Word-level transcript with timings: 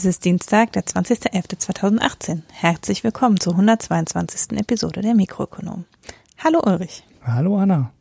Es 0.00 0.06
ist 0.06 0.24
Dienstag, 0.24 0.72
der 0.72 0.86
20.11.2018. 0.86 2.40
Herzlich 2.50 3.04
willkommen 3.04 3.38
zur 3.38 3.52
122. 3.52 4.58
Episode 4.58 5.02
der 5.02 5.14
Mikroökonom. 5.14 5.84
Hallo 6.38 6.62
Ulrich. 6.64 7.04
Hallo 7.22 7.58
Anna. 7.58 7.92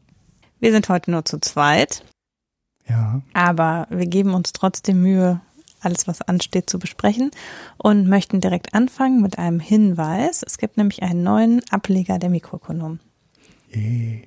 Wir 0.62 0.72
sind 0.72 0.88
heute 0.88 1.12
nur 1.12 1.26
zu 1.26 1.42
zweit. 1.42 2.06
Ja. 2.88 3.22
Aber 3.34 3.86
wir 3.90 4.06
geben 4.08 4.34
uns 4.34 4.54
trotzdem 4.54 5.02
Mühe, 5.02 5.42
alles, 5.82 6.08
was 6.08 6.22
ansteht, 6.22 6.70
zu 6.70 6.80
besprechen 6.80 7.32
und 7.76 8.08
möchten 8.08 8.40
direkt 8.40 8.74
anfangen 8.74 9.22
mit 9.22 9.38
einem 9.38 9.60
Hinweis. 9.60 10.42
Es 10.42 10.58
gibt 10.58 10.78
nämlich 10.78 11.04
einen 11.04 11.24
neuen 11.24 11.62
Ableger 11.70 12.18
der 12.18 12.30
Mikroökonom. 12.30 13.00
Je. 13.74 14.22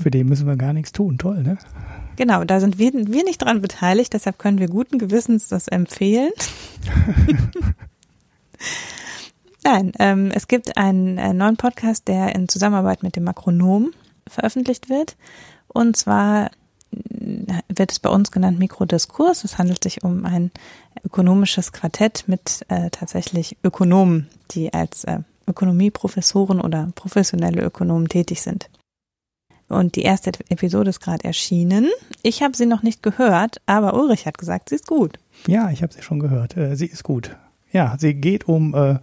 Für 0.00 0.10
den 0.10 0.26
müssen 0.26 0.46
wir 0.46 0.56
gar 0.56 0.72
nichts 0.72 0.92
tun. 0.92 1.18
Toll, 1.18 1.42
ne? 1.42 1.58
Genau, 2.18 2.42
da 2.42 2.58
sind 2.58 2.80
wir, 2.80 2.92
wir 2.92 3.22
nicht 3.22 3.38
dran 3.38 3.62
beteiligt, 3.62 4.12
deshalb 4.12 4.40
können 4.40 4.58
wir 4.58 4.66
guten 4.66 4.98
Gewissens 4.98 5.46
das 5.46 5.68
empfehlen. 5.68 6.32
Nein, 9.62 9.92
ähm, 10.00 10.32
es 10.34 10.48
gibt 10.48 10.76
einen, 10.76 11.20
einen 11.20 11.38
neuen 11.38 11.56
Podcast, 11.56 12.08
der 12.08 12.34
in 12.34 12.48
Zusammenarbeit 12.48 13.04
mit 13.04 13.14
dem 13.14 13.22
Makronom 13.22 13.92
veröffentlicht 14.26 14.88
wird. 14.88 15.16
Und 15.68 15.96
zwar 15.96 16.50
äh, 16.90 17.60
wird 17.68 17.92
es 17.92 18.00
bei 18.00 18.10
uns 18.10 18.32
genannt 18.32 18.58
Mikrodiskurs. 18.58 19.44
Es 19.44 19.56
handelt 19.56 19.84
sich 19.84 20.02
um 20.02 20.24
ein 20.24 20.50
ökonomisches 21.04 21.70
Quartett 21.70 22.24
mit 22.26 22.66
äh, 22.66 22.90
tatsächlich 22.90 23.58
Ökonomen, 23.62 24.28
die 24.50 24.72
als 24.72 25.04
äh, 25.04 25.20
Ökonomieprofessoren 25.46 26.60
oder 26.60 26.90
professionelle 26.96 27.62
Ökonomen 27.62 28.08
tätig 28.08 28.42
sind. 28.42 28.68
Und 29.68 29.96
die 29.96 30.02
erste 30.02 30.32
Episode 30.48 30.90
ist 30.90 31.00
gerade 31.00 31.24
erschienen. 31.24 31.88
Ich 32.22 32.42
habe 32.42 32.56
sie 32.56 32.66
noch 32.66 32.82
nicht 32.82 33.02
gehört, 33.02 33.60
aber 33.66 33.94
Ulrich 33.94 34.26
hat 34.26 34.38
gesagt, 34.38 34.70
sie 34.70 34.76
ist 34.76 34.86
gut. 34.86 35.18
Ja, 35.46 35.70
ich 35.70 35.82
habe 35.82 35.92
sie 35.92 36.02
schon 36.02 36.20
gehört. 36.20 36.56
Äh, 36.56 36.74
sie 36.76 36.86
ist 36.86 37.02
gut. 37.02 37.36
Ja, 37.70 37.96
sie 37.98 38.14
geht 38.14 38.48
um 38.48 38.74
äh, 38.74 38.98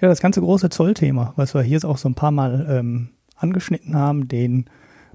ja 0.00 0.08
das 0.08 0.20
ganze 0.20 0.40
große 0.40 0.70
Zollthema, 0.70 1.32
was 1.36 1.54
wir 1.54 1.62
hier 1.62 1.84
auch 1.84 1.98
so 1.98 2.08
ein 2.08 2.14
paar 2.14 2.32
Mal 2.32 2.66
ähm, 2.68 3.10
angeschnitten 3.36 3.94
haben, 3.94 4.26
den 4.26 4.66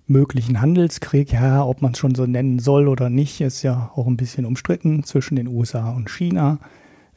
möglichen 0.08 0.62
Handelskrieg. 0.62 1.34
Ja, 1.34 1.66
ob 1.66 1.82
man 1.82 1.92
es 1.92 1.98
schon 1.98 2.16
so 2.16 2.26
nennen 2.26 2.60
soll 2.60 2.88
oder 2.88 3.10
nicht, 3.10 3.42
ist 3.42 3.62
ja 3.64 3.92
auch 3.96 4.08
ein 4.08 4.18
bisschen 4.18 4.46
umstritten 4.46 5.04
zwischen 5.04 5.36
den 5.36 5.48
USA 5.48 5.92
und 5.92 6.10
China, 6.10 6.60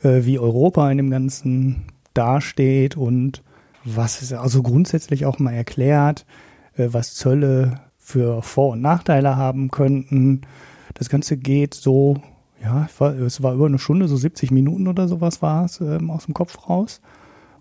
äh, 0.03 0.25
wie 0.25 0.39
Europa 0.39 0.91
in 0.91 0.97
dem 0.97 1.11
Ganzen 1.11 1.85
dasteht 2.15 2.97
und 2.97 3.43
was 3.85 4.23
es 4.23 4.33
also 4.33 4.63
grundsätzlich 4.63 5.27
auch 5.27 5.39
mal 5.39 5.53
erklärt, 5.53 6.27
was 6.77 7.15
Zölle 7.15 7.81
für 7.99 8.43
Vor- 8.43 8.73
und 8.73 8.83
Nachteile 8.83 9.37
haben 9.37 9.71
könnten. 9.71 10.43
Das 10.95 11.09
Ganze 11.09 11.37
geht 11.37 11.75
so, 11.75 12.17
ja, 12.63 12.89
es 13.27 13.43
war 13.43 13.55
über 13.55 13.67
eine 13.67 13.79
Stunde, 13.79 14.09
so 14.09 14.17
70 14.17 14.51
Minuten 14.51 14.89
oder 14.89 15.09
sowas 15.09 15.43
war 15.43 15.65
es 15.65 15.81
ähm, 15.81 16.11
aus 16.11 16.27
dem 16.27 16.35
Kopf 16.35 16.69
raus. 16.69 17.01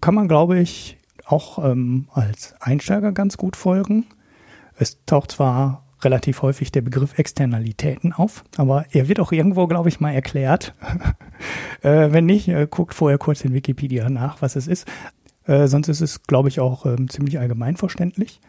Kann 0.02 0.16
man, 0.16 0.28
glaube 0.28 0.60
ich, 0.60 0.98
auch 1.26 1.64
ähm, 1.64 2.08
als 2.12 2.56
Einsteiger 2.60 3.12
ganz 3.12 3.38
gut 3.38 3.56
folgen. 3.56 4.06
Es 4.78 5.04
taucht 5.06 5.32
zwar 5.32 5.84
relativ 6.02 6.42
häufig 6.42 6.72
der 6.72 6.82
Begriff 6.82 7.18
Externalitäten 7.18 8.14
auf, 8.14 8.44
aber 8.58 8.86
er 8.92 9.08
wird 9.08 9.20
auch 9.20 9.32
irgendwo, 9.32 9.66
glaube 9.68 9.90
ich, 9.90 10.00
mal 10.00 10.12
erklärt. 10.12 10.76
äh, 11.82 12.12
wenn 12.12 12.26
nicht, 12.26 12.48
äh, 12.48 12.68
guckt 12.70 12.94
vorher 12.94 13.18
kurz 13.18 13.44
in 13.44 13.54
Wikipedia 13.54 14.10
nach, 14.10 14.42
was 14.42 14.56
es 14.56 14.68
ist. 14.68 14.88
Äh, 15.46 15.68
sonst 15.68 15.88
ist 15.88 16.02
es, 16.02 16.24
glaube 16.24 16.50
ich, 16.50 16.60
auch 16.60 16.86
ähm, 16.86 17.10
ziemlich 17.10 17.40
allgemeinverständlich. 17.40 18.40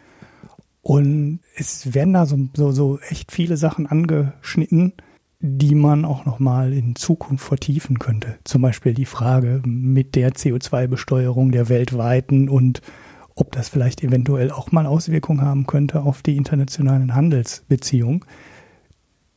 Und 0.87 1.41
es 1.57 1.95
werden 1.95 2.13
da 2.13 2.27
so, 2.27 2.39
so, 2.55 2.71
so 2.71 3.01
echt 3.01 3.33
viele 3.33 3.57
Sachen 3.57 3.89
angeschnitten, 3.89 4.93
die 5.41 5.75
man 5.75 6.05
auch 6.05 6.25
nochmal 6.27 6.73
in 6.73 6.95
Zukunft 6.95 7.45
vertiefen 7.45 7.99
könnte. 7.99 8.39
Zum 8.45 8.63
Beispiel 8.63 8.95
die 8.95 9.05
Frage 9.05 9.63
mit 9.67 10.15
der 10.15 10.35
CO2-Besteuerung 10.35 11.51
der 11.51 11.69
weltweiten 11.69 12.49
und 12.49 12.83
ob 13.35 13.51
das 13.51 13.69
vielleicht 13.69 14.05
eventuell 14.05 14.53
auch 14.53 14.71
mal 14.71 14.87
Auswirkungen 14.87 15.43
haben 15.43 15.67
könnte 15.67 16.03
auf 16.03 16.23
die 16.23 16.37
internationalen 16.37 17.17
Handelsbeziehungen. 17.17 18.25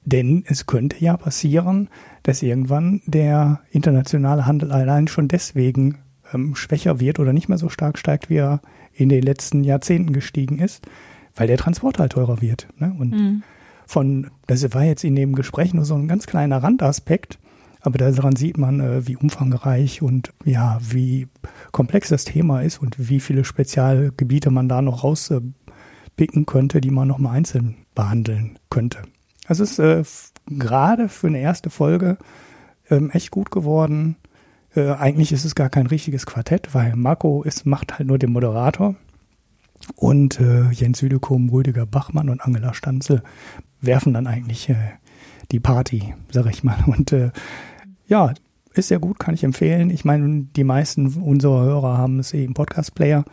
Denn 0.06 0.44
es 0.46 0.68
könnte 0.68 1.04
ja 1.04 1.18
passieren, 1.18 1.90
dass 2.22 2.44
irgendwann 2.44 3.02
der 3.08 3.62
internationale 3.72 4.46
Handel 4.46 4.72
allein 4.72 5.08
schon 5.08 5.28
deswegen 5.28 5.98
ähm, 6.32 6.54
schwächer 6.54 7.00
wird 7.00 7.18
oder 7.18 7.34
nicht 7.34 7.50
mehr 7.50 7.58
so 7.58 7.70
stark 7.70 7.98
steigt, 7.98 8.30
wie 8.30 8.38
er 8.38 8.62
in 8.94 9.10
den 9.10 9.24
letzten 9.24 9.64
Jahrzehnten 9.64 10.14
gestiegen 10.14 10.60
ist, 10.60 10.86
weil 11.40 11.48
der 11.48 11.58
Transport 11.58 11.98
halt 11.98 12.12
teurer 12.12 12.42
wird. 12.42 12.68
Ne? 12.78 12.94
Und 13.00 13.12
mhm. 13.12 13.44
von, 13.88 14.30
das 14.46 14.74
war 14.74 14.84
jetzt 14.84 15.06
in 15.06 15.16
dem 15.16 15.34
Gespräch 15.34 15.74
nur 15.74 15.86
so 15.86 15.96
ein 15.96 16.10
ganz 16.10 16.28
kleiner 16.28 16.62
Randaspekt, 16.62 17.40
aber 17.80 17.98
daran 17.98 18.36
sieht 18.36 18.58
man, 18.58 18.82
äh, 18.82 19.08
wie 19.08 19.16
umfangreich 19.16 20.02
und 20.02 20.34
ja, 20.44 20.80
wie 20.82 21.28
komplex 21.72 22.10
das 22.10 22.26
Thema 22.26 22.62
ist 22.62 22.82
und 22.82 23.10
wie 23.10 23.22
viele 23.22 23.46
Spezialgebiete 23.46 24.52
man 24.52 24.68
da 24.68 24.82
noch 24.82 25.06
rauspicken 25.06 26.46
könnte, 26.46 26.82
die 26.82 26.92
man 26.92 27.08
nochmal 27.08 27.38
einzeln 27.38 27.78
behandeln 27.96 28.60
könnte. 28.70 29.00
Also 29.48 29.64
es 29.64 29.80
ist 29.80 29.80
äh, 29.80 30.04
gerade 30.58 31.08
für 31.08 31.28
eine 31.28 31.40
erste 31.40 31.70
Folge 31.70 32.18
ähm, 32.90 33.12
echt 33.12 33.32
gut 33.32 33.50
geworden. 33.50 34.18
Äh, 34.76 34.92
eigentlich 34.92 35.32
ist 35.32 35.46
es 35.46 35.56
gar 35.56 35.70
kein 35.70 35.88
richtiges 35.88 36.26
Quartett, 36.26 36.76
weil 36.76 36.98
Marco 36.98 37.44
ist, 37.44 37.66
macht 37.66 37.98
halt 37.98 38.10
nur 38.10 38.20
den 38.20 38.34
Moderator. 38.34 38.96
Und 39.96 40.40
äh, 40.40 40.70
Jens 40.72 41.00
Südekum, 41.00 41.50
Rüdiger 41.50 41.86
Bachmann 41.86 42.30
und 42.30 42.42
Angela 42.42 42.74
Stanzel 42.74 43.24
werfen 43.82 44.14
dann 44.14 44.28
eigentlich 44.28 44.70
äh, 44.70 44.76
die 45.52 45.60
Party, 45.60 46.14
sag 46.32 46.48
ich 46.48 46.64
mal. 46.64 46.78
Und 46.86 47.12
äh, 47.12 47.32
ja, 48.08 48.34
ist 48.74 48.90
sehr 48.90 49.00
gut, 49.00 49.20
kann 49.20 49.34
ich 49.34 49.44
empfehlen. 49.44 49.90
Ich 49.90 50.06
meine, 50.06 50.48
die 50.56 50.64
meisten 50.64 51.08
unserer 51.08 51.64
Hörer 51.64 51.98
haben 51.98 52.20
es 52.20 52.34
eben 52.34 52.54
Podcast-Player 52.54 53.26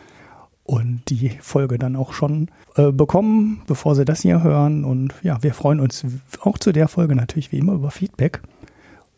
und 0.64 1.02
die 1.08 1.30
Folge 1.40 1.78
dann 1.78 1.96
auch 1.96 2.12
schon 2.12 2.50
äh, 2.74 2.90
bekommen, 2.90 3.62
bevor 3.66 3.94
sie 3.94 4.04
das 4.04 4.22
hier 4.22 4.42
hören. 4.42 4.84
Und 4.84 5.14
ja, 5.22 5.42
wir 5.42 5.54
freuen 5.54 5.80
uns 5.80 6.04
auch 6.40 6.58
zu 6.58 6.72
der 6.72 6.88
Folge 6.88 7.14
natürlich 7.14 7.52
wie 7.52 7.58
immer 7.58 7.74
über 7.74 7.90
Feedback. 7.90 8.42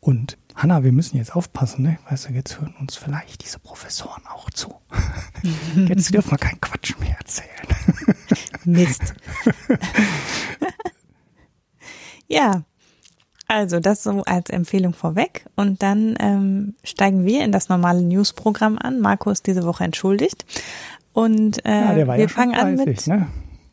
Und 0.01 0.37
Hanna, 0.59 0.83
wir 0.83 0.91
müssen 0.91 1.19
jetzt 1.19 1.37
aufpassen, 1.37 1.85
ne? 1.85 1.99
Weißt 2.11 2.29
du, 2.29 2.33
jetzt 2.33 2.61
hören 2.61 2.75
uns 2.81 2.97
vielleicht 2.97 3.45
diese 3.45 3.61
Professoren 3.61 4.25
auch 4.27 4.51
zu. 4.51 4.75
jetzt 5.87 6.13
dürfen 6.13 6.33
wir 6.33 6.39
keinen 6.39 6.61
Quatsch 6.61 6.99
mehr 6.99 7.17
erzählen. 7.17 7.49
Mist. 8.65 9.15
ja, 12.27 12.63
also 13.47 13.79
das 13.79 14.03
so 14.03 14.25
als 14.25 14.51
Empfehlung 14.51 14.95
vorweg. 14.95 15.47
Und 15.55 15.81
dann 15.85 16.17
ähm, 16.19 16.75
steigen 16.83 17.25
wir 17.25 17.45
in 17.45 17.53
das 17.53 17.69
normale 17.69 18.03
News-Programm 18.03 18.79
an. 18.79 18.99
Marco 18.99 19.31
ist 19.31 19.47
diese 19.47 19.63
Woche 19.63 19.85
entschuldigt. 19.85 20.45
Und 21.13 21.65
äh, 21.67 22.01
ja, 22.01 22.07
wir 22.09 22.17
ja 22.17 22.27
fangen 22.27 22.55
fleißig, 22.55 22.81
an 22.81 22.85
mit. 22.85 23.07
Ne? 23.07 23.29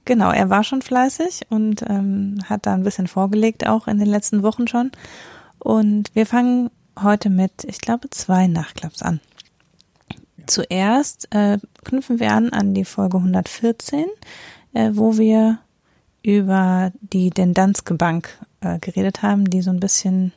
Genau, 0.06 0.30
er 0.30 0.52
war 0.52 0.64
schon 0.64 0.84
fleißig 0.84 1.48
und 1.50 1.84
ähm, 1.90 2.38
hat 2.48 2.68
da 2.68 2.76
ein 2.76 2.84
bisschen 2.84 3.08
vorgelegt, 3.08 3.68
auch 3.68 3.88
in 3.88 3.98
den 3.98 4.08
letzten 4.08 4.44
Wochen 4.44 4.68
schon. 4.68 4.92
Und 5.66 6.14
wir 6.14 6.28
fangen 6.28 6.70
heute 7.02 7.32
mit, 7.32 7.64
ich 7.64 7.80
glaube, 7.80 8.12
zwei 8.12 8.46
Nachklaps 8.46 9.02
an. 9.02 9.20
Ja. 10.12 10.46
Zuerst 10.46 11.28
äh, 11.34 11.58
knüpfen 11.84 12.20
wir 12.20 12.34
an 12.34 12.52
an 12.52 12.76
die 12.76 12.86
Folge 12.86 13.18
114, 13.18 14.06
äh, 14.76 14.92
wo 14.94 15.18
wir 15.18 15.58
über 16.22 16.92
die 17.02 17.32
Dendanske 17.32 17.96
Bank 17.96 18.38
äh, 18.62 18.78
geredet 18.78 19.24
haben, 19.24 19.50
die 19.50 19.64
so 19.64 19.72
ein 19.72 19.80
bisschen 19.80 20.34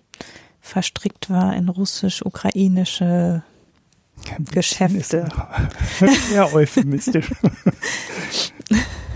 verstrickt 0.63 1.29
war 1.29 1.55
in 1.55 1.69
russisch-ukrainische 1.69 3.43
Geschäfte. 4.51 5.29
ja, 6.33 6.51
euphemistisch. 6.55 7.31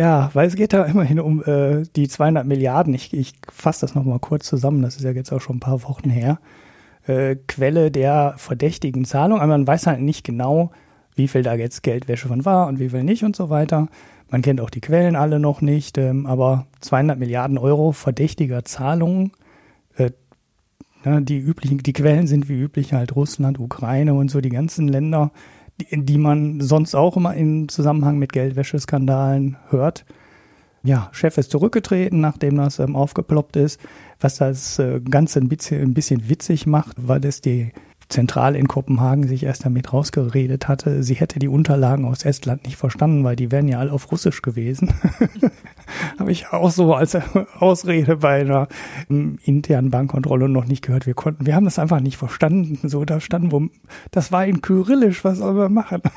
Ja, 0.00 0.30
weil 0.32 0.48
es 0.48 0.56
geht 0.56 0.72
da 0.72 0.86
immerhin 0.86 1.20
um 1.20 1.44
äh, 1.44 1.82
die 1.94 2.08
200 2.08 2.46
Milliarden. 2.46 2.94
Ich, 2.94 3.12
ich 3.12 3.34
fasse 3.52 3.82
das 3.82 3.94
nochmal 3.94 4.18
kurz 4.18 4.46
zusammen, 4.46 4.80
das 4.80 4.96
ist 4.96 5.02
ja 5.02 5.10
jetzt 5.10 5.30
auch 5.30 5.42
schon 5.42 5.56
ein 5.56 5.60
paar 5.60 5.82
Wochen 5.82 6.08
her. 6.08 6.38
Äh, 7.06 7.36
Quelle 7.46 7.90
der 7.90 8.32
verdächtigen 8.38 9.04
Zahlung, 9.04 9.40
aber 9.40 9.48
man 9.48 9.66
weiß 9.66 9.86
halt 9.86 10.00
nicht 10.00 10.24
genau, 10.24 10.70
wie 11.16 11.28
viel 11.28 11.42
da 11.42 11.52
jetzt 11.52 11.82
Geldwäsche 11.82 12.28
von 12.28 12.46
war 12.46 12.66
und 12.68 12.78
wie 12.78 12.88
viel 12.88 13.04
nicht 13.04 13.24
und 13.24 13.36
so 13.36 13.50
weiter. 13.50 13.88
Man 14.30 14.40
kennt 14.40 14.62
auch 14.62 14.70
die 14.70 14.80
Quellen 14.80 15.16
alle 15.16 15.38
noch 15.38 15.60
nicht, 15.60 15.98
ähm, 15.98 16.24
aber 16.24 16.66
200 16.80 17.18
Milliarden 17.18 17.58
Euro 17.58 17.92
verdächtiger 17.92 18.64
Zahlungen. 18.64 19.32
Äh, 19.98 20.12
ne, 21.04 21.20
die 21.20 21.36
üblichen, 21.36 21.76
die 21.76 21.92
Quellen 21.92 22.26
sind 22.26 22.48
wie 22.48 22.58
üblich 22.58 22.94
halt 22.94 23.14
Russland, 23.16 23.60
Ukraine 23.60 24.14
und 24.14 24.30
so 24.30 24.40
die 24.40 24.48
ganzen 24.48 24.88
Länder, 24.88 25.30
die, 25.80 26.04
die 26.04 26.18
man 26.18 26.60
sonst 26.60 26.94
auch 26.94 27.16
immer 27.16 27.34
im 27.34 27.68
Zusammenhang 27.68 28.18
mit 28.18 28.32
Geldwäscheskandalen 28.32 29.56
hört. 29.68 30.04
Ja, 30.82 31.10
Chef 31.12 31.36
ist 31.36 31.50
zurückgetreten, 31.50 32.20
nachdem 32.20 32.56
das 32.56 32.78
ähm, 32.78 32.96
aufgeploppt 32.96 33.56
ist. 33.56 33.80
Was 34.18 34.36
das 34.36 34.78
äh, 34.78 35.00
Ganze 35.00 35.40
ein 35.40 35.48
bisschen, 35.48 35.82
ein 35.82 35.94
bisschen 35.94 36.28
witzig 36.28 36.66
macht, 36.66 36.96
weil 36.96 37.20
das 37.20 37.40
die 37.40 37.72
Zentral 38.08 38.56
in 38.56 38.66
Kopenhagen 38.66 39.26
sich 39.26 39.44
erst 39.44 39.64
damit 39.64 39.92
rausgeredet 39.92 40.68
hatte, 40.68 41.02
sie 41.02 41.14
hätte 41.14 41.38
die 41.38 41.48
Unterlagen 41.48 42.04
aus 42.04 42.24
Estland 42.24 42.64
nicht 42.64 42.76
verstanden, 42.76 43.24
weil 43.24 43.36
die 43.36 43.52
wären 43.52 43.68
ja 43.68 43.78
alle 43.78 43.92
auf 43.92 44.10
Russisch 44.10 44.42
gewesen. 44.42 44.92
habe 46.18 46.32
ich 46.32 46.48
auch 46.48 46.70
so 46.70 46.94
als 46.94 47.16
Ausrede 47.58 48.16
bei 48.16 48.40
einer 48.40 48.68
um, 49.08 49.38
internen 49.42 49.90
Bankkontrolle 49.90 50.48
noch 50.48 50.66
nicht 50.66 50.82
gehört. 50.82 51.06
Wir 51.06 51.14
konnten, 51.14 51.46
wir 51.46 51.54
haben 51.54 51.64
das 51.64 51.78
einfach 51.78 52.00
nicht 52.00 52.16
verstanden. 52.16 52.88
So, 52.88 53.04
da 53.04 53.20
standen 53.20 53.52
wo, 53.52 53.68
das 54.10 54.32
war 54.32 54.46
in 54.46 54.62
Kyrillisch, 54.62 55.24
was 55.24 55.38
soll 55.38 55.54
man 55.54 55.72
machen? 55.72 56.02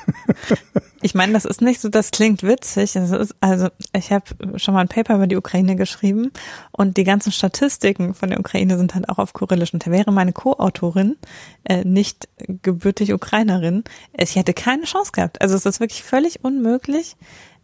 Ich 1.05 1.13
meine, 1.13 1.33
das 1.33 1.43
ist 1.43 1.61
nicht 1.61 1.81
so, 1.81 1.89
das 1.89 2.11
klingt 2.11 2.43
witzig. 2.43 2.95
Ist, 2.95 3.35
also 3.41 3.67
ich 3.93 4.13
habe 4.13 4.23
schon 4.55 4.73
mal 4.73 4.79
ein 4.79 4.87
Paper 4.87 5.15
über 5.15 5.27
die 5.27 5.35
Ukraine 5.35 5.75
geschrieben 5.75 6.31
und 6.71 6.95
die 6.95 7.03
ganzen 7.03 7.33
Statistiken 7.33 8.13
von 8.13 8.29
der 8.29 8.39
Ukraine 8.39 8.77
sind 8.77 8.95
halt 8.95 9.09
auch 9.09 9.17
auf 9.17 9.33
Kyrillisch. 9.33 9.73
Und 9.73 9.85
da 9.85 9.91
wäre 9.91 10.13
meine 10.13 10.31
Co-Autorin 10.31 11.17
äh, 11.65 11.83
nicht 11.83 12.29
gebürtig 12.61 13.13
Ukrainerin. 13.13 13.83
Ich 14.17 14.37
hätte 14.37 14.53
keine 14.53 14.83
Chance 14.83 15.11
gehabt. 15.11 15.41
Also 15.41 15.55
es 15.55 15.65
ist 15.65 15.81
wirklich 15.81 16.03
völlig 16.03 16.41
unmöglich, 16.45 17.17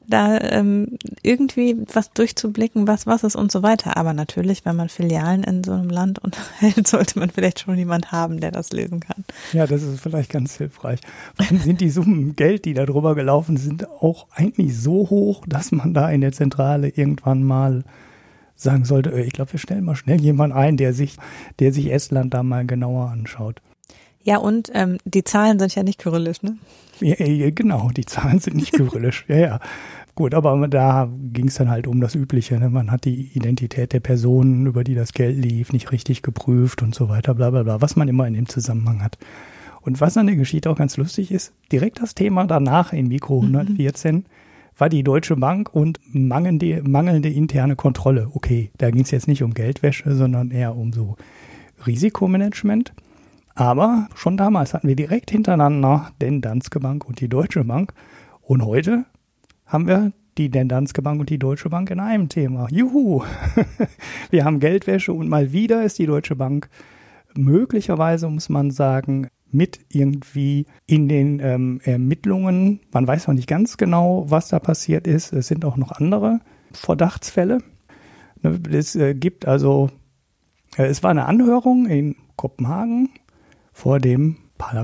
da 0.09 0.39
ähm, 0.39 0.97
irgendwie 1.21 1.77
was 1.93 2.11
durchzublicken, 2.11 2.87
was 2.87 3.07
was 3.07 3.23
ist 3.23 3.35
und 3.35 3.51
so 3.51 3.63
weiter. 3.63 3.95
Aber 3.97 4.13
natürlich, 4.13 4.65
wenn 4.65 4.75
man 4.75 4.89
Filialen 4.89 5.43
in 5.43 5.63
so 5.63 5.71
einem 5.71 5.89
Land 5.89 6.19
unterhält, 6.19 6.87
sollte 6.87 7.19
man 7.19 7.29
vielleicht 7.29 7.59
schon 7.59 7.77
jemand 7.77 8.11
haben, 8.11 8.39
der 8.39 8.51
das 8.51 8.71
lesen 8.71 8.99
kann. 8.99 9.23
Ja, 9.53 9.67
das 9.67 9.83
ist 9.83 10.01
vielleicht 10.01 10.31
ganz 10.31 10.57
hilfreich. 10.57 10.99
Wann 11.37 11.59
sind 11.59 11.81
die 11.81 11.89
Summen 11.89 12.35
Geld, 12.35 12.65
die 12.65 12.73
da 12.73 12.85
drüber 12.85 13.15
gelaufen 13.15 13.57
sind, 13.57 13.87
auch 13.89 14.27
eigentlich 14.31 14.77
so 14.77 15.09
hoch, 15.09 15.43
dass 15.47 15.71
man 15.71 15.93
da 15.93 16.09
in 16.09 16.21
der 16.21 16.31
Zentrale 16.31 16.89
irgendwann 16.89 17.43
mal 17.43 17.83
sagen 18.55 18.85
sollte, 18.85 19.11
äh, 19.11 19.21
ich 19.21 19.33
glaube, 19.33 19.53
wir 19.53 19.59
stellen 19.59 19.85
mal 19.85 19.95
schnell 19.95 20.19
jemanden 20.19 20.57
ein, 20.57 20.77
der 20.77 20.93
sich, 20.93 21.17
der 21.59 21.71
sich 21.71 21.91
Estland 21.91 22.33
da 22.33 22.43
mal 22.43 22.65
genauer 22.65 23.09
anschaut. 23.09 23.61
Ja, 24.23 24.37
und 24.37 24.69
ähm, 24.73 24.97
die 25.05 25.23
Zahlen 25.23 25.59
sind 25.59 25.73
ja 25.75 25.83
nicht 25.83 25.99
kyrillisch, 25.99 26.41
ne? 26.41 26.57
Ja, 26.99 27.15
genau, 27.51 27.89
die 27.95 28.05
Zahlen 28.05 28.39
sind 28.39 28.57
nicht 28.57 28.73
kyrillisch. 28.73 29.25
ja, 29.29 29.37
ja. 29.37 29.59
Gut, 30.19 30.33
aber 30.33 30.67
da 30.67 31.09
ging 31.31 31.47
es 31.47 31.55
dann 31.55 31.69
halt 31.69 31.87
um 31.87 32.01
das 32.01 32.13
Übliche. 32.13 32.59
Ne? 32.59 32.69
Man 32.69 32.91
hat 32.91 33.05
die 33.05 33.31
Identität 33.37 33.93
der 33.93 34.01
Personen, 34.01 34.65
über 34.65 34.83
die 34.83 34.93
das 34.93 35.13
Geld 35.13 35.37
lief, 35.37 35.71
nicht 35.71 35.93
richtig 35.93 36.23
geprüft 36.23 36.81
und 36.81 36.93
so 36.93 37.07
weiter, 37.07 37.33
bla 37.33 37.51
bla 37.51 37.63
bla, 37.63 37.79
was 37.79 37.95
man 37.95 38.09
immer 38.09 38.27
in 38.27 38.33
dem 38.33 38.49
Zusammenhang 38.49 39.01
hat. 39.01 39.17
Und 39.79 40.01
was 40.01 40.17
an 40.17 40.27
der 40.27 40.35
Geschichte 40.35 40.69
auch 40.69 40.75
ganz 40.75 40.97
lustig 40.97 41.31
ist, 41.31 41.53
direkt 41.71 42.01
das 42.01 42.15
Thema 42.15 42.45
danach 42.47 42.91
in 42.91 43.07
Mikro 43.07 43.39
114 43.39 44.15
mhm. 44.15 44.23
war 44.77 44.89
die 44.89 45.03
Deutsche 45.03 45.37
Bank 45.37 45.73
und 45.73 46.01
mangelnde, 46.11 46.83
mangelnde 46.83 47.29
interne 47.29 47.77
Kontrolle. 47.77 48.29
Okay, 48.33 48.71
da 48.77 48.91
ging 48.91 49.03
es 49.03 49.11
jetzt 49.11 49.29
nicht 49.29 49.41
um 49.41 49.53
Geldwäsche, 49.53 50.13
sondern 50.15 50.51
eher 50.51 50.75
um 50.75 50.91
so 50.91 51.15
Risikomanagement. 51.87 52.91
Aber 53.55 54.09
schon 54.15 54.35
damals 54.35 54.73
hatten 54.73 54.89
wir 54.89 54.97
direkt 54.97 55.31
hintereinander 55.31 56.11
den 56.21 56.41
Danske 56.41 56.81
Bank 56.81 57.07
und 57.07 57.21
die 57.21 57.29
Deutsche 57.29 57.63
Bank. 57.63 57.93
Und 58.41 58.65
heute 58.65 59.05
haben 59.69 59.87
wir 59.87 60.11
die 60.37 60.49
Danske 60.49 61.01
Bank 61.01 61.19
und 61.19 61.29
die 61.29 61.37
Deutsche 61.37 61.69
Bank 61.69 61.91
in 61.91 61.99
einem 61.99 62.27
Thema. 62.27 62.67
Juhu! 62.71 63.23
wir 64.31 64.43
haben 64.43 64.59
Geldwäsche 64.59 65.13
und 65.13 65.29
mal 65.29 65.51
wieder 65.51 65.83
ist 65.83 65.99
die 65.99 66.07
Deutsche 66.07 66.35
Bank 66.35 66.69
möglicherweise, 67.35 68.27
muss 68.29 68.49
man 68.49 68.71
sagen, 68.71 69.29
mit 69.51 69.79
irgendwie 69.89 70.65
in 70.87 71.07
den 71.07 71.39
ähm, 71.39 71.81
Ermittlungen. 71.83 72.79
Man 72.91 73.07
weiß 73.07 73.27
noch 73.27 73.35
nicht 73.35 73.47
ganz 73.47 73.77
genau, 73.77 74.25
was 74.27 74.49
da 74.49 74.59
passiert 74.59 75.07
ist. 75.07 75.33
Es 75.33 75.47
sind 75.47 75.65
auch 75.65 75.77
noch 75.77 75.91
andere 75.91 76.39
Verdachtsfälle. 76.71 77.59
Ne, 78.41 78.59
es 78.71 78.95
äh, 78.95 79.13
gibt 79.13 79.47
also, 79.47 79.89
äh, 80.77 80.85
es 80.85 81.03
war 81.03 81.11
eine 81.11 81.25
Anhörung 81.25 81.85
in 81.85 82.15
Kopenhagen 82.35 83.09
vor 83.71 83.99
dem 83.99 84.37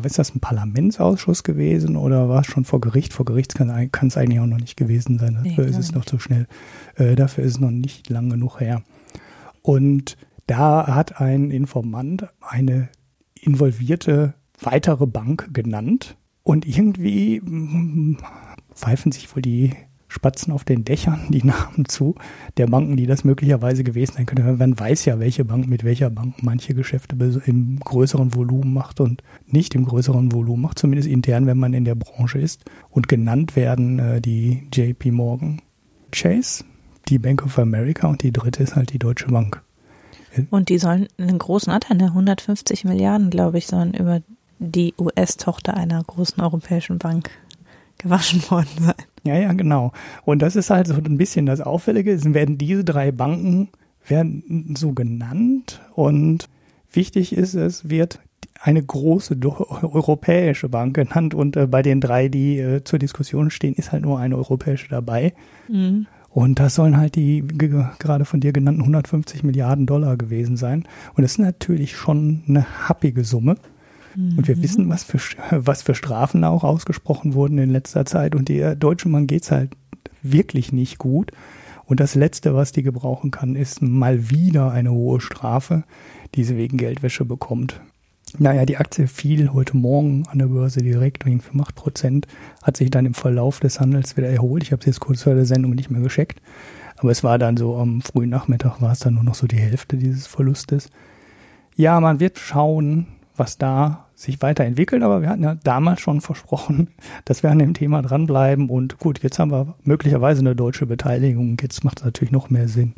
ist 0.04 0.19
das 0.19 0.33
ein 0.33 0.39
Parlamentsausschuss 0.39 1.44
gewesen 1.44 1.95
oder 1.95 2.30
war 2.30 2.42
es 2.42 2.48
schon 2.48 2.66
vor 2.66 2.81
Gericht? 2.81 3.13
Vor 3.13 3.25
Gericht 3.25 3.56
kann 3.56 3.69
es 4.07 4.18
eigentlich 4.18 4.39
auch 4.39 4.45
noch 4.45 4.60
nicht 4.60 4.77
gewesen 4.77 5.19
sein. 5.19 5.36
Dafür 5.44 5.66
nee, 5.66 5.69
ist 5.69 5.77
es 5.77 5.92
noch 5.94 6.06
zu 6.06 6.19
schnell. 6.19 6.48
Äh, 6.95 7.16
dafür 7.16 7.44
ist 7.44 7.54
es 7.54 7.60
noch 7.60 7.72
nicht 7.72 8.10
lang 8.10 8.30
genug 8.30 8.60
her. 8.60 8.83
Und 9.62 10.18
da 10.48 10.88
hat 10.88 11.19
ein 11.19 11.51
Informant 11.51 12.27
eine 12.39 12.89
involvierte 13.33 14.36
weitere 14.62 15.07
Bank 15.07 15.50
genannt. 15.54 16.18
Und 16.44 16.66
irgendwie 16.66 17.42
mm, 17.42 18.18
pfeifen 18.74 19.12
sich 19.12 19.36
wohl 19.36 19.42
die 19.42 19.72
Spatzen 20.07 20.54
auf 20.54 20.63
den 20.63 20.86
Dächern 20.86 21.28
die 21.30 21.44
Namen 21.44 21.86
zu 21.88 22.16
der 22.57 22.68
Banken, 22.68 22.96
die 22.96 23.06
das 23.06 23.24
möglicherweise 23.24 23.84
gewesen 23.84 24.13
sein 24.13 24.25
könnte. 24.25 24.44
Man 24.44 24.80
weiß 24.80 25.06
ja, 25.06 25.19
welche 25.19 25.46
Bank 25.46 25.68
mit 25.68 25.84
welcher 25.84 26.10
Bank 26.10 26.36
manche 26.42 26.74
Geschäfte 26.74 27.16
im 27.46 27.80
größeren 27.80 28.36
Volumen 28.36 28.74
macht 28.74 29.00
und 29.00 29.24
nicht 29.48 29.75
im 29.75 29.86
größeren 29.86 30.31
Volumen 30.31 30.62
macht, 30.62 30.80
zumindest 30.80 31.10
intern, 31.10 31.48
wenn 31.48 31.57
man 31.57 31.74
in 31.74 31.86
der 31.86 31.96
Branche 31.96 32.40
ist. 32.40 32.63
Und 32.90 33.07
genannt 33.07 33.56
werden 33.56 34.00
äh, 34.00 34.22
die 34.22 34.68
JP 34.74 35.12
Morgan 35.12 35.62
Chase, 36.12 36.63
die 37.10 37.19
Bank 37.19 37.44
of 37.46 37.60
America 37.60 38.08
und 38.08 38.24
die 38.24 38.31
dritte 38.31 38.63
ist 38.63 38.75
halt 38.75 38.94
die 38.94 39.00
Deutsche 39.00 39.28
Bank. 39.28 39.62
Und 40.50 40.69
die 40.69 40.78
sollen 40.78 41.08
einen 41.18 41.38
großen 41.38 41.72
Anteil, 41.72 42.01
150 42.01 42.84
ne, 42.84 42.92
Milliarden, 42.92 43.30
glaube 43.30 43.58
ich, 43.58 43.68
sollen 43.68 43.94
über 43.94 44.22
die 44.60 44.94
US-Tochter 44.98 45.75
einer 45.75 46.01
großen 46.04 46.42
europäischen 46.42 46.98
Bank 46.98 47.30
gewaschen 47.98 48.42
worden 48.50 48.68
sein. 48.80 48.96
Ja, 49.24 49.38
ja, 49.38 49.54
genau. 49.54 49.92
Und 50.24 50.42
das 50.42 50.56
ist 50.56 50.70
halt 50.70 50.88
so 50.88 50.94
ein 50.94 51.18
bisschen 51.18 51.46
das 51.46 51.62
Auffällige. 51.62 52.12
Es 52.12 52.32
werden 52.34 52.58
diese 52.58 52.84
drei 52.84 53.12
Banken 53.12 53.70
werden 54.08 54.76
so 54.78 54.94
genannt 54.94 55.82
und 55.96 56.48
wichtig 56.92 57.36
ist, 57.36 57.56
es 57.56 57.90
wird 57.90 58.20
eine 58.62 58.84
große 58.84 59.38
europäische 59.82 60.70
Bank 60.70 60.96
genannt 60.96 61.34
und 61.34 61.56
äh, 61.56 61.68
bei 61.68 61.82
den 61.82 62.02
drei, 62.02 62.30
die 62.30 62.60
äh, 62.60 62.84
zur 62.84 63.00
Diskussion 63.00 63.50
stehen, 63.50 63.76
ist 63.76 63.92
halt 63.92 64.04
nur 64.04 64.20
eine 64.20 64.38
europäische 64.38 64.90
dabei. 64.90 65.34
Mhm. 65.68 66.08
Und 66.30 66.60
das 66.60 66.76
sollen 66.76 66.98
halt 66.98 67.16
die 67.16 67.46
gerade 67.48 68.26
von 68.26 68.42
dir 68.42 68.52
genannten 68.52 68.82
150 68.82 69.44
Milliarden 69.44 69.86
Dollar 69.86 70.18
gewesen 70.18 70.58
sein. 70.58 70.84
Und 71.16 71.24
das 71.24 71.34
ist 71.34 71.38
natürlich 71.38 71.96
schon 71.96 72.44
eine 72.48 72.90
happige 72.90 73.24
Summe. 73.24 73.56
Und 74.15 74.48
wir 74.48 74.62
wissen, 74.62 74.89
was 74.89 75.03
für, 75.03 75.19
was 75.51 75.81
für 75.81 75.95
Strafen 75.95 76.43
auch 76.43 76.63
ausgesprochen 76.63 77.34
wurden 77.34 77.57
in 77.57 77.69
letzter 77.69 78.05
Zeit. 78.05 78.36
Und 78.36 78.50
der 78.50 78.72
äh, 78.72 78.77
Deutsche 78.77 79.10
Mann 79.10 79.27
geht's 79.27 79.51
halt 79.51 79.72
wirklich 80.22 80.72
nicht 80.72 80.98
gut. 80.98 81.31
Und 81.86 82.00
das 82.00 82.15
Letzte, 82.15 82.55
was 82.55 82.72
die 82.72 82.84
gebrauchen 82.84 83.31
kann, 83.31 83.55
ist 83.55 83.81
mal 83.81 84.29
wieder 84.29 84.72
eine 84.72 84.91
hohe 84.91 85.22
Strafe, 85.22 85.84
die 86.34 86.43
sie 86.43 86.57
wegen 86.57 86.77
Geldwäsche 86.77 87.25
bekommt. 87.25 87.79
Naja, 88.39 88.65
die 88.65 88.77
Aktie 88.77 89.07
fiel 89.07 89.53
heute 89.53 89.77
Morgen 89.77 90.24
an 90.27 90.39
der 90.39 90.48
Börse 90.48 90.81
direkt 90.81 91.25
um 91.25 91.62
8 91.62 91.75
Prozent, 91.75 92.27
hat 92.63 92.75
sich 92.75 92.89
dann 92.89 93.05
im 93.05 93.13
Verlauf 93.13 93.60
des 93.60 93.79
Handels 93.79 94.17
wieder 94.17 94.27
erholt. 94.27 94.63
Ich 94.63 94.72
habe 94.72 94.79
es 94.79 94.88
jetzt 94.88 95.00
kurz 95.00 95.24
vor 95.24 95.36
der 95.36 95.45
Sendung 95.45 95.72
nicht 95.72 95.91
mehr 95.91 96.01
gescheckt. 96.01 96.41
Aber 96.98 97.12
es 97.12 97.24
war 97.24 97.38
dann 97.38 97.55
so 97.55 97.77
am 97.77 98.01
frühen 98.01 98.29
Nachmittag 98.29 98.81
war 98.81 98.91
es 98.91 99.00
dann 99.00 99.15
nur 99.15 99.24
noch 99.24 99.36
so 99.36 99.48
die 99.48 99.57
Hälfte 99.57 99.98
dieses 99.98 100.27
Verlustes. 100.27 100.89
Ja, 101.75 102.00
man 102.00 102.19
wird 102.19 102.39
schauen, 102.39 103.07
was 103.38 103.58
da 103.58 104.08
sich 104.15 104.42
weiterentwickelt, 104.42 105.04
aber 105.04 105.22
wir 105.22 105.30
hatten 105.30 105.44
ja 105.44 105.56
damals 105.56 106.01
schon 106.01 106.22
versprochen, 106.22 106.89
dass 107.25 107.44
wir 107.44 107.51
an 107.51 107.60
dem 107.60 107.74
Thema 107.74 108.01
dranbleiben 108.01 108.70
und 108.70 109.00
gut, 109.00 109.22
jetzt 109.24 109.39
haben 109.39 109.51
wir 109.51 109.75
möglicherweise 109.84 110.42
eine 110.42 110.56
deutsche 110.56 110.86
Beteiligung. 110.86 111.58
Jetzt 111.62 111.84
macht 111.84 112.00
es 112.00 112.06
natürlich 112.06 112.32
noch 112.32 112.50
mehr 112.50 112.68
Sinn, 112.68 112.94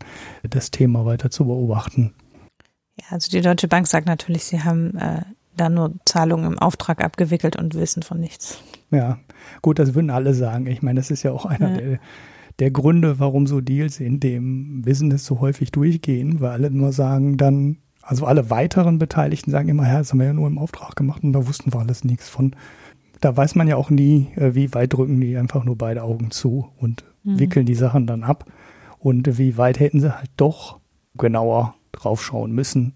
das 0.50 0.72
Thema 0.72 1.06
weiter 1.06 1.29
zu 1.29 1.46
beobachten. 1.46 2.13
Ja, 3.00 3.06
also 3.12 3.29
die 3.29 3.41
Deutsche 3.41 3.67
Bank 3.67 3.88
sagt 3.88 4.08
natürlich, 4.08 4.46
sie 4.46 4.63
haben 4.63 4.98
äh, 4.98 5.22
da 5.56 5.70
nur 5.70 5.94
Zahlungen 6.06 6.53
im 6.53 6.60
Auftrag 6.60 7.03
abgewickelt 7.03 7.56
und 7.56 7.75
wissen 7.75 8.03
von 8.03 8.20
nichts. 8.20 8.62
Ja, 8.91 9.20
gut, 9.62 9.79
das 9.79 9.94
würden 9.94 10.10
alle 10.10 10.34
sagen. 10.34 10.67
Ich 10.67 10.82
meine, 10.82 11.00
das 11.00 11.12
ist 11.12 11.24
ja 11.24 11.32
auch 11.32 11.46
einer 11.46 11.72
ja. 11.72 11.77
der 11.77 12.00
der 12.60 12.72
Gründe, 12.72 13.20
warum 13.20 13.46
so 13.48 13.62
Deals 13.62 14.00
in 14.00 14.20
dem 14.20 14.82
Business 14.82 15.25
so 15.25 15.39
häufig 15.39 15.72
durchgehen, 15.72 16.39
weil 16.39 16.51
alle 16.51 16.72
nur 16.72 16.91
sagen, 16.91 17.38
dann 17.38 17.77
also 18.08 18.26
alle 18.26 18.50
weiteren 18.50 19.00
Beteiligten 19.00 19.52
sagen 19.52 19.68
immer, 19.68 19.86
ja, 19.88 19.98
das 19.98 20.12
haben 20.12 20.20
wir 20.20 20.28
ja 20.28 20.34
nur 20.34 20.48
im 20.48 20.58
Auftrag 20.58 20.96
gemacht 20.96 21.24
und 21.24 21.34
da 21.34 21.46
wussten 21.46 21.74
wir 21.74 21.80
alles 21.80 22.06
nichts 22.06 22.30
von. 22.30 22.56
Da 23.20 23.36
weiß 23.36 23.56
man 23.56 23.68
ja 23.68 23.76
auch 23.76 23.90
nie, 23.90 24.28
äh, 24.36 24.56
wie 24.56 24.74
weit 24.74 24.94
drücken 24.94 25.20
die 25.20 25.36
einfach 25.36 25.66
nur 25.66 25.78
beide 25.78 26.04
Augen 26.04 26.32
zu 26.32 26.70
und 26.78 27.04
mhm. 27.24 27.40
wickeln 27.40 27.66
die 27.66 27.76
Sachen 27.76 28.08
dann 28.08 28.24
ab. 28.24 28.46
Und 29.00 29.38
wie 29.38 29.58
weit 29.58 29.80
hätten 29.80 30.00
sie 30.00 30.18
halt 30.18 30.30
doch 30.38 30.80
genauer 31.18 31.76
draufschauen 31.92 32.52
müssen 32.52 32.94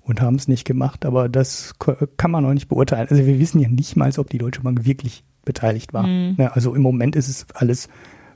und 0.00 0.20
haben 0.20 0.36
es 0.36 0.48
nicht 0.48 0.64
gemacht. 0.64 1.04
Aber 1.04 1.28
das 1.28 1.74
kann 2.16 2.30
man 2.30 2.42
noch 2.44 2.54
nicht 2.54 2.68
beurteilen. 2.68 3.08
Also 3.08 3.26
wir 3.26 3.38
wissen 3.38 3.60
ja 3.60 3.68
nicht 3.68 3.96
mal, 3.96 4.10
ob 4.18 4.30
die 4.30 4.38
Deutsche 4.38 4.62
Bank 4.62 4.84
wirklich 4.84 5.24
beteiligt 5.44 5.92
war. 5.92 6.06
Mhm. 6.06 6.36
Also 6.52 6.74
im 6.74 6.82
Moment 6.82 7.16
ist 7.16 7.28
es 7.28 7.46
alles 7.54 7.88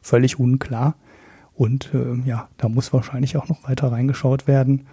völlig 0.02 0.38
unklar. 0.38 0.96
Und 1.54 1.92
äh, 1.94 2.14
ja, 2.24 2.48
da 2.56 2.68
muss 2.68 2.92
wahrscheinlich 2.92 3.36
auch 3.36 3.48
noch 3.48 3.68
weiter 3.68 3.90
reingeschaut 3.90 4.46
werden. 4.46 4.86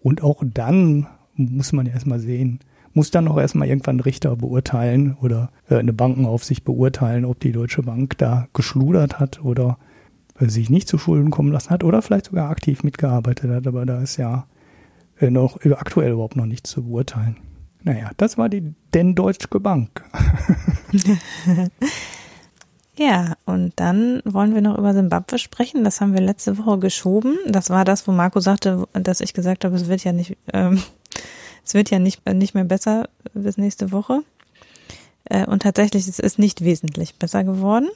Und 0.00 0.22
auch 0.22 0.42
dann 0.44 1.06
muss 1.34 1.72
man 1.72 1.86
ja 1.86 1.92
erstmal 1.92 2.20
sehen, 2.20 2.60
muss 2.94 3.10
dann 3.10 3.28
auch 3.28 3.38
erstmal 3.38 3.68
irgendwann 3.68 3.96
ein 3.96 4.00
Richter 4.00 4.34
beurteilen 4.36 5.16
oder 5.20 5.50
äh, 5.68 5.76
eine 5.76 5.92
Bankenaufsicht 5.92 6.64
beurteilen, 6.64 7.24
ob 7.24 7.40
die 7.40 7.52
Deutsche 7.52 7.82
Bank 7.82 8.18
da 8.18 8.48
geschludert 8.52 9.20
hat 9.20 9.44
oder 9.44 9.78
äh, 10.38 10.48
sich 10.48 10.70
nicht 10.70 10.88
zu 10.88 10.98
Schulden 10.98 11.30
kommen 11.30 11.52
lassen 11.52 11.70
hat 11.70 11.84
oder 11.84 12.02
vielleicht 12.02 12.26
sogar 12.26 12.50
aktiv 12.50 12.82
mitgearbeitet 12.82 13.50
hat. 13.50 13.66
Aber 13.66 13.86
da 13.86 14.00
ist 14.00 14.16
ja 14.16 14.46
äh, 15.20 15.30
noch 15.30 15.64
aktuell 15.64 16.12
überhaupt 16.12 16.36
noch 16.36 16.46
nichts 16.46 16.70
zu 16.70 16.84
beurteilen. 16.84 17.36
Naja, 17.84 18.10
das 18.16 18.36
war 18.36 18.48
die 18.48 18.74
Den 18.94 19.14
Deutsche 19.14 19.60
Bank. 19.60 20.04
Ja, 22.98 23.36
und 23.44 23.74
dann 23.76 24.20
wollen 24.24 24.54
wir 24.54 24.60
noch 24.60 24.76
über 24.76 24.92
Simbabwe 24.92 25.38
sprechen. 25.38 25.84
Das 25.84 26.00
haben 26.00 26.14
wir 26.14 26.20
letzte 26.20 26.58
Woche 26.58 26.80
geschoben. 26.80 27.38
Das 27.46 27.70
war 27.70 27.84
das, 27.84 28.08
wo 28.08 28.12
Marco 28.12 28.40
sagte, 28.40 28.88
dass 28.92 29.20
ich 29.20 29.34
gesagt 29.34 29.64
habe, 29.64 29.76
es 29.76 29.86
wird 29.86 30.02
ja 30.02 30.12
nicht, 30.12 30.36
ähm, 30.52 30.82
es 31.64 31.74
wird 31.74 31.90
ja 31.90 32.00
nicht, 32.00 32.26
nicht 32.28 32.54
mehr 32.54 32.64
besser 32.64 33.08
bis 33.34 33.56
nächste 33.56 33.92
Woche. 33.92 34.24
Äh, 35.26 35.46
und 35.46 35.62
tatsächlich 35.62 36.08
es 36.08 36.18
ist 36.18 36.40
nicht 36.40 36.64
wesentlich 36.64 37.14
besser 37.14 37.44
geworden. 37.44 37.88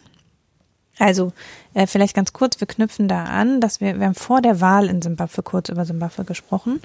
Also 1.00 1.32
äh, 1.74 1.88
vielleicht 1.88 2.14
ganz 2.14 2.32
kurz, 2.32 2.60
wir 2.60 2.68
knüpfen 2.68 3.08
da 3.08 3.24
an, 3.24 3.60
dass 3.60 3.80
wir, 3.80 3.98
wir 3.98 4.06
haben 4.06 4.14
vor 4.14 4.40
der 4.40 4.60
Wahl 4.60 4.88
in 4.88 5.02
Simbabwe 5.02 5.42
kurz 5.42 5.68
über 5.68 5.84
Simbabwe 5.84 6.24
gesprochen, 6.24 6.80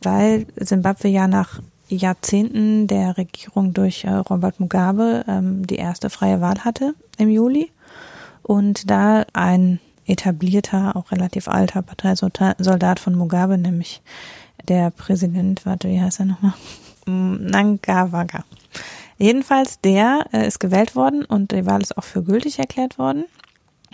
weil 0.00 0.46
Simbabwe 0.54 1.08
ja 1.08 1.26
nach 1.26 1.60
Jahrzehnten 1.88 2.86
der 2.86 3.16
Regierung 3.16 3.74
durch 3.74 4.04
äh, 4.04 4.10
Robert 4.10 4.60
Mugabe 4.60 5.24
ähm, 5.28 5.66
die 5.66 5.76
erste 5.76 6.10
freie 6.10 6.40
Wahl 6.40 6.64
hatte 6.64 6.94
im 7.16 7.30
Juli 7.30 7.70
und 8.42 8.90
da 8.90 9.24
ein 9.32 9.80
etablierter, 10.06 10.96
auch 10.96 11.12
relativ 11.12 11.48
alter 11.48 11.82
Parteisoldat 11.82 13.00
von 13.00 13.14
Mugabe, 13.14 13.58
nämlich 13.58 14.00
der 14.66 14.90
Präsident, 14.90 15.66
warte, 15.66 15.88
wie 15.88 16.00
heißt 16.00 16.20
er 16.20 16.26
nochmal? 16.26 16.54
Nangavaga. 17.06 18.44
Jedenfalls, 19.18 19.80
der 19.80 20.26
äh, 20.32 20.46
ist 20.46 20.60
gewählt 20.60 20.94
worden 20.94 21.24
und 21.24 21.52
die 21.52 21.66
Wahl 21.66 21.82
ist 21.82 21.96
auch 21.96 22.04
für 22.04 22.22
gültig 22.22 22.58
erklärt 22.58 22.98
worden. 22.98 23.24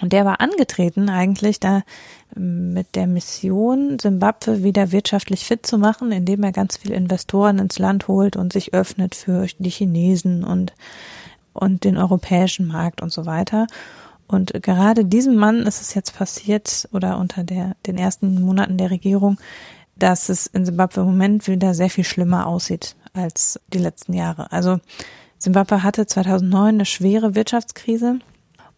Und 0.01 0.13
der 0.13 0.25
war 0.25 0.41
angetreten 0.41 1.09
eigentlich 1.09 1.61
da 1.61 1.83
mit 2.35 2.97
der 2.97 3.07
Mission, 3.07 3.99
Simbabwe 3.99 4.65
wieder 4.65 4.91
wirtschaftlich 4.91 5.45
fit 5.45 5.67
zu 5.67 5.79
machen, 5.79 6.11
indem 6.11 6.43
er 6.43 6.53
ganz 6.53 6.77
viele 6.77 6.97
Investoren 6.97 7.59
ins 7.59 7.79
Land 7.79 8.09
holt 8.09 8.37
und 8.37 8.53
sich 8.53 8.75
öffnet 8.75 9.15
für 9.15 9.47
die 9.59 9.71
Chinesen 9.71 10.43
und, 10.43 10.73
und 11.53 11.85
den 11.85 11.97
europäischen 11.97 12.67
Markt 12.67 13.03
und 13.03 13.13
so 13.13 13.25
weiter. 13.25 13.67
Und 14.27 14.53
gerade 14.63 15.05
diesem 15.05 15.37
Mann 15.37 15.61
ist 15.61 15.81
es 15.81 15.95
jetzt 15.95 16.17
passiert 16.17 16.89
oder 16.93 17.19
unter 17.19 17.45
der, 17.45 17.77
den 17.87 17.97
ersten 17.97 18.41
Monaten 18.41 18.79
der 18.79 18.91
Regierung, 18.91 19.39
dass 19.97 20.29
es 20.29 20.47
in 20.47 20.65
Simbabwe 20.65 21.03
im 21.03 21.07
Moment 21.07 21.47
wieder 21.47 21.73
sehr 21.75 21.91
viel 21.91 22.05
schlimmer 22.05 22.47
aussieht 22.47 22.97
als 23.13 23.61
die 23.73 23.79
letzten 23.79 24.13
Jahre. 24.13 24.51
Also 24.51 24.81
Simbabwe 25.39 25.85
hatte 25.85 26.07
2009 26.07 26.75
eine 26.75 26.85
schwere 26.85 27.37
Wirtschaftskrise 27.37 28.19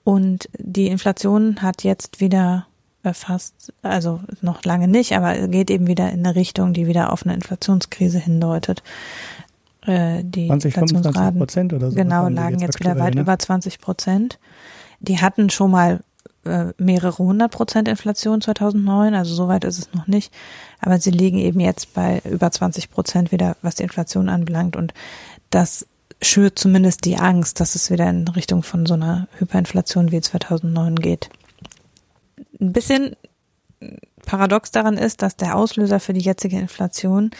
und 0.06 0.48
die 0.56 0.86
Inflation 0.86 1.62
hat 1.62 1.82
jetzt 1.82 2.20
wieder 2.20 2.68
fast, 3.02 3.72
also 3.82 4.20
noch 4.40 4.64
lange 4.64 4.86
nicht, 4.86 5.16
aber 5.16 5.48
geht 5.48 5.68
eben 5.68 5.88
wieder 5.88 6.12
in 6.12 6.24
eine 6.24 6.36
Richtung, 6.36 6.72
die 6.72 6.86
wieder 6.86 7.12
auf 7.12 7.26
eine 7.26 7.34
Inflationskrise 7.34 8.20
hindeutet. 8.20 8.84
Äh, 9.84 10.22
die 10.22 10.46
20, 10.46 10.74
25 10.74 11.36
Prozent 11.36 11.72
oder 11.72 11.90
so. 11.90 11.96
Genau, 11.96 12.28
lagen 12.28 12.60
jetzt, 12.60 12.74
jetzt 12.74 12.80
wieder 12.80 13.00
weit 13.00 13.16
ne? 13.16 13.22
über 13.22 13.36
20 13.36 13.80
Prozent. 13.80 14.38
Die 15.00 15.20
hatten 15.20 15.50
schon 15.50 15.72
mal 15.72 15.98
äh, 16.44 16.66
mehrere 16.78 17.18
hundert 17.18 17.50
Prozent 17.50 17.88
Inflation 17.88 18.40
2009, 18.40 19.12
also 19.12 19.34
soweit 19.34 19.64
ist 19.64 19.80
es 19.80 19.92
noch 19.92 20.06
nicht. 20.06 20.32
Aber 20.78 21.00
sie 21.00 21.10
liegen 21.10 21.38
eben 21.38 21.58
jetzt 21.58 21.94
bei 21.94 22.22
über 22.30 22.52
20 22.52 22.92
Prozent 22.92 23.32
wieder, 23.32 23.56
was 23.60 23.74
die 23.74 23.82
Inflation 23.82 24.28
anbelangt. 24.28 24.76
Und 24.76 24.94
das 25.50 25.84
schürt 26.22 26.58
zumindest 26.58 27.04
die 27.04 27.16
Angst, 27.16 27.60
dass 27.60 27.74
es 27.74 27.90
wieder 27.90 28.08
in 28.08 28.26
Richtung 28.28 28.62
von 28.62 28.86
so 28.86 28.94
einer 28.94 29.28
Hyperinflation 29.38 30.12
wie 30.12 30.20
2009 30.20 30.96
geht. 30.96 31.30
Ein 32.60 32.72
bisschen 32.72 33.16
paradox 34.24 34.70
daran 34.70 34.96
ist, 34.96 35.22
dass 35.22 35.36
der 35.36 35.56
Auslöser 35.56 36.00
für 36.00 36.12
die 36.12 36.20
jetzige 36.20 36.58
Inflation 36.58 37.30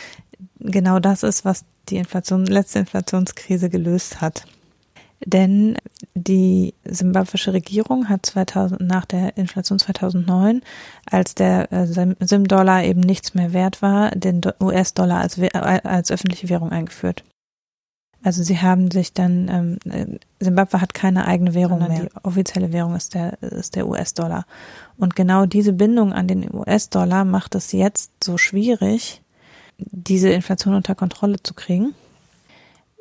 genau 0.58 0.98
das 0.98 1.22
ist, 1.22 1.44
was 1.44 1.64
die 1.88 1.96
Inflation, 1.96 2.46
letzte 2.46 2.80
Inflationskrise 2.80 3.70
gelöst 3.70 4.20
hat. 4.20 4.44
Denn 5.24 5.76
die 6.14 6.74
simbabwische 6.84 7.54
Regierung 7.54 8.08
hat 8.08 8.26
2000, 8.26 8.82
nach 8.82 9.06
der 9.06 9.36
Inflation 9.38 9.78
2009, 9.78 10.60
als 11.10 11.34
der 11.34 11.72
äh, 11.72 11.86
Sim-Dollar 11.86 12.84
eben 12.84 13.00
nichts 13.00 13.32
mehr 13.32 13.54
wert 13.54 13.80
war, 13.80 14.10
den 14.10 14.42
US-Dollar 14.60 15.20
als, 15.20 15.40
als 15.40 16.10
öffentliche 16.10 16.50
Währung 16.50 16.70
eingeführt. 16.70 17.24
Also 18.26 18.42
sie 18.42 18.60
haben 18.60 18.90
sich 18.90 19.12
dann, 19.12 19.78
ähm, 19.88 20.18
Simbabwe 20.40 20.80
hat 20.80 20.94
keine 20.94 21.28
eigene 21.28 21.54
Währung 21.54 21.78
mehr. 21.78 22.00
Die 22.00 22.08
offizielle 22.24 22.72
Währung 22.72 22.96
ist 22.96 23.14
der, 23.14 23.40
ist 23.40 23.76
der 23.76 23.86
US-Dollar. 23.86 24.46
Und 24.96 25.14
genau 25.14 25.46
diese 25.46 25.72
Bindung 25.72 26.12
an 26.12 26.26
den 26.26 26.52
US-Dollar 26.52 27.24
macht 27.24 27.54
es 27.54 27.70
jetzt 27.70 28.10
so 28.24 28.36
schwierig, 28.36 29.22
diese 29.78 30.30
Inflation 30.30 30.74
unter 30.74 30.96
Kontrolle 30.96 31.40
zu 31.40 31.54
kriegen, 31.54 31.94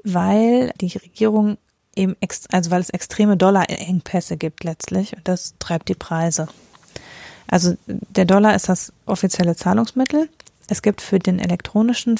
weil 0.03 0.72
die 0.79 0.96
Regierung 0.96 1.58
eben, 1.96 2.15
ex, 2.20 2.46
also 2.51 2.70
weil 2.70 2.82
es 2.82 2.91
extreme 2.91 3.36
Dollarengpässe 3.36 4.38
gibt 4.38 4.63
letztlich 4.63 5.17
und 5.17 5.27
das 5.27 5.55
treibt 5.58 5.89
die 5.89 5.96
Preise. 5.96 6.50
Also 7.48 7.75
der 7.88 8.25
Dollar 8.25 8.53
ist 8.55 8.70
das 8.70 8.94
offizielle 9.08 9.55
Zahlungsmittel. 9.55 10.29
Es 10.67 10.81
gibt 10.81 11.01
für 11.01 11.19
den 11.19 11.39
elektronischen 11.39 12.17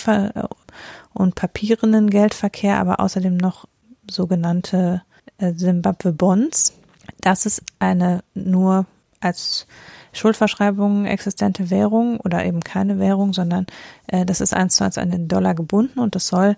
und 1.14 1.36
papierenden 1.36 2.10
Geldverkehr, 2.10 2.80
aber 2.80 3.00
außerdem 3.00 3.38
noch 3.38 3.66
sogenannte 4.10 5.02
Zimbabwe 5.40 6.10
äh, 6.10 6.14
Bonds. 6.14 6.74
Das 7.22 7.46
ist 7.46 7.64
eine 7.80 8.24
nur 8.34 8.86
als 9.20 9.68
Schuldverschreibung 10.14 11.06
existente 11.06 11.70
Währung 11.70 12.20
oder 12.20 12.46
eben 12.46 12.62
keine 12.62 13.00
Währung, 13.00 13.34
sondern 13.34 13.66
äh, 14.08 14.26
das 14.26 14.42
ist 14.42 14.54
eins 14.54 14.76
zu 14.76 14.84
eins 14.84 14.98
an 14.98 15.12
den 15.12 15.28
Dollar 15.28 15.56
gebunden 15.56 16.00
und 16.00 16.16
das 16.16 16.28
soll 16.28 16.56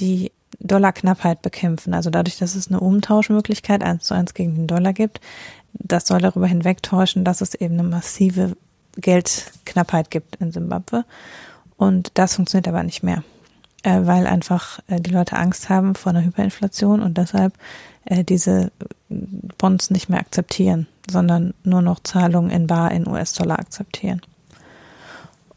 die 0.00 0.32
Dollarknappheit 0.60 1.42
bekämpfen. 1.42 1.94
Also 1.94 2.10
dadurch, 2.10 2.38
dass 2.38 2.54
es 2.54 2.68
eine 2.68 2.80
Umtauschmöglichkeit 2.80 3.82
eins 3.82 4.04
zu 4.04 4.14
eins 4.14 4.34
gegen 4.34 4.54
den 4.54 4.66
Dollar 4.66 4.92
gibt, 4.92 5.20
das 5.72 6.06
soll 6.06 6.20
darüber 6.20 6.46
hinwegtäuschen, 6.46 7.24
dass 7.24 7.40
es 7.40 7.54
eben 7.54 7.74
eine 7.74 7.88
massive 7.88 8.56
Geldknappheit 8.96 10.10
gibt 10.10 10.36
in 10.36 10.52
Simbabwe. 10.52 11.04
Und 11.76 12.12
das 12.14 12.36
funktioniert 12.36 12.68
aber 12.68 12.82
nicht 12.82 13.02
mehr 13.02 13.22
äh, 13.84 14.06
weil 14.06 14.26
einfach 14.26 14.80
äh, 14.88 15.00
die 15.00 15.10
Leute 15.10 15.36
Angst 15.36 15.68
haben 15.68 15.94
vor 15.94 16.10
einer 16.10 16.24
Hyperinflation 16.24 17.00
und 17.00 17.16
deshalb 17.18 17.54
äh, 18.06 18.24
diese 18.24 18.72
Bonds 19.58 19.90
nicht 19.90 20.08
mehr 20.08 20.18
akzeptieren, 20.18 20.88
sondern 21.08 21.54
nur 21.62 21.82
noch 21.82 22.00
Zahlungen 22.02 22.50
in 22.50 22.66
Bar 22.66 22.90
in 22.90 23.06
US-Dollar 23.06 23.60
akzeptieren. 23.60 24.20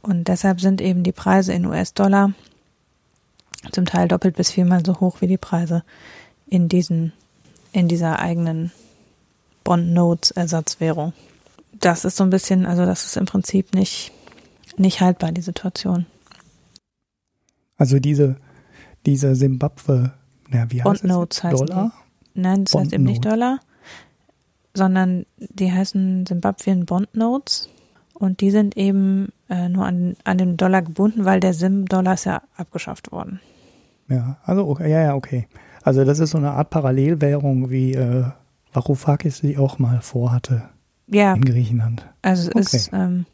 Und 0.02 0.28
deshalb 0.28 0.62
sind 0.62 0.80
eben 0.82 1.04
die 1.04 1.12
Preise 1.12 1.54
in 1.54 1.66
US-Dollar 1.66 2.34
zum 3.72 3.86
Teil 3.86 4.08
doppelt 4.08 4.36
bis 4.36 4.52
viermal 4.52 4.86
so 4.86 5.00
hoch 5.00 5.22
wie 5.22 5.28
die 5.28 5.38
Preise 5.38 5.84
in 6.48 6.70
diesen, 6.70 7.12
in 7.72 7.88
dieser 7.88 8.20
eigenen 8.20 8.72
Bond-Notes-Ersatzwährung. 9.64 11.14
Das 11.80 12.06
ist 12.06 12.18
so 12.18 12.24
ein 12.24 12.30
bisschen, 12.30 12.66
also 12.66 12.86
das 12.86 13.06
ist 13.06 13.18
im 13.18 13.26
Prinzip 13.26 13.74
nicht, 13.74 14.12
nicht 14.78 15.02
haltbar, 15.02 15.32
die 15.32 15.42
Situation. 15.42 16.06
Also 17.78 18.00
diese, 18.00 18.38
diese 19.06 19.36
Simbabwe, 19.36 20.14
na, 20.50 20.72
wie 20.72 20.84
heißt 20.84 21.04
Bond 21.04 21.44
das? 21.44 21.60
Dollar? 21.60 21.92
Die. 22.34 22.42
Nein, 22.42 22.66
das 22.66 22.72
Bond 22.72 22.86
heißt 22.86 22.94
eben 22.94 23.04
nicht 23.04 23.26
Dollar, 23.26 23.60
sondern 24.74 25.26
die 25.38 25.72
heißen 25.72 26.26
Zimbabwean 26.26 26.86
Bond 26.86 27.16
Notes 27.16 27.70
und 28.14 28.42
die 28.42 28.52
sind 28.52 28.76
eben 28.78 29.30
äh, 29.50 29.70
nur 29.70 29.86
an, 29.86 30.16
an 30.24 30.38
den 30.38 30.58
Dollar 30.58 30.82
gebunden, 30.82 31.26
weil 31.26 31.40
der 31.40 31.54
Sim-Dollar 31.54 32.16
ist 32.16 32.26
ja 32.26 32.42
abgeschafft 32.56 33.12
worden. 33.12 33.40
Ja, 34.10 34.38
also 34.44 34.68
okay, 34.68 34.90
ja, 34.90 35.02
ja, 35.02 35.16
okay. 35.16 35.48
Also 35.84 36.04
das 36.04 36.20
ist 36.20 36.32
so 36.32 36.38
eine 36.38 36.52
Art 36.52 36.70
Parallelwährung, 36.70 37.70
wie 37.70 37.94
äh, 37.94 38.26
Varoufakis 38.74 39.38
sie 39.40 39.58
auch 39.58 39.80
mal 39.80 40.02
vorhatte 40.02 40.70
ja. 41.08 41.34
in 41.34 41.46
Griechenland. 41.46 42.06
Also 42.22 42.50
es 42.50 42.68
okay. 42.68 42.78
ist 42.78 42.90
ähm, 42.94 43.26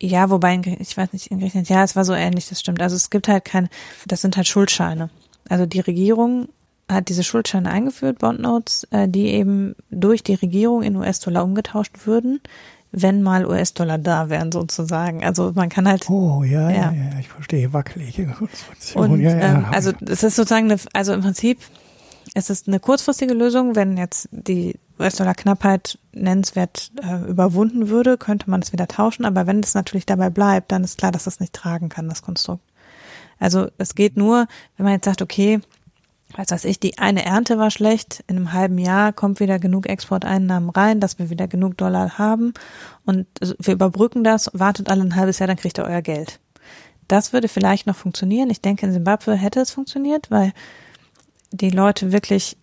ja, 0.00 0.28
wobei, 0.30 0.60
ich 0.80 0.96
weiß 0.96 1.12
nicht, 1.12 1.28
in 1.28 1.40
Griechenland, 1.40 1.68
ja, 1.68 1.82
es 1.82 1.96
war 1.96 2.04
so 2.04 2.12
ähnlich, 2.12 2.48
das 2.48 2.60
stimmt. 2.60 2.82
Also 2.82 2.96
es 2.96 3.10
gibt 3.10 3.28
halt 3.28 3.44
keine, 3.44 3.68
das 4.06 4.20
sind 4.20 4.36
halt 4.36 4.46
Schuldscheine. 4.46 5.10
Also 5.48 5.66
die 5.66 5.80
Regierung 5.80 6.48
hat 6.90 7.08
diese 7.08 7.24
Schuldscheine 7.24 7.70
eingeführt, 7.70 8.18
Bondnotes, 8.18 8.86
äh, 8.90 9.08
die 9.08 9.28
eben 9.28 9.74
durch 9.90 10.22
die 10.22 10.34
Regierung 10.34 10.82
in 10.82 10.96
US-Dollar 10.96 11.44
umgetauscht 11.44 12.06
würden, 12.06 12.40
wenn 12.92 13.22
mal 13.22 13.46
US-Dollar 13.46 13.98
da 13.98 14.28
wären 14.28 14.52
sozusagen. 14.52 15.24
Also 15.24 15.52
man 15.54 15.68
kann 15.68 15.88
halt. 15.88 16.08
Oh 16.10 16.44
ja, 16.44 16.70
ja, 16.70 16.92
ja, 16.92 16.92
ja 16.92 17.18
ich 17.18 17.28
verstehe, 17.28 17.72
wackelige 17.72 18.26
Konstruktion. 18.26 19.10
Und, 19.12 19.20
ja, 19.20 19.36
ja. 19.36 19.54
Ähm, 19.54 19.64
also 19.70 19.92
es 20.06 20.22
ist 20.22 20.36
sozusagen 20.36 20.70
eine, 20.70 20.80
also 20.92 21.12
im 21.12 21.22
Prinzip 21.22 21.58
es 22.34 22.50
ist 22.50 22.68
eine 22.68 22.80
kurzfristige 22.80 23.34
Lösung, 23.34 23.76
wenn 23.76 23.96
jetzt 23.96 24.28
die 24.32 24.78
US-Dollar-Knappheit 24.98 25.98
nennenswert 26.12 26.92
äh, 27.02 27.28
überwunden 27.28 27.88
würde, 27.88 28.16
könnte 28.16 28.48
man 28.48 28.62
es 28.62 28.72
wieder 28.72 28.88
tauschen. 28.88 29.24
Aber 29.24 29.46
wenn 29.46 29.60
es 29.60 29.74
natürlich 29.74 30.06
dabei 30.06 30.30
bleibt, 30.30 30.72
dann 30.72 30.84
ist 30.84 30.98
klar, 30.98 31.12
dass 31.12 31.24
das 31.24 31.40
nicht 31.40 31.52
tragen 31.52 31.88
kann, 31.88 32.08
das 32.08 32.22
Konstrukt. 32.22 32.62
Also 33.38 33.68
es 33.78 33.94
geht 33.94 34.16
nur, 34.16 34.46
wenn 34.76 34.84
man 34.84 34.94
jetzt 34.94 35.04
sagt, 35.04 35.22
okay, 35.22 35.60
was 36.36 36.50
weiß 36.50 36.64
ich, 36.64 36.80
die 36.80 36.98
eine 36.98 37.24
Ernte 37.24 37.58
war 37.58 37.70
schlecht, 37.70 38.24
in 38.26 38.36
einem 38.36 38.52
halben 38.52 38.78
Jahr 38.78 39.12
kommt 39.12 39.40
wieder 39.40 39.58
genug 39.58 39.88
Exporteinnahmen 39.88 40.70
rein, 40.70 41.00
dass 41.00 41.18
wir 41.18 41.30
wieder 41.30 41.46
genug 41.46 41.76
Dollar 41.76 42.18
haben 42.18 42.54
und 43.04 43.26
wir 43.58 43.74
überbrücken 43.74 44.24
das, 44.24 44.50
wartet 44.52 44.90
alle 44.90 45.02
ein 45.02 45.16
halbes 45.16 45.38
Jahr, 45.38 45.46
dann 45.46 45.56
kriegt 45.56 45.78
ihr 45.78 45.84
euer 45.84 46.02
Geld. 46.02 46.40
Das 47.06 47.32
würde 47.32 47.48
vielleicht 47.48 47.86
noch 47.86 47.96
funktionieren. 47.96 48.50
Ich 48.50 48.62
denke, 48.62 48.86
in 48.86 48.92
Simbabwe 48.92 49.34
hätte 49.36 49.60
es 49.60 49.70
funktioniert, 49.70 50.30
weil 50.30 50.52
die 51.52 51.70
Leute 51.70 52.12
wirklich 52.12 52.56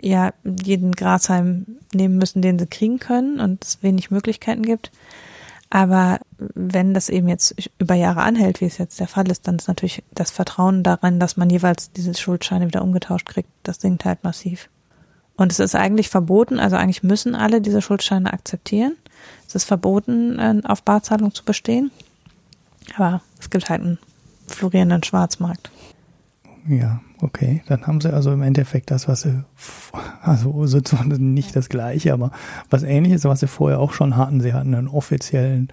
ja 0.00 0.32
jeden 0.44 0.92
Grashalm 0.92 1.66
nehmen 1.92 2.18
müssen, 2.18 2.42
den 2.42 2.58
sie 2.58 2.66
kriegen 2.66 2.98
können 2.98 3.40
und 3.40 3.64
es 3.64 3.82
wenig 3.82 4.10
Möglichkeiten 4.10 4.62
gibt. 4.62 4.90
Aber 5.70 6.20
wenn 6.38 6.94
das 6.94 7.08
eben 7.08 7.28
jetzt 7.28 7.54
über 7.78 7.94
Jahre 7.94 8.22
anhält, 8.22 8.60
wie 8.60 8.66
es 8.66 8.78
jetzt 8.78 9.00
der 9.00 9.08
Fall 9.08 9.28
ist, 9.28 9.48
dann 9.48 9.56
ist 9.56 9.66
natürlich 9.66 10.04
das 10.12 10.30
Vertrauen 10.30 10.84
daran, 10.84 11.18
dass 11.18 11.36
man 11.36 11.50
jeweils 11.50 11.90
diese 11.90 12.14
Schuldscheine 12.14 12.68
wieder 12.68 12.82
umgetauscht 12.82 13.26
kriegt, 13.26 13.48
das 13.64 13.80
sinkt 13.80 14.04
halt 14.04 14.22
massiv. 14.22 14.68
Und 15.36 15.50
es 15.50 15.58
ist 15.58 15.74
eigentlich 15.74 16.10
verboten, 16.10 16.60
also 16.60 16.76
eigentlich 16.76 17.02
müssen 17.02 17.34
alle 17.34 17.60
diese 17.60 17.82
Schuldscheine 17.82 18.32
akzeptieren. 18.32 18.94
Es 19.48 19.56
ist 19.56 19.64
verboten, 19.64 20.38
äh, 20.38 20.60
auf 20.64 20.84
Barzahlung 20.84 21.34
zu 21.34 21.44
bestehen. 21.44 21.90
Aber 22.96 23.20
es 23.40 23.50
gibt 23.50 23.68
halt 23.68 23.80
einen 23.80 23.98
florierenden 24.46 25.02
Schwarzmarkt. 25.02 25.70
Ja, 26.68 27.00
okay. 27.24 27.62
Dann 27.66 27.86
haben 27.86 28.00
sie 28.00 28.12
also 28.12 28.32
im 28.32 28.42
Endeffekt 28.42 28.90
das, 28.90 29.08
was 29.08 29.22
sie, 29.22 29.42
also 30.22 30.66
sozusagen 30.66 31.34
nicht 31.34 31.56
das 31.56 31.68
gleiche, 31.68 32.12
aber 32.12 32.30
was 32.70 32.82
ähnliches, 32.82 33.24
was 33.24 33.40
sie 33.40 33.48
vorher 33.48 33.80
auch 33.80 33.92
schon 33.92 34.16
hatten. 34.16 34.40
Sie 34.40 34.52
hatten 34.52 34.74
einen 34.74 34.88
offiziellen 34.88 35.68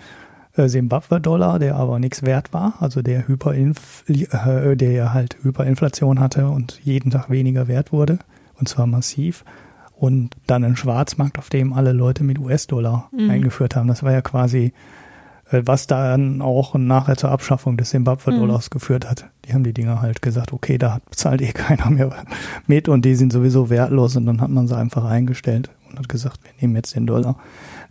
Simbabwe-Dollar, 0.55 1.57
äh, 1.57 1.59
der 1.59 1.75
aber 1.75 1.99
nichts 1.99 2.23
wert 2.23 2.53
war, 2.53 2.73
also 2.79 3.01
der 3.01 3.27
Hyperinf 3.27 4.03
äh, 4.07 4.75
der 4.75 5.13
halt 5.13 5.37
Hyperinflation 5.43 6.19
hatte 6.19 6.47
und 6.49 6.79
jeden 6.83 7.11
Tag 7.11 7.29
weniger 7.29 7.67
wert 7.67 7.91
wurde, 7.91 8.19
und 8.59 8.67
zwar 8.67 8.87
massiv. 8.87 9.45
Und 9.95 10.35
dann 10.47 10.63
einen 10.63 10.75
Schwarzmarkt, 10.75 11.37
auf 11.37 11.49
dem 11.49 11.73
alle 11.73 11.91
Leute 11.91 12.23
mit 12.23 12.39
US-Dollar 12.39 13.09
mhm. 13.11 13.29
eingeführt 13.29 13.75
haben. 13.75 13.87
Das 13.87 14.01
war 14.01 14.11
ja 14.11 14.21
quasi 14.21 14.65
äh, 14.65 14.71
was 15.51 15.87
dann 15.87 16.41
auch 16.41 16.75
nachher 16.75 17.17
zur 17.17 17.31
Abschaffung 17.31 17.77
des 17.77 17.89
Zimbabwe-Dollars 17.89 18.69
mhm. 18.69 18.73
geführt 18.73 19.09
hat. 19.09 19.25
Die 19.45 19.53
haben 19.53 19.63
die 19.63 19.73
Dinger 19.73 20.01
halt 20.01 20.21
gesagt, 20.21 20.53
okay, 20.53 20.77
da 20.77 20.99
zahlt 21.11 21.41
eh 21.41 21.51
keiner 21.51 21.89
mehr 21.89 22.11
mit 22.67 22.87
und 22.89 23.03
die 23.03 23.15
sind 23.15 23.33
sowieso 23.33 23.69
wertlos 23.69 24.15
und 24.15 24.25
dann 24.25 24.41
hat 24.41 24.49
man 24.49 24.67
sie 24.67 24.77
einfach 24.77 25.05
eingestellt 25.05 25.69
und 25.89 25.99
hat 25.99 26.09
gesagt, 26.09 26.39
wir 26.43 26.51
nehmen 26.61 26.75
jetzt 26.75 26.95
den 26.95 27.05
Dollar. 27.05 27.35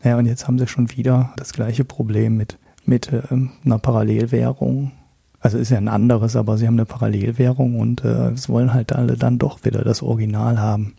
Naja, 0.02 0.16
und 0.16 0.26
jetzt 0.26 0.46
haben 0.46 0.58
sie 0.58 0.66
schon 0.66 0.90
wieder 0.90 1.32
das 1.36 1.52
gleiche 1.52 1.84
Problem 1.84 2.36
mit, 2.36 2.58
mit 2.84 3.12
äh, 3.12 3.22
einer 3.64 3.78
Parallelwährung. 3.78 4.92
Also 5.40 5.58
ist 5.58 5.70
ja 5.70 5.78
ein 5.78 5.88
anderes, 5.88 6.36
aber 6.36 6.58
sie 6.58 6.66
haben 6.66 6.74
eine 6.74 6.86
Parallelwährung 6.86 7.78
und 7.78 8.04
äh, 8.04 8.30
es 8.30 8.48
wollen 8.48 8.74
halt 8.74 8.92
alle 8.92 9.16
dann 9.16 9.38
doch 9.38 9.64
wieder 9.64 9.84
das 9.84 10.02
Original 10.02 10.58
haben. 10.58 10.94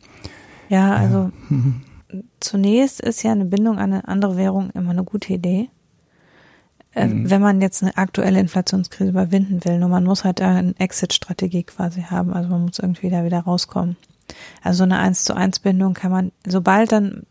Ja, 0.70 0.94
also 0.94 1.18
ja. 1.18 1.32
Mhm. 1.50 1.82
zunächst 2.40 3.02
ist 3.02 3.24
ja 3.24 3.32
eine 3.32 3.46
Bindung 3.46 3.78
an 3.78 3.94
eine 3.94 4.08
andere 4.08 4.38
Währung 4.38 4.70
immer 4.72 4.92
eine 4.92 5.04
gute 5.04 5.34
Idee. 5.34 5.70
Äh, 6.94 7.08
mhm. 7.08 7.30
wenn 7.30 7.42
man 7.42 7.62
jetzt 7.62 7.82
eine 7.82 7.96
aktuelle 7.96 8.40
Inflationskrise 8.40 9.10
überwinden 9.10 9.64
will. 9.64 9.80
Nur 9.80 9.90
man 9.90 10.04
muss 10.04 10.24
halt 10.24 10.42
eine 10.42 10.76
Exit-Strategie 10.78 11.64
quasi 11.64 12.04
haben. 12.04 12.34
Also 12.34 12.50
man 12.50 12.66
muss 12.66 12.80
irgendwie 12.80 13.10
da 13.10 13.24
wieder 13.24 13.40
rauskommen. 13.40 13.96
Also 14.62 14.80
so 14.80 14.84
eine 14.84 15.00
1 15.00 15.24
zu 15.24 15.36
1 15.36 15.60
Bindung 15.60 15.94
kann 15.94 16.12
man, 16.12 16.32
sobald 16.46 16.92
dann 16.92 17.24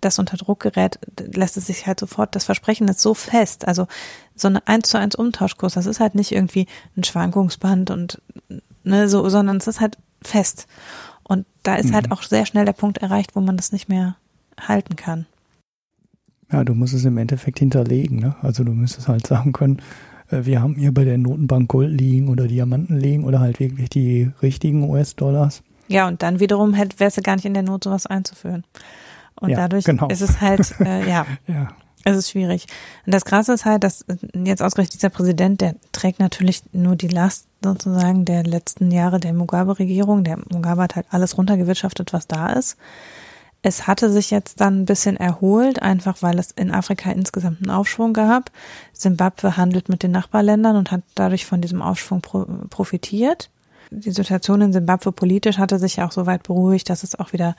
das 0.00 0.18
unter 0.18 0.36
Druck 0.36 0.60
gerät, 0.60 0.98
lässt 1.18 1.56
es 1.56 1.66
sich 1.66 1.86
halt 1.86 1.98
sofort, 1.98 2.36
das 2.36 2.44
Versprechen 2.44 2.86
ist 2.88 3.00
so 3.00 3.14
fest. 3.14 3.66
Also 3.66 3.86
so 4.34 4.48
eine 4.48 4.66
1 4.66 4.88
zu 4.88 4.98
1 4.98 5.14
Umtauschkurs, 5.16 5.74
das 5.74 5.86
ist 5.86 6.00
halt 6.00 6.14
nicht 6.14 6.32
irgendwie 6.32 6.66
ein 6.96 7.04
Schwankungsband 7.04 7.90
und 7.90 8.20
ne, 8.84 9.08
so, 9.08 9.28
sondern 9.28 9.56
es 9.56 9.66
ist 9.66 9.80
halt 9.80 9.96
fest. 10.22 10.66
Und 11.22 11.46
da 11.62 11.76
ist 11.76 11.92
halt 11.92 12.06
mhm. 12.06 12.10
halt 12.10 12.12
auch 12.12 12.22
sehr 12.22 12.46
schnell 12.46 12.64
der 12.64 12.72
Punkt 12.72 12.98
erreicht, 12.98 13.34
wo 13.34 13.40
man 13.40 13.56
das 13.56 13.72
nicht 13.72 13.88
mehr 13.88 14.16
halten 14.60 14.96
kann. 14.96 15.26
Ja, 16.50 16.64
du 16.64 16.74
musst 16.74 16.94
es 16.94 17.04
im 17.04 17.18
Endeffekt 17.18 17.58
hinterlegen. 17.58 18.18
Ne? 18.18 18.36
Also 18.42 18.64
du 18.64 18.72
müsstest 18.72 19.08
halt 19.08 19.26
sagen 19.26 19.52
können, 19.52 19.82
äh, 20.30 20.44
wir 20.44 20.62
haben 20.62 20.74
hier 20.74 20.92
bei 20.92 21.04
der 21.04 21.18
Notenbank 21.18 21.68
Gold 21.68 21.98
liegen 21.98 22.28
oder 22.28 22.46
Diamanten 22.46 22.98
liegen 22.98 23.24
oder 23.24 23.40
halt 23.40 23.60
wirklich 23.60 23.90
die 23.90 24.30
richtigen 24.42 24.88
US-Dollars. 24.88 25.62
Ja, 25.88 26.06
und 26.06 26.22
dann 26.22 26.40
wiederum 26.40 26.74
hätte, 26.74 27.00
wärst 27.00 27.16
du 27.18 27.22
gar 27.22 27.36
nicht 27.36 27.44
in 27.44 27.54
der 27.54 27.62
Not, 27.62 27.84
sowas 27.84 28.06
einzuführen. 28.06 28.64
Und 29.40 29.50
ja, 29.50 29.56
dadurch 29.56 29.84
genau. 29.84 30.08
ist 30.08 30.20
es 30.20 30.40
halt, 30.40 30.74
äh, 30.80 31.08
ja, 31.08 31.26
ja, 31.46 31.68
es 32.04 32.16
ist 32.16 32.30
schwierig. 32.30 32.66
Und 33.06 33.14
das 33.14 33.24
Krasse 33.24 33.52
ist 33.52 33.64
halt, 33.64 33.84
dass 33.84 34.04
jetzt 34.34 34.62
ausgerechnet 34.62 34.94
dieser 34.94 35.10
Präsident, 35.10 35.60
der 35.60 35.74
trägt 35.92 36.20
natürlich 36.20 36.62
nur 36.72 36.96
die 36.96 37.08
Last 37.08 37.46
sozusagen 37.62 38.24
der 38.24 38.44
letzten 38.44 38.90
Jahre 38.90 39.20
der 39.20 39.32
Mugabe-Regierung. 39.32 40.24
Der 40.24 40.38
Mugabe 40.50 40.82
hat 40.82 40.96
halt 40.96 41.06
alles 41.10 41.36
runtergewirtschaftet, 41.36 42.12
was 42.12 42.26
da 42.26 42.52
ist. 42.52 42.76
Es 43.62 43.86
hatte 43.86 44.10
sich 44.10 44.30
jetzt 44.30 44.60
dann 44.60 44.82
ein 44.82 44.84
bisschen 44.84 45.16
erholt, 45.16 45.82
einfach 45.82 46.22
weil 46.22 46.38
es 46.38 46.52
in 46.52 46.70
Afrika 46.70 47.10
insgesamt 47.10 47.62
einen 47.62 47.70
Aufschwung 47.70 48.12
gab. 48.12 48.52
Simbabwe 48.92 49.56
handelt 49.56 49.88
mit 49.88 50.02
den 50.02 50.12
Nachbarländern 50.12 50.76
und 50.76 50.92
hat 50.92 51.02
dadurch 51.16 51.44
von 51.44 51.60
diesem 51.60 51.82
Aufschwung 51.82 52.22
profitiert. 52.70 53.50
Die 53.90 54.12
Situation 54.12 54.60
in 54.60 54.72
Simbabwe 54.72 55.10
politisch 55.12 55.58
hatte 55.58 55.78
sich 55.78 55.96
ja 55.96 56.06
auch 56.06 56.12
so 56.12 56.26
weit 56.26 56.44
beruhigt, 56.44 56.88
dass 56.88 57.02
es 57.02 57.18
auch 57.18 57.32
wieder 57.32 57.56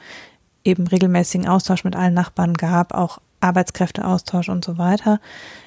eben 0.63 0.87
regelmäßigen 0.87 1.47
Austausch 1.47 1.83
mit 1.83 1.95
allen 1.95 2.13
Nachbarn 2.13 2.53
gab, 2.53 2.93
auch 2.93 3.19
Arbeitskräfteaustausch 3.41 4.49
und 4.49 4.63
so 4.63 4.77
weiter. 4.77 5.19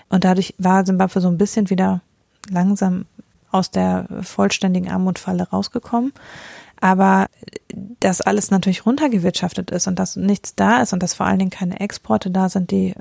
Und 0.09 0.25
dadurch 0.25 0.55
war 0.59 0.87
Simbabwe 0.87 1.21
so 1.21 1.29
ein 1.29 1.38
bisschen 1.38 1.68
wieder 1.68 2.01
langsam 2.49 3.05
aus 3.51 3.71
der 3.71 4.07
vollständigen 4.23 4.90
Armutfalle 4.90 5.49
rausgekommen 5.51 6.12
aber 6.83 7.29
dass 8.01 8.21
alles 8.21 8.51
natürlich 8.51 8.85
runtergewirtschaftet 8.85 9.71
ist 9.71 9.87
und 9.87 10.01
dass 10.01 10.16
nichts 10.16 10.57
da 10.57 10.83
ist 10.83 10.92
und 10.92 11.01
dass 11.01 11.14
vor 11.14 11.27
allen 11.27 11.38
Dingen 11.38 11.53
keine 11.53 11.79
Exporte 11.79 12.29
da 12.31 12.49
sind, 12.49 12.73
die 12.73 12.95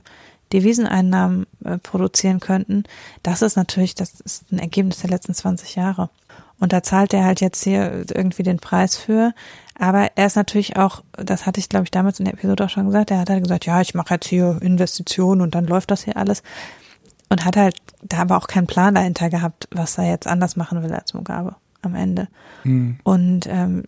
Deviseneinnahmen 0.53 1.47
äh, 1.65 1.79
produzieren 1.79 2.39
könnten, 2.39 2.83
das 3.23 3.41
ist 3.41 3.55
natürlich, 3.55 3.95
das 3.95 4.21
ist 4.21 4.51
ein 4.51 4.59
Ergebnis 4.59 4.99
der 4.99 5.09
letzten 5.09 5.33
20 5.33 5.75
Jahre. 5.75 6.11
Und 6.59 6.73
da 6.73 6.83
zahlt 6.83 7.11
er 7.15 7.23
halt 7.23 7.41
jetzt 7.41 7.63
hier 7.63 8.05
irgendwie 8.13 8.43
den 8.43 8.59
Preis 8.59 8.97
für. 8.97 9.33
Aber 9.79 10.11
er 10.13 10.27
ist 10.27 10.35
natürlich 10.35 10.77
auch, 10.77 11.01
das 11.13 11.47
hatte 11.47 11.59
ich 11.59 11.67
glaube 11.67 11.85
ich 11.85 11.91
damals 11.91 12.19
in 12.19 12.25
der 12.25 12.35
Episode 12.35 12.65
auch 12.65 12.69
schon 12.69 12.85
gesagt, 12.85 13.09
er 13.09 13.17
hat 13.17 13.31
halt 13.31 13.41
gesagt, 13.41 13.65
ja, 13.65 13.81
ich 13.81 13.95
mache 13.95 14.13
jetzt 14.13 14.27
hier 14.27 14.59
Investitionen 14.61 15.41
und 15.41 15.55
dann 15.55 15.65
läuft 15.65 15.89
das 15.89 16.03
hier 16.03 16.17
alles. 16.17 16.43
Und 17.29 17.45
hat 17.45 17.57
halt 17.57 17.77
da 18.03 18.19
aber 18.19 18.37
auch 18.37 18.47
keinen 18.47 18.67
Plan 18.67 18.93
dahinter 18.93 19.31
gehabt, 19.31 19.67
was 19.71 19.97
er 19.97 20.07
jetzt 20.07 20.27
anders 20.27 20.55
machen 20.55 20.83
will 20.83 20.93
als 20.93 21.15
Mugabe 21.15 21.55
am 21.81 21.95
Ende. 21.95 22.27
Mhm. 22.63 22.97
Und 23.03 23.47
ähm, 23.47 23.83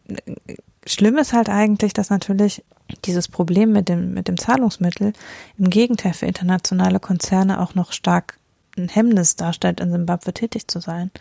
schlimm 0.86 1.18
ist 1.18 1.34
halt 1.34 1.50
eigentlich, 1.50 1.94
dass 1.94 2.10
natürlich 2.10 2.64
dieses 3.06 3.28
Problem 3.28 3.72
mit 3.72 3.90
dem, 3.90 4.14
mit 4.14 4.28
dem 4.28 4.38
Zahlungsmittel 4.38 5.14
im 5.58 5.70
Gegenteil 5.70 6.14
für 6.14 6.26
internationale 6.26 7.00
Konzerne 7.00 7.62
auch 7.62 7.76
noch 7.76 7.92
stark 7.92 8.38
ein 8.78 8.90
Hemmnis 8.90 9.36
darstellt, 9.36 9.80
in 9.80 9.92
Simbabwe 9.92 10.34
tätig 10.34 10.68
zu 10.68 10.80
sein. 10.80 11.12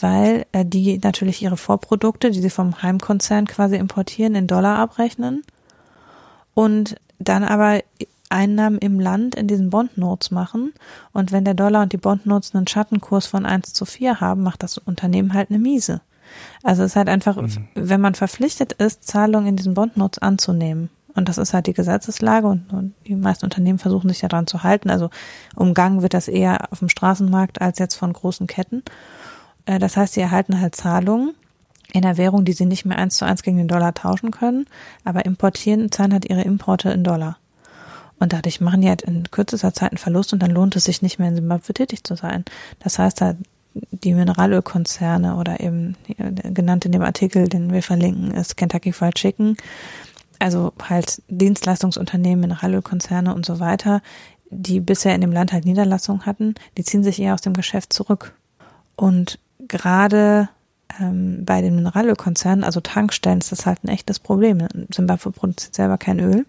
Weil 0.00 0.46
äh, 0.52 0.64
die 0.64 0.98
natürlich 1.02 1.42
ihre 1.42 1.56
Vorprodukte, 1.56 2.30
die 2.30 2.40
sie 2.40 2.50
vom 2.50 2.82
Heimkonzern 2.82 3.46
quasi 3.46 3.76
importieren, 3.76 4.34
in 4.34 4.46
Dollar 4.46 4.78
abrechnen 4.78 5.42
und 6.54 6.96
dann 7.18 7.44
aber 7.44 7.82
Einnahmen 8.30 8.78
im 8.78 9.00
Land 9.00 9.34
in 9.34 9.46
diesen 9.46 9.70
Bondnotes 9.70 10.30
machen. 10.30 10.72
Und 11.12 11.32
wenn 11.32 11.44
der 11.44 11.54
Dollar 11.54 11.82
und 11.82 11.92
die 11.92 11.98
Bondnotes 11.98 12.54
einen 12.54 12.66
Schattenkurs 12.66 13.26
von 13.26 13.46
1 13.46 13.72
zu 13.72 13.84
4 13.84 14.20
haben, 14.20 14.42
macht 14.42 14.62
das 14.62 14.78
Unternehmen 14.78 15.34
halt 15.34 15.50
eine 15.50 15.58
Miese. 15.58 16.00
Also 16.62 16.82
es 16.82 16.92
ist 16.92 16.96
halt 16.96 17.08
einfach, 17.08 17.36
mhm. 17.36 17.68
wenn 17.74 18.00
man 18.00 18.14
verpflichtet 18.14 18.74
ist, 18.74 19.04
Zahlungen 19.04 19.48
in 19.48 19.56
diesen 19.56 19.74
Bondnotes 19.74 20.20
anzunehmen. 20.20 20.90
Und 21.14 21.28
das 21.28 21.38
ist 21.38 21.52
halt 21.52 21.66
die 21.66 21.72
Gesetzeslage 21.72 22.46
und, 22.46 22.72
und 22.72 22.94
die 23.06 23.16
meisten 23.16 23.44
Unternehmen 23.44 23.78
versuchen 23.78 24.08
sich 24.08 24.22
ja 24.22 24.28
daran 24.28 24.46
zu 24.46 24.62
halten. 24.62 24.88
Also 24.88 25.10
umgangen 25.56 26.02
wird 26.02 26.14
das 26.14 26.28
eher 26.28 26.70
auf 26.70 26.78
dem 26.78 26.88
Straßenmarkt 26.88 27.60
als 27.60 27.78
jetzt 27.78 27.96
von 27.96 28.12
großen 28.12 28.46
Ketten. 28.46 28.82
Äh, 29.66 29.78
das 29.78 29.96
heißt, 29.96 30.14
sie 30.14 30.20
erhalten 30.20 30.60
halt 30.60 30.76
Zahlungen 30.76 31.34
in 31.92 32.02
der 32.02 32.18
Währung, 32.18 32.44
die 32.44 32.52
sie 32.52 32.66
nicht 32.66 32.84
mehr 32.84 32.98
eins 32.98 33.16
zu 33.16 33.24
eins 33.24 33.42
gegen 33.42 33.56
den 33.56 33.68
Dollar 33.68 33.94
tauschen 33.94 34.30
können, 34.30 34.66
aber 35.04 35.24
importieren, 35.24 35.90
zahlen 35.90 36.12
halt 36.12 36.28
ihre 36.28 36.42
Importe 36.42 36.90
in 36.90 37.02
Dollar. 37.02 37.38
Und 38.18 38.32
dadurch 38.32 38.60
machen 38.60 38.80
die 38.80 38.88
halt 38.88 39.02
in 39.02 39.30
kürzester 39.30 39.72
Zeit 39.72 39.92
einen 39.92 39.98
Verlust 39.98 40.32
und 40.32 40.42
dann 40.42 40.50
lohnt 40.50 40.74
es 40.76 40.84
sich 40.84 41.02
nicht 41.02 41.18
mehr 41.18 41.28
in 41.28 41.36
Zimbabwe 41.36 41.72
tätig 41.72 42.04
zu 42.04 42.16
sein. 42.16 42.44
Das 42.80 42.98
heißt 42.98 43.20
halt, 43.20 43.36
die 43.74 44.14
Mineralölkonzerne 44.14 45.36
oder 45.36 45.60
eben 45.60 45.96
genannt 46.16 46.84
in 46.84 46.92
dem 46.92 47.02
Artikel, 47.02 47.48
den 47.48 47.72
wir 47.72 47.82
verlinken, 47.82 48.32
ist 48.32 48.56
Kentucky 48.56 48.92
Fried 48.92 49.14
Chicken. 49.14 49.56
Also 50.40 50.72
halt 50.82 51.22
Dienstleistungsunternehmen, 51.28 52.40
Mineralölkonzerne 52.40 53.34
und 53.34 53.46
so 53.46 53.60
weiter, 53.60 54.02
die 54.50 54.80
bisher 54.80 55.14
in 55.14 55.20
dem 55.20 55.32
Land 55.32 55.52
halt 55.52 55.64
Niederlassungen 55.64 56.26
hatten, 56.26 56.54
die 56.76 56.84
ziehen 56.84 57.04
sich 57.04 57.20
eher 57.20 57.34
aus 57.34 57.42
dem 57.42 57.52
Geschäft 57.54 57.92
zurück. 57.92 58.34
Und 58.96 59.38
gerade 59.60 60.48
ähm, 61.00 61.44
bei 61.44 61.60
den 61.60 61.74
Mineralölkonzernen, 61.76 62.64
also 62.64 62.80
Tankstellen, 62.80 63.38
ist 63.38 63.52
das 63.52 63.66
halt 63.66 63.84
ein 63.84 63.88
echtes 63.88 64.18
Problem. 64.18 64.66
Zimbabwe 64.90 65.30
produziert 65.30 65.74
selber 65.74 65.98
kein 65.98 66.18
Öl 66.18 66.46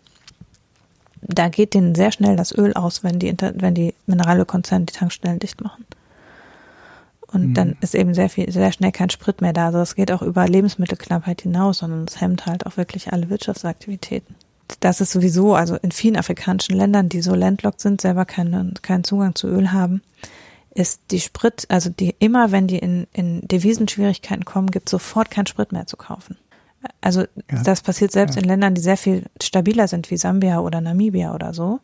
da 1.22 1.50
geht 1.50 1.74
denen 1.74 1.96
sehr 1.96 2.12
schnell 2.12 2.36
das 2.36 2.56
Öl 2.56 2.74
aus, 2.74 3.04
wenn 3.04 3.20
die, 3.20 3.36
wenn 3.56 3.74
die 3.74 3.94
Mineralölkonzerne 4.06 4.86
die 4.86 4.94
Tankstellen 4.94 5.40
dicht 5.40 5.62
machen. 5.62 5.86
Und 7.28 7.50
mhm. 7.50 7.54
dann 7.54 7.78
ist 7.82 7.96
eben 7.96 8.14
sehr 8.14 8.30
viel, 8.30 8.52
sehr 8.52 8.72
schnell 8.72 8.92
kein 8.92 9.10
Sprit 9.10 9.42
mehr 9.42 9.54
da. 9.54 9.68
Also 9.68 9.80
es 9.80 9.96
geht 9.96 10.12
auch 10.12 10.22
über 10.22 10.48
Lebensmittelknappheit 10.48 11.42
hinaus, 11.42 11.80
sondern 11.80 12.06
es 12.08 12.20
hemmt 12.20 12.46
halt 12.46 12.66
auch 12.66 12.78
wirklich 12.78 13.14
alle 13.14 13.30
Wirtschaftsaktivitäten. 13.30 14.36
Das 14.80 15.02
ist 15.02 15.12
sowieso, 15.12 15.56
also 15.56 15.76
in 15.76 15.92
vielen 15.92 16.16
afrikanischen 16.16 16.76
Ländern, 16.76 17.10
die 17.10 17.22
so 17.22 17.34
landlocked 17.34 17.82
sind, 17.82 18.02
selber 18.02 18.26
keinen, 18.26 18.76
keinen 18.82 19.04
Zugang 19.04 19.36
zu 19.36 19.48
Öl 19.48 19.72
haben, 19.72 20.02
ist 20.74 21.02
die 21.12 21.20
Sprit, 21.20 21.66
also 21.70 21.90
die 21.90 22.16
immer, 22.20 22.52
wenn 22.52 22.68
die 22.68 22.78
in, 22.78 23.08
in 23.14 23.42
Devisenschwierigkeiten 23.48 24.46
kommen, 24.46 24.70
gibt 24.70 24.90
sofort 24.90 25.32
kein 25.32 25.48
Sprit 25.48 25.72
mehr 25.72 25.88
zu 25.88 25.98
kaufen 25.98 26.38
Also 27.02 27.22
ja. 27.22 27.64
das 27.64 27.82
passiert 27.82 28.12
selbst 28.12 28.36
ja. 28.36 28.42
in 28.42 28.48
Ländern, 28.48 28.76
die 28.76 28.82
sehr 28.82 28.98
viel 28.98 29.24
stabiler 29.42 29.88
sind, 29.88 30.12
wie 30.12 30.18
Sambia 30.18 30.60
oder 30.60 30.82
Namibia 30.82 31.34
oder 31.34 31.54
so. 31.54 31.80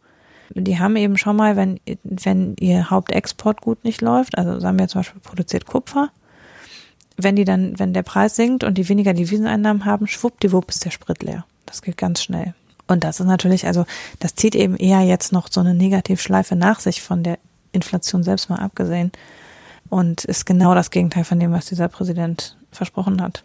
Die 0.53 0.79
haben 0.79 0.95
eben 0.95 1.17
schon 1.17 1.35
mal, 1.35 1.55
wenn, 1.55 1.79
wenn 2.03 2.55
ihr 2.59 2.89
Hauptexportgut 2.89 3.83
nicht 3.83 4.01
läuft, 4.01 4.37
also 4.37 4.59
Sambia 4.59 4.87
zum 4.87 4.99
Beispiel 4.99 5.21
produziert 5.21 5.65
Kupfer, 5.65 6.11
wenn 7.17 7.35
die 7.35 7.45
dann, 7.45 7.79
wenn 7.79 7.93
der 7.93 8.03
Preis 8.03 8.35
sinkt 8.35 8.63
und 8.63 8.77
die 8.77 8.87
weniger 8.87 9.13
Deviseneinnahmen 9.13 9.85
haben, 9.85 10.07
schwuppdiwupp 10.07 10.69
ist 10.69 10.85
der 10.85 10.91
Sprit 10.91 11.23
leer. 11.23 11.45
Das 11.65 11.81
geht 11.81 11.97
ganz 11.97 12.21
schnell. 12.21 12.53
Und 12.87 13.03
das 13.03 13.19
ist 13.19 13.25
natürlich, 13.25 13.65
also 13.65 13.85
das 14.19 14.35
zieht 14.35 14.55
eben 14.55 14.75
eher 14.75 15.01
jetzt 15.01 15.31
noch 15.31 15.47
so 15.49 15.61
eine 15.61 15.73
Negativschleife 15.73 16.55
nach 16.55 16.79
sich 16.79 17.01
von 17.01 17.23
der 17.23 17.39
Inflation 17.71 18.23
selbst 18.23 18.49
mal 18.49 18.59
abgesehen. 18.59 19.11
Und 19.89 20.25
ist 20.25 20.45
genau 20.45 20.75
das 20.75 20.91
Gegenteil 20.91 21.23
von 21.23 21.39
dem, 21.39 21.51
was 21.51 21.67
dieser 21.67 21.87
Präsident 21.87 22.57
versprochen 22.71 23.21
hat. 23.21 23.43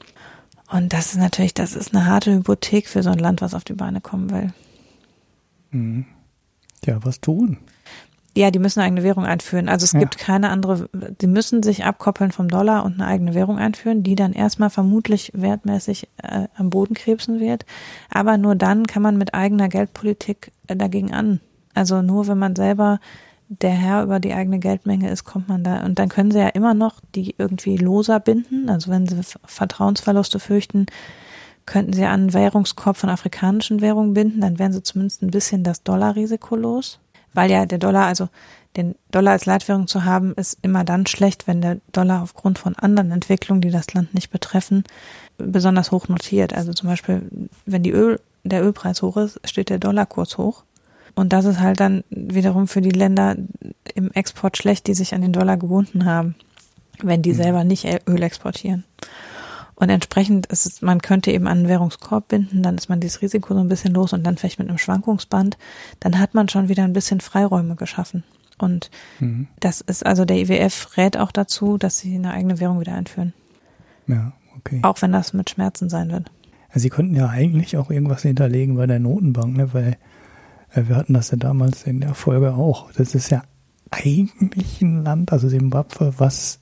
Und 0.70 0.92
das 0.92 1.12
ist 1.12 1.18
natürlich, 1.18 1.54
das 1.54 1.74
ist 1.74 1.94
eine 1.94 2.06
harte 2.06 2.32
Hypothek 2.32 2.88
für 2.88 3.02
so 3.02 3.10
ein 3.10 3.18
Land, 3.18 3.42
was 3.42 3.54
auf 3.54 3.64
die 3.64 3.72
Beine 3.72 4.00
kommen 4.00 4.30
will. 4.30 4.52
Mhm. 5.70 6.06
Ja, 6.84 7.04
was 7.04 7.20
tun? 7.20 7.58
Ja, 8.36 8.52
die 8.52 8.60
müssen 8.60 8.78
eine 8.78 8.86
eigene 8.86 9.02
Währung 9.02 9.24
einführen. 9.24 9.68
Also 9.68 9.84
es 9.84 9.92
ja. 9.92 9.98
gibt 9.98 10.16
keine 10.16 10.50
andere, 10.50 10.88
die 10.92 11.26
müssen 11.26 11.64
sich 11.64 11.84
abkoppeln 11.84 12.30
vom 12.30 12.46
Dollar 12.46 12.84
und 12.84 12.94
eine 12.94 13.06
eigene 13.06 13.34
Währung 13.34 13.58
einführen, 13.58 14.04
die 14.04 14.14
dann 14.14 14.32
erstmal 14.32 14.70
vermutlich 14.70 15.32
wertmäßig 15.34 16.08
äh, 16.22 16.46
am 16.54 16.70
Boden 16.70 16.94
krebsen 16.94 17.40
wird. 17.40 17.66
Aber 18.08 18.38
nur 18.38 18.54
dann 18.54 18.86
kann 18.86 19.02
man 19.02 19.16
mit 19.16 19.34
eigener 19.34 19.68
Geldpolitik 19.68 20.52
äh, 20.68 20.76
dagegen 20.76 21.12
an. 21.12 21.40
Also 21.74 22.02
nur 22.02 22.28
wenn 22.28 22.38
man 22.38 22.54
selber 22.54 23.00
der 23.50 23.72
Herr 23.72 24.04
über 24.04 24.20
die 24.20 24.32
eigene 24.32 24.60
Geldmenge 24.60 25.10
ist, 25.10 25.24
kommt 25.24 25.48
man 25.48 25.64
da. 25.64 25.84
Und 25.84 25.98
dann 25.98 26.08
können 26.08 26.30
sie 26.30 26.38
ja 26.38 26.48
immer 26.48 26.72
noch 26.72 27.00
die 27.16 27.34
irgendwie 27.36 27.76
loser 27.76 28.20
binden. 28.20 28.70
Also 28.70 28.92
wenn 28.92 29.08
sie 29.08 29.20
Vertrauensverluste 29.44 30.38
fürchten, 30.38 30.86
könnten 31.66 31.92
sie 31.92 32.04
einen 32.04 32.32
Währungskorb 32.32 32.96
von 32.96 33.10
afrikanischen 33.10 33.80
Währungen 33.80 34.14
binden, 34.14 34.40
dann 34.40 34.58
wären 34.58 34.72
sie 34.72 34.82
zumindest 34.82 35.22
ein 35.22 35.32
bisschen 35.32 35.64
das 35.64 35.82
Dollarrisiko 35.82 36.54
los. 36.54 37.00
Weil 37.34 37.50
ja 37.50 37.66
der 37.66 37.78
Dollar, 37.78 38.06
also 38.06 38.28
den 38.76 38.94
Dollar 39.10 39.32
als 39.32 39.46
Leitwährung 39.46 39.88
zu 39.88 40.04
haben, 40.04 40.32
ist 40.34 40.58
immer 40.62 40.84
dann 40.84 41.06
schlecht, 41.06 41.48
wenn 41.48 41.60
der 41.60 41.78
Dollar 41.92 42.22
aufgrund 42.22 42.60
von 42.60 42.76
anderen 42.76 43.10
Entwicklungen, 43.10 43.60
die 43.60 43.70
das 43.70 43.92
Land 43.94 44.14
nicht 44.14 44.30
betreffen, 44.30 44.84
besonders 45.38 45.90
hoch 45.90 46.06
notiert. 46.06 46.54
Also 46.54 46.72
zum 46.72 46.88
Beispiel, 46.88 47.22
wenn 47.66 47.82
die 47.82 47.92
Öl, 47.92 48.20
der 48.44 48.62
Ölpreis 48.62 49.02
hoch 49.02 49.16
ist, 49.16 49.40
steht 49.44 49.70
der 49.70 49.78
Dollarkurs 49.78 50.38
hoch. 50.38 50.62
Und 51.14 51.32
das 51.32 51.44
ist 51.44 51.60
halt 51.60 51.80
dann 51.80 52.04
wiederum 52.10 52.68
für 52.68 52.80
die 52.80 52.90
Länder 52.90 53.36
im 53.94 54.10
Export 54.12 54.56
schlecht, 54.56 54.86
die 54.86 54.94
sich 54.94 55.14
an 55.14 55.22
den 55.22 55.32
Dollar 55.32 55.56
gebunden 55.56 56.04
haben, 56.04 56.34
wenn 57.02 57.22
die 57.22 57.32
mhm. 57.32 57.36
selber 57.36 57.64
nicht 57.64 57.86
Öl 58.08 58.22
exportieren. 58.22 58.84
Und 59.80 59.88
entsprechend 59.88 60.46
ist 60.46 60.66
es, 60.66 60.82
man 60.82 61.00
könnte 61.00 61.30
eben 61.30 61.46
einen 61.46 61.66
Währungskorb 61.66 62.28
binden, 62.28 62.62
dann 62.62 62.76
ist 62.76 62.90
man 62.90 63.00
dieses 63.00 63.22
Risiko 63.22 63.54
so 63.54 63.60
ein 63.60 63.68
bisschen 63.68 63.94
los 63.94 64.12
und 64.12 64.24
dann 64.24 64.36
vielleicht 64.36 64.58
mit 64.58 64.68
einem 64.68 64.76
Schwankungsband, 64.76 65.56
dann 66.00 66.18
hat 66.18 66.34
man 66.34 66.50
schon 66.50 66.68
wieder 66.68 66.84
ein 66.84 66.92
bisschen 66.92 67.20
Freiräume 67.20 67.76
geschaffen. 67.76 68.22
Und 68.58 68.90
mhm. 69.20 69.48
das 69.58 69.80
ist 69.80 70.04
also 70.04 70.26
der 70.26 70.36
IWF 70.36 70.98
rät 70.98 71.16
auch 71.16 71.32
dazu, 71.32 71.78
dass 71.78 71.98
sie 71.98 72.14
eine 72.14 72.32
eigene 72.32 72.60
Währung 72.60 72.78
wieder 72.78 72.92
einführen. 72.92 73.32
Ja, 74.06 74.32
okay. 74.58 74.80
Auch 74.82 75.00
wenn 75.00 75.12
das 75.12 75.32
mit 75.32 75.48
Schmerzen 75.48 75.88
sein 75.88 76.10
wird. 76.10 76.30
Ja, 76.74 76.78
sie 76.78 76.90
könnten 76.90 77.14
ja 77.14 77.28
eigentlich 77.28 77.78
auch 77.78 77.90
irgendwas 77.90 78.20
hinterlegen 78.20 78.76
bei 78.76 78.86
der 78.86 79.00
Notenbank, 79.00 79.56
ne? 79.56 79.72
weil 79.72 79.96
wir 80.74 80.96
hatten 80.96 81.14
das 81.14 81.30
ja 81.30 81.36
damals 81.36 81.84
in 81.84 82.00
der 82.00 82.14
Folge 82.14 82.54
auch. 82.54 82.92
Das 82.92 83.14
ist 83.14 83.30
ja 83.30 83.42
eigentlich 83.90 84.82
ein 84.82 85.04
Land, 85.04 85.32
also 85.32 85.48
Simbabwe, 85.48 86.14
was 86.18 86.60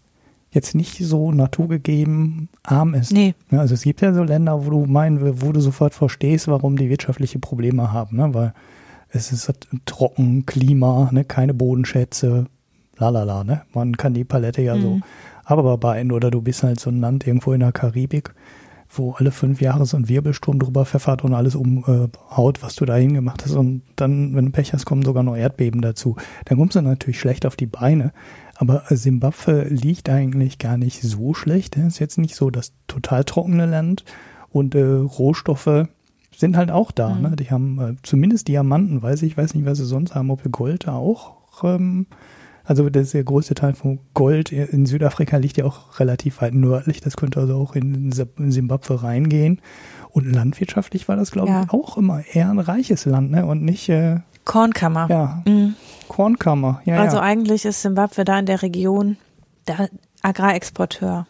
jetzt 0.51 0.75
nicht 0.75 0.99
so 0.99 1.31
naturgegeben 1.31 2.49
arm 2.63 2.95
ist. 2.95 3.13
Nee. 3.13 3.35
Ja, 3.51 3.61
also 3.61 3.75
es 3.75 3.83
gibt 3.83 4.01
ja 4.01 4.15
so 4.15 4.23
Länder, 4.23 4.65
wo 4.65 4.71
du 4.71 4.87
meinen, 4.87 5.43
wo 5.43 5.53
du 5.53 5.61
sofort 5.61 5.95
verstehst, 5.95 6.49
warum 6.49 6.77
die 6.77 6.89
wirtschaftliche 6.89 7.39
Probleme 7.39 7.93
haben, 7.93 8.17
ne? 8.17 8.33
weil 8.33 8.55
es 9.11 9.31
ist 9.33 9.53
trocken, 9.85 10.47
Klima, 10.47 11.11
ne? 11.13 11.25
keine 11.25 11.53
Bodenschätze, 11.55 12.47
lalala, 12.97 13.45
ne? 13.45 13.63
Man 13.73 13.97
kann 13.97 14.15
die 14.15 14.25
Palette 14.25 14.63
ja 14.63 14.75
mhm. 14.75 14.83
so 14.83 15.01
abarbeiten 15.45 16.13
oder 16.13 16.31
du 16.31 16.43
bist 16.43 16.63
halt 16.63 16.81
so 16.81 16.91
ein 16.91 17.01
Land 17.01 17.27
irgendwo 17.27 17.53
in 17.53 17.61
der 17.61 17.73
Karibik, 17.73 18.35
wo 18.91 19.13
alle 19.13 19.31
fünf 19.31 19.61
Jahre 19.61 19.85
so 19.87 19.97
ein 19.97 20.09
Wirbelsturm 20.09 20.59
drüber 20.59 20.87
pfeffert 20.87 21.23
und 21.23 21.35
alles 21.35 21.55
umhaut, 21.55 22.63
was 22.63 22.75
du 22.75 22.85
da 22.85 22.97
hingemacht 22.97 23.45
hast. 23.45 23.55
Und 23.55 23.83
dann, 23.97 24.35
wenn 24.35 24.47
du 24.47 24.53
Pech 24.53 24.73
hast, 24.73 24.87
kommen 24.87 25.03
sogar 25.03 25.23
noch 25.23 25.37
Erdbeben 25.37 25.83
dazu. 25.83 26.17
Dann 26.47 26.59
kommst 26.59 26.77
du 26.77 26.81
natürlich 26.81 27.21
schlecht 27.21 27.45
auf 27.45 27.57
die 27.57 27.67
Beine. 27.67 28.13
Aber 28.57 28.83
Simbabwe 28.89 29.69
liegt 29.69 30.09
eigentlich 30.09 30.59
gar 30.59 30.79
nicht 30.79 31.03
so 31.03 31.35
schlecht. 31.35 31.77
Es 31.77 31.95
ist 31.95 31.99
jetzt 31.99 32.19
nicht 32.19 32.35
so 32.35 32.51
das 32.51 32.73
total 32.87 33.25
trockene 33.25 33.67
Land 33.67 34.05
und 34.51 34.75
äh, 34.75 34.83
Rohstoffe 34.83 35.87
sind 36.35 36.57
halt 36.57 36.71
auch 36.71 36.91
da. 36.91 37.11
Mhm. 37.11 37.23
Ne? 37.23 37.37
Die 37.37 37.51
haben 37.51 37.81
äh, 37.81 37.95
zumindest 38.03 38.49
Diamanten, 38.49 39.03
weiß 39.03 39.23
ich, 39.23 39.37
weiß 39.37 39.55
nicht, 39.55 39.67
was 39.67 39.79
sie 39.79 39.85
sonst 39.85 40.15
haben, 40.15 40.31
ob 40.31 40.43
Gold 40.51 40.87
da 40.87 40.95
auch. 40.95 41.37
Ähm, 41.63 42.07
also 42.69 42.91
der, 42.91 43.03
der 43.03 43.25
größte 43.25 43.55
Teil 43.55 43.73
von 43.73 43.99
Gold 44.13 44.53
in 44.53 44.85
Südafrika 44.85 45.39
liegt 45.39 45.57
ja 45.57 45.65
auch 45.65 45.99
relativ 45.99 46.43
weit 46.43 46.53
nördlich. 46.53 47.01
Das 47.01 47.17
könnte 47.17 47.41
also 47.41 47.57
auch 47.57 47.75
in 47.75 48.13
Simbabwe 48.13 49.03
reingehen. 49.03 49.63
Und 50.11 50.31
landwirtschaftlich 50.31 51.09
war 51.09 51.17
das, 51.17 51.31
glaube 51.31 51.49
ja. 51.49 51.63
ich, 51.63 51.71
auch 51.71 51.97
immer 51.97 52.23
eher 52.31 52.51
ein 52.51 52.59
reiches 52.59 53.07
Land, 53.07 53.31
ne? 53.31 53.47
Und 53.47 53.63
nicht 53.63 53.89
äh, 53.89 54.21
Kornkammer. 54.45 55.07
Ja. 55.09 55.43
Mhm. 55.47 55.77
Kornkammer, 56.09 56.83
ja. 56.85 57.01
Also 57.01 57.17
ja. 57.17 57.23
eigentlich 57.23 57.65
ist 57.65 57.81
Simbabwe 57.81 58.27
da 58.27 58.39
in 58.39 58.45
der 58.45 58.61
Region 58.61 59.17
der 59.67 59.89
Agrarexporteur. 60.21 61.27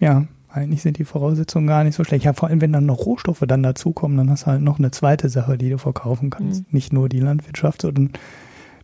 Ja, 0.00 0.24
eigentlich 0.50 0.80
sind 0.80 0.96
die 0.96 1.04
Voraussetzungen 1.04 1.66
gar 1.66 1.84
nicht 1.84 1.96
so 1.96 2.04
schlecht. 2.04 2.24
Ja, 2.24 2.32
vor 2.32 2.48
allem, 2.48 2.62
wenn 2.62 2.72
dann 2.72 2.86
noch 2.86 3.04
Rohstoffe 3.04 3.44
dann 3.46 3.62
dazukommen, 3.62 4.16
dann 4.16 4.30
hast 4.30 4.44
du 4.44 4.46
halt 4.46 4.62
noch 4.62 4.78
eine 4.78 4.90
zweite 4.90 5.28
Sache, 5.28 5.58
die 5.58 5.68
du 5.68 5.76
verkaufen 5.76 6.30
kannst. 6.30 6.60
Mhm. 6.60 6.66
Nicht 6.70 6.94
nur 6.94 7.10
die 7.10 7.20
Landwirtschaft, 7.20 7.82
sondern 7.82 8.12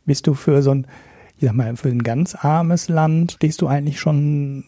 bist 0.04 0.26
du 0.26 0.34
für 0.34 0.60
so 0.60 0.72
ein, 0.72 0.86
ich 1.42 1.48
sag 1.48 1.56
mal, 1.56 1.76
für 1.76 1.88
ein 1.88 2.02
ganz 2.02 2.34
armes 2.34 2.88
Land 2.88 3.32
stehst 3.32 3.60
du 3.62 3.66
eigentlich 3.66 4.00
schon 4.00 4.64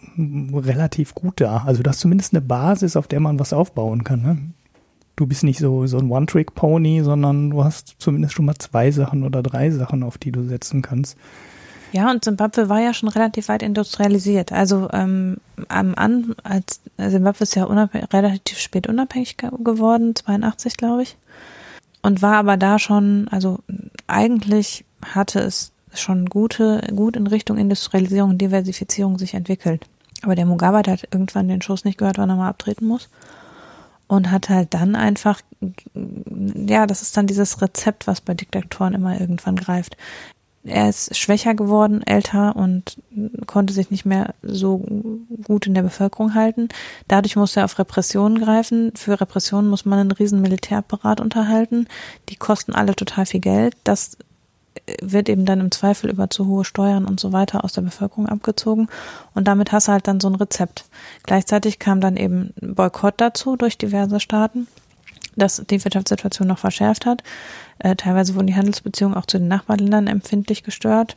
relativ 0.52 1.14
gut 1.14 1.40
da. 1.40 1.64
Also 1.66 1.82
du 1.82 1.90
hast 1.90 2.00
zumindest 2.00 2.34
eine 2.34 2.42
Basis, 2.42 2.96
auf 2.96 3.06
der 3.06 3.20
man 3.20 3.38
was 3.38 3.52
aufbauen 3.52 4.04
kann. 4.04 4.22
Ne? 4.22 4.38
du 5.16 5.26
bist 5.26 5.44
nicht 5.44 5.58
so, 5.58 5.87
so 5.87 5.98
ein 5.98 6.10
One-Trick-Pony, 6.10 7.02
sondern 7.02 7.50
du 7.50 7.64
hast 7.64 7.96
zumindest 7.98 8.34
schon 8.34 8.46
mal 8.46 8.56
zwei 8.56 8.90
Sachen 8.90 9.22
oder 9.22 9.42
drei 9.42 9.70
Sachen, 9.70 10.02
auf 10.02 10.18
die 10.18 10.32
du 10.32 10.42
setzen 10.42 10.82
kannst. 10.82 11.16
Ja, 11.92 12.10
und 12.10 12.24
Zimbabwe 12.24 12.68
war 12.68 12.80
ja 12.80 12.92
schon 12.92 13.08
relativ 13.08 13.48
weit 13.48 13.62
industrialisiert. 13.62 14.50
Also 14.50 14.88
ähm, 14.92 15.37
am 15.68 15.94
als 16.42 16.80
Zimbabwe 16.96 17.44
ist 17.44 17.54
ja 17.54 17.64
relativ 17.64 18.58
spät 18.58 18.88
unabhängig 18.88 19.37
geworden, 19.37 20.16
82 20.16 20.76
glaube 20.76 21.04
ich, 21.04 21.16
und 22.02 22.20
war 22.20 22.34
aber 22.34 22.56
da 22.56 22.80
schon, 22.80 23.28
also 23.30 23.60
eigentlich 24.08 24.84
hatte 25.04 25.38
es 25.38 25.70
schon 26.00 26.26
gute, 26.26 26.80
gut 26.94 27.16
in 27.16 27.26
Richtung 27.26 27.59
Industrialisierung 27.59 28.30
und 28.30 28.38
Diversifizierung 28.38 29.18
sich 29.18 29.35
entwickelt. 29.35 29.87
Aber 30.22 30.35
der 30.35 30.46
Mugabe 30.46 30.78
hat 30.78 31.09
irgendwann 31.11 31.48
den 31.48 31.62
Schuss 31.62 31.85
nicht 31.85 31.98
gehört, 31.98 32.18
wann 32.18 32.30
er 32.30 32.37
mal 32.37 32.48
abtreten 32.48 32.87
muss 32.87 33.09
und 34.07 34.30
hat 34.30 34.48
halt 34.48 34.74
dann 34.74 34.96
einfach, 34.96 35.40
ja, 35.94 36.87
das 36.87 37.02
ist 37.02 37.16
dann 37.16 37.26
dieses 37.26 37.61
Rezept, 37.62 38.07
was 38.07 38.20
bei 38.20 38.35
Diktatoren 38.35 38.94
immer 38.94 39.20
irgendwann 39.20 39.57
greift. 39.57 39.96
Er 40.66 40.88
ist 40.88 41.14
schwächer 41.14 41.54
geworden, 41.54 42.02
älter 42.07 42.57
und 42.57 42.96
konnte 43.46 43.74
sich 43.74 43.90
nicht 43.90 44.07
mehr 44.07 44.35
so 44.42 44.78
gut 45.44 45.66
in 45.66 45.74
der 45.74 45.83
Bevölkerung 45.83 46.35
halten. 46.35 46.68
Dadurch 47.07 47.37
musste 47.37 47.61
er 47.61 47.66
auf 47.66 47.78
Repressionen 47.78 48.42
greifen. 48.42 48.92
Für 48.96 49.20
Repressionen 49.20 49.68
muss 49.68 49.85
man 49.85 49.98
einen 49.98 50.12
riesen 50.12 50.40
Militärapparat 50.40 51.20
unterhalten. 51.20 51.87
Die 52.30 52.37
kosten 52.37 52.72
alle 52.72 52.96
total 52.96 53.26
viel 53.26 53.40
Geld. 53.40 53.76
Das 53.85 54.16
wird 55.00 55.28
eben 55.28 55.44
dann 55.44 55.60
im 55.60 55.70
Zweifel 55.70 56.10
über 56.10 56.30
zu 56.30 56.46
hohe 56.46 56.64
Steuern 56.64 57.04
und 57.04 57.20
so 57.20 57.32
weiter 57.32 57.64
aus 57.64 57.72
der 57.72 57.82
Bevölkerung 57.82 58.28
abgezogen. 58.28 58.88
Und 59.34 59.48
damit 59.48 59.72
hast 59.72 59.88
du 59.88 59.92
halt 59.92 60.08
dann 60.08 60.20
so 60.20 60.28
ein 60.28 60.34
Rezept. 60.34 60.84
Gleichzeitig 61.22 61.78
kam 61.78 62.00
dann 62.00 62.16
eben 62.16 62.52
Boykott 62.60 63.14
dazu 63.18 63.56
durch 63.56 63.78
diverse 63.78 64.20
Staaten, 64.20 64.66
das 65.37 65.62
die 65.70 65.82
Wirtschaftssituation 65.82 66.48
noch 66.48 66.58
verschärft 66.58 67.06
hat. 67.06 67.22
Äh, 67.78 67.96
teilweise 67.96 68.34
wurden 68.34 68.48
die 68.48 68.56
Handelsbeziehungen 68.56 69.16
auch 69.16 69.26
zu 69.26 69.38
den 69.38 69.48
Nachbarländern 69.48 70.06
empfindlich 70.06 70.62
gestört. 70.64 71.16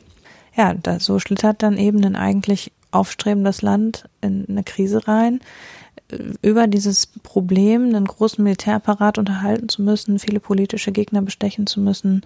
Ja, 0.55 0.73
da, 0.73 0.99
so 0.99 1.19
schlittert 1.19 1.61
dann 1.63 1.77
eben 1.77 2.03
ein 2.03 2.15
eigentlich 2.15 2.71
aufstrebendes 2.91 3.61
Land 3.61 4.05
in 4.21 4.45
eine 4.47 4.63
Krise 4.63 5.07
rein 5.07 5.39
über 6.41 6.67
dieses 6.67 7.07
Problem, 7.07 7.83
einen 7.87 8.05
großen 8.05 8.43
Militärapparat 8.43 9.17
unterhalten 9.17 9.69
zu 9.69 9.81
müssen, 9.81 10.19
viele 10.19 10.39
politische 10.39 10.91
Gegner 10.91 11.21
bestechen 11.21 11.67
zu 11.67 11.81
müssen 11.81 12.21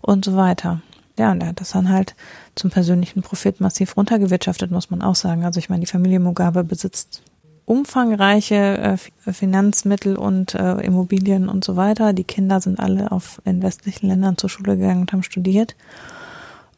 und 0.00 0.24
so 0.24 0.36
weiter. 0.36 0.80
Ja, 1.18 1.32
und 1.32 1.42
er 1.42 1.48
hat 1.48 1.60
das 1.60 1.70
dann 1.70 1.88
halt 1.88 2.14
zum 2.54 2.70
persönlichen 2.70 3.22
Profit 3.22 3.60
massiv 3.60 3.96
runtergewirtschaftet, 3.96 4.70
muss 4.70 4.90
man 4.90 5.02
auch 5.02 5.14
sagen. 5.14 5.44
Also 5.44 5.58
ich 5.58 5.68
meine, 5.68 5.80
die 5.80 5.90
Familie 5.90 6.20
Mugabe 6.20 6.64
besitzt 6.64 7.22
umfangreiche 7.66 8.98
äh, 9.26 9.32
Finanzmittel 9.32 10.16
und 10.16 10.54
äh, 10.54 10.80
Immobilien 10.80 11.48
und 11.48 11.64
so 11.64 11.76
weiter. 11.76 12.12
Die 12.12 12.24
Kinder 12.24 12.60
sind 12.60 12.78
alle 12.78 13.10
auf 13.10 13.40
in 13.44 13.62
westlichen 13.62 14.08
Ländern 14.08 14.36
zur 14.36 14.50
Schule 14.50 14.76
gegangen 14.76 15.02
und 15.02 15.12
haben 15.12 15.22
studiert. 15.22 15.74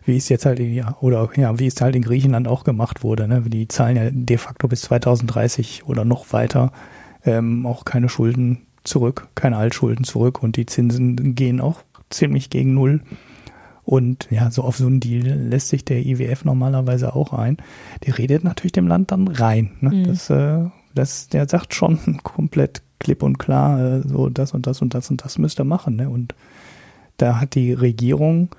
Wie 0.05 0.17
es 0.17 0.27
jetzt 0.27 0.45
halt 0.45 0.59
ja 0.59 0.97
oder 0.99 1.29
ja, 1.37 1.57
wie 1.59 1.67
es 1.67 1.79
halt 1.79 1.95
in 1.95 2.01
Griechenland 2.01 2.47
auch 2.47 2.65
gemacht 2.65 3.03
wurde. 3.03 3.27
Ne? 3.27 3.41
Die 3.41 3.69
zahlen 3.69 3.95
ja 3.95 4.09
de 4.11 4.37
facto 4.37 4.67
bis 4.67 4.81
2030 4.81 5.85
oder 5.85 6.03
noch 6.03 6.33
weiter 6.33 6.73
ähm, 7.25 7.65
auch 7.65 7.85
keine 7.85 8.09
Schulden 8.09 8.63
zurück, 8.83 9.29
keine 9.35 9.55
Altschulden 9.55 10.03
zurück 10.03 10.43
und 10.43 10.57
die 10.57 10.65
Zinsen 10.65 11.35
gehen 11.35 11.61
auch 11.61 11.83
ziemlich 12.09 12.49
gegen 12.49 12.73
Null. 12.73 13.01
Und 13.85 14.27
ja, 14.31 14.49
so 14.49 14.63
auf 14.63 14.77
so 14.77 14.87
einen 14.87 14.99
Deal 14.99 15.23
lässt 15.23 15.69
sich 15.69 15.83
der 15.83 16.05
IWF 16.05 16.45
normalerweise 16.45 17.15
auch 17.15 17.33
ein. 17.33 17.57
Der 18.05 18.17
redet 18.17 18.43
natürlich 18.43 18.71
dem 18.71 18.87
Land 18.87 19.11
dann 19.11 19.27
rein. 19.27 19.71
Ne? 19.81 19.89
Mhm. 19.89 20.03
Das, 20.05 20.29
äh, 20.29 20.65
das, 20.95 21.27
der 21.27 21.47
sagt 21.49 21.73
schon 21.73 22.19
komplett 22.23 22.81
klipp 22.99 23.23
und 23.23 23.37
klar, 23.39 23.79
äh, 23.79 24.01
so 24.07 24.29
das 24.29 24.53
und 24.53 24.67
das 24.67 24.81
und 24.81 24.93
das 24.93 25.09
und 25.11 25.23
das 25.23 25.37
müsst 25.37 25.59
ihr 25.59 25.65
machen. 25.65 25.97
Ne? 25.97 26.09
Und 26.09 26.33
da 27.17 27.41
hat 27.41 27.55
die 27.55 27.73
Regierung, 27.73 28.49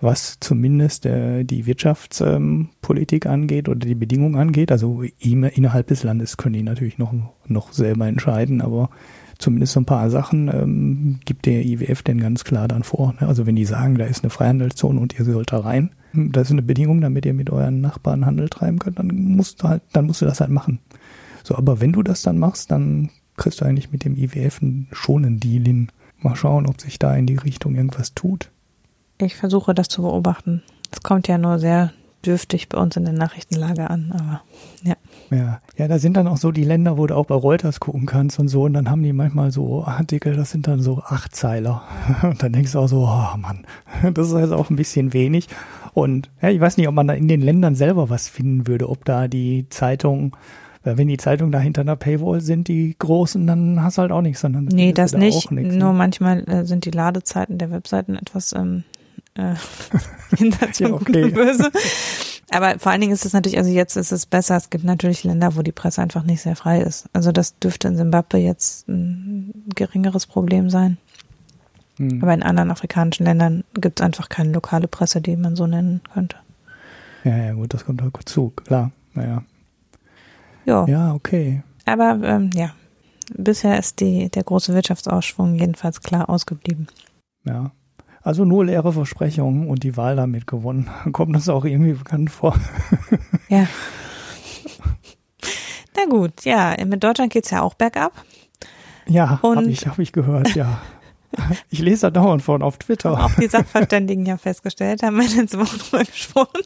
was 0.00 0.38
zumindest 0.40 1.06
äh, 1.06 1.44
die 1.44 1.64
Wirtschaftspolitik 1.64 3.24
ähm, 3.24 3.30
angeht 3.30 3.68
oder 3.68 3.78
die 3.78 3.94
Bedingungen 3.94 4.36
angeht, 4.36 4.70
also 4.70 5.02
innerhalb 5.18 5.86
des 5.86 6.02
Landes 6.02 6.36
können 6.36 6.52
die 6.52 6.62
natürlich 6.62 6.98
noch, 6.98 7.14
noch 7.46 7.72
selber 7.72 8.06
entscheiden, 8.06 8.60
aber 8.60 8.90
zumindest 9.38 9.74
so 9.74 9.80
ein 9.80 9.86
paar 9.86 10.10
Sachen 10.10 10.48
ähm, 10.48 11.18
gibt 11.24 11.46
der 11.46 11.64
IWF 11.64 12.02
denn 12.02 12.20
ganz 12.20 12.44
klar 12.44 12.68
dann 12.68 12.82
vor. 12.82 13.14
Ne? 13.20 13.28
Also 13.28 13.46
wenn 13.46 13.56
die 13.56 13.64
sagen, 13.64 13.96
da 13.96 14.04
ist 14.04 14.22
eine 14.22 14.30
Freihandelszone 14.30 14.98
und 14.98 15.18
ihr 15.18 15.24
sollt 15.24 15.52
da 15.52 15.60
rein, 15.60 15.90
hm, 16.12 16.32
das 16.32 16.48
ist 16.48 16.52
eine 16.52 16.62
Bedingung, 16.62 17.00
damit 17.00 17.26
ihr 17.26 17.34
mit 17.34 17.50
euren 17.50 17.80
Nachbarn 17.80 18.26
Handel 18.26 18.48
treiben 18.48 18.78
könnt, 18.78 18.98
dann 18.98 19.08
musst 19.08 19.62
du 19.62 19.68
halt, 19.68 19.82
dann 19.92 20.06
musst 20.06 20.22
du 20.22 20.26
das 20.26 20.40
halt 20.40 20.50
machen. 20.50 20.78
So, 21.42 21.54
aber 21.56 21.80
wenn 21.80 21.92
du 21.92 22.02
das 22.02 22.22
dann 22.22 22.38
machst, 22.38 22.70
dann 22.70 23.10
kriegst 23.36 23.60
du 23.60 23.64
eigentlich 23.64 23.92
mit 23.92 24.04
dem 24.04 24.16
IWF 24.16 24.60
einen 24.62 25.40
Deal 25.40 25.64
hin. 25.64 25.88
Mal 26.18 26.34
schauen, 26.34 26.66
ob 26.66 26.80
sich 26.80 26.98
da 26.98 27.14
in 27.14 27.26
die 27.26 27.36
Richtung 27.36 27.74
irgendwas 27.74 28.14
tut. 28.14 28.50
Ich 29.18 29.36
versuche 29.36 29.74
das 29.74 29.88
zu 29.88 30.02
beobachten. 30.02 30.62
Es 30.90 31.02
kommt 31.02 31.28
ja 31.28 31.38
nur 31.38 31.58
sehr 31.58 31.92
dürftig 32.26 32.68
bei 32.68 32.78
uns 32.78 32.96
in 32.96 33.04
der 33.04 33.14
Nachrichtenlage 33.14 33.88
an, 33.88 34.12
aber 34.12 34.42
ja. 34.82 34.94
Ja, 35.30 35.60
ja, 35.76 35.88
da 35.88 35.98
sind 35.98 36.16
dann 36.16 36.28
auch 36.28 36.36
so 36.36 36.52
die 36.52 36.64
Länder, 36.64 36.98
wo 36.98 37.06
du 37.06 37.16
auch 37.16 37.26
bei 37.26 37.34
Reuters 37.34 37.80
gucken 37.80 38.06
kannst 38.06 38.38
und 38.38 38.48
so, 38.48 38.62
und 38.62 38.74
dann 38.74 38.90
haben 38.90 39.02
die 39.02 39.12
manchmal 39.12 39.50
so 39.50 39.84
Artikel, 39.84 40.36
das 40.36 40.50
sind 40.50 40.68
dann 40.68 40.80
so 40.80 41.02
Achtzeiler. 41.04 41.82
Und 42.22 42.42
dann 42.42 42.52
denkst 42.52 42.72
du 42.72 42.78
auch 42.78 42.86
so, 42.86 43.02
oh 43.02 43.36
Mann, 43.36 43.66
das 44.14 44.28
ist 44.28 44.38
jetzt 44.38 44.52
auch 44.52 44.70
ein 44.70 44.76
bisschen 44.76 45.12
wenig. 45.12 45.48
Und 45.94 46.30
ja, 46.40 46.50
ich 46.50 46.60
weiß 46.60 46.76
nicht, 46.76 46.88
ob 46.88 46.94
man 46.94 47.08
da 47.08 47.14
in 47.14 47.26
den 47.26 47.40
Ländern 47.40 47.74
selber 47.74 48.10
was 48.10 48.28
finden 48.28 48.66
würde, 48.66 48.88
ob 48.88 49.04
da 49.04 49.28
die 49.28 49.66
Zeitungen 49.70 50.32
wenn 50.94 51.08
die 51.08 51.16
Zeitungen 51.16 51.50
da 51.50 51.58
hinter 51.58 51.80
einer 51.80 51.96
Paywall 51.96 52.40
sind, 52.40 52.68
die 52.68 52.94
großen, 52.96 53.44
dann 53.44 53.82
hast 53.82 53.98
du 53.98 54.02
halt 54.02 54.12
auch 54.12 54.20
nichts. 54.20 54.40
Sondern 54.40 54.66
nee, 54.66 54.92
das 54.92 55.12
da 55.12 55.18
nicht. 55.18 55.50
Nix, 55.50 55.74
Nur 55.74 55.92
ne? 55.92 55.98
manchmal 55.98 56.48
äh, 56.48 56.64
sind 56.64 56.84
die 56.84 56.92
Ladezeiten 56.92 57.58
der 57.58 57.72
Webseiten 57.72 58.14
etwas 58.14 58.52
ähm, 58.52 58.84
äh, 59.38 59.54
ja, 60.78 60.92
okay. 60.92 61.30
böse. 61.30 61.70
Aber 62.50 62.78
vor 62.78 62.92
allen 62.92 63.00
Dingen 63.00 63.12
ist 63.12 63.24
es 63.24 63.32
natürlich, 63.32 63.58
also 63.58 63.70
jetzt 63.70 63.96
ist 63.96 64.12
es 64.12 64.24
besser. 64.24 64.56
Es 64.56 64.70
gibt 64.70 64.84
natürlich 64.84 65.24
Länder, 65.24 65.56
wo 65.56 65.62
die 65.62 65.72
Presse 65.72 66.00
einfach 66.00 66.22
nicht 66.22 66.42
sehr 66.42 66.54
frei 66.54 66.80
ist. 66.80 67.06
Also 67.12 67.32
das 67.32 67.58
dürfte 67.58 67.88
in 67.88 67.96
Simbabwe 67.96 68.38
jetzt 68.38 68.88
ein 68.88 69.64
geringeres 69.74 70.26
Problem 70.26 70.70
sein. 70.70 70.98
Hm. 71.96 72.22
Aber 72.22 72.34
in 72.34 72.42
anderen 72.42 72.70
afrikanischen 72.70 73.26
Ländern 73.26 73.64
gibt 73.74 74.00
es 74.00 74.06
einfach 74.06 74.28
keine 74.28 74.52
lokale 74.52 74.86
Presse, 74.86 75.20
die 75.20 75.36
man 75.36 75.56
so 75.56 75.66
nennen 75.66 76.02
könnte. 76.12 76.36
Ja, 77.24 77.36
ja, 77.36 77.52
gut, 77.54 77.74
das 77.74 77.84
kommt 77.84 78.02
auch 78.02 78.22
zu, 78.24 78.50
klar. 78.50 78.92
Naja. 79.14 79.42
Ja. 80.66 80.86
Ja, 80.86 81.14
okay. 81.14 81.62
Aber 81.84 82.20
ähm, 82.22 82.50
ja, 82.54 82.74
bisher 83.34 83.78
ist 83.78 84.00
die, 84.00 84.28
der 84.28 84.44
große 84.44 84.74
Wirtschaftsausschwung 84.74 85.56
jedenfalls 85.56 86.00
klar 86.02 86.28
ausgeblieben. 86.28 86.86
Ja, 87.44 87.72
also 88.26 88.44
nur 88.44 88.64
leere 88.64 88.92
Versprechungen 88.92 89.68
und 89.68 89.84
die 89.84 89.96
Wahl 89.96 90.16
damit 90.16 90.48
gewonnen. 90.48 90.90
Kommt 91.12 91.36
das 91.36 91.48
auch 91.48 91.64
irgendwie 91.64 91.92
bekannt 91.92 92.30
vor? 92.30 92.54
Ja. 93.48 93.68
Na 95.96 96.04
gut, 96.10 96.44
ja, 96.44 96.74
mit 96.84 97.04
Deutschland 97.04 97.32
geht's 97.32 97.50
ja 97.50 97.62
auch 97.62 97.74
bergab. 97.74 98.12
Ja, 99.06 99.40
habe 99.40 99.70
ich, 99.70 99.86
hab 99.86 100.00
ich 100.00 100.10
gehört, 100.10 100.56
ja. 100.56 100.80
Ich 101.70 101.78
lese 101.78 102.02
da 102.02 102.10
dauernd 102.10 102.42
von 102.42 102.62
auf 102.62 102.78
Twitter. 102.78 103.24
Auch 103.24 103.34
die 103.34 103.46
Sachverständigen 103.46 104.26
ja 104.26 104.36
festgestellt, 104.36 105.04
haben 105.04 105.16
wir 105.16 105.28
letzte 105.28 105.60
Woche 105.60 105.78
drüber 105.78 106.04
gesprochen. 106.04 106.62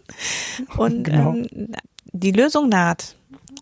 Und 0.78 1.04
genau. 1.04 1.34
ähm, 1.34 1.74
die 2.12 2.32
Lösung 2.32 2.70
naht, 2.70 3.16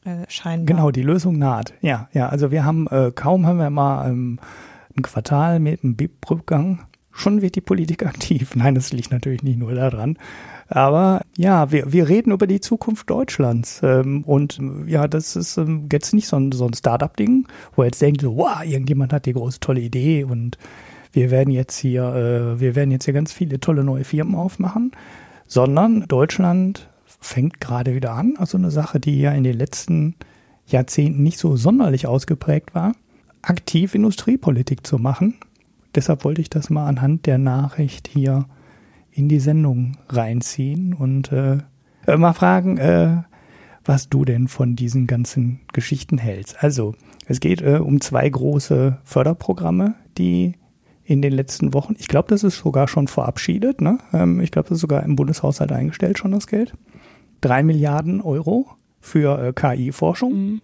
äh, 0.04 0.24
scheinbar. 0.28 0.66
Genau, 0.66 0.90
die 0.92 1.02
Lösung 1.02 1.38
naht. 1.38 1.74
Ja, 1.80 2.08
ja. 2.12 2.28
Also 2.28 2.52
wir 2.52 2.64
haben, 2.64 2.87
äh, 2.88 3.11
kaum 3.12 3.46
haben 3.46 3.58
wir 3.58 3.70
mal 3.70 4.08
ähm, 4.08 4.38
ein 4.96 5.02
Quartal 5.02 5.58
mit 5.58 5.82
einem 5.82 5.96
BIP-Rückgang 5.96 6.84
schon 7.11 7.42
wird 7.42 7.57
die 7.57 7.61
Politik 7.61 8.07
aktiv. 8.07 8.55
Nein, 8.55 8.75
das 8.75 8.92
liegt 8.92 9.11
natürlich 9.11 9.42
nicht 9.42 9.59
nur 9.59 9.75
daran. 9.75 10.18
Aber 10.68 11.23
ja, 11.37 11.73
wir, 11.73 11.92
wir 11.92 12.09
reden 12.09 12.33
über 12.33 12.47
die 12.47 12.61
Zukunft 12.61 13.09
Deutschlands. 13.09 13.81
Ähm, 13.83 14.23
und 14.25 14.61
ja, 14.87 15.09
das 15.09 15.35
ist 15.35 15.57
ähm, 15.57 15.88
jetzt 15.90 16.12
nicht 16.12 16.29
so 16.29 16.37
ein, 16.37 16.53
so 16.53 16.66
ein 16.66 16.75
Start-up-Ding, 16.75 17.47
wo 17.75 17.85
jetzt 17.85 18.03
denkt, 18.03 18.21
so, 18.21 18.37
wow, 18.37 18.62
irgendjemand 18.64 19.12
hat 19.12 19.27
die 19.27 19.33
große 19.33 19.61
tolle 19.61 19.81
Idee 19.81 20.25
und 20.25 20.59
wir 21.12 21.31
werden 21.31 21.51
jetzt 21.51 21.79
hier, 21.79 22.05
äh, 22.05 22.61
wir 22.61 22.75
werden 22.75 22.90
jetzt 22.90 23.07
hier 23.07 23.14
ganz 23.14 23.33
viele 23.33 23.61
tolle 23.61 23.83
neue 23.83 24.05
Firmen 24.05 24.35
aufmachen, 24.35 24.92
sondern 25.47 26.07
Deutschland 26.07 26.90
fängt 27.07 27.61
gerade 27.61 27.94
wieder 27.94 28.12
an. 28.12 28.35
Also 28.37 28.59
eine 28.59 28.71
Sache, 28.71 29.01
die 29.01 29.21
ja 29.21 29.33
in 29.33 29.44
den 29.44 29.57
letzten 29.57 30.16
Jahrzehnten 30.66 31.23
nicht 31.23 31.38
so 31.38 31.57
sonderlich 31.57 32.07
ausgeprägt 32.07 32.75
war, 32.75 32.92
aktiv 33.40 33.94
Industriepolitik 33.94 34.87
zu 34.87 34.99
machen 34.99 35.38
deshalb 35.94 36.24
wollte 36.24 36.40
ich 36.40 36.51
das 36.51 36.70
mal 36.70 36.87
anhand 36.87 37.27
der 37.27 37.38
Nachricht 37.38 38.09
hier 38.09 38.46
in 39.11 39.29
die 39.29 39.40
Sendung 39.40 39.96
reinziehen 40.09 40.94
und 40.94 41.33
äh, 41.33 41.59
mal 42.07 42.33
fragen, 42.33 42.79
äh, 42.79 43.22
was 43.85 44.09
du 44.09 44.24
denn 44.24 44.48
von 44.48 44.77
diesen 44.77 45.07
ganzen 45.07 45.61
Geschichten 45.72 46.18
hältst. 46.18 46.62
Also, 46.62 46.94
es 47.27 47.40
geht 47.40 47.62
äh, 47.62 47.79
um 47.79 48.01
zwei 48.01 48.29
große 48.29 48.98
Förderprogramme, 49.03 49.94
die 50.18 50.55
in 51.05 51.22
den 51.22 51.33
letzten 51.33 51.72
Wochen, 51.72 51.94
ich 51.98 52.07
glaube, 52.07 52.29
das 52.29 52.44
ist 52.44 52.59
sogar 52.59 52.87
schon 52.87 53.09
verabschiedet, 53.09 53.81
ne? 53.81 53.98
Ähm, 54.12 54.40
ich 54.40 54.51
glaube, 54.51 54.68
das 54.68 54.77
ist 54.77 54.83
sogar 54.83 55.03
im 55.03 55.16
Bundeshaushalt 55.16 55.72
eingestellt 55.72 56.18
schon 56.18 56.33
das 56.33 56.46
Geld. 56.46 56.74
Drei 57.40 57.62
Milliarden 57.62 58.20
Euro 58.20 58.66
für 59.01 59.42
äh, 59.42 59.53
KI-Forschung 59.55 60.33
mhm. 60.33 60.61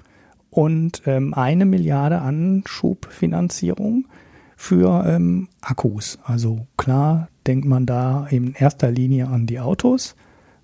und 0.50 1.02
ähm, 1.06 1.32
eine 1.32 1.64
Milliarde 1.64 2.20
Anschubfinanzierung 2.20 4.06
für 4.64 5.04
ähm, 5.06 5.48
Akkus. 5.60 6.18
Also 6.24 6.66
klar 6.78 7.28
denkt 7.46 7.66
man 7.66 7.84
da 7.84 8.26
in 8.30 8.54
erster 8.54 8.90
Linie 8.90 9.28
an 9.28 9.46
die 9.46 9.60
Autos, 9.60 10.16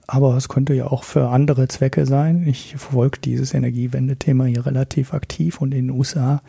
aber 0.07 0.37
es 0.39 0.49
könnte 0.49 0.73
ja 0.73 0.87
auch 0.87 1.05
für 1.05 1.29
andere 1.29 1.69
Zwecke 1.69 2.07
sein. 2.07 2.47
Ich 2.47 2.71
verfolge 2.71 3.19
dieses 3.21 3.53
Energiewende-Thema 3.53 4.47
hier 4.47 4.65
relativ 4.65 5.13
aktiv 5.13 5.61
und 5.61 5.73
in 5.73 5.89
den 5.89 5.97
USA 5.97 6.41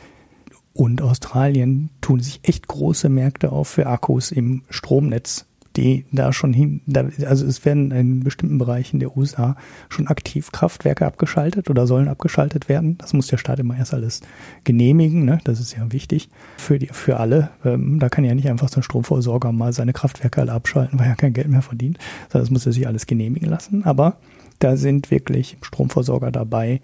und 0.73 1.01
Australien 1.01 1.89
tun 1.99 2.21
sich 2.21 2.39
echt 2.43 2.69
große 2.69 3.09
Märkte 3.09 3.51
auf 3.51 3.67
für 3.67 3.85
Akkus 3.85 4.31
im 4.31 4.63
Stromnetz 4.69 5.45
die 5.77 6.05
da 6.11 6.33
schon 6.33 6.53
hin, 6.53 6.81
da, 6.85 7.05
also 7.25 7.45
es 7.45 7.63
werden 7.65 7.91
in 7.91 8.21
bestimmten 8.21 8.57
Bereichen 8.57 8.99
der 8.99 9.15
USA 9.15 9.55
schon 9.89 10.07
aktiv 10.07 10.51
Kraftwerke 10.51 11.05
abgeschaltet 11.05 11.69
oder 11.69 11.87
sollen 11.87 12.07
abgeschaltet 12.07 12.67
werden. 12.67 12.97
Das 12.97 13.13
muss 13.13 13.27
der 13.27 13.37
Staat 13.37 13.59
immer 13.59 13.77
erst 13.77 13.93
alles 13.93 14.21
genehmigen, 14.63 15.23
ne? 15.25 15.39
das 15.43 15.59
ist 15.59 15.75
ja 15.75 15.91
wichtig 15.91 16.29
für, 16.57 16.77
die, 16.77 16.87
für 16.87 17.19
alle. 17.19 17.49
Ähm, 17.63 17.99
da 17.99 18.09
kann 18.09 18.25
ja 18.25 18.35
nicht 18.35 18.49
einfach 18.49 18.69
so 18.69 18.79
ein 18.79 18.83
Stromversorger 18.83 19.51
mal 19.51 19.73
seine 19.73 19.93
Kraftwerke 19.93 20.41
alle 20.41 20.51
abschalten, 20.51 20.99
weil 20.99 21.07
er 21.07 21.15
kein 21.15 21.33
Geld 21.33 21.47
mehr 21.47 21.61
verdient, 21.61 21.97
sondern 22.29 22.43
das 22.43 22.51
muss 22.51 22.65
er 22.65 22.73
sich 22.73 22.87
alles 22.87 23.07
genehmigen 23.07 23.49
lassen. 23.49 23.85
Aber 23.85 24.17
da 24.59 24.75
sind 24.75 25.09
wirklich 25.09 25.57
Stromversorger 25.61 26.31
dabei, 26.31 26.81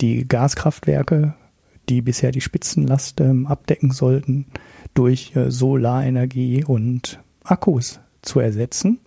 die 0.00 0.26
Gaskraftwerke, 0.26 1.34
die 1.88 2.02
bisher 2.02 2.32
die 2.32 2.40
Spitzenlast 2.40 3.20
ähm, 3.20 3.46
abdecken 3.46 3.92
sollten, 3.92 4.46
durch 4.94 5.34
äh, 5.36 5.50
Solarenergie 5.50 6.64
und 6.64 7.20
Akkus 7.44 8.00
zu 8.24 8.40
ersetzen. 8.40 9.00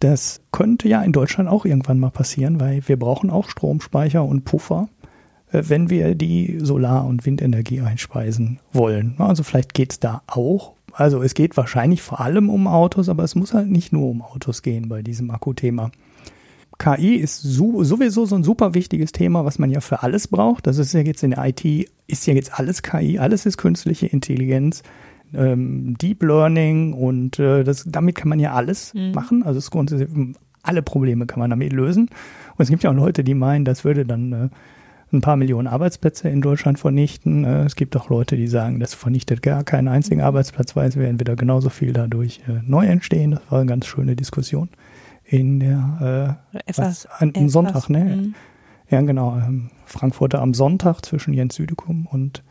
Das 0.00 0.40
könnte 0.52 0.88
ja 0.88 1.02
in 1.02 1.12
Deutschland 1.12 1.48
auch 1.48 1.64
irgendwann 1.64 1.98
mal 1.98 2.10
passieren, 2.10 2.60
weil 2.60 2.86
wir 2.86 2.98
brauchen 2.98 3.30
auch 3.30 3.48
Stromspeicher 3.48 4.24
und 4.24 4.44
Puffer, 4.44 4.88
äh, 5.50 5.62
wenn 5.66 5.90
wir 5.90 6.14
die 6.14 6.58
Solar- 6.60 7.06
und 7.06 7.24
Windenergie 7.24 7.80
einspeisen 7.80 8.60
wollen. 8.72 9.14
Also 9.18 9.42
vielleicht 9.42 9.74
geht 9.74 9.92
es 9.92 10.00
da 10.00 10.22
auch. 10.26 10.74
Also 10.92 11.22
es 11.22 11.34
geht 11.34 11.56
wahrscheinlich 11.56 12.02
vor 12.02 12.20
allem 12.20 12.50
um 12.50 12.66
Autos, 12.66 13.08
aber 13.08 13.24
es 13.24 13.34
muss 13.34 13.54
halt 13.54 13.70
nicht 13.70 13.92
nur 13.92 14.08
um 14.08 14.22
Autos 14.22 14.62
gehen 14.62 14.88
bei 14.88 15.02
diesem 15.02 15.30
Akkuthema. 15.30 15.90
KI 16.78 17.14
ist 17.14 17.40
sowieso 17.40 18.26
so 18.26 18.34
ein 18.34 18.44
super 18.44 18.74
wichtiges 18.74 19.12
Thema, 19.12 19.44
was 19.44 19.58
man 19.58 19.70
ja 19.70 19.80
für 19.80 20.02
alles 20.02 20.28
braucht. 20.28 20.66
Das 20.66 20.78
ist 20.78 20.92
ja 20.92 21.00
jetzt 21.00 21.22
in 21.22 21.30
der 21.30 21.44
IT, 21.44 21.64
ist 22.06 22.26
ja 22.26 22.34
jetzt 22.34 22.58
alles 22.58 22.82
KI, 22.82 23.18
alles 23.18 23.46
ist 23.46 23.58
künstliche 23.58 24.06
Intelligenz, 24.06 24.82
ähm, 25.36 25.96
Deep 25.98 26.22
Learning 26.22 26.92
und 26.92 27.38
äh, 27.38 27.64
das, 27.64 27.84
damit 27.86 28.14
kann 28.16 28.28
man 28.28 28.38
ja 28.38 28.52
alles 28.52 28.94
mhm. 28.94 29.12
machen. 29.12 29.42
Also 29.42 29.58
es 29.58 29.70
grundsätzlich, 29.70 30.08
alle 30.62 30.82
Probleme 30.82 31.26
kann 31.26 31.40
man 31.40 31.50
damit 31.50 31.72
lösen. 31.72 32.08
Und 32.56 32.62
es 32.62 32.68
gibt 32.68 32.82
ja 32.82 32.90
auch 32.90 32.94
Leute, 32.94 33.24
die 33.24 33.34
meinen, 33.34 33.64
das 33.64 33.84
würde 33.84 34.04
dann 34.04 34.32
äh, 34.32 34.48
ein 35.12 35.20
paar 35.20 35.36
Millionen 35.36 35.68
Arbeitsplätze 35.68 36.28
in 36.28 36.40
Deutschland 36.40 36.78
vernichten. 36.78 37.44
Äh, 37.44 37.64
es 37.64 37.76
gibt 37.76 37.96
auch 37.96 38.08
Leute, 38.08 38.36
die 38.36 38.48
sagen, 38.48 38.80
das 38.80 38.94
vernichtet 38.94 39.42
gar 39.42 39.64
keinen 39.64 39.88
einzigen 39.88 40.20
Arbeitsplatz, 40.20 40.76
weil 40.76 40.88
es 40.88 40.96
werden 40.96 41.20
wieder 41.20 41.36
genauso 41.36 41.70
viel 41.70 41.92
dadurch 41.92 42.40
äh, 42.48 42.60
neu 42.66 42.86
entstehen. 42.86 43.32
Das 43.32 43.42
war 43.50 43.60
eine 43.60 43.68
ganz 43.68 43.86
schöne 43.86 44.16
Diskussion 44.16 44.68
in 45.24 45.60
der 45.60 46.38
äh, 46.52 46.72
was, 46.76 47.06
an, 47.06 47.32
am 47.36 47.48
Sonntag, 47.48 47.88
ne? 47.88 48.04
Mhm. 48.04 48.34
Ja, 48.90 49.00
genau. 49.00 49.36
Ähm, 49.38 49.70
Frankfurter 49.86 50.42
am 50.42 50.52
Sonntag 50.54 51.04
zwischen 51.04 51.32
Jens 51.32 51.54
Südekum 51.54 52.06
und 52.06 52.42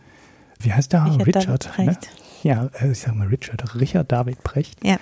wie 0.60 0.74
heißt 0.74 0.93
der? 0.93 1.06
Richard. 1.26 1.78
Richard 1.78 1.80
ne? 1.80 1.98
Ja, 2.43 2.69
äh, 2.79 2.91
ich 2.91 2.99
sag 2.99 3.15
mal 3.15 3.27
Richard, 3.27 3.79
Richard 3.79 4.12
David 4.12 4.43
Precht. 4.43 4.84
Ja. 4.86 4.97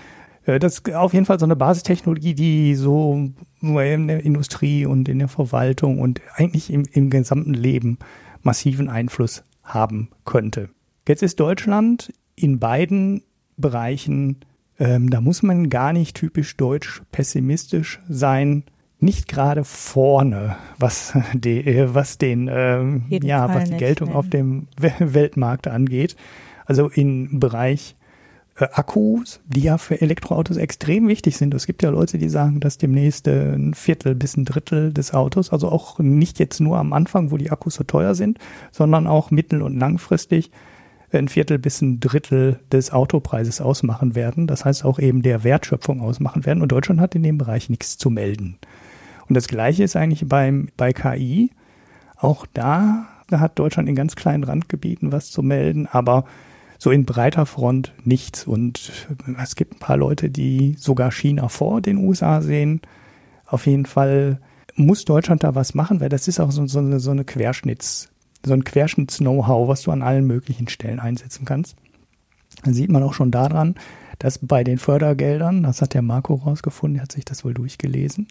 Äh, 0.45 0.59
das 0.59 0.79
ist 0.79 0.93
auf 0.93 1.13
jeden 1.13 1.25
Fall 1.25 1.39
so 1.39 1.45
eine 1.45 1.55
Basistechnologie, 1.55 2.33
die 2.33 2.75
so 2.75 3.29
in 3.61 4.07
der 4.07 4.23
Industrie 4.23 4.85
und 4.85 5.09
in 5.09 5.19
der 5.19 5.27
Verwaltung 5.27 5.99
und 5.99 6.21
eigentlich 6.35 6.71
im, 6.71 6.83
im 6.91 7.09
gesamten 7.09 7.53
Leben 7.53 7.97
massiven 8.41 8.89
Einfluss 8.89 9.43
haben 9.63 10.09
könnte. 10.25 10.69
Jetzt 11.07 11.23
ist 11.23 11.39
Deutschland 11.39 12.13
in 12.35 12.59
beiden 12.59 13.23
Bereichen 13.57 14.37
ähm, 14.81 15.11
da 15.11 15.21
muss 15.21 15.43
man 15.43 15.69
gar 15.69 15.93
nicht 15.93 16.17
typisch 16.17 16.57
deutsch 16.57 17.03
pessimistisch 17.11 17.99
sein. 18.09 18.63
Nicht 18.99 19.27
gerade 19.27 19.63
vorne, 19.63 20.57
was, 20.79 21.13
die, 21.33 21.85
was 21.93 22.17
den, 22.17 22.49
ähm, 22.51 23.03
ja, 23.09 23.53
was 23.53 23.69
die 23.69 23.77
Geltung 23.77 24.09
nein. 24.09 24.17
auf 24.17 24.29
dem 24.29 24.67
Weltmarkt 24.99 25.67
angeht. 25.67 26.15
Also 26.65 26.89
im 26.89 27.39
Bereich 27.39 27.95
äh, 28.57 28.67
Akkus, 28.73 29.39
die 29.47 29.61
ja 29.61 29.77
für 29.77 30.01
Elektroautos 30.01 30.57
extrem 30.57 31.07
wichtig 31.07 31.37
sind. 31.37 31.53
Es 31.53 31.65
gibt 31.65 31.83
ja 31.83 31.89
Leute, 31.89 32.17
die 32.17 32.29
sagen, 32.29 32.59
dass 32.59 32.77
demnächst 32.77 33.27
äh, 33.27 33.53
ein 33.53 33.73
Viertel 33.73 34.13
bis 34.15 34.35
ein 34.35 34.45
Drittel 34.45 34.93
des 34.93 35.13
Autos, 35.13 35.51
also 35.51 35.69
auch 35.69 35.99
nicht 35.99 36.39
jetzt 36.39 36.59
nur 36.59 36.77
am 36.77 36.93
Anfang, 36.93 37.31
wo 37.31 37.37
die 37.37 37.51
Akkus 37.51 37.75
so 37.75 37.83
teuer 37.83 38.13
sind, 38.13 38.39
sondern 38.71 39.07
auch 39.07 39.31
mittel- 39.31 39.61
und 39.61 39.79
langfristig 39.79 40.51
ein 41.11 41.27
Viertel 41.27 41.59
bis 41.59 41.81
ein 41.81 41.99
Drittel 41.99 42.59
des 42.71 42.91
Autopreises 42.91 43.61
ausmachen 43.61 44.15
werden. 44.15 44.47
Das 44.47 44.65
heißt 44.65 44.85
auch 44.85 44.99
eben 44.99 45.21
der 45.21 45.43
Wertschöpfung 45.43 46.01
ausmachen 46.01 46.45
werden. 46.45 46.61
Und 46.61 46.71
Deutschland 46.71 47.01
hat 47.01 47.15
in 47.15 47.23
dem 47.23 47.37
Bereich 47.37 47.69
nichts 47.69 47.97
zu 47.97 48.09
melden. 48.09 48.57
Und 49.27 49.35
das 49.35 49.47
Gleiche 49.47 49.83
ist 49.83 49.95
eigentlich 49.95 50.27
beim, 50.27 50.69
bei 50.77 50.93
KI. 50.93 51.51
Auch 52.17 52.45
da, 52.53 53.07
da 53.29 53.39
hat 53.39 53.59
Deutschland 53.59 53.89
in 53.89 53.95
ganz 53.95 54.15
kleinen 54.15 54.43
Randgebieten 54.43 55.11
was 55.11 55.31
zu 55.31 55.41
melden, 55.41 55.87
aber 55.87 56.25
so 56.81 56.89
in 56.89 57.05
breiter 57.05 57.45
Front 57.45 57.93
nichts. 58.05 58.47
Und 58.47 58.91
es 59.39 59.55
gibt 59.55 59.75
ein 59.75 59.79
paar 59.79 59.97
Leute, 59.97 60.31
die 60.31 60.73
sogar 60.79 61.11
China 61.11 61.47
vor 61.47 61.79
den 61.79 61.97
USA 61.97 62.41
sehen. 62.41 62.81
Auf 63.45 63.67
jeden 63.67 63.85
Fall 63.85 64.39
muss 64.73 65.05
Deutschland 65.05 65.43
da 65.43 65.53
was 65.53 65.75
machen, 65.75 65.99
weil 65.99 66.09
das 66.09 66.27
ist 66.27 66.39
auch 66.39 66.49
so, 66.49 66.65
so 66.65 66.97
so 66.97 67.11
eine 67.11 67.21
Querschnitts- 67.21 68.07
so 68.43 68.53
ein 68.53 68.63
Querschnitts-Know-how, 68.63 69.67
was 69.67 69.83
du 69.83 69.91
an 69.91 70.01
allen 70.01 70.25
möglichen 70.25 70.69
Stellen 70.69 70.99
einsetzen 70.99 71.45
kannst. 71.45 71.75
Dann 72.63 72.73
sieht 72.73 72.89
man 72.89 73.03
auch 73.03 73.13
schon 73.13 73.29
daran, 73.29 73.75
dass 74.17 74.39
bei 74.39 74.63
den 74.63 74.79
Fördergeldern, 74.79 75.61
das 75.61 75.83
hat 75.83 75.93
der 75.93 76.01
Marco 76.01 76.33
rausgefunden, 76.33 76.95
der 76.95 77.03
hat 77.03 77.11
sich 77.11 77.25
das 77.25 77.45
wohl 77.45 77.53
durchgelesen, 77.53 78.27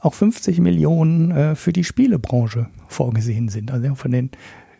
auch 0.00 0.12
50 0.12 0.60
Millionen 0.60 1.30
äh, 1.30 1.54
für 1.54 1.72
die 1.72 1.84
Spielebranche 1.84 2.68
vorgesehen 2.88 3.48
sind. 3.48 3.70
Also 3.70 3.94
von 3.94 4.10
den 4.10 4.32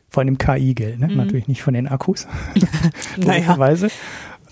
von 0.08 0.26
dem 0.26 0.38
KI-Geld, 0.38 1.00
ne? 1.00 1.08
Mhm. 1.08 1.16
natürlich 1.16 1.48
nicht 1.48 1.62
von 1.62 1.74
den 1.74 1.88
Akkus. 1.88 2.26
naja. 3.16 3.56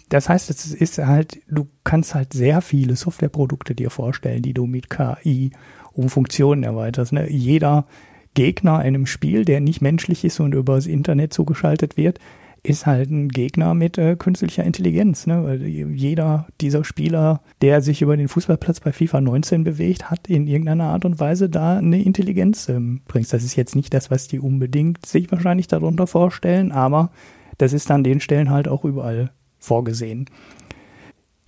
Das 0.08 0.28
heißt, 0.28 0.50
es 0.50 0.66
ist 0.74 0.98
halt, 0.98 1.40
du 1.48 1.66
kannst 1.82 2.14
halt 2.14 2.32
sehr 2.32 2.60
viele 2.60 2.96
Softwareprodukte 2.96 3.74
dir 3.74 3.90
vorstellen, 3.90 4.42
die 4.42 4.52
du 4.52 4.66
mit 4.66 4.90
KI 4.90 5.50
um 5.92 6.08
Funktionen 6.08 6.62
erweiterst. 6.62 7.12
Ne? 7.12 7.30
Jeder 7.30 7.86
Gegner 8.34 8.78
einem 8.78 9.06
Spiel, 9.06 9.44
der 9.44 9.60
nicht 9.60 9.80
menschlich 9.80 10.24
ist 10.24 10.40
und 10.40 10.54
über 10.54 10.76
das 10.76 10.86
Internet 10.86 11.32
zugeschaltet 11.32 11.96
wird, 11.96 12.18
ist 12.64 12.86
halt 12.86 13.10
ein 13.10 13.28
Gegner 13.28 13.74
mit 13.74 13.98
äh, 13.98 14.16
künstlicher 14.16 14.64
Intelligenz. 14.64 15.26
Ne? 15.26 15.44
Weil 15.44 15.62
jeder 15.62 16.48
dieser 16.60 16.82
Spieler, 16.82 17.42
der 17.60 17.82
sich 17.82 18.00
über 18.02 18.16
den 18.16 18.28
Fußballplatz 18.28 18.80
bei 18.80 18.92
FIFA 18.92 19.20
19 19.20 19.64
bewegt, 19.64 20.10
hat 20.10 20.28
in 20.28 20.46
irgendeiner 20.46 20.86
Art 20.86 21.04
und 21.04 21.20
Weise 21.20 21.50
da 21.50 21.76
eine 21.76 22.02
Intelligenz 22.02 22.68
ähm, 22.70 23.02
bringt. 23.06 23.30
Das 23.32 23.44
ist 23.44 23.54
jetzt 23.54 23.76
nicht 23.76 23.92
das, 23.92 24.10
was 24.10 24.28
die 24.28 24.40
unbedingt 24.40 25.04
sich 25.04 25.30
wahrscheinlich 25.30 25.68
darunter 25.68 26.06
vorstellen, 26.06 26.72
aber 26.72 27.10
das 27.58 27.74
ist 27.74 27.90
an 27.90 28.02
den 28.02 28.20
Stellen 28.20 28.50
halt 28.50 28.66
auch 28.66 28.84
überall 28.84 29.30
vorgesehen. 29.58 30.30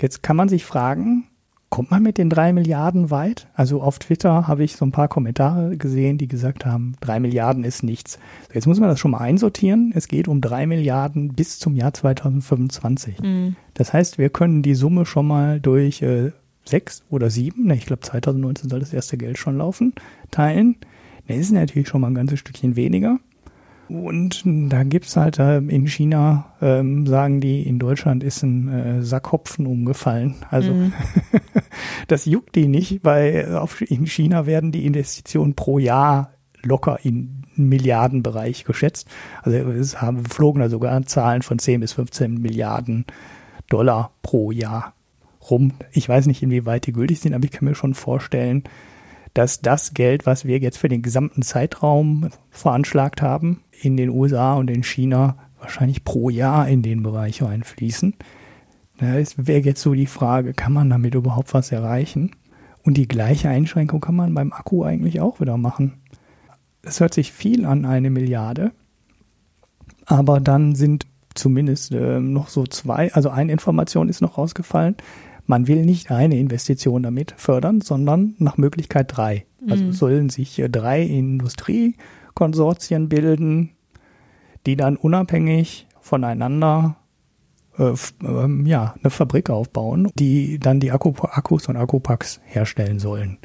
Jetzt 0.01 0.23
kann 0.23 0.37
man 0.37 0.51
sich 0.51 0.67
fragen, 0.67 1.25
Kommt 1.69 1.91
man 1.91 2.03
mit 2.03 2.17
den 2.17 2.31
drei 2.31 2.53
Milliarden 2.53 3.11
weit? 3.11 3.49
Also 3.55 3.83
auf 3.83 3.99
Twitter 3.99 4.47
habe 4.47 4.63
ich 4.63 4.77
so 4.77 4.85
ein 4.85 4.93
paar 4.93 5.09
Kommentare 5.09 5.77
gesehen, 5.77 6.17
die 6.17 6.29
gesagt 6.29 6.65
haben, 6.65 6.95
drei 7.01 7.19
Milliarden 7.19 7.65
ist 7.65 7.83
nichts. 7.83 8.19
Jetzt 8.55 8.67
muss 8.67 8.79
man 8.79 8.89
das 8.89 9.01
schon 9.01 9.11
mal 9.11 9.19
einsortieren. 9.19 9.93
Es 9.95 10.07
geht 10.07 10.29
um 10.29 10.41
drei 10.41 10.67
Milliarden 10.67 11.33
bis 11.35 11.59
zum 11.59 11.75
Jahr 11.75 11.93
2025. 11.93 13.21
Mhm. 13.21 13.57
Das 13.75 13.93
heißt, 13.93 14.17
wir 14.17 14.31
können 14.31 14.63
die 14.63 14.77
Summe 14.77 15.07
schon 15.07 15.27
mal 15.27 15.61
durch 15.61 16.03
äh, 16.03 16.31
sechs 16.65 17.03
oder 17.11 17.31
sieben, 17.31 17.67
ne, 17.67 17.75
ich 17.75 17.87
glaube 17.87 18.03
2019 18.03 18.71
soll 18.71 18.81
das 18.81 18.93
erste 18.93 19.17
Geld 19.17 19.39
schon 19.39 19.59
laufen, 19.59 19.93
teilen. 20.31 20.77
Das 21.29 21.37
ist 21.39 21.53
natürlich 21.53 21.89
schon 21.89 22.01
mal 22.01 22.09
ein 22.09 22.15
ganzes 22.15 22.39
Stückchen 22.39 22.77
weniger. 22.77 23.19
Und 23.89 24.43
da 24.45 24.83
gibt's 24.83 25.17
halt 25.17 25.39
äh, 25.39 25.59
in 25.59 25.87
China, 25.87 26.53
ähm, 26.61 27.07
sagen 27.07 27.41
die, 27.41 27.63
in 27.63 27.79
Deutschland 27.79 28.25
ist 28.25 28.43
ein 28.43 28.69
äh, 28.69 29.03
Sack 29.03 29.33
Hopfen 29.33 29.67
umgefallen. 29.67 30.35
Also 30.51 30.73
mhm. 30.73 30.93
das 32.09 32.25
juckt 32.25 32.57
die 32.57 32.67
nicht, 32.67 33.05
weil 33.05 33.57
auf, 33.57 33.81
in 33.81 34.07
China 34.07 34.47
werden 34.47 34.73
die 34.73 34.87
Investitionen 34.87 35.55
pro 35.55 35.79
Jahr 35.79 36.33
locker 36.63 36.99
in 37.05 37.43
Milliardenbereich 37.55 38.65
geschätzt. 38.65 39.09
Also 39.43 39.57
es 39.57 40.03
haben 40.03 40.25
flogen 40.25 40.61
da 40.61 40.69
sogar 40.69 41.01
Zahlen 41.07 41.43
von 41.43 41.59
10 41.59 41.81
bis 41.81 41.93
15 41.93 42.35
Milliarden 42.35 43.07
Dollar 43.69 44.13
pro 44.23 44.51
Jahr 44.51 44.95
rum. 45.49 45.73
Ich 45.93 46.09
weiß 46.09 46.27
nicht, 46.27 46.43
inwieweit 46.43 46.87
die 46.87 46.93
gültig 46.93 47.21
sind, 47.21 47.35
aber 47.35 47.45
ich 47.45 47.53
kann 47.53 47.67
mir 47.67 47.75
schon 47.75 47.95
vorstellen, 47.95 48.65
dass 49.37 49.61
das 49.61 49.93
Geld, 49.93 50.25
was 50.25 50.47
wir 50.47 50.59
jetzt 50.59 50.79
für 50.79 50.89
den 50.89 51.03
gesamten 51.03 51.43
Zeitraum 51.43 52.31
veranschlagt 52.49 53.21
haben, 53.21 53.61
in 53.83 53.99
den 53.99 54.09
USA 54.09 54.55
und 54.55 54.71
in 54.71 54.83
China 54.83 55.37
wahrscheinlich 55.61 56.05
pro 56.05 56.31
Jahr 56.31 56.67
in 56.69 56.81
den 56.81 57.03
Bereich 57.03 57.43
reinfließen. 57.43 58.15
Da 58.99 59.07
wäre 59.37 59.61
jetzt 59.61 59.83
so 59.83 59.93
die 59.93 60.07
Frage, 60.07 60.55
kann 60.55 60.73
man 60.73 60.89
damit 60.89 61.15
überhaupt 61.15 61.53
was 61.53 61.71
erreichen? 61.71 62.31
Und 62.83 62.97
die 62.97 63.09
gleiche 63.09 63.51
Einschränkung 63.51 64.01
kann 64.01 64.15
man 64.15 64.33
beim 64.33 64.55
Akku 64.55 64.85
eigentlich 64.85 65.21
auch 65.21 65.39
wieder 65.39 65.59
machen. 65.59 66.01
Es 66.81 67.01
hört 67.01 67.13
sich 67.13 67.31
viel 67.33 67.67
an, 67.67 67.85
eine 67.85 68.09
Milliarde, 68.09 68.73
aber 70.07 70.41
dann 70.41 70.75
sind 70.77 71.07
zumindest 71.35 71.93
äh, 71.93 72.21
noch 72.21 72.49
so 72.49 72.65
zwei, 72.65 73.13
also 73.13 73.29
eine 73.29 73.53
Information 73.53 74.09
ist 74.09 74.23
noch 74.23 74.39
rausgefallen. 74.39 74.97
Man 75.47 75.69
will 75.69 75.85
nicht 75.85 76.11
eine 76.11 76.39
Investition 76.39 77.03
damit 77.03 77.35
fördern, 77.37 77.81
sondern 77.81 78.35
nach 78.39 78.57
Möglichkeit 78.57 79.17
drei. 79.17 79.47
Also 79.69 79.85
mhm. 79.85 79.93
sollen 79.93 80.29
sich 80.29 80.59
äh, 80.59 80.69
drei 80.69 81.03
Industriekonsortien 81.03 83.09
bilden, 83.09 83.71
die 84.67 84.77
dann 84.77 84.97
unabhängig 84.97 85.87
voneinander 86.01 86.97
äh, 87.79 87.93
äh, 87.93 88.63
ja, 88.65 88.95
eine 89.03 89.11
Fabrik 89.11 89.51
aufbauen, 89.51 90.11
die 90.19 90.59
dann 90.59 90.81
die 90.81 90.93
Akku 90.93 91.13
Akkus 91.23 91.69
und 91.69 91.77
Akkupacks 91.77 92.41
herstellen 92.45 92.99
sollen. 92.99 93.39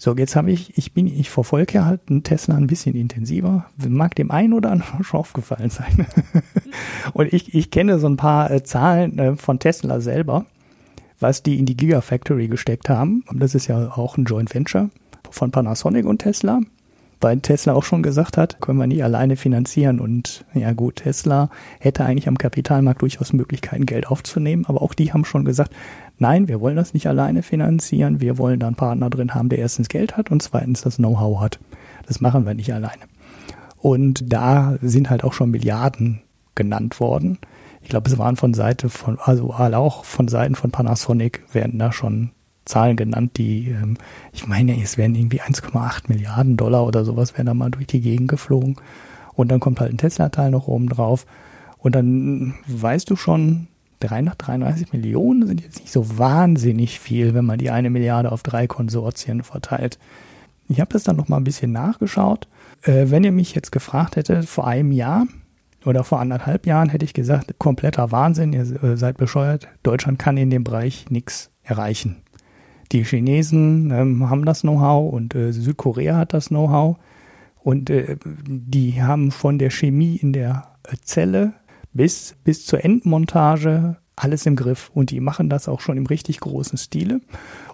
So, 0.00 0.14
jetzt 0.14 0.36
habe 0.36 0.52
ich, 0.52 0.78
ich 0.78 0.94
bin, 0.94 1.08
ich 1.08 1.28
verfolge 1.28 1.84
halt 1.84 2.02
einen 2.08 2.22
Tesla 2.22 2.54
ein 2.54 2.68
bisschen 2.68 2.94
intensiver. 2.94 3.66
Mag 3.88 4.14
dem 4.14 4.30
einen 4.30 4.52
oder 4.52 4.70
anderen 4.70 5.02
schon 5.04 5.20
aufgefallen 5.20 5.70
sein. 5.70 6.06
und 7.14 7.32
ich, 7.32 7.54
ich 7.54 7.70
kenne 7.70 7.98
so 7.98 8.08
ein 8.08 8.16
paar 8.16 8.50
äh, 8.50 8.62
Zahlen 8.62 9.18
äh, 9.18 9.36
von 9.36 9.58
Tesla 9.58 10.00
selber 10.00 10.46
was 11.20 11.42
die 11.42 11.58
in 11.58 11.66
die 11.66 11.76
Gigafactory 11.76 12.48
gesteckt 12.48 12.88
haben. 12.88 13.24
Und 13.28 13.40
das 13.40 13.54
ist 13.54 13.66
ja 13.66 13.92
auch 13.96 14.16
ein 14.16 14.24
Joint 14.24 14.54
Venture 14.54 14.90
von 15.30 15.50
Panasonic 15.50 16.06
und 16.06 16.18
Tesla. 16.18 16.60
weil 17.20 17.40
Tesla 17.40 17.74
auch 17.74 17.84
schon 17.84 18.02
gesagt 18.02 18.36
hat, 18.36 18.60
können 18.60 18.78
wir 18.78 18.86
nicht 18.86 19.02
alleine 19.02 19.36
finanzieren. 19.36 20.00
Und 20.00 20.44
ja 20.54 20.72
gut, 20.72 20.96
Tesla 20.96 21.50
hätte 21.80 22.04
eigentlich 22.04 22.28
am 22.28 22.38
Kapitalmarkt 22.38 23.02
durchaus 23.02 23.32
Möglichkeiten, 23.32 23.86
Geld 23.86 24.06
aufzunehmen, 24.08 24.66
aber 24.66 24.82
auch 24.82 24.94
die 24.94 25.12
haben 25.12 25.24
schon 25.24 25.44
gesagt, 25.44 25.72
nein, 26.18 26.48
wir 26.48 26.60
wollen 26.60 26.76
das 26.76 26.94
nicht 26.94 27.06
alleine 27.06 27.42
finanzieren, 27.42 28.20
wir 28.20 28.38
wollen 28.38 28.60
da 28.60 28.68
einen 28.68 28.76
Partner 28.76 29.10
drin 29.10 29.34
haben, 29.34 29.48
der 29.48 29.58
erstens 29.58 29.88
Geld 29.88 30.16
hat 30.16 30.30
und 30.30 30.42
zweitens 30.42 30.82
das 30.82 30.96
Know-how 30.96 31.40
hat. 31.40 31.58
Das 32.06 32.20
machen 32.20 32.46
wir 32.46 32.54
nicht 32.54 32.72
alleine. 32.72 33.02
Und 33.76 34.32
da 34.32 34.78
sind 34.82 35.10
halt 35.10 35.24
auch 35.24 35.32
schon 35.32 35.50
Milliarden 35.50 36.22
genannt 36.54 37.00
worden. 37.00 37.38
Ich 37.82 37.88
glaube, 37.88 38.10
es 38.10 38.18
waren 38.18 38.36
von 38.36 38.54
Seite 38.54 38.88
von, 38.88 39.18
also 39.18 39.52
auch 39.52 40.04
von 40.04 40.28
Seiten 40.28 40.54
von 40.54 40.70
Panasonic 40.70 41.42
werden 41.52 41.78
da 41.78 41.92
schon 41.92 42.30
Zahlen 42.64 42.96
genannt, 42.96 43.32
die, 43.38 43.70
ähm, 43.70 43.96
ich 44.32 44.46
meine, 44.46 44.80
es 44.80 44.98
werden 44.98 45.16
irgendwie 45.16 45.40
1,8 45.40 46.04
Milliarden 46.08 46.56
Dollar 46.56 46.86
oder 46.86 47.04
sowas 47.04 47.34
werden 47.34 47.46
da 47.46 47.54
mal 47.54 47.70
durch 47.70 47.86
die 47.86 48.00
Gegend 48.00 48.28
geflogen. 48.28 48.76
Und 49.34 49.50
dann 49.50 49.60
kommt 49.60 49.80
halt 49.80 49.92
ein 49.92 49.98
Tesla-Teil 49.98 50.50
noch 50.50 50.68
oben 50.68 50.88
drauf. 50.88 51.26
Und 51.78 51.94
dann 51.94 52.54
weißt 52.66 53.08
du 53.08 53.16
schon, 53.16 53.68
333 54.00 54.92
Millionen 54.92 55.46
sind 55.46 55.60
jetzt 55.60 55.80
nicht 55.80 55.92
so 55.92 56.18
wahnsinnig 56.18 57.00
viel, 57.00 57.34
wenn 57.34 57.44
man 57.44 57.58
die 57.58 57.70
eine 57.70 57.90
Milliarde 57.90 58.30
auf 58.30 58.42
drei 58.42 58.66
Konsortien 58.66 59.42
verteilt. 59.42 59.98
Ich 60.68 60.80
habe 60.80 60.92
das 60.92 61.02
dann 61.02 61.16
noch 61.16 61.28
mal 61.28 61.38
ein 61.38 61.44
bisschen 61.44 61.72
nachgeschaut. 61.72 62.46
Äh, 62.82 63.06
wenn 63.08 63.24
ihr 63.24 63.32
mich 63.32 63.54
jetzt 63.54 63.72
gefragt 63.72 64.16
hättet, 64.16 64.46
vor 64.46 64.66
einem 64.66 64.92
Jahr 64.92 65.26
oder 65.84 66.04
vor 66.04 66.20
anderthalb 66.20 66.66
Jahren, 66.66 66.88
hätte 66.88 67.04
ich 67.04 67.14
gesagt, 67.14 67.58
kompletter 67.58 68.10
Wahnsinn, 68.10 68.52
ihr 68.52 68.82
äh, 68.82 68.96
seid 68.96 69.16
bescheuert. 69.16 69.68
Deutschland 69.82 70.18
kann 70.18 70.36
in 70.36 70.50
dem 70.50 70.64
Bereich 70.64 71.06
nichts 71.10 71.50
erreichen. 71.62 72.22
Die 72.92 73.04
Chinesen 73.04 73.90
ähm, 73.90 74.30
haben 74.30 74.44
das 74.44 74.62
Know-how 74.62 75.12
und 75.12 75.34
äh, 75.34 75.52
Südkorea 75.52 76.16
hat 76.16 76.32
das 76.32 76.48
Know-how. 76.48 76.96
Und 77.62 77.90
äh, 77.90 78.16
die 78.24 79.02
haben 79.02 79.30
von 79.30 79.58
der 79.58 79.70
Chemie 79.70 80.16
in 80.16 80.32
der 80.32 80.68
Zelle 81.02 81.52
bis, 81.92 82.34
bis 82.44 82.64
zur 82.64 82.82
Endmontage 82.82 83.96
alles 84.16 84.46
im 84.46 84.56
Griff. 84.56 84.90
Und 84.94 85.10
die 85.10 85.20
machen 85.20 85.50
das 85.50 85.68
auch 85.68 85.80
schon 85.80 85.96
im 85.96 86.06
richtig 86.06 86.40
großen 86.40 86.78
Stile. 86.78 87.20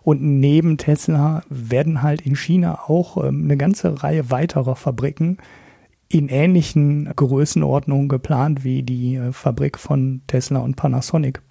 Und 0.03 0.21
neben 0.23 0.79
Tesla 0.79 1.43
werden 1.49 2.03
halt 2.03 2.23
in 2.23 2.37
China 2.37 2.81
auch 2.87 3.23
ähm, 3.25 3.45
eine 3.45 3.57
ganze 3.57 4.03
Reihe 4.03 4.31
weiterer 4.31 4.77
Fabriken 4.77 5.39
in 6.09 6.29
ähnlichen 6.29 7.13
Größenordnungen 7.15 8.09
geplant 8.09 8.65
wie 8.65 8.83
die 8.83 9.17
äh, 9.17 9.33
Fabrik 9.33 9.79
von 9.79 10.23
Tesla 10.27 10.61
und 10.61 10.77
Panasonic. 10.77 11.43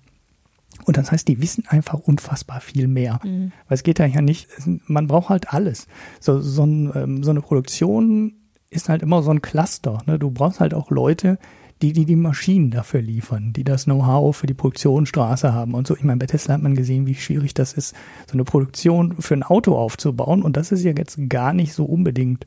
Und 0.85 0.97
das 0.97 1.11
heißt, 1.11 1.27
die 1.27 1.41
wissen 1.41 1.65
einfach 1.67 1.99
unfassbar 1.99 2.59
viel 2.59 2.87
mehr. 2.87 3.19
Mhm. 3.23 3.51
Weil 3.67 3.75
es 3.75 3.83
geht 3.83 3.99
ja 3.99 4.21
nicht, 4.21 4.47
man 4.87 5.07
braucht 5.07 5.29
halt 5.29 5.53
alles. 5.53 5.87
So, 6.19 6.41
so, 6.41 6.65
ein, 6.65 6.91
ähm, 6.95 7.23
so 7.23 7.31
eine 7.31 7.41
Produktion 7.41 8.33
ist 8.69 8.89
halt 8.89 9.03
immer 9.03 9.21
so 9.21 9.31
ein 9.31 9.41
Cluster. 9.41 9.99
Ne? 10.05 10.19
Du 10.19 10.31
brauchst 10.31 10.59
halt 10.59 10.73
auch 10.73 10.89
Leute, 10.89 11.37
die, 11.81 11.93
die 11.93 12.05
die 12.05 12.15
Maschinen 12.15 12.71
dafür 12.71 13.01
liefern, 13.01 13.51
die 13.53 13.63
das 13.63 13.85
Know-how 13.85 14.35
für 14.35 14.47
die 14.47 14.53
Produktionsstraße 14.53 15.53
haben 15.53 15.73
und 15.73 15.85
so. 15.85 15.95
Ich 15.95 16.03
meine, 16.03 16.17
bei 16.17 16.27
Tesla 16.27 16.55
hat 16.55 16.61
man 16.61 16.75
gesehen, 16.75 17.05
wie 17.05 17.15
schwierig 17.15 17.53
das 17.53 17.73
ist, 17.73 17.93
so 18.25 18.33
eine 18.33 18.45
Produktion 18.45 19.15
für 19.19 19.33
ein 19.33 19.43
Auto 19.43 19.75
aufzubauen. 19.75 20.41
Und 20.41 20.57
das 20.57 20.71
ist 20.71 20.83
ja 20.83 20.93
jetzt 20.97 21.17
gar 21.29 21.53
nicht 21.53 21.73
so 21.73 21.85
unbedingt 21.85 22.45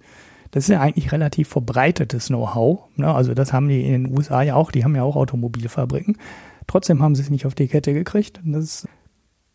das 0.56 0.64
ist 0.64 0.70
ja 0.70 0.80
eigentlich 0.80 1.12
relativ 1.12 1.48
verbreitetes 1.48 2.28
Know-how. 2.28 2.88
Ne? 2.96 3.14
Also 3.14 3.34
das 3.34 3.52
haben 3.52 3.68
die 3.68 3.84
in 3.84 4.04
den 4.04 4.18
USA 4.18 4.40
ja 4.40 4.54
auch, 4.54 4.70
die 4.70 4.84
haben 4.84 4.96
ja 4.96 5.02
auch 5.02 5.14
Automobilfabriken. 5.14 6.16
Trotzdem 6.66 7.02
haben 7.02 7.14
sie 7.14 7.20
es 7.20 7.28
nicht 7.28 7.44
auf 7.44 7.54
die 7.54 7.68
Kette 7.68 7.92
gekriegt. 7.92 8.40
Das 8.42 8.88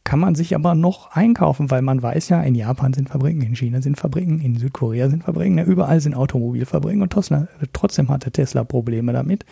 kann 0.03 0.19
man 0.19 0.35
sich 0.35 0.53
aber 0.53 0.75
noch 0.75 1.09
einkaufen, 1.13 1.71
weil 1.71 1.81
man 1.81 2.03
weiß 2.03 2.29
ja, 2.29 2.43
in 2.43 2.53
Japan 2.53 2.93
sind 2.93 3.09
Fabriken, 3.09 3.41
in 3.41 3.55
China 3.55 3.81
sind 3.81 3.97
Fabriken, 3.97 4.41
in 4.41 4.55
Südkorea 4.57 5.09
sind 5.09 5.23
Fabriken, 5.23 5.57
ja, 5.57 5.63
überall 5.63 5.99
sind 6.01 6.13
Automobilfabriken 6.13 7.01
und 7.01 7.11
Tesla, 7.11 7.47
trotzdem 7.73 8.09
hatte 8.09 8.31
Tesla 8.31 8.63
Probleme 8.63 9.11
damit. 9.11 9.43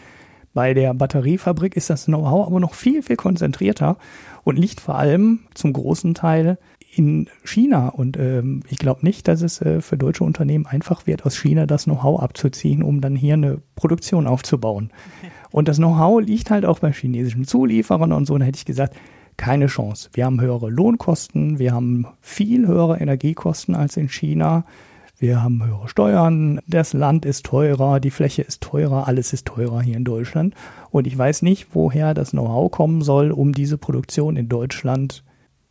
Bei 0.53 0.75
der 0.75 0.93
Batteriefabrik 0.93 1.75
ist 1.75 1.89
das 1.89 2.05
Know-how 2.05 2.45
aber 2.45 2.59
noch 2.59 2.75
viel, 2.75 3.01
viel 3.01 3.15
konzentrierter 3.15 3.97
und 4.43 4.59
liegt 4.59 4.81
vor 4.81 4.99
allem 4.99 5.39
zum 5.55 5.73
großen 5.73 6.13
Teil 6.13 6.59
in 6.91 7.27
China. 7.43 7.89
Und 7.89 8.17
ähm, 8.17 8.63
ich 8.69 8.77
glaube 8.77 9.01
nicht, 9.03 9.27
dass 9.27 9.41
es 9.41 9.61
äh, 9.61 9.81
für 9.81 9.97
deutsche 9.97 10.23
Unternehmen 10.23 10.65
einfach 10.65 11.07
wird, 11.07 11.25
aus 11.25 11.37
China 11.37 11.65
das 11.65 11.85
Know-how 11.85 12.21
abzuziehen, 12.21 12.83
um 12.83 13.01
dann 13.01 13.15
hier 13.15 13.35
eine 13.35 13.61
Produktion 13.75 14.27
aufzubauen. 14.27 14.91
Und 15.51 15.67
das 15.67 15.77
Know-how 15.77 16.21
liegt 16.21 16.51
halt 16.51 16.65
auch 16.65 16.79
bei 16.79 16.91
chinesischen 16.91 17.45
Zulieferern 17.45 18.11
und 18.11 18.25
so. 18.25 18.35
Und 18.35 18.41
da 18.41 18.45
hätte 18.45 18.59
ich 18.59 18.65
gesagt, 18.65 18.95
keine 19.35 19.65
Chance. 19.65 20.09
Wir 20.13 20.25
haben 20.25 20.39
höhere 20.41 20.69
Lohnkosten, 20.69 21.57
wir 21.57 21.73
haben 21.73 22.05
viel 22.21 22.67
höhere 22.67 22.99
Energiekosten 22.99 23.73
als 23.73 23.97
in 23.97 24.09
China. 24.09 24.65
Wir 25.17 25.41
haben 25.41 25.65
höhere 25.65 25.89
Steuern, 25.89 26.61
das 26.67 26.93
Land 26.93 27.25
ist 27.25 27.45
teurer, 27.45 27.99
die 27.99 28.11
Fläche 28.11 28.41
ist 28.41 28.61
teurer, 28.61 29.07
alles 29.07 29.33
ist 29.33 29.47
teurer 29.47 29.81
hier 29.81 29.97
in 29.97 30.05
Deutschland. 30.05 30.53
Und 30.91 31.07
ich 31.07 31.17
weiß 31.17 31.41
nicht, 31.41 31.69
woher 31.73 32.13
das 32.13 32.31
Know-how 32.31 32.71
kommen 32.71 33.01
soll, 33.01 33.31
um 33.31 33.53
diese 33.53 33.77
Produktion 33.77 34.37
in 34.37 34.47
Deutschland 34.47 35.23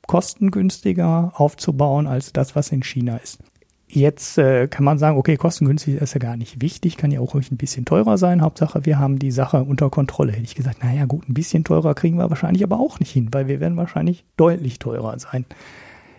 kostengünstiger 0.08 1.32
aufzubauen 1.36 2.08
als 2.08 2.32
das, 2.32 2.56
was 2.56 2.72
in 2.72 2.82
China 2.82 3.18
ist. 3.18 3.38
Jetzt 3.86 4.36
äh, 4.36 4.66
kann 4.66 4.84
man 4.84 4.98
sagen, 4.98 5.16
okay, 5.16 5.36
kostengünstig 5.36 5.94
ist 5.94 6.12
ja 6.12 6.18
gar 6.18 6.36
nicht 6.36 6.60
wichtig, 6.60 6.96
kann 6.96 7.12
ja 7.12 7.20
auch 7.20 7.34
ruhig 7.34 7.50
ein 7.50 7.56
bisschen 7.56 7.84
teurer 7.84 8.18
sein. 8.18 8.42
Hauptsache, 8.42 8.84
wir 8.84 8.98
haben 8.98 9.18
die 9.18 9.30
Sache 9.30 9.62
unter 9.62 9.88
Kontrolle. 9.88 10.32
Hätte 10.32 10.42
ich 10.42 10.56
gesagt, 10.56 10.82
naja 10.82 11.06
gut, 11.06 11.28
ein 11.28 11.34
bisschen 11.34 11.64
teurer 11.64 11.94
kriegen 11.94 12.18
wir 12.18 12.28
wahrscheinlich 12.28 12.64
aber 12.64 12.80
auch 12.80 13.00
nicht 13.00 13.12
hin, 13.12 13.28
weil 13.32 13.46
wir 13.46 13.60
werden 13.60 13.78
wahrscheinlich 13.78 14.24
deutlich 14.36 14.78
teurer 14.78 15.18
sein. 15.18 15.46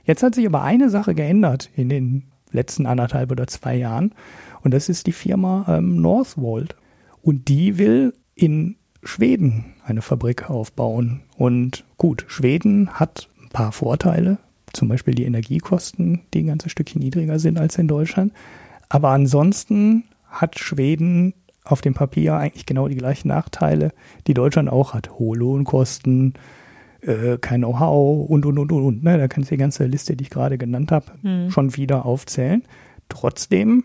Jetzt 0.05 0.23
hat 0.23 0.33
sich 0.33 0.47
aber 0.47 0.63
eine 0.63 0.89
Sache 0.89 1.13
geändert 1.13 1.69
in 1.75 1.89
den 1.89 2.23
letzten 2.51 2.87
anderthalb 2.87 3.31
oder 3.31 3.45
zwei 3.45 3.75
Jahren 3.75 4.13
und 4.61 4.73
das 4.73 4.89
ist 4.89 5.05
die 5.05 5.11
Firma 5.11 5.65
ähm, 5.67 6.01
Northvolt. 6.01 6.75
Und 7.21 7.47
die 7.49 7.77
will 7.77 8.13
in 8.35 8.77
Schweden 9.03 9.73
eine 9.85 10.01
Fabrik 10.01 10.49
aufbauen. 10.49 11.21
Und 11.37 11.85
gut, 11.97 12.25
Schweden 12.27 12.89
hat 12.91 13.29
ein 13.49 13.53
paar 13.53 13.71
Vorteile 13.71 14.37
zum 14.73 14.87
Beispiel 14.87 15.15
die 15.15 15.25
Energiekosten, 15.25 16.21
die 16.33 16.43
ein 16.43 16.47
ganzes 16.47 16.71
Stückchen 16.71 17.01
niedriger 17.01 17.39
sind 17.39 17.59
als 17.59 17.77
in 17.77 17.87
Deutschland. 17.87 18.33
Aber 18.87 19.09
ansonsten 19.09 20.05
hat 20.27 20.59
Schweden 20.59 21.33
auf 21.63 21.81
dem 21.81 21.93
Papier 21.93 22.35
eigentlich 22.35 22.65
genau 22.65 22.87
die 22.87 22.95
gleichen 22.95 23.27
Nachteile, 23.29 23.91
die 24.27 24.33
Deutschland 24.33 24.69
auch 24.69 24.93
hat. 24.93 25.19
Hohe 25.19 25.37
Lohnkosten, 25.37 26.33
äh, 27.01 27.37
kein 27.39 27.61
Know-how 27.61 28.29
und, 28.29 28.45
und, 28.45 28.57
und, 28.57 28.71
und. 28.71 29.03
Ne? 29.03 29.17
Da 29.17 29.27
kannst 29.27 29.51
du 29.51 29.55
die 29.55 29.59
ganze 29.59 29.85
Liste, 29.85 30.15
die 30.15 30.23
ich 30.23 30.29
gerade 30.29 30.57
genannt 30.57 30.91
habe, 30.91 31.05
mhm. 31.21 31.51
schon 31.51 31.75
wieder 31.75 32.05
aufzählen. 32.05 32.63
Trotzdem 33.09 33.83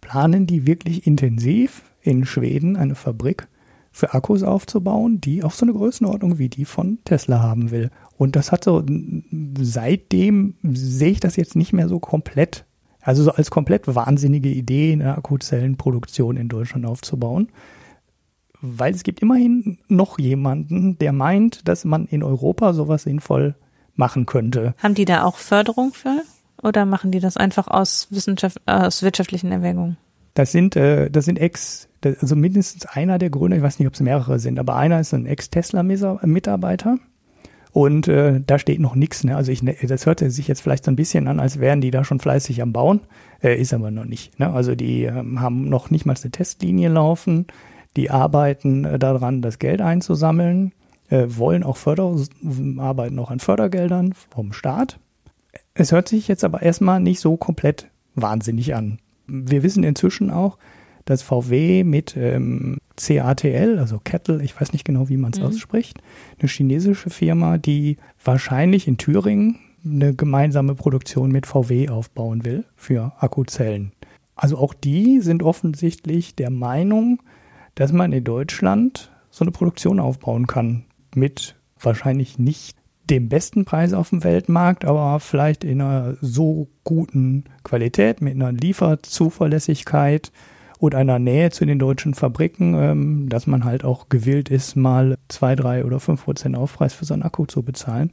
planen 0.00 0.46
die 0.46 0.66
wirklich 0.66 1.06
intensiv 1.06 1.82
in 2.00 2.24
Schweden 2.24 2.76
eine 2.76 2.94
Fabrik 2.94 3.48
für 3.96 4.12
Akkus 4.12 4.42
aufzubauen, 4.42 5.22
die 5.22 5.42
auch 5.42 5.52
so 5.52 5.64
eine 5.64 5.72
Größenordnung 5.72 6.36
wie 6.36 6.50
die 6.50 6.66
von 6.66 6.98
Tesla 7.06 7.40
haben 7.40 7.70
will. 7.70 7.90
Und 8.18 8.36
das 8.36 8.52
hat 8.52 8.62
so, 8.62 8.84
seitdem 9.58 10.54
sehe 10.62 11.12
ich 11.12 11.20
das 11.20 11.36
jetzt 11.36 11.56
nicht 11.56 11.72
mehr 11.72 11.88
so 11.88 11.98
komplett, 11.98 12.66
also 13.00 13.22
so 13.22 13.30
als 13.30 13.50
komplett 13.50 13.86
wahnsinnige 13.86 14.50
Idee, 14.50 14.92
eine 14.92 15.16
Akkuzellenproduktion 15.16 16.36
in 16.36 16.50
Deutschland 16.50 16.84
aufzubauen. 16.84 17.48
Weil 18.60 18.94
es 18.94 19.02
gibt 19.02 19.20
immerhin 19.20 19.78
noch 19.88 20.18
jemanden, 20.18 20.98
der 20.98 21.14
meint, 21.14 21.66
dass 21.66 21.86
man 21.86 22.04
in 22.04 22.22
Europa 22.22 22.74
sowas 22.74 23.04
sinnvoll 23.04 23.54
machen 23.94 24.26
könnte. 24.26 24.74
Haben 24.76 24.94
die 24.94 25.06
da 25.06 25.24
auch 25.24 25.38
Förderung 25.38 25.94
für? 25.94 26.20
Oder 26.62 26.84
machen 26.84 27.12
die 27.12 27.20
das 27.20 27.38
einfach 27.38 27.66
aus, 27.66 28.08
Wissenschaft, 28.10 28.60
aus 28.66 29.02
wirtschaftlichen 29.02 29.52
Erwägungen? 29.52 29.96
Das 30.36 30.52
sind, 30.52 30.76
äh, 30.76 31.10
das 31.10 31.24
sind 31.24 31.38
Ex, 31.38 31.88
also 32.04 32.36
mindestens 32.36 32.84
einer 32.84 33.16
der 33.18 33.30
Gründer, 33.30 33.56
ich 33.56 33.62
weiß 33.62 33.78
nicht, 33.78 33.88
ob 33.88 33.94
es 33.94 34.00
mehrere 34.00 34.38
sind, 34.38 34.58
aber 34.58 34.76
einer 34.76 35.00
ist 35.00 35.14
ein 35.14 35.24
Ex-Tesla-Mitarbeiter 35.24 36.98
und 37.72 38.06
äh, 38.06 38.42
da 38.46 38.58
steht 38.58 38.78
noch 38.78 38.94
nichts. 38.94 39.24
Ne? 39.24 39.34
Also 39.34 39.50
ich, 39.50 39.62
ne, 39.62 39.74
das 39.82 40.04
hörte 40.04 40.30
sich 40.30 40.46
jetzt 40.46 40.60
vielleicht 40.60 40.84
so 40.84 40.90
ein 40.90 40.96
bisschen 40.96 41.26
an, 41.26 41.40
als 41.40 41.58
wären 41.58 41.80
die 41.80 41.90
da 41.90 42.04
schon 42.04 42.20
fleißig 42.20 42.60
am 42.60 42.74
Bauen. 42.74 43.00
Äh, 43.42 43.58
ist 43.58 43.72
aber 43.72 43.90
noch 43.90 44.04
nicht. 44.04 44.38
Ne? 44.38 44.52
Also 44.52 44.74
die 44.74 45.04
ähm, 45.04 45.40
haben 45.40 45.70
noch 45.70 45.88
nicht 45.88 46.04
mal 46.04 46.14
eine 46.22 46.30
Testlinie 46.30 46.90
laufen. 46.90 47.46
Die 47.96 48.10
arbeiten 48.10 48.84
äh, 48.84 48.98
daran, 48.98 49.40
das 49.40 49.58
Geld 49.58 49.80
einzusammeln, 49.80 50.72
äh, 51.08 51.24
wollen 51.28 51.62
auch 51.62 51.78
Förder, 51.78 52.14
arbeiten 52.76 53.18
auch 53.18 53.30
an 53.30 53.40
Fördergeldern 53.40 54.12
vom 54.12 54.52
Staat. 54.52 54.98
Es 55.72 55.92
hört 55.92 56.08
sich 56.08 56.28
jetzt 56.28 56.44
aber 56.44 56.60
erstmal 56.60 57.00
nicht 57.00 57.20
so 57.20 57.38
komplett 57.38 57.88
wahnsinnig 58.14 58.74
an. 58.74 58.98
Wir 59.26 59.62
wissen 59.62 59.84
inzwischen 59.84 60.30
auch, 60.30 60.58
dass 61.04 61.22
VW 61.22 61.84
mit 61.84 62.16
ähm, 62.16 62.78
CATL, 62.96 63.78
also 63.78 64.00
Kettle, 64.02 64.42
ich 64.42 64.60
weiß 64.60 64.72
nicht 64.72 64.84
genau, 64.84 65.08
wie 65.08 65.16
man 65.16 65.32
es 65.32 65.38
mhm. 65.38 65.46
ausspricht, 65.46 66.02
eine 66.38 66.48
chinesische 66.48 67.10
Firma, 67.10 67.58
die 67.58 67.96
wahrscheinlich 68.22 68.88
in 68.88 68.98
Thüringen 68.98 69.60
eine 69.84 70.14
gemeinsame 70.14 70.74
Produktion 70.74 71.30
mit 71.30 71.46
VW 71.46 71.88
aufbauen 71.88 72.44
will 72.44 72.64
für 72.74 73.12
Akkuzellen. 73.18 73.92
Also 74.34 74.58
auch 74.58 74.74
die 74.74 75.20
sind 75.20 75.42
offensichtlich 75.42 76.34
der 76.34 76.50
Meinung, 76.50 77.22
dass 77.76 77.92
man 77.92 78.12
in 78.12 78.24
Deutschland 78.24 79.12
so 79.30 79.44
eine 79.44 79.52
Produktion 79.52 80.00
aufbauen 80.00 80.46
kann 80.46 80.84
mit 81.14 81.56
wahrscheinlich 81.80 82.38
nicht 82.38 82.76
dem 83.10 83.28
besten 83.28 83.64
Preis 83.64 83.92
auf 83.92 84.10
dem 84.10 84.24
Weltmarkt, 84.24 84.84
aber 84.84 85.20
vielleicht 85.20 85.64
in 85.64 85.80
einer 85.80 86.16
so 86.20 86.68
guten 86.84 87.44
Qualität, 87.62 88.20
mit 88.20 88.34
einer 88.34 88.52
Lieferzuverlässigkeit 88.52 90.32
und 90.78 90.94
einer 90.94 91.18
Nähe 91.18 91.50
zu 91.50 91.64
den 91.64 91.78
deutschen 91.78 92.14
Fabriken, 92.14 92.74
ähm, 92.74 93.28
dass 93.28 93.46
man 93.46 93.64
halt 93.64 93.84
auch 93.84 94.08
gewillt 94.08 94.50
ist, 94.50 94.76
mal 94.76 95.16
zwei, 95.28 95.54
drei 95.54 95.84
oder 95.84 96.00
fünf 96.00 96.24
Prozent 96.24 96.56
Aufpreis 96.56 96.94
für 96.94 97.04
so 97.04 97.14
einen 97.14 97.22
Akku 97.22 97.46
zu 97.46 97.62
bezahlen. 97.62 98.10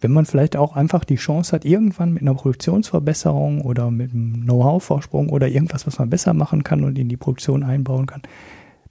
Wenn 0.00 0.12
man 0.12 0.26
vielleicht 0.26 0.56
auch 0.56 0.76
einfach 0.76 1.04
die 1.04 1.16
Chance 1.16 1.52
hat, 1.52 1.64
irgendwann 1.64 2.12
mit 2.12 2.22
einer 2.22 2.34
Produktionsverbesserung 2.34 3.62
oder 3.62 3.90
mit 3.90 4.12
einem 4.12 4.44
Know-how-Vorsprung 4.44 5.28
oder 5.28 5.48
irgendwas, 5.48 5.86
was 5.86 5.98
man 5.98 6.10
besser 6.10 6.34
machen 6.34 6.62
kann 6.62 6.84
und 6.84 6.98
in 6.98 7.08
die 7.08 7.16
Produktion 7.16 7.64
einbauen 7.64 8.06
kann, 8.06 8.22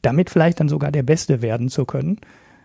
damit 0.01 0.29
vielleicht 0.29 0.59
dann 0.59 0.69
sogar 0.69 0.91
der 0.91 1.03
Beste 1.03 1.41
werden 1.41 1.69
zu 1.69 1.85
können. 1.85 2.19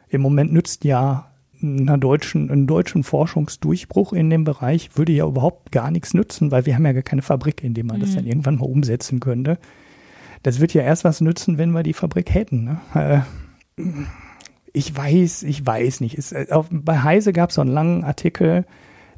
Im 0.08 0.22
Moment 0.22 0.52
nützt 0.52 0.84
ja 0.84 1.32
einer 1.62 1.98
deutschen, 1.98 2.50
einen 2.50 2.66
deutschen 2.66 3.04
Forschungsdurchbruch 3.04 4.12
in 4.12 4.30
dem 4.30 4.44
Bereich 4.44 4.90
würde 4.96 5.12
ja 5.12 5.26
überhaupt 5.26 5.72
gar 5.72 5.90
nichts 5.90 6.14
nützen, 6.14 6.50
weil 6.50 6.66
wir 6.66 6.74
haben 6.74 6.86
ja 6.86 6.92
gar 6.92 7.02
keine 7.02 7.22
Fabrik, 7.22 7.62
in 7.62 7.74
der 7.74 7.84
man 7.84 7.96
mhm. 7.96 8.00
das 8.00 8.14
dann 8.14 8.26
irgendwann 8.26 8.56
mal 8.56 8.66
umsetzen 8.66 9.20
könnte. 9.20 9.58
Das 10.42 10.60
wird 10.60 10.74
ja 10.74 10.82
erst 10.82 11.04
was 11.04 11.20
nützen, 11.20 11.58
wenn 11.58 11.70
wir 11.70 11.82
die 11.82 11.92
Fabrik 11.92 12.34
hätten. 12.34 12.64
Ne? 12.64 13.24
Äh, 13.76 13.82
ich 14.72 14.96
weiß, 14.96 15.44
ich 15.44 15.64
weiß 15.64 16.00
nicht. 16.00 16.18
Es, 16.18 16.32
äh, 16.32 16.46
auf, 16.50 16.68
bei 16.70 17.02
Heise 17.02 17.32
gab 17.32 17.50
es 17.50 17.56
so 17.56 17.60
einen 17.60 17.70
langen 17.70 18.04
Artikel, 18.04 18.64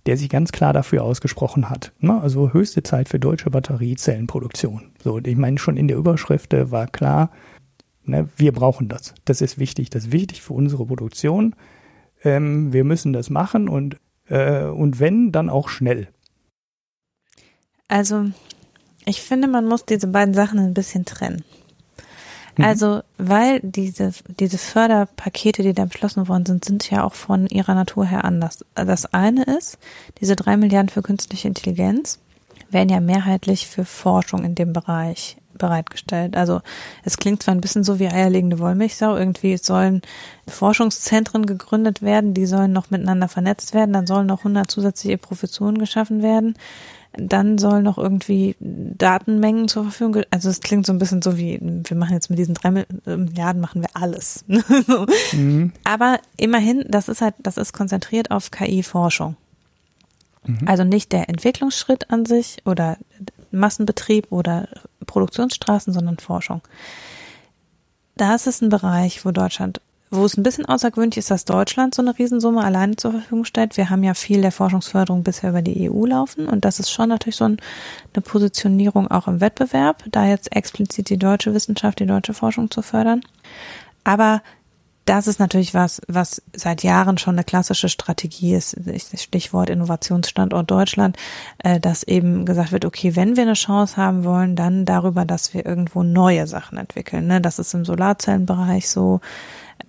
der 0.07 0.17
sich 0.17 0.29
ganz 0.29 0.53
klar 0.53 0.73
dafür 0.73 1.03
ausgesprochen 1.03 1.71
hat. 1.71 1.93
Ne? 2.01 2.21
Also 2.21 2.53
höchste 2.53 2.83
Zeit 2.83 3.09
für 3.09 3.19
deutsche 3.19 3.51
Batteriezellenproduktion. 3.51 4.93
So, 5.03 5.19
ich 5.19 5.37
meine, 5.37 5.59
schon 5.59 5.77
in 5.77 5.89
der 5.89 5.97
Überschrift 5.97 6.53
war 6.53 6.87
klar, 6.89 7.31
ne, 8.05 8.29
wir 8.37 8.53
brauchen 8.53 8.89
das. 8.89 9.15
Das 9.25 9.41
ist 9.41 9.59
wichtig. 9.59 9.91
Das 9.91 10.07
ist 10.07 10.13
wichtig 10.13 10.43
für 10.43 10.53
unsere 10.53 10.85
Produktion. 10.85 11.55
Ähm, 12.25 12.73
wir 12.73 12.85
müssen 12.85 13.13
das 13.13 13.31
machen 13.31 13.69
und, 13.69 13.97
äh, 14.29 14.65
und 14.65 14.99
wenn, 14.99 15.33
dann 15.33 15.51
auch 15.51 15.69
schnell. 15.69 16.09
Also, 17.89 18.31
ich 19.05 19.23
finde, 19.23 19.49
man 19.49 19.67
muss 19.67 19.85
diese 19.85 20.07
beiden 20.07 20.35
Sachen 20.35 20.59
ein 20.59 20.75
bisschen 20.75 21.05
trennen. 21.05 21.45
Mhm. 22.57 22.65
Also, 22.65 23.03
weil 23.19 23.61
diese, 23.61 24.13
diese 24.41 24.59
Förderpakete, 24.59 25.63
die 25.63 25.75
da 25.75 25.85
beschlossen 25.85 26.29
worden 26.29 26.47
sind, 26.47 26.65
sind 26.65 26.91
ja 26.91 27.05
auch 27.05 27.15
von 27.15 27.47
ihrer 27.47 27.75
Natur 27.75 28.07
her 28.07 28.25
anders. 28.25 28.65
Das 28.75 29.07
eine 29.13 29.45
ist, 29.45 29.79
diese 30.21 30.37
drei 30.37 30.57
Milliarden 30.57 30.89
für 30.89 31.03
künstliche 31.03 31.49
Intelligenz 31.49 32.19
werden 32.71 32.89
ja 32.89 33.01
mehrheitlich 33.01 33.67
für 33.67 33.85
Forschung 33.85 34.45
in 34.45 34.55
dem 34.55 34.73
Bereich 34.73 35.37
bereitgestellt. 35.59 36.37
Also 36.37 36.61
es 37.05 37.17
klingt 37.17 37.43
zwar 37.43 37.55
ein 37.55 37.61
bisschen 37.61 37.85
so 37.85 37.99
wie 37.99 38.09
eierlegende 38.09 38.59
Wollmilchsau, 38.59 39.17
irgendwie 39.17 39.57
sollen 39.57 40.03
Forschungszentren 40.49 41.47
gegründet 41.47 42.03
werden, 42.03 42.35
die 42.35 42.47
sollen 42.47 42.73
noch 42.73 42.91
miteinander 42.91 43.29
vernetzt 43.29 43.75
werden, 43.75 43.93
dann 43.93 44.07
sollen 44.07 44.27
noch 44.27 44.41
100 44.41 44.71
zusätzliche 44.71 45.19
Professuren 45.19 45.79
geschaffen 45.79 46.23
werden, 46.23 46.55
dann 47.17 47.59
sollen 47.59 47.85
noch 47.85 47.99
irgendwie 47.99 48.57
Datenmengen 48.61 49.69
zur 49.69 49.85
Verfügung, 49.85 50.23
also 50.31 50.49
es 50.49 50.61
klingt 50.61 50.87
so 50.87 50.93
ein 50.93 50.99
bisschen 50.99 51.23
so 51.23 51.39
wie, 51.39 51.59
wir 51.63 51.97
machen 51.97 52.15
jetzt 52.15 52.31
mit 52.31 52.39
diesen 52.39 52.55
drei 52.55 52.85
Milliarden, 53.05 53.61
machen 53.61 53.83
wir 53.83 53.91
alles. 53.95 54.45
mhm. 55.33 55.73
Aber 55.85 56.19
immerhin, 56.37 56.85
das 56.89 57.09
ist 57.09 57.21
halt, 57.21 57.35
das 57.39 57.57
ist 57.57 57.73
konzentriert 57.73 58.31
auf 58.31 58.51
KI-Forschung. 58.51 59.37
Mhm. 60.45 60.67
Also 60.67 60.85
nicht 60.85 61.13
der 61.13 61.29
Entwicklungsschritt 61.29 62.11
an 62.11 62.27
sich 62.27 62.59
oder 62.65 62.99
Massenbetrieb 63.55 64.31
oder 64.31 64.69
Produktionsstraßen, 65.07 65.93
sondern 65.93 66.19
Forschung. 66.19 66.63
Das 68.17 68.47
ist 68.47 68.63
ein 68.63 68.69
Bereich, 68.69 69.25
wo 69.25 69.31
Deutschland, 69.33 69.81
wo 70.11 70.25
es 70.25 70.37
ein 70.37 70.45
bisschen 70.45 70.67
außergewöhnlich 70.67 71.19
ist, 71.19 71.31
dass 71.31 71.45
Deutschland 71.45 71.95
so 71.95 72.03
eine 72.03 72.17
Riesensumme 72.17 72.63
alleine 72.63 72.97
zur 72.97 73.13
Verfügung 73.13 73.45
stellt. 73.45 73.77
Wir 73.77 73.91
haben 73.91 74.05
ja 74.05 74.15
viel 74.15 74.41
der 74.41 74.53
Forschungsförderung 74.53 75.25
bisher 75.25 75.51
über 75.51 75.63
die 75.63 75.91
EU 75.91 76.07
laufen 76.07 76.47
und 76.47 76.65
das 76.65 76.79
ist 76.79 76.91
schon 76.91 77.09
natürlich 77.09 77.37
so 77.37 77.45
eine 77.45 77.57
Positionierung 78.23 79.11
auch 79.11 79.27
im 79.27 79.41
Wettbewerb, 79.41 80.05
da 80.11 80.27
jetzt 80.27 80.55
explizit 80.55 81.11
die 81.11 81.19
deutsche 81.19 81.55
Wissenschaft, 81.55 81.99
die 81.99 82.07
deutsche 82.07 82.35
Forschung 82.35 82.71
zu 82.71 82.83
fördern. 82.83 83.23
Aber 84.05 84.43
das 85.05 85.27
ist 85.27 85.39
natürlich 85.39 85.75
was, 85.75 86.01
was 86.09 86.43
seit 86.55 86.83
Jahren 86.83 87.19
schon 87.19 87.35
eine 87.35 87.45
klassische 87.45 87.89
Strategie 87.89 88.55
ist, 88.55 88.77
Stichwort 89.17 89.69
Innovationsstandort 89.69 90.71
Deutschland, 90.71 91.17
äh, 91.59 91.79
dass 91.79 92.03
eben 92.03 92.47
gesagt 92.47 92.73
wird, 92.73 92.85
okay, 92.85 93.15
wenn 93.15 93.37
wir 93.37 93.43
eine 93.43 93.53
Chance 93.55 93.97
haben 93.97 94.25
wollen, 94.25 94.57
dann 94.57 94.85
darüber, 94.85 95.25
dass 95.25 95.53
wir 95.53 95.67
irgendwo 95.67 96.03
neue 96.03 96.47
Sachen 96.47 96.79
entwickeln. 96.79 97.27
Ne? 97.27 97.41
Das 97.41 97.59
ist 97.59 97.75
im 97.75 97.85
Solarzellenbereich 97.85 98.89
so. 98.89 99.21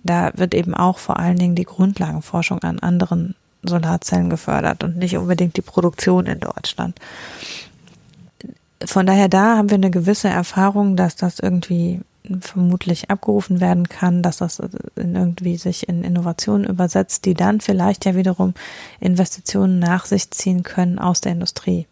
Da 0.02 0.32
wird 0.34 0.54
eben 0.54 0.74
auch 0.74 0.98
vor 0.98 1.18
allen 1.18 1.36
Dingen 1.38 1.54
die 1.54 1.64
Grundlagenforschung 1.64 2.62
an 2.62 2.78
anderen 2.78 3.34
Solarzellen 3.62 4.30
gefördert 4.30 4.84
und 4.84 4.96
nicht 4.96 5.16
unbedingt 5.16 5.56
die 5.56 5.62
Produktion 5.62 6.26
in 6.26 6.40
Deutschland. 6.40 6.98
Von 8.84 9.06
daher 9.06 9.28
da 9.28 9.56
haben 9.56 9.70
wir 9.70 9.76
eine 9.76 9.90
gewisse 9.90 10.28
Erfahrung, 10.28 10.96
dass 10.96 11.16
das 11.16 11.38
irgendwie 11.38 12.02
vermutlich 12.40 13.10
abgerufen 13.10 13.60
werden 13.60 13.88
kann, 13.88 14.22
dass 14.22 14.38
das 14.38 14.60
in 14.96 15.14
irgendwie 15.14 15.56
sich 15.56 15.88
in 15.88 16.04
Innovationen 16.04 16.66
übersetzt, 16.66 17.24
die 17.24 17.34
dann 17.34 17.60
vielleicht 17.60 18.04
ja 18.04 18.14
wiederum 18.14 18.54
Investitionen 19.00 19.78
nach 19.78 20.06
sich 20.06 20.30
ziehen 20.30 20.62
können 20.62 20.98
aus 20.98 21.20
der 21.20 21.32
Industrie. 21.32 21.86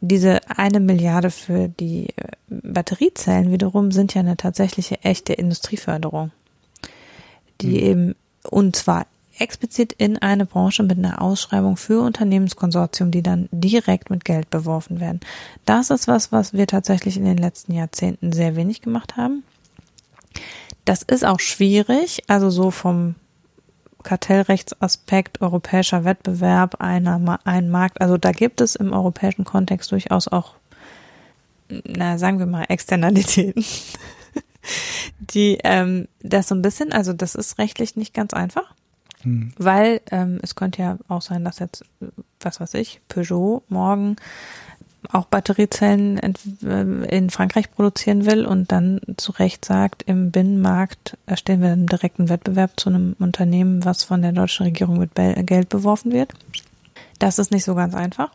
Diese 0.00 0.40
eine 0.48 0.80
Milliarde 0.80 1.30
für 1.30 1.68
die 1.68 2.08
äh, 2.16 2.28
Batteriezellen 2.48 3.50
wiederum 3.50 3.90
sind 3.90 4.14
ja 4.14 4.20
eine 4.20 4.36
tatsächliche 4.36 5.02
echte 5.02 5.32
Industrieförderung, 5.32 6.30
die 7.60 7.68
mhm. 7.68 7.76
eben 7.76 8.14
und 8.44 8.76
zwar 8.76 9.06
explizit 9.40 9.92
in 9.92 10.18
eine 10.18 10.46
Branche 10.46 10.82
mit 10.82 10.98
einer 10.98 11.22
Ausschreibung 11.22 11.76
für 11.76 12.02
Unternehmenskonsortium, 12.02 13.10
die 13.10 13.22
dann 13.22 13.48
direkt 13.52 14.10
mit 14.10 14.24
Geld 14.24 14.50
beworfen 14.50 15.00
werden. 15.00 15.20
Das 15.64 15.90
ist 15.90 16.08
was, 16.08 16.32
was 16.32 16.52
wir 16.52 16.66
tatsächlich 16.66 17.16
in 17.16 17.24
den 17.24 17.38
letzten 17.38 17.72
Jahrzehnten 17.72 18.32
sehr 18.32 18.56
wenig 18.56 18.82
gemacht 18.82 19.16
haben. 19.16 19.44
Das 20.84 21.02
ist 21.02 21.24
auch 21.24 21.40
schwierig, 21.40 22.22
also 22.28 22.50
so 22.50 22.70
vom 22.70 23.14
Kartellrechtsaspekt, 24.02 25.40
europäischer 25.40 26.04
Wettbewerb, 26.04 26.80
einer, 26.80 27.40
ein 27.44 27.68
Markt. 27.68 28.00
Also 28.00 28.16
da 28.16 28.32
gibt 28.32 28.60
es 28.60 28.74
im 28.74 28.92
europäischen 28.92 29.44
Kontext 29.44 29.92
durchaus 29.92 30.28
auch, 30.28 30.54
na, 31.68 32.16
sagen 32.16 32.38
wir 32.38 32.46
mal, 32.46 32.64
Externalitäten, 32.68 33.64
die 35.18 35.58
ähm, 35.64 36.08
das 36.22 36.48
so 36.48 36.54
ein 36.54 36.62
bisschen, 36.62 36.92
also 36.92 37.12
das 37.12 37.34
ist 37.34 37.58
rechtlich 37.58 37.96
nicht 37.96 38.14
ganz 38.14 38.32
einfach. 38.32 38.74
Hm. 39.22 39.52
Weil 39.58 40.00
ähm, 40.10 40.38
es 40.42 40.54
könnte 40.54 40.80
ja 40.80 40.98
auch 41.08 41.22
sein, 41.22 41.44
dass 41.44 41.58
jetzt, 41.58 41.84
was 42.40 42.60
weiß 42.60 42.74
ich, 42.74 43.00
Peugeot 43.08 43.64
morgen 43.68 44.16
auch 45.10 45.26
Batteriezellen 45.26 46.18
äh, 46.18 47.16
in 47.16 47.30
Frankreich 47.30 47.70
produzieren 47.70 48.26
will 48.26 48.44
und 48.44 48.72
dann 48.72 49.00
zu 49.16 49.32
Recht 49.32 49.64
sagt, 49.64 50.02
im 50.04 50.30
Binnenmarkt 50.30 51.16
erstellen 51.26 51.62
wir 51.62 51.70
einen 51.70 51.86
direkten 51.86 52.28
Wettbewerb 52.28 52.78
zu 52.78 52.90
einem 52.90 53.14
Unternehmen, 53.18 53.84
was 53.84 54.04
von 54.04 54.22
der 54.22 54.32
deutschen 54.32 54.64
Regierung 54.64 54.98
mit 54.98 55.12
Geld 55.14 55.68
beworfen 55.68 56.12
wird. 56.12 56.32
Das 57.18 57.38
ist 57.38 57.50
nicht 57.50 57.64
so 57.64 57.74
ganz 57.74 57.94
einfach. 57.94 58.30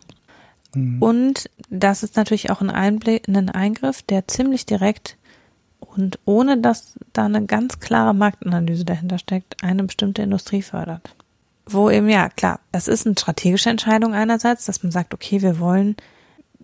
Mhm. 0.74 1.02
Und 1.02 1.50
das 1.70 2.04
ist 2.04 2.16
natürlich 2.16 2.50
auch 2.50 2.62
ein, 2.62 2.70
Einblick, 2.70 3.28
ein 3.28 3.50
Eingriff, 3.50 4.02
der 4.02 4.28
ziemlich 4.28 4.66
direkt 4.66 5.18
und 5.80 6.20
ohne 6.26 6.58
dass 6.58 6.94
da 7.12 7.26
eine 7.26 7.46
ganz 7.46 7.80
klare 7.80 8.14
Marktanalyse 8.14 8.86
dahinter 8.86 9.20
steckt, 9.20 9.64
eine 9.64 9.84
bestimmte 9.84 10.24
Industrie 10.24 10.62
fördert. 10.62 11.16
Wo 11.66 11.90
eben, 11.90 12.10
ja, 12.10 12.30
klar, 12.30 12.60
das 12.72 12.88
ist 12.88 13.06
eine 13.06 13.16
strategische 13.18 13.70
Entscheidung 13.70 14.14
einerseits, 14.14 14.66
dass 14.66 14.84
man 14.84 14.92
sagt, 14.92 15.14
okay, 15.14 15.42
wir 15.42 15.60
wollen 15.60 15.96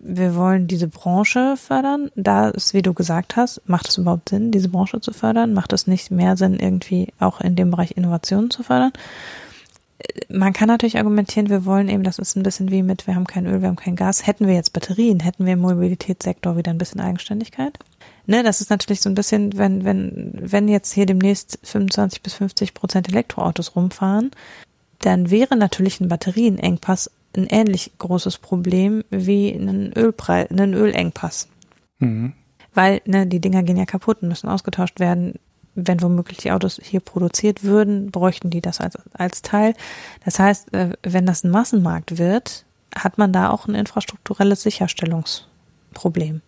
wir 0.02 0.34
wollen 0.34 0.66
diese 0.66 0.88
Branche 0.88 1.56
fördern. 1.56 2.10
Da 2.16 2.48
ist, 2.48 2.74
wie 2.74 2.82
du 2.82 2.94
gesagt 2.94 3.36
hast, 3.36 3.60
macht 3.66 3.88
es 3.88 3.98
überhaupt 3.98 4.30
Sinn, 4.30 4.50
diese 4.50 4.68
Branche 4.68 5.00
zu 5.00 5.12
fördern? 5.12 5.52
Macht 5.52 5.72
es 5.72 5.86
nicht 5.86 6.10
mehr 6.10 6.36
Sinn, 6.36 6.58
irgendwie 6.58 7.08
auch 7.18 7.40
in 7.40 7.56
dem 7.56 7.70
Bereich 7.70 7.92
Innovationen 7.92 8.50
zu 8.50 8.62
fördern? 8.62 8.92
Man 10.30 10.54
kann 10.54 10.68
natürlich 10.68 10.96
argumentieren, 10.96 11.50
wir 11.50 11.66
wollen 11.66 11.90
eben, 11.90 12.02
das 12.02 12.18
ist 12.18 12.34
ein 12.34 12.42
bisschen 12.42 12.70
wie 12.70 12.82
mit, 12.82 13.06
wir 13.06 13.14
haben 13.14 13.26
kein 13.26 13.46
Öl, 13.46 13.60
wir 13.60 13.68
haben 13.68 13.76
kein 13.76 13.96
Gas. 13.96 14.26
Hätten 14.26 14.46
wir 14.46 14.54
jetzt 14.54 14.72
Batterien, 14.72 15.20
hätten 15.20 15.44
wir 15.44 15.52
im 15.52 15.60
Mobilitätssektor 15.60 16.56
wieder 16.56 16.70
ein 16.70 16.78
bisschen 16.78 17.00
Eigenständigkeit. 17.00 17.78
Ne, 18.26 18.42
das 18.42 18.60
ist 18.60 18.70
natürlich 18.70 19.02
so 19.02 19.10
ein 19.10 19.14
bisschen, 19.14 19.58
wenn, 19.58 19.84
wenn, 19.84 20.32
wenn 20.34 20.68
jetzt 20.68 20.92
hier 20.92 21.04
demnächst 21.04 21.58
25 21.62 22.22
bis 22.22 22.34
50 22.34 22.74
Prozent 22.74 23.08
Elektroautos 23.08 23.76
rumfahren, 23.76 24.30
dann 25.00 25.30
wäre 25.30 25.56
natürlich 25.56 26.00
ein 26.00 26.08
Batterienengpass 26.08 27.10
ein 27.36 27.46
ähnlich 27.46 27.92
großes 27.98 28.38
Problem 28.38 29.04
wie 29.10 29.52
einen 29.52 29.92
Ölpreis, 29.96 30.50
einen 30.50 30.74
Ölengpass. 30.74 31.48
Mhm. 31.98 32.32
Weil 32.74 33.00
ne, 33.04 33.26
die 33.26 33.40
Dinger 33.40 33.62
gehen 33.62 33.76
ja 33.76 33.86
kaputt 33.86 34.22
und 34.22 34.28
müssen 34.28 34.48
ausgetauscht 34.48 35.00
werden. 35.00 35.34
Wenn 35.74 36.02
womöglich 36.02 36.38
die 36.38 36.50
Autos 36.50 36.80
hier 36.82 37.00
produziert 37.00 37.62
würden, 37.62 38.10
bräuchten 38.10 38.50
die 38.50 38.60
das 38.60 38.80
als, 38.80 38.98
als 39.12 39.42
Teil. 39.42 39.74
Das 40.24 40.38
heißt, 40.38 40.74
äh, 40.74 40.90
wenn 41.02 41.26
das 41.26 41.44
ein 41.44 41.50
Massenmarkt 41.50 42.18
wird, 42.18 42.64
hat 42.94 43.18
man 43.18 43.32
da 43.32 43.50
auch 43.50 43.68
ein 43.68 43.76
infrastrukturelles 43.76 44.62
Sicherstellungsproblem. 44.62 46.42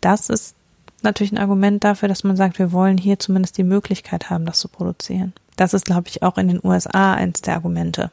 Das 0.00 0.28
ist 0.28 0.56
natürlich 1.02 1.32
ein 1.32 1.38
Argument 1.38 1.84
dafür, 1.84 2.08
dass 2.08 2.24
man 2.24 2.36
sagt, 2.36 2.58
wir 2.58 2.72
wollen 2.72 2.98
hier 2.98 3.18
zumindest 3.18 3.58
die 3.58 3.64
Möglichkeit 3.64 4.28
haben, 4.30 4.44
das 4.44 4.58
zu 4.58 4.68
produzieren. 4.68 5.32
Das 5.56 5.72
ist, 5.72 5.84
glaube 5.84 6.08
ich, 6.08 6.22
auch 6.22 6.36
in 6.36 6.48
den 6.48 6.60
USA 6.62 7.14
eins 7.14 7.42
der 7.42 7.54
Argumente 7.54 8.10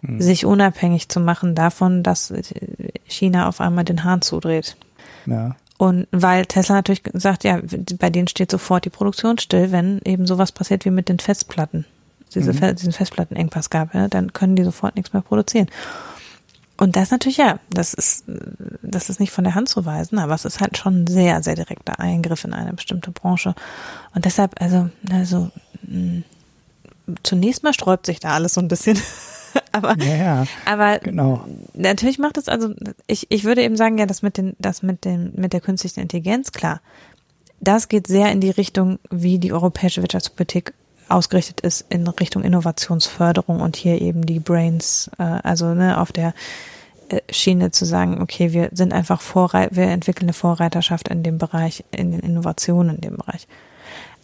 hm. 0.00 0.20
sich 0.20 0.44
unabhängig 0.44 1.08
zu 1.08 1.20
machen 1.20 1.54
davon, 1.54 2.02
dass 2.02 2.32
China 3.06 3.48
auf 3.48 3.60
einmal 3.60 3.84
den 3.84 4.04
Hahn 4.04 4.22
zudreht. 4.22 4.76
Ja. 5.26 5.56
Und 5.78 6.06
weil 6.10 6.46
Tesla 6.46 6.76
natürlich 6.76 7.02
sagt, 7.12 7.44
ja, 7.44 7.60
bei 7.98 8.10
denen 8.10 8.28
steht 8.28 8.50
sofort 8.50 8.84
die 8.84 8.90
Produktion 8.90 9.38
still, 9.38 9.72
wenn 9.72 10.00
eben 10.04 10.26
sowas 10.26 10.52
passiert 10.52 10.84
wie 10.84 10.90
mit 10.90 11.08
den 11.08 11.18
Festplatten, 11.18 11.84
diese, 12.34 12.52
mhm. 12.52 12.76
diesen 12.76 12.92
Festplattenengpass 12.92 13.68
gab, 13.68 13.94
ja, 13.94 14.08
dann 14.08 14.32
können 14.32 14.56
die 14.56 14.64
sofort 14.64 14.96
nichts 14.96 15.12
mehr 15.12 15.22
produzieren. 15.22 15.68
Und 16.78 16.96
das 16.96 17.10
natürlich, 17.10 17.38
ja, 17.38 17.58
das 17.70 17.94
ist, 17.94 18.24
das 18.82 19.08
ist 19.08 19.18
nicht 19.18 19.32
von 19.32 19.44
der 19.44 19.54
Hand 19.54 19.68
zu 19.68 19.86
weisen, 19.86 20.18
aber 20.18 20.34
es 20.34 20.44
ist 20.44 20.60
halt 20.60 20.76
schon 20.76 21.02
ein 21.02 21.06
sehr, 21.06 21.42
sehr 21.42 21.54
direkter 21.54 22.00
Eingriff 22.00 22.44
in 22.44 22.52
eine 22.52 22.74
bestimmte 22.74 23.10
Branche. 23.10 23.54
Und 24.14 24.24
deshalb, 24.26 24.60
also, 24.60 24.90
also, 25.10 25.50
mh, 25.82 26.22
zunächst 27.22 27.62
mal 27.62 27.72
sträubt 27.72 28.06
sich 28.06 28.20
da 28.20 28.34
alles 28.34 28.54
so 28.54 28.60
ein 28.60 28.68
bisschen. 28.68 28.98
aber, 29.72 29.96
ja, 29.98 30.16
ja, 30.16 30.46
aber 30.64 30.98
genau. 30.98 31.44
natürlich 31.74 32.18
macht 32.18 32.38
es 32.38 32.48
also, 32.48 32.74
ich, 33.06 33.26
ich 33.30 33.44
würde 33.44 33.62
eben 33.62 33.76
sagen, 33.76 33.98
ja, 33.98 34.06
das 34.06 34.22
mit 34.22 34.36
den, 34.36 34.56
das 34.58 34.82
mit 34.82 35.04
dem, 35.04 35.32
mit 35.34 35.52
der 35.52 35.60
künstlichen 35.60 36.00
Intelligenz, 36.00 36.52
klar. 36.52 36.80
Das 37.60 37.88
geht 37.88 38.06
sehr 38.06 38.30
in 38.32 38.40
die 38.40 38.50
Richtung, 38.50 38.98
wie 39.10 39.38
die 39.38 39.52
europäische 39.52 40.02
Wirtschaftspolitik 40.02 40.74
ausgerichtet 41.08 41.60
ist 41.60 41.86
in 41.88 42.06
Richtung 42.06 42.42
Innovationsförderung 42.42 43.60
und 43.60 43.76
hier 43.76 44.00
eben 44.00 44.26
die 44.26 44.40
Brains, 44.40 45.10
äh, 45.18 45.22
also 45.22 45.74
ne, 45.74 46.00
auf 46.00 46.12
der 46.12 46.34
äh, 47.08 47.20
Schiene 47.30 47.70
zu 47.70 47.84
sagen, 47.84 48.20
okay, 48.20 48.52
wir 48.52 48.70
sind 48.72 48.92
einfach 48.92 49.20
Vorreit 49.20 49.76
wir 49.76 49.84
entwickeln 49.84 50.26
eine 50.26 50.32
Vorreiterschaft 50.32 51.08
in 51.08 51.22
dem 51.22 51.38
Bereich, 51.38 51.84
in 51.90 52.10
den 52.10 52.20
Innovationen 52.20 52.96
in 52.96 53.00
dem 53.00 53.16
Bereich. 53.16 53.46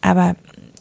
Aber 0.01 0.35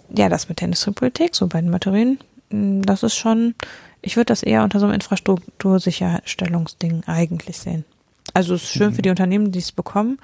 ja, 0.10 0.28
das 0.28 0.49
mit 0.49 0.60
der 0.60 0.66
Industriepolitik, 0.66 1.36
so 1.36 1.47
bei 1.47 1.62
den 1.62 1.72
Batterien, 1.72 2.20
hm, 2.49 2.82
das 2.84 3.04
ist 3.04 3.16
schon, 3.16 3.56
ich 4.02 4.16
würde 4.16 4.26
das 4.26 4.43
eher 4.43 4.64
unter 4.64 4.80
so 4.80 4.86
einem 4.86 4.95
Infrastruktursicherstellungsding 4.95 7.04
eigentlich 7.06 7.58
sehen. 7.58 7.86
Also 8.34 8.56
es 8.56 8.64
ist 8.64 8.70
schön 8.70 8.91
mhm. 8.91 8.95
für 8.95 9.02
die 9.02 9.10
Unternehmen, 9.10 9.52
die 9.52 9.60
es 9.60 9.72
bekommen, 9.72 10.20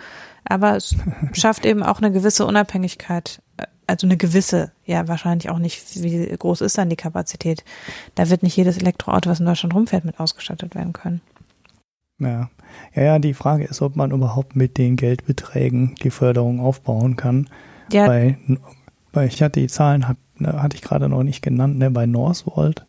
aber 0.45 0.75
es 0.75 0.95
schafft 1.33 1.65
eben 1.65 1.83
auch 1.83 1.99
eine 1.99 2.11
gewisse 2.11 2.45
Unabhängigkeit, 2.45 3.41
also 3.85 4.07
eine 4.07 4.17
gewisse, 4.17 4.71
ja 4.85 5.07
wahrscheinlich 5.07 5.49
auch 5.49 5.59
nicht, 5.59 6.01
wie 6.01 6.27
groß 6.27 6.61
ist 6.61 6.77
dann 6.77 6.89
die 6.89 6.95
Kapazität. 6.95 7.63
Da 8.15 8.29
wird 8.29 8.43
nicht 8.43 8.57
jedes 8.57 8.77
Elektroauto, 8.77 9.29
was 9.29 9.39
in 9.39 9.45
Deutschland 9.45 9.73
rumfährt, 9.73 10.05
mit 10.05 10.19
ausgestattet 10.19 10.75
werden 10.75 10.93
können. 10.93 11.21
Ja. 12.19 12.49
ja, 12.95 13.03
ja, 13.03 13.19
die 13.19 13.35
Frage 13.35 13.65
ist, 13.65 13.81
ob 13.81 13.95
man 13.95 14.11
überhaupt 14.11 14.55
mit 14.55 14.77
den 14.77 14.95
Geldbeträgen 14.95 15.95
die 16.01 16.09
Förderung 16.09 16.59
aufbauen 16.59 17.15
kann. 17.15 17.47
Ja. 17.91 18.07
Bei, 18.07 18.37
weil 19.13 19.27
ich 19.27 19.41
hatte 19.41 19.59
die 19.59 19.67
Zahlen, 19.67 20.07
hat, 20.07 20.17
hatte 20.43 20.75
ich 20.75 20.81
gerade 20.81 21.09
noch 21.09 21.23
nicht 21.23 21.41
genannt, 21.41 21.77
ne, 21.77 21.91
bei 21.91 22.05
Northvolt 22.05 22.85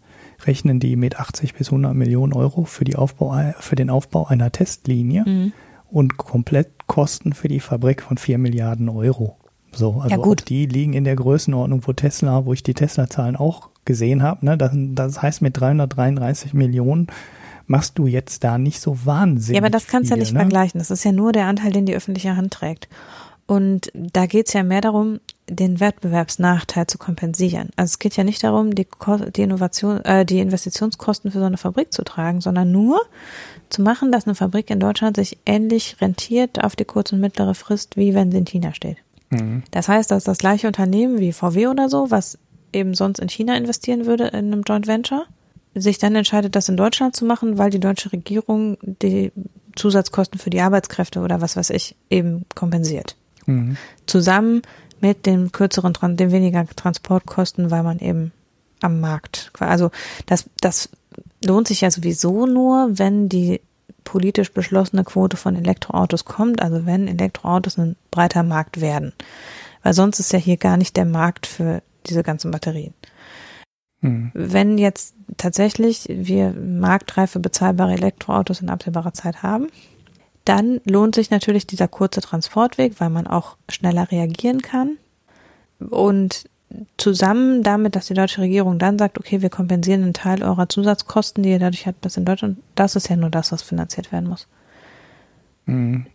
rechnen 0.47 0.81
die 0.81 0.97
mit 0.97 1.19
80 1.19 1.55
bis 1.55 1.69
100 1.69 1.95
Millionen 1.95 2.33
Euro 2.33 2.65
für, 2.65 2.85
die 2.85 2.97
Aufbau, 2.97 3.37
für 3.59 3.77
den 3.77 3.91
Aufbau 3.91 4.27
einer 4.27 4.53
Testlinie 4.53 5.25
mhm. 5.27 5.53
und 5.91 6.17
Komplettkosten 6.17 7.33
für 7.33 7.49
die 7.49 7.61
Fabrik 7.61 8.03
von 8.03 8.19
4 8.19 8.39
Milliarden 8.39 8.89
Euro. 8.89 9.37
So, 9.73 10.01
also 10.01 10.17
ja, 10.17 10.35
die 10.35 10.67
liegen 10.67 10.93
in 10.95 11.05
der 11.05 11.17
Größenordnung, 11.17 11.87
wo 11.87 11.93
Tesla, 11.93 12.47
wo 12.47 12.53
ich 12.53 12.63
die 12.63 12.75
Tesla-Zahlen 12.75 13.37
auch 13.37 13.69
gesehen 13.85 14.23
habe. 14.23 14.45
Ne? 14.45 14.57
Das, 14.57 14.73
das 14.75 15.23
heißt, 15.23 15.43
mit 15.43 15.59
333 15.59 16.55
Millionen 16.55 17.09
machst 17.67 17.99
du 17.99 18.07
jetzt 18.07 18.45
da 18.45 18.59
nicht 18.59 18.81
so 18.81 19.05
wahnsinnig. 19.05 19.57
Ja, 19.57 19.63
aber 19.63 19.71
das 19.71 19.87
kannst 19.87 20.11
du 20.11 20.15
ja 20.15 20.19
nicht 20.19 20.33
ne? 20.33 20.41
vergleichen. 20.41 20.79
Das 20.79 20.91
ist 20.91 21.05
ja 21.05 21.13
nur 21.13 21.33
der 21.33 21.47
Anteil, 21.47 21.73
den 21.73 21.87
die 21.87 21.95
öffentliche 21.95 22.35
Hand 22.35 22.53
trägt. 22.53 22.89
Und 23.49 23.91
da 23.95 24.27
geht 24.27 24.49
es 24.49 24.53
ja 24.53 24.63
mehr 24.63 24.83
darum, 24.83 25.21
den 25.49 25.81
Wettbewerbsnachteil 25.81 26.87
zu 26.87 26.99
kompensieren. 26.99 27.71
Also 27.77 27.93
es 27.93 27.99
geht 27.99 28.15
ja 28.15 28.23
nicht 28.23 28.45
darum, 28.45 28.75
die, 28.75 28.87
die 29.35 29.41
Innovation, 29.41 30.05
äh, 30.05 30.27
die 30.27 30.41
Investitionskosten 30.41 31.31
für 31.31 31.39
so 31.39 31.47
eine 31.47 31.57
Fabrik 31.57 31.91
zu 31.91 32.05
tragen, 32.05 32.43
sondern 32.43 32.71
nur 32.71 33.01
zu 33.71 33.81
machen, 33.81 34.13
dass 34.13 34.27
eine 34.27 34.35
Fabrik 34.35 34.69
in 34.69 34.81
Deutschland 34.81 35.17
sich 35.17 35.39
ähnlich 35.47 35.97
rentiert 36.03 36.63
auf 36.63 36.77
die 36.77 36.85
kurze 36.85 37.15
und 37.15 37.23
mittlere 37.23 37.55
Frist, 37.55 37.97
wie 37.97 38.13
wenn 38.13 38.31
sie 38.31 38.37
in 38.37 38.45
China 38.45 38.75
steht. 38.75 38.99
Mhm. 39.31 39.63
Das 39.71 39.89
heißt, 39.89 40.11
dass 40.11 40.25
das 40.25 40.37
gleiche 40.37 40.67
Unternehmen 40.67 41.19
wie 41.19 41.33
VW 41.33 41.69
oder 41.69 41.89
so, 41.89 42.11
was 42.11 42.37
eben 42.75 42.93
sonst 42.93 43.19
in 43.19 43.31
China 43.31 43.57
investieren 43.57 44.05
würde 44.05 44.27
in 44.27 44.53
einem 44.53 44.63
Joint 44.63 44.87
Venture, 44.87 45.25
sich 45.75 45.97
dann 45.97 46.15
entscheidet, 46.15 46.55
das 46.55 46.69
in 46.69 46.77
Deutschland 46.77 47.17
zu 47.17 47.25
machen, 47.25 47.57
weil 47.57 47.71
die 47.71 47.81
deutsche 47.81 48.13
Regierung 48.13 48.77
die 48.83 49.33
Zusatzkosten 49.75 50.39
für 50.39 50.51
die 50.51 50.61
Arbeitskräfte 50.61 51.21
oder 51.21 51.41
was 51.41 51.57
weiß 51.57 51.71
ich 51.71 51.97
eben 52.11 52.45
kompensiert. 52.55 53.17
Mhm. 53.49 53.77
Zusammen 54.07 54.63
mit 55.01 55.27
den 55.27 55.53
kürzeren, 55.53 55.95
den 56.17 56.33
weniger 56.33 56.67
Transportkosten, 56.67 57.71
weil 57.71 57.83
man 57.83 57.99
eben 57.99 58.33
am 58.81 59.01
Markt, 59.01 59.51
also 59.59 59.91
das, 60.27 60.49
das 60.61 60.89
lohnt 61.45 61.67
sich 61.67 61.81
ja 61.81 61.91
sowieso 61.91 62.47
nur, 62.47 62.91
wenn 62.99 63.29
die 63.29 63.61
politisch 64.05 64.53
beschlossene 64.53 65.05
Quote 65.05 65.37
von 65.37 65.57
Elektroautos 65.57 66.25
kommt, 66.25 66.63
also 66.63 66.87
wenn 66.87 67.09
Elektroautos 67.09 67.79
ein 67.79 67.97
breiter 68.11 68.43
Markt 68.43 68.81
werden. 68.81 69.13
Weil 69.83 69.95
sonst 69.95 70.19
ist 70.21 70.33
ja 70.33 70.39
hier 70.39 70.57
gar 70.57 70.77
nicht 70.77 70.97
der 70.97 71.05
Markt 71.05 71.47
für 71.47 71.83
diese 72.07 72.23
ganzen 72.23 72.51
Batterien. 72.51 72.95
Hm. 74.01 74.31
Wenn 74.33 74.79
jetzt 74.79 75.15
tatsächlich 75.37 76.07
wir 76.09 76.53
marktreife 76.53 77.41
bezahlbare 77.41 77.93
Elektroautos 77.93 78.61
in 78.61 78.71
absehbarer 78.71 79.13
Zeit 79.13 79.43
haben, 79.43 79.69
dann 80.49 80.81
lohnt 80.85 81.15
sich 81.15 81.31
natürlich 81.31 81.67
dieser 81.67 81.89
kurze 81.89 82.21
Transportweg, 82.21 83.01
weil 83.01 83.11
man 83.11 83.27
auch 83.27 83.57
schneller 83.69 84.11
reagieren 84.11 84.63
kann. 84.63 84.97
Und 85.79 86.49
zusammen 86.97 87.63
damit, 87.63 87.97
dass 87.97 88.07
die 88.07 88.15
deutsche 88.15 88.41
Regierung 88.41 88.79
dann 88.79 88.99
sagt, 88.99 89.19
okay, 89.19 89.43
wir 89.43 89.51
kompensieren 89.51 90.03
einen 90.03 90.15
Teil 90.15 90.43
eurer 90.43 90.69
Zusatzkosten, 90.69 91.43
die 91.43 91.51
ihr 91.51 91.59
dadurch 91.59 91.87
habt, 91.87 92.01
bis 92.01 92.17
in 92.17 92.25
Deutschland, 92.25 92.59
das 92.75 92.97
ist 92.97 93.09
ja 93.09 93.17
nur 93.17 93.31
das, 93.31 93.53
was 93.53 93.63
finanziert 93.63 94.13
werden 94.13 94.29
muss. 94.29 94.49
Mhm. 95.67 96.07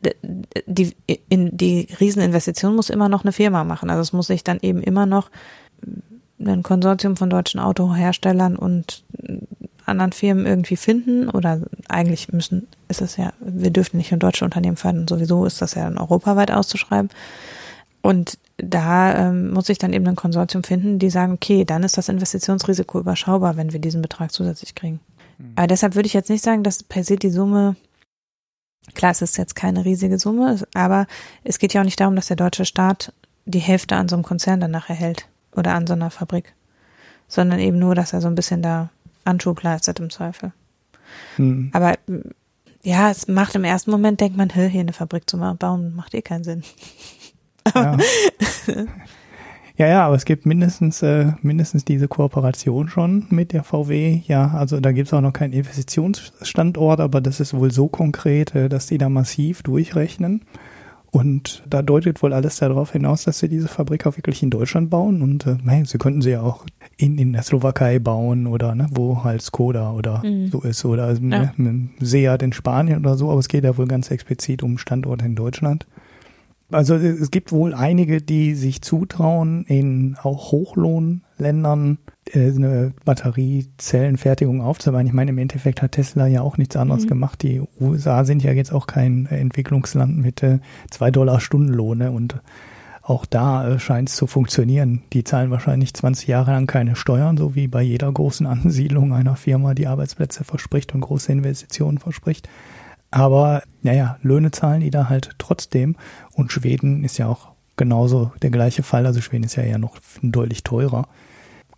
Die, 0.66 0.96
in, 1.30 1.56
die 1.56 1.88
Rieseninvestition 2.00 2.76
muss 2.76 2.90
immer 2.90 3.10
noch 3.10 3.24
eine 3.24 3.32
Firma 3.32 3.64
machen. 3.64 3.90
Also 3.90 4.02
es 4.02 4.14
muss 4.14 4.28
sich 4.28 4.44
dann 4.44 4.60
eben 4.62 4.82
immer 4.82 5.06
noch 5.06 5.30
ein 6.40 6.64
Konsortium 6.64 7.18
von 7.18 7.30
deutschen 7.30 7.60
Autoherstellern 7.60 8.56
und 8.56 9.04
anderen 9.86 10.12
Firmen 10.12 10.46
irgendwie 10.46 10.76
finden 10.76 11.30
oder 11.30 11.62
eigentlich 11.90 12.32
müssen, 12.32 12.68
ist 12.88 13.02
es 13.02 13.18
ja, 13.18 13.34
wir 13.40 13.72
dürften 13.72 13.98
nicht 13.98 14.12
in 14.12 14.20
deutsche 14.20 14.46
Unternehmen 14.46 14.78
fördern, 14.78 15.08
sowieso 15.08 15.46
ist 15.46 15.62
das 15.62 15.76
ja 15.76 15.84
dann 15.84 15.98
europaweit 15.98 16.52
auszuschreiben. 16.52 17.10
Und 18.02 18.38
da 18.58 19.30
ähm, 19.30 19.52
muss 19.52 19.70
ich 19.70 19.78
dann 19.78 19.94
eben 19.94 20.08
ein 20.08 20.18
Konsortium 20.18 20.64
finden, 20.64 21.00
die 21.00 21.10
sagen, 21.10 21.34
okay, 21.34 21.64
dann 21.64 21.84
ist 21.84 21.98
das 21.98 22.10
Investitionsrisiko 22.10 23.00
überschaubar, 23.00 23.56
wenn 23.56 23.72
wir 23.72 23.80
diesen 23.80 24.02
Betrag 24.02 24.32
zusätzlich 24.32 24.76
kriegen. 24.76 25.00
Mhm. 25.38 25.54
Aber 25.56 25.68
deshalb 25.68 25.96
würde 25.96 26.08
ich 26.08 26.14
jetzt 26.14 26.30
nicht 26.30 26.44
sagen, 26.44 26.64
dass 26.64 26.84
per 26.84 27.04
se 27.04 27.16
die 27.16 27.30
Summe, 27.30 27.78
klar, 28.94 29.12
es 29.12 29.22
ist 29.22 29.38
jetzt 29.38 29.56
keine 29.56 29.86
riesige 29.86 30.20
Summe, 30.20 30.60
aber 30.74 31.08
es 31.44 31.60
geht 31.60 31.74
ja 31.74 31.82
auch 31.82 31.86
nicht 31.86 32.00
darum, 32.00 32.16
dass 32.16 32.28
der 32.28 32.36
deutsche 32.36 32.66
Staat 32.66 33.14
die 33.46 33.60
Hälfte 33.60 33.96
an 33.96 34.10
so 34.10 34.16
einem 34.16 34.24
Konzern 34.24 34.60
danach 34.60 34.90
erhält 34.90 35.28
oder 35.56 35.74
an 35.74 35.88
so 35.88 35.94
einer 35.94 36.12
Fabrik, 36.12 36.54
sondern 37.28 37.60
eben 37.60 37.80
nur, 37.80 37.96
dass 37.96 38.14
er 38.14 38.22
so 38.22 38.28
ein 38.28 38.36
bisschen 38.36 38.62
da 38.62 38.90
Anschub 39.26 39.62
leistet 39.64 40.00
im 40.00 40.10
Zweifel. 40.10 40.54
Mhm. 41.38 41.70
Aber 41.74 41.96
ja, 42.84 43.10
es 43.10 43.28
macht 43.28 43.56
im 43.56 43.64
ersten 43.64 43.92
Moment, 43.92 44.20
denkt 44.20 44.38
man, 44.38 44.50
hier 44.52 44.70
eine 44.80 44.94
Fabrik 44.94 45.30
zu 45.30 45.38
bauen, 45.38 45.96
macht 45.96 46.14
eh 46.14 46.22
keinen 46.22 46.44
Sinn. 46.44 46.64
Ja. 47.74 47.98
ja, 49.78 49.88
ja, 49.88 50.06
aber 50.06 50.18
es 50.18 50.26
gibt 50.26 50.46
mindestens, 50.46 51.02
äh, 51.02 51.32
mindestens 51.44 51.86
diese 51.86 52.10
Kooperation 52.10 52.90
schon 52.90 53.26
mit 53.30 53.54
der 53.54 53.64
VW. 53.64 54.22
Ja, 54.28 54.50
also 54.50 54.82
da 54.82 54.92
gibt 54.92 55.08
es 55.08 55.14
auch 55.14 55.22
noch 55.22 55.32
keinen 55.32 55.54
Investitionsstandort, 55.54 57.00
aber 57.00 57.22
das 57.22 57.40
ist 57.40 57.54
wohl 57.54 57.72
so 57.72 57.88
konkret, 57.88 58.54
äh, 58.54 58.68
dass 58.68 58.88
die 58.88 58.98
da 58.98 59.08
massiv 59.08 59.64
durchrechnen. 59.64 60.42
Und 61.14 61.62
da 61.70 61.84
deutet 61.84 62.24
wohl 62.24 62.34
alles 62.34 62.58
darauf 62.58 62.94
hinaus, 62.94 63.24
dass 63.24 63.38
sie 63.38 63.48
diese 63.48 63.68
Fabrik 63.68 64.08
auch 64.08 64.18
wirklich 64.18 64.42
in 64.42 64.50
Deutschland 64.50 64.90
bauen. 64.90 65.22
Und 65.22 65.46
äh, 65.46 65.58
hey, 65.64 65.86
sie 65.86 66.00
könnten 66.00 66.24
sie 66.24 66.32
ja 66.32 66.42
auch 66.42 66.66
in, 66.98 67.20
in 67.20 67.34
der 67.34 67.44
Slowakei 67.44 68.00
bauen 68.00 68.48
oder 68.48 68.74
ne, 68.74 68.88
wo 68.90 69.24
halt 69.24 69.44
Skoda 69.44 69.92
oder 69.92 70.24
mhm. 70.26 70.50
so 70.50 70.62
ist. 70.62 70.84
Oder 70.86 71.04
also, 71.04 71.22
ja. 71.22 71.54
ne, 71.56 71.90
Seat 72.00 72.42
in 72.42 72.52
Spanien 72.52 72.98
oder 72.98 73.16
so. 73.16 73.30
Aber 73.30 73.40
es 73.40 73.48
geht 73.48 73.64
ja 73.64 73.78
wohl 73.78 73.86
ganz 73.86 74.10
explizit 74.10 74.64
um 74.64 74.80
Standorte 74.80 75.24
in 75.24 75.36
Deutschland. 75.36 75.86
Also 76.72 76.96
es 76.96 77.30
gibt 77.30 77.52
wohl 77.52 77.76
einige, 77.76 78.20
die 78.20 78.56
sich 78.56 78.82
zutrauen, 78.82 79.66
in 79.66 80.18
auch 80.24 80.52
Hochlohnländern 80.52 82.00
äh, 82.08 82.12
eine 82.34 82.94
Batteriezellenfertigung 83.06 84.62
aufzubauen. 84.62 85.06
Ich 85.06 85.14
meine, 85.14 85.32
im 85.32 85.38
Endeffekt 85.38 85.82
hat 85.82 85.94
Tesla 85.94 86.28
ja 86.28 86.42
auch 86.42 86.58
nichts 86.58 86.76
anderes 86.76 87.04
mhm. 87.04 87.10
gemacht. 87.10 87.42
Die 87.44 87.62
USA 87.80 88.24
sind 88.24 88.44
ja 88.44 88.52
jetzt 88.52 88.72
auch 88.72 88.88
kein 88.88 89.26
Entwicklungsland 89.26 90.18
mit 90.18 90.42
äh, 90.42 90.60
zwei 90.90 91.12
Dollar 91.12 91.40
Stundenlohne 91.40 92.12
und 92.12 92.42
auch 93.02 93.26
da 93.26 93.68
äh, 93.68 93.80
scheint 93.80 94.10
es 94.10 94.16
zu 94.16 94.28
funktionieren. 94.28 95.04
Die 95.12 95.26
zahlen 95.26 95.52
wahrscheinlich 95.52 95.94
20 95.94 96.28
Jahre 96.28 96.52
lang 96.52 96.68
keine 96.68 96.96
Steuern, 96.96 97.36
so 97.36 97.54
wie 97.54 97.68
bei 97.68 97.82
jeder 97.82 98.12
großen 98.12 98.48
Ansiedlung 98.48 99.14
einer 99.14 99.36
Firma, 99.36 99.74
die 99.74 99.88
Arbeitsplätze 99.88 100.46
verspricht 100.46 100.96
und 100.96 101.02
große 101.02 101.32
Investitionen 101.32 101.98
verspricht. 101.98 102.48
Aber 103.12 103.62
naja, 103.82 104.18
Löhne 104.24 104.52
zahlen 104.52 104.82
die 104.82 104.90
da 104.90 105.10
halt 105.10 105.36
trotzdem. 105.38 105.98
Und 106.32 106.52
Schweden 106.52 107.04
ist 107.04 107.18
ja 107.18 107.28
auch 107.28 107.52
genauso 107.76 108.32
der 108.42 108.50
gleiche 108.50 108.82
Fall. 108.82 109.06
Also 109.06 109.22
Schweden 109.22 109.44
ist 109.44 109.56
ja 109.56 109.64
eher 109.64 109.78
noch 109.78 110.00
deutlich 110.22 110.64
teurer. 110.64 111.08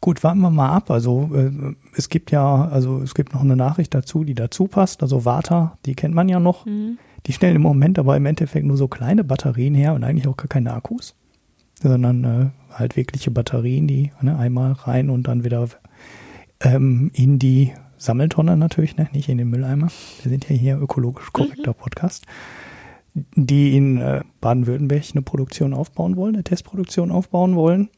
Gut, 0.05 0.23
warten 0.23 0.41
wir 0.41 0.51
mal 0.51 0.69
ab. 0.69 0.91
Also 0.91 1.31
äh, 1.33 1.49
es 1.97 2.09
gibt 2.09 2.29
ja, 2.29 2.65
also 2.65 3.01
es 3.01 3.15
gibt 3.15 3.33
noch 3.33 3.41
eine 3.41 3.55
Nachricht 3.55 3.91
dazu, 3.95 4.23
die 4.23 4.35
dazu 4.35 4.67
passt. 4.67 5.01
Also 5.01 5.25
Vata, 5.25 5.79
die 5.87 5.95
kennt 5.95 6.13
man 6.13 6.29
ja 6.29 6.39
noch. 6.39 6.67
Mhm. 6.67 6.99
Die 7.25 7.33
stellen 7.33 7.55
im 7.55 7.63
Moment 7.63 7.97
aber 7.97 8.15
im 8.15 8.27
Endeffekt 8.27 8.67
nur 8.67 8.77
so 8.77 8.87
kleine 8.87 9.23
Batterien 9.23 9.73
her 9.73 9.95
und 9.95 10.03
eigentlich 10.03 10.27
auch 10.27 10.37
gar 10.37 10.47
keine 10.47 10.73
Akkus, 10.73 11.15
sondern 11.81 12.23
äh, 12.23 12.49
halt 12.71 12.95
wirkliche 12.95 13.31
Batterien, 13.31 13.87
die 13.87 14.11
ne, 14.21 14.37
einmal 14.37 14.73
rein 14.73 15.09
und 15.09 15.27
dann 15.27 15.43
wieder 15.43 15.69
ähm, 16.61 17.09
in 17.15 17.39
die 17.39 17.73
Sammeltonne 17.97 18.57
natürlich, 18.57 18.97
ne? 18.97 19.09
nicht 19.11 19.27
in 19.27 19.39
den 19.39 19.49
Mülleimer. 19.49 19.87
Wir 20.21 20.29
sind 20.29 20.47
ja 20.47 20.55
hier 20.55 20.79
ökologisch 20.79 21.33
korrekter 21.33 21.71
mhm. 21.71 21.77
Podcast. 21.79 22.27
Die 23.15 23.75
in 23.75 23.97
äh, 23.97 24.21
Baden-Württemberg 24.39 25.03
eine 25.13 25.23
Produktion 25.23 25.73
aufbauen 25.73 26.15
wollen, 26.15 26.35
eine 26.35 26.43
Testproduktion 26.43 27.09
aufbauen 27.09 27.55
wollen. 27.55 27.89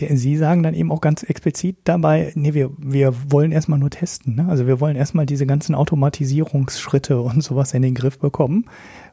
Der, 0.00 0.16
Sie 0.16 0.36
sagen 0.36 0.62
dann 0.62 0.74
eben 0.74 0.90
auch 0.90 1.00
ganz 1.00 1.22
explizit 1.22 1.76
dabei, 1.84 2.32
nee, 2.34 2.54
wir, 2.54 2.70
wir 2.78 3.14
wollen 3.30 3.52
erstmal 3.52 3.78
nur 3.78 3.90
testen. 3.90 4.36
Ne? 4.36 4.46
Also 4.48 4.66
wir 4.66 4.80
wollen 4.80 4.96
erstmal 4.96 5.26
diese 5.26 5.46
ganzen 5.46 5.74
Automatisierungsschritte 5.74 7.20
und 7.20 7.42
sowas 7.42 7.74
in 7.74 7.82
den 7.82 7.94
Griff 7.94 8.18
bekommen, 8.18 8.66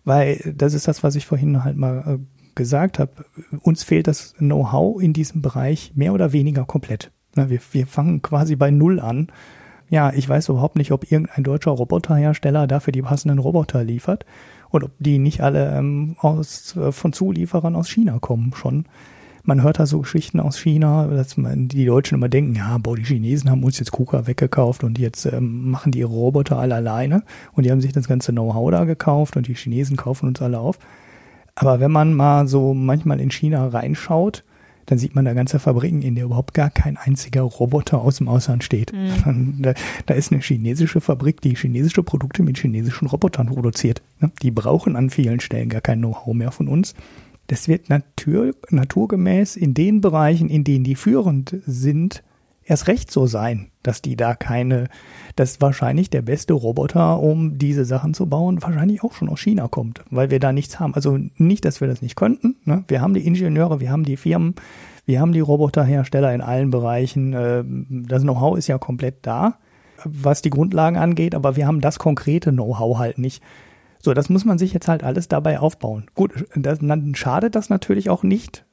weil 0.03 0.53
das 0.55 0.73
ist 0.73 0.87
das, 0.87 1.03
was 1.03 1.15
ich 1.15 1.25
vorhin 1.25 1.63
halt 1.63 1.77
mal 1.77 2.03
äh, 2.05 2.17
gesagt 2.55 2.99
habe. 2.99 3.11
Uns 3.61 3.83
fehlt 3.83 4.07
das 4.07 4.33
Know-how 4.37 5.01
in 5.01 5.13
diesem 5.13 5.41
Bereich 5.41 5.93
mehr 5.95 6.13
oder 6.13 6.33
weniger 6.33 6.65
komplett. 6.65 7.11
Ne? 7.35 7.49
Wir, 7.49 7.59
wir 7.71 7.87
fangen 7.87 8.21
quasi 8.21 8.55
bei 8.55 8.71
Null 8.71 8.99
an 8.99 9.27
ja, 9.91 10.13
ich 10.13 10.27
weiß 10.27 10.47
überhaupt 10.47 10.77
nicht, 10.77 10.93
ob 10.93 11.11
irgendein 11.11 11.43
deutscher 11.43 11.71
Roboterhersteller 11.71 12.65
dafür 12.65 12.93
die 12.93 13.01
passenden 13.01 13.39
Roboter 13.39 13.83
liefert 13.83 14.25
und 14.69 14.85
ob 14.85 14.91
die 14.99 15.19
nicht 15.19 15.41
alle 15.41 15.77
ähm, 15.77 16.15
aus, 16.19 16.77
äh, 16.77 16.93
von 16.93 17.11
Zulieferern 17.11 17.75
aus 17.75 17.89
China 17.89 18.17
kommen 18.19 18.53
schon. 18.55 18.85
Man 19.43 19.63
hört 19.63 19.79
da 19.79 19.85
so 19.85 19.99
Geschichten 19.99 20.39
aus 20.39 20.57
China, 20.57 21.07
dass 21.07 21.37
man, 21.37 21.67
die 21.67 21.85
Deutschen 21.85 22.15
immer 22.15 22.29
denken, 22.29 22.55
ja, 22.55 22.77
boah, 22.77 22.95
die 22.95 23.03
Chinesen 23.03 23.49
haben 23.49 23.63
uns 23.63 23.79
jetzt 23.79 23.91
KUKA 23.91 24.27
weggekauft 24.27 24.83
und 24.83 24.99
jetzt 24.99 25.25
ähm, 25.25 25.71
machen 25.71 25.91
die 25.91 25.99
ihre 25.99 26.11
Roboter 26.11 26.57
alle 26.57 26.75
alleine 26.75 27.23
und 27.53 27.65
die 27.65 27.71
haben 27.71 27.81
sich 27.81 27.91
das 27.91 28.07
ganze 28.07 28.31
Know-how 28.31 28.71
da 28.71 28.85
gekauft 28.85 29.37
und 29.37 29.47
die 29.47 29.55
Chinesen 29.55 29.97
kaufen 29.97 30.27
uns 30.27 30.41
alle 30.41 30.59
auf. 30.59 30.77
Aber 31.55 31.79
wenn 31.79 31.91
man 31.91 32.13
mal 32.13 32.47
so 32.47 32.73
manchmal 32.73 33.19
in 33.19 33.31
China 33.31 33.67
reinschaut, 33.67 34.43
dann 34.85 34.97
sieht 34.97 35.15
man 35.15 35.25
da 35.25 35.33
ganze 35.33 35.59
Fabriken, 35.59 36.01
in 36.01 36.15
der 36.15 36.25
überhaupt 36.25 36.53
gar 36.53 36.69
kein 36.69 36.97
einziger 36.97 37.41
Roboter 37.43 38.01
aus 38.01 38.17
dem 38.17 38.27
Ausland 38.27 38.63
steht. 38.63 38.91
Mhm. 38.93 39.61
Da, 39.61 39.73
da, 40.05 40.13
ist 40.15 40.31
eine 40.31 40.41
chinesische 40.41 41.01
Fabrik, 41.01 41.39
die 41.41 41.55
chinesische 41.55 42.03
Produkte 42.03 42.43
mit 42.43 42.57
chinesischen 42.57 43.07
Robotern 43.07 43.47
produziert. 43.47 44.01
Ne? 44.19 44.31
Die 44.41 44.51
brauchen 44.51 44.95
an 44.95 45.09
vielen 45.09 45.39
Stellen 45.39 45.69
gar 45.69 45.81
kein 45.81 45.99
Know-how 45.99 46.33
mehr 46.33 46.51
von 46.51 46.67
uns. 46.67 46.95
Das 47.51 47.67
wird 47.67 47.89
natur, 47.89 48.55
naturgemäß 48.69 49.57
in 49.57 49.73
den 49.73 49.99
Bereichen, 49.99 50.47
in 50.47 50.63
denen 50.63 50.85
die 50.85 50.95
führend 50.95 51.57
sind, 51.65 52.23
erst 52.63 52.87
recht 52.87 53.11
so 53.11 53.27
sein, 53.27 53.71
dass 53.83 54.01
die 54.01 54.15
da 54.15 54.35
keine, 54.35 54.87
dass 55.35 55.59
wahrscheinlich 55.59 56.09
der 56.09 56.21
beste 56.21 56.53
Roboter, 56.53 57.19
um 57.19 57.57
diese 57.57 57.83
Sachen 57.83 58.13
zu 58.13 58.27
bauen, 58.27 58.63
wahrscheinlich 58.63 59.03
auch 59.03 59.11
schon 59.11 59.27
aus 59.27 59.41
China 59.41 59.67
kommt, 59.67 60.01
weil 60.09 60.31
wir 60.31 60.39
da 60.39 60.53
nichts 60.53 60.79
haben. 60.79 60.95
Also 60.95 61.19
nicht, 61.35 61.65
dass 61.65 61.81
wir 61.81 61.89
das 61.89 62.01
nicht 62.01 62.15
könnten. 62.15 62.55
Ne? 62.63 62.85
Wir 62.87 63.01
haben 63.01 63.13
die 63.13 63.27
Ingenieure, 63.27 63.81
wir 63.81 63.91
haben 63.91 64.05
die 64.05 64.15
Firmen, 64.15 64.55
wir 65.05 65.19
haben 65.19 65.33
die 65.33 65.41
Roboterhersteller 65.41 66.33
in 66.33 66.39
allen 66.39 66.69
Bereichen. 66.69 67.33
Äh, 67.33 67.65
das 68.07 68.21
Know-how 68.21 68.57
ist 68.57 68.67
ja 68.67 68.77
komplett 68.77 69.15
da, 69.23 69.57
was 70.05 70.41
die 70.41 70.51
Grundlagen 70.51 70.95
angeht, 70.95 71.35
aber 71.35 71.57
wir 71.57 71.67
haben 71.67 71.81
das 71.81 71.99
konkrete 71.99 72.51
Know-how 72.51 72.97
halt 72.97 73.17
nicht. 73.17 73.43
So, 74.01 74.13
das 74.13 74.29
muss 74.29 74.45
man 74.45 74.57
sich 74.57 74.73
jetzt 74.73 74.87
halt 74.87 75.03
alles 75.03 75.27
dabei 75.27 75.59
aufbauen. 75.59 76.07
Gut, 76.15 76.45
das, 76.55 76.79
dann 76.79 77.15
schadet 77.15 77.55
das 77.55 77.69
natürlich 77.69 78.09
auch 78.09 78.23
nicht, 78.23 78.65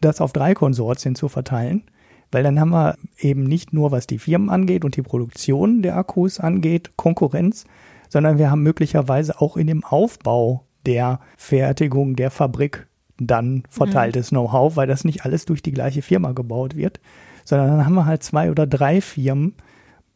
das 0.00 0.20
auf 0.20 0.32
drei 0.32 0.54
Konsortien 0.54 1.14
zu 1.14 1.28
verteilen 1.28 1.84
weil 2.30 2.42
dann 2.42 2.60
haben 2.60 2.70
wir 2.70 2.96
eben 3.18 3.44
nicht 3.44 3.72
nur, 3.72 3.90
was 3.90 4.06
die 4.06 4.18
Firmen 4.18 4.50
angeht 4.50 4.84
und 4.84 4.96
die 4.96 5.02
Produktion 5.02 5.82
der 5.82 5.96
Akkus 5.96 6.40
angeht, 6.40 6.92
Konkurrenz, 6.96 7.64
sondern 8.08 8.38
wir 8.38 8.50
haben 8.50 8.62
möglicherweise 8.62 9.40
auch 9.40 9.56
in 9.56 9.66
dem 9.66 9.84
Aufbau 9.84 10.64
der 10.86 11.20
Fertigung 11.36 12.16
der 12.16 12.30
Fabrik 12.30 12.86
dann 13.18 13.64
verteiltes 13.68 14.30
mhm. 14.30 14.36
Know-how, 14.36 14.76
weil 14.76 14.86
das 14.86 15.04
nicht 15.04 15.24
alles 15.24 15.44
durch 15.44 15.62
die 15.62 15.72
gleiche 15.72 16.02
Firma 16.02 16.32
gebaut 16.32 16.76
wird, 16.76 17.00
sondern 17.44 17.68
dann 17.68 17.84
haben 17.84 17.94
wir 17.94 18.06
halt 18.06 18.22
zwei 18.22 18.50
oder 18.50 18.66
drei 18.66 19.00
Firmen 19.00 19.54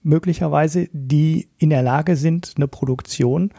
möglicherweise, 0.03 0.89
die 0.93 1.49
in 1.59 1.71
der 1.71 1.83
Lage 1.83 2.17
sind, 2.17 2.55
eine 2.57 2.69
Produktion 2.69 3.51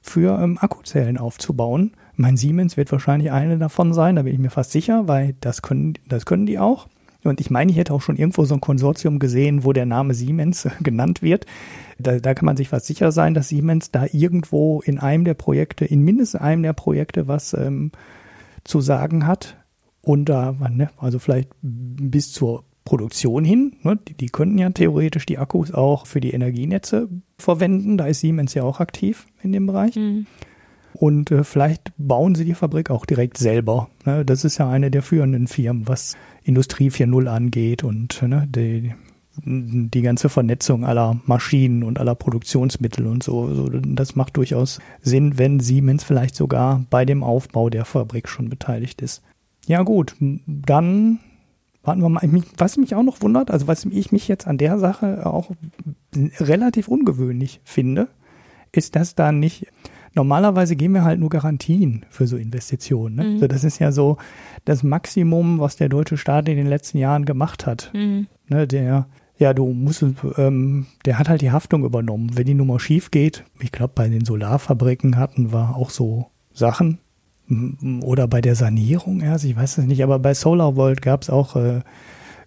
für 0.00 0.38
ähm, 0.40 0.58
Akkuzellen 0.60 1.18
aufzubauen. 1.18 1.92
Mein 2.16 2.36
Siemens 2.36 2.76
wird 2.76 2.92
wahrscheinlich 2.92 3.32
eine 3.32 3.58
davon 3.58 3.92
sein, 3.94 4.16
da 4.16 4.22
bin 4.22 4.34
ich 4.34 4.38
mir 4.38 4.50
fast 4.50 4.72
sicher, 4.72 5.08
weil 5.08 5.34
das 5.40 5.62
können, 5.62 5.94
das 6.08 6.26
können 6.26 6.46
die 6.46 6.58
auch. 6.58 6.88
Und 7.22 7.40
ich 7.40 7.50
meine, 7.50 7.70
ich 7.70 7.76
hätte 7.76 7.92
auch 7.92 8.00
schon 8.00 8.16
irgendwo 8.16 8.44
so 8.44 8.54
ein 8.54 8.60
Konsortium 8.60 9.18
gesehen, 9.18 9.64
wo 9.64 9.72
der 9.72 9.86
Name 9.86 10.14
Siemens 10.14 10.68
genannt 10.80 11.22
wird. 11.22 11.46
Da, 11.98 12.18
da 12.18 12.34
kann 12.34 12.46
man 12.46 12.56
sich 12.56 12.68
fast 12.68 12.86
sicher 12.86 13.12
sein, 13.12 13.34
dass 13.34 13.48
Siemens 13.48 13.90
da 13.90 14.06
irgendwo 14.10 14.80
in 14.80 14.98
einem 14.98 15.24
der 15.24 15.34
Projekte, 15.34 15.84
in 15.84 16.02
mindestens 16.02 16.40
einem 16.40 16.62
der 16.62 16.72
Projekte 16.72 17.28
was 17.28 17.52
ähm, 17.52 17.92
zu 18.64 18.80
sagen 18.80 19.26
hat. 19.26 19.56
Und 20.02 20.30
da, 20.30 20.52
ne, 20.70 20.90
also 20.96 21.18
vielleicht 21.18 21.50
bis 21.60 22.32
zur 22.32 22.64
Produktion 22.84 23.44
hin. 23.44 23.76
Ne, 23.82 23.98
die, 24.08 24.14
die 24.14 24.26
könnten 24.26 24.58
ja 24.58 24.70
theoretisch 24.70 25.26
die 25.26 25.38
Akkus 25.38 25.72
auch 25.72 26.06
für 26.06 26.20
die 26.20 26.30
Energienetze 26.30 27.08
verwenden. 27.38 27.98
Da 27.98 28.06
ist 28.06 28.20
Siemens 28.20 28.54
ja 28.54 28.62
auch 28.62 28.80
aktiv 28.80 29.26
in 29.42 29.52
dem 29.52 29.66
Bereich. 29.66 29.96
Mhm. 29.96 30.26
Und 30.94 31.30
äh, 31.30 31.44
vielleicht 31.44 31.92
bauen 31.98 32.34
sie 32.34 32.44
die 32.44 32.54
Fabrik 32.54 32.90
auch 32.90 33.06
direkt 33.06 33.38
selber. 33.38 33.88
Ne? 34.04 34.24
Das 34.24 34.44
ist 34.44 34.58
ja 34.58 34.68
eine 34.68 34.90
der 34.90 35.02
führenden 35.02 35.46
Firmen, 35.46 35.88
was 35.88 36.16
Industrie 36.42 36.90
4.0 36.90 37.26
angeht 37.26 37.84
und 37.84 38.22
ne, 38.22 38.48
die, 38.48 38.92
die 39.44 40.02
ganze 40.02 40.28
Vernetzung 40.28 40.84
aller 40.84 41.20
Maschinen 41.26 41.84
und 41.84 41.98
aller 41.98 42.14
Produktionsmittel 42.14 43.06
und 43.06 43.22
so, 43.22 43.54
so. 43.54 43.68
Das 43.68 44.16
macht 44.16 44.36
durchaus 44.36 44.80
Sinn, 45.00 45.38
wenn 45.38 45.60
Siemens 45.60 46.02
vielleicht 46.02 46.34
sogar 46.34 46.84
bei 46.90 47.04
dem 47.04 47.22
Aufbau 47.22 47.70
der 47.70 47.84
Fabrik 47.84 48.28
schon 48.28 48.48
beteiligt 48.48 49.00
ist. 49.00 49.22
Ja 49.66 49.82
gut, 49.82 50.16
dann 50.46 51.20
warten 51.82 52.02
wir 52.02 52.08
mal. 52.08 52.22
Was 52.56 52.76
mich 52.76 52.94
auch 52.94 53.02
noch 53.02 53.22
wundert, 53.22 53.50
also 53.50 53.66
was 53.66 53.84
ich 53.84 54.12
mich 54.12 54.28
jetzt 54.28 54.46
an 54.46 54.58
der 54.58 54.78
Sache 54.78 55.26
auch 55.26 55.50
relativ 56.38 56.88
ungewöhnlich 56.88 57.60
finde, 57.64 58.08
ist, 58.72 58.96
dass 58.96 59.14
da 59.14 59.32
nicht 59.32 59.66
normalerweise 60.14 60.76
geben 60.76 60.94
wir 60.94 61.04
halt 61.04 61.20
nur 61.20 61.30
Garantien 61.30 62.04
für 62.10 62.26
so 62.26 62.36
Investitionen. 62.36 63.16
Ne? 63.16 63.24
Mhm. 63.24 63.34
Also 63.34 63.46
das 63.46 63.64
ist 63.64 63.78
ja 63.78 63.92
so 63.92 64.16
das 64.64 64.82
Maximum, 64.82 65.60
was 65.60 65.76
der 65.76 65.88
deutsche 65.88 66.16
Staat 66.16 66.48
in 66.48 66.56
den 66.56 66.66
letzten 66.66 66.98
Jahren 66.98 67.24
gemacht 67.24 67.66
hat. 67.66 67.90
Mhm. 67.94 68.26
Ne, 68.48 68.66
der, 68.66 69.06
ja, 69.38 69.54
du 69.54 69.66
musst, 69.66 70.04
ähm, 70.36 70.86
der 71.04 71.18
hat 71.18 71.28
halt 71.28 71.40
die 71.40 71.52
Haftung 71.52 71.84
übernommen. 71.84 72.30
Wenn 72.34 72.46
die 72.46 72.54
Nummer 72.54 72.80
schief 72.80 73.10
geht, 73.10 73.44
ich 73.60 73.72
glaube, 73.72 73.92
bei 73.94 74.08
den 74.08 74.24
Solarfabriken 74.24 75.16
hatten 75.16 75.52
wir 75.52 75.76
auch 75.76 75.90
so 75.90 76.26
Sachen. 76.52 76.98
Oder 78.02 78.28
bei 78.28 78.40
der 78.40 78.54
Sanierung 78.54 79.20
erst, 79.20 79.44
ich 79.44 79.56
weiß 79.56 79.78
es 79.78 79.84
nicht, 79.84 80.02
aber 80.02 80.18
bei 80.18 80.34
SolarVolt 80.34 81.02
gab 81.02 81.22
es 81.22 81.30
auch, 81.30 81.56
äh, 81.56 81.80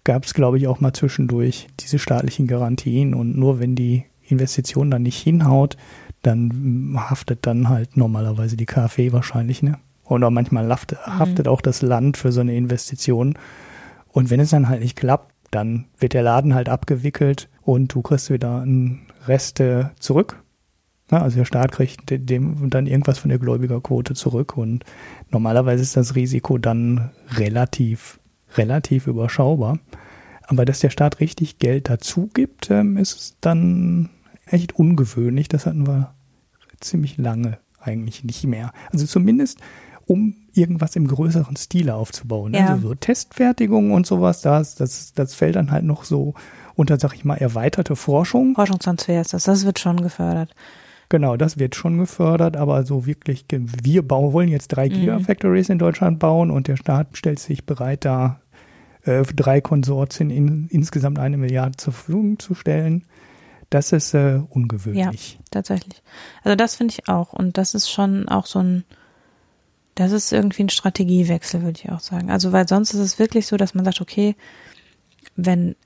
gab 0.04 0.24
es, 0.24 0.34
glaube 0.34 0.58
ich, 0.58 0.66
auch 0.66 0.80
mal 0.80 0.92
zwischendurch 0.92 1.68
diese 1.80 1.98
staatlichen 1.98 2.46
Garantien 2.46 3.14
und 3.14 3.36
nur 3.36 3.60
wenn 3.60 3.74
die 3.74 4.04
Investition 4.22 4.90
dann 4.90 5.02
nicht 5.02 5.20
hinhaut, 5.20 5.76
dann 6.22 6.96
haftet 6.96 7.40
dann 7.46 7.68
halt 7.68 7.96
normalerweise 7.96 8.56
die 8.56 8.66
KfW 8.66 9.12
wahrscheinlich, 9.12 9.62
ne? 9.62 9.78
Oder 10.06 10.30
manchmal 10.30 10.68
haftet, 10.68 10.98
mhm. 11.06 11.18
haftet 11.18 11.48
auch 11.48 11.60
das 11.60 11.82
Land 11.82 12.16
für 12.16 12.32
so 12.32 12.40
eine 12.40 12.54
Investition. 12.54 13.38
Und 14.08 14.30
wenn 14.30 14.40
es 14.40 14.50
dann 14.50 14.68
halt 14.68 14.80
nicht 14.80 14.96
klappt, 14.96 15.32
dann 15.50 15.86
wird 15.98 16.14
der 16.14 16.22
Laden 16.22 16.54
halt 16.54 16.68
abgewickelt 16.68 17.48
und 17.62 17.94
du 17.94 18.02
kriegst 18.02 18.30
wieder 18.30 18.62
einen 18.62 19.06
Reste 19.26 19.92
zurück. 19.98 20.42
Also 21.10 21.36
der 21.36 21.44
Staat 21.44 21.72
kriegt 21.72 22.02
dem 22.08 22.70
dann 22.70 22.86
irgendwas 22.86 23.18
von 23.18 23.28
der 23.28 23.38
Gläubigerquote 23.38 24.14
zurück 24.14 24.56
und 24.56 24.84
normalerweise 25.30 25.82
ist 25.82 25.96
das 25.96 26.14
Risiko 26.14 26.58
dann 26.58 27.10
relativ, 27.36 28.18
relativ 28.56 29.06
überschaubar. 29.06 29.78
Aber 30.46 30.64
dass 30.64 30.80
der 30.80 30.90
Staat 30.90 31.20
richtig 31.20 31.58
Geld 31.58 31.88
dazu 31.88 32.30
gibt, 32.32 32.70
ähm, 32.70 32.96
ist 32.96 33.36
dann 33.40 34.10
echt 34.46 34.76
ungewöhnlich. 34.76 35.48
Das 35.48 35.66
hatten 35.66 35.86
wir 35.86 36.14
ziemlich 36.80 37.16
lange 37.16 37.58
eigentlich 37.80 38.24
nicht 38.24 38.44
mehr. 38.44 38.72
Also 38.92 39.06
zumindest 39.06 39.58
um 40.06 40.34
irgendwas 40.52 40.96
im 40.96 41.08
größeren 41.08 41.56
Stile 41.56 41.94
aufzubauen. 41.94 42.52
Ne? 42.52 42.58
Ja. 42.58 42.68
Also 42.68 42.88
so 42.88 42.94
Testfertigung 42.94 43.92
und 43.92 44.06
sowas, 44.06 44.42
das, 44.42 44.74
das, 44.74 45.12
das 45.14 45.34
fällt 45.34 45.56
dann 45.56 45.70
halt 45.70 45.84
noch 45.84 46.04
so 46.04 46.34
unter, 46.74 46.98
sag 46.98 47.14
ich 47.14 47.24
mal, 47.24 47.36
erweiterte 47.36 47.96
Forschung. 47.96 48.54
Forschungstransfer 48.54 49.20
ist 49.20 49.32
das, 49.32 49.44
das 49.44 49.64
wird 49.64 49.78
schon 49.78 50.02
gefördert. 50.02 50.54
Genau, 51.14 51.36
das 51.36 51.60
wird 51.60 51.76
schon 51.76 51.98
gefördert, 51.98 52.56
aber 52.56 52.84
so 52.84 53.06
wirklich, 53.06 53.44
wir 53.48 54.02
bauen, 54.02 54.32
wollen 54.32 54.48
jetzt 54.48 54.66
drei 54.66 54.88
mhm. 54.88 54.94
Gigafactories 54.94 55.68
in 55.68 55.78
Deutschland 55.78 56.18
bauen 56.18 56.50
und 56.50 56.66
der 56.66 56.76
Staat 56.76 57.16
stellt 57.16 57.38
sich 57.38 57.64
bereit, 57.64 58.04
da 58.04 58.40
äh, 59.04 59.22
drei 59.22 59.60
Konsortien 59.60 60.30
in 60.30 60.66
insgesamt 60.70 61.20
eine 61.20 61.36
Milliarde 61.36 61.76
zur 61.76 61.92
Verfügung 61.92 62.40
zu 62.40 62.56
stellen. 62.56 63.04
Das 63.70 63.92
ist 63.92 64.12
äh, 64.14 64.40
ungewöhnlich. 64.48 65.34
Ja, 65.34 65.44
tatsächlich. 65.52 66.02
Also 66.42 66.56
das 66.56 66.74
finde 66.74 66.94
ich 66.94 67.08
auch. 67.08 67.32
Und 67.32 67.58
das 67.58 67.74
ist 67.74 67.88
schon 67.88 68.28
auch 68.28 68.46
so 68.46 68.58
ein, 68.58 68.82
das 69.94 70.10
ist 70.10 70.32
irgendwie 70.32 70.64
ein 70.64 70.68
Strategiewechsel, 70.68 71.62
würde 71.62 71.78
ich 71.80 71.92
auch 71.92 72.00
sagen. 72.00 72.28
Also 72.28 72.50
weil 72.50 72.66
sonst 72.66 72.92
ist 72.92 72.98
es 72.98 73.20
wirklich 73.20 73.46
so, 73.46 73.56
dass 73.56 73.72
man 73.72 73.84
sagt, 73.84 74.00
okay, 74.00 74.34
wenn 75.36 75.76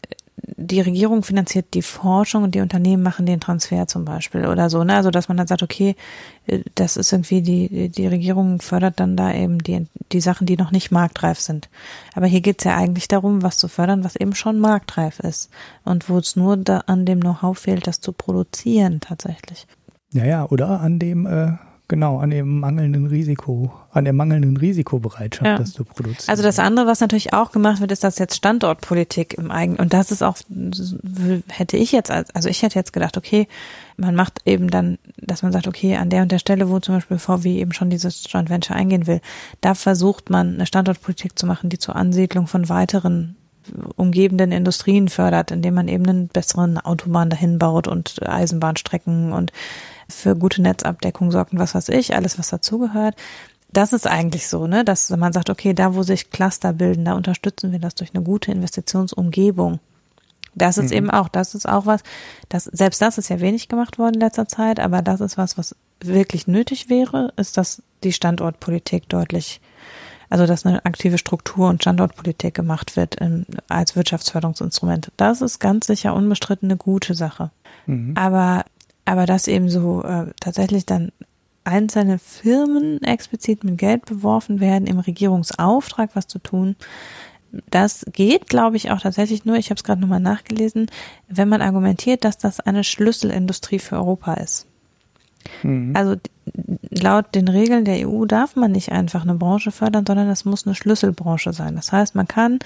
die 0.56 0.80
Regierung 0.80 1.22
finanziert 1.22 1.74
die 1.74 1.82
Forschung 1.82 2.44
und 2.44 2.54
die 2.54 2.60
Unternehmen 2.60 3.02
machen 3.02 3.26
den 3.26 3.40
Transfer 3.40 3.86
zum 3.86 4.04
Beispiel 4.04 4.46
oder 4.46 4.70
so, 4.70 4.84
ne? 4.84 4.96
Also 4.96 5.10
dass 5.10 5.28
man 5.28 5.36
dann 5.36 5.46
sagt, 5.46 5.62
okay, 5.62 5.96
äh, 6.46 6.60
das 6.74 6.96
ist 6.96 7.12
irgendwie 7.12 7.42
die, 7.42 7.88
die 7.88 8.06
Regierung 8.06 8.60
fördert 8.60 9.00
dann 9.00 9.16
da 9.16 9.32
eben 9.32 9.58
die, 9.58 9.86
die 10.12 10.20
Sachen, 10.20 10.46
die 10.46 10.56
noch 10.56 10.70
nicht 10.70 10.90
marktreif 10.90 11.40
sind. 11.40 11.68
Aber 12.14 12.26
hier 12.26 12.40
geht's 12.40 12.64
ja 12.64 12.76
eigentlich 12.76 13.08
darum, 13.08 13.42
was 13.42 13.58
zu 13.58 13.68
fördern, 13.68 14.04
was 14.04 14.16
eben 14.16 14.34
schon 14.34 14.58
marktreif 14.58 15.20
ist. 15.20 15.50
Und 15.84 16.08
wo 16.08 16.18
es 16.18 16.36
nur 16.36 16.56
da 16.56 16.78
an 16.86 17.06
dem 17.06 17.20
Know-how 17.20 17.58
fehlt, 17.58 17.86
das 17.86 18.00
zu 18.00 18.12
produzieren 18.12 19.00
tatsächlich. 19.00 19.66
Ja, 20.12 20.24
ja, 20.24 20.46
oder 20.48 20.80
an 20.80 20.98
dem 20.98 21.26
äh, 21.26 21.52
Genau, 21.90 22.18
an 22.18 22.28
dem 22.28 22.60
mangelnden 22.60 23.06
Risiko, 23.06 23.72
an 23.92 24.04
der 24.04 24.12
mangelnden 24.12 24.58
Risikobereitschaft, 24.58 25.46
ja. 25.46 25.56
das 25.56 25.72
zu 25.72 25.84
produzieren. 25.84 26.28
Also 26.28 26.42
das 26.42 26.58
andere, 26.58 26.86
was 26.86 27.00
natürlich 27.00 27.32
auch 27.32 27.50
gemacht 27.50 27.80
wird, 27.80 27.90
ist 27.92 28.04
das 28.04 28.18
jetzt 28.18 28.36
Standortpolitik 28.36 29.38
im 29.38 29.50
eigenen. 29.50 29.80
Und 29.80 29.94
das 29.94 30.10
ist 30.10 30.22
auch, 30.22 30.36
hätte 31.48 31.78
ich 31.78 31.92
jetzt, 31.92 32.10
also 32.10 32.50
ich 32.50 32.62
hätte 32.62 32.78
jetzt 32.78 32.92
gedacht, 32.92 33.16
okay, 33.16 33.48
man 33.96 34.14
macht 34.14 34.42
eben 34.44 34.68
dann, 34.68 34.98
dass 35.16 35.42
man 35.42 35.50
sagt, 35.50 35.66
okay, 35.66 35.96
an 35.96 36.10
der 36.10 36.20
und 36.20 36.30
der 36.30 36.38
Stelle, 36.38 36.68
wo 36.68 36.78
zum 36.78 36.96
Beispiel 36.96 37.18
VW 37.18 37.58
eben 37.58 37.72
schon 37.72 37.88
dieses 37.88 38.22
Joint 38.30 38.50
Venture 38.50 38.76
eingehen 38.76 39.06
will, 39.06 39.22
da 39.62 39.74
versucht 39.74 40.28
man 40.28 40.54
eine 40.54 40.66
Standortpolitik 40.66 41.38
zu 41.38 41.46
machen, 41.46 41.70
die 41.70 41.78
zur 41.78 41.96
Ansiedlung 41.96 42.46
von 42.46 42.68
weiteren 42.68 43.36
umgebenden 43.96 44.52
Industrien 44.52 45.08
fördert, 45.08 45.50
indem 45.50 45.74
man 45.74 45.88
eben 45.88 46.06
einen 46.06 46.28
besseren 46.28 46.78
Autobahn 46.78 47.30
dahin 47.30 47.58
baut 47.58 47.88
und 47.88 48.26
Eisenbahnstrecken 48.26 49.32
und 49.32 49.52
für 50.10 50.36
gute 50.36 50.62
Netzabdeckung 50.62 51.30
sorgt 51.30 51.52
und 51.52 51.58
was 51.58 51.74
weiß 51.74 51.90
ich, 51.90 52.14
alles 52.14 52.38
was 52.38 52.48
dazugehört. 52.48 53.14
Das 53.70 53.92
ist 53.92 54.06
eigentlich 54.06 54.48
so, 54.48 54.66
ne, 54.66 54.84
dass 54.84 55.10
man 55.10 55.32
sagt, 55.32 55.50
okay, 55.50 55.74
da 55.74 55.94
wo 55.94 56.02
sich 56.02 56.30
Cluster 56.30 56.72
bilden, 56.72 57.04
da 57.04 57.12
unterstützen 57.14 57.70
wir 57.72 57.78
das 57.78 57.94
durch 57.94 58.14
eine 58.14 58.24
gute 58.24 58.50
Investitionsumgebung. 58.50 59.80
Das 60.54 60.78
ist 60.78 60.90
mhm. 60.90 60.96
eben 60.96 61.10
auch, 61.10 61.28
das 61.28 61.54
ist 61.54 61.68
auch 61.68 61.86
was, 61.86 62.02
das, 62.48 62.64
selbst 62.64 63.00
das 63.02 63.18
ist 63.18 63.28
ja 63.28 63.40
wenig 63.40 63.68
gemacht 63.68 63.98
worden 63.98 64.14
in 64.14 64.20
letzter 64.20 64.48
Zeit, 64.48 64.80
aber 64.80 65.02
das 65.02 65.20
ist 65.20 65.36
was, 65.36 65.58
was 65.58 65.76
wirklich 66.00 66.46
nötig 66.46 66.88
wäre, 66.88 67.32
ist, 67.36 67.56
dass 67.56 67.82
die 68.02 68.12
Standortpolitik 68.12 69.08
deutlich, 69.08 69.60
also 70.30 70.46
dass 70.46 70.64
eine 70.64 70.84
aktive 70.84 71.18
Struktur 71.18 71.68
und 71.68 71.82
Standortpolitik 71.82 72.54
gemacht 72.54 72.96
wird 72.96 73.16
in, 73.16 73.46
als 73.68 73.96
Wirtschaftsförderungsinstrument. 73.96 75.12
Das 75.16 75.42
ist 75.42 75.58
ganz 75.58 75.86
sicher 75.86 76.14
unbestritten 76.14 76.68
eine 76.68 76.76
gute 76.76 77.14
Sache. 77.14 77.50
Mhm. 77.86 78.14
Aber 78.16 78.64
aber 79.08 79.24
dass 79.24 79.48
eben 79.48 79.70
so 79.70 80.02
äh, 80.02 80.26
tatsächlich 80.38 80.84
dann 80.84 81.12
einzelne 81.64 82.18
Firmen 82.18 83.02
explizit 83.02 83.64
mit 83.64 83.78
Geld 83.78 84.04
beworfen 84.04 84.60
werden, 84.60 84.86
im 84.86 84.98
Regierungsauftrag 84.98 86.10
was 86.14 86.26
zu 86.26 86.38
tun, 86.38 86.76
das 87.70 88.04
geht, 88.12 88.48
glaube 88.48 88.76
ich, 88.76 88.90
auch 88.90 89.00
tatsächlich 89.00 89.46
nur, 89.46 89.56
ich 89.56 89.70
habe 89.70 89.78
es 89.78 89.84
gerade 89.84 90.00
nochmal 90.00 90.20
nachgelesen, 90.20 90.90
wenn 91.28 91.48
man 91.48 91.62
argumentiert, 91.62 92.24
dass 92.24 92.36
das 92.36 92.60
eine 92.60 92.84
Schlüsselindustrie 92.84 93.78
für 93.78 93.96
Europa 93.96 94.34
ist. 94.34 94.67
Mhm. 95.62 95.92
Also 95.94 96.16
laut 96.90 97.34
den 97.34 97.48
Regeln 97.48 97.84
der 97.84 98.08
EU 98.08 98.24
darf 98.24 98.56
man 98.56 98.72
nicht 98.72 98.92
einfach 98.92 99.22
eine 99.22 99.34
Branche 99.34 99.70
fördern, 99.70 100.04
sondern 100.06 100.28
es 100.28 100.44
muss 100.44 100.66
eine 100.66 100.74
Schlüsselbranche 100.74 101.52
sein. 101.52 101.76
Das 101.76 101.92
heißt, 101.92 102.14
man 102.14 102.28
kann 102.28 102.58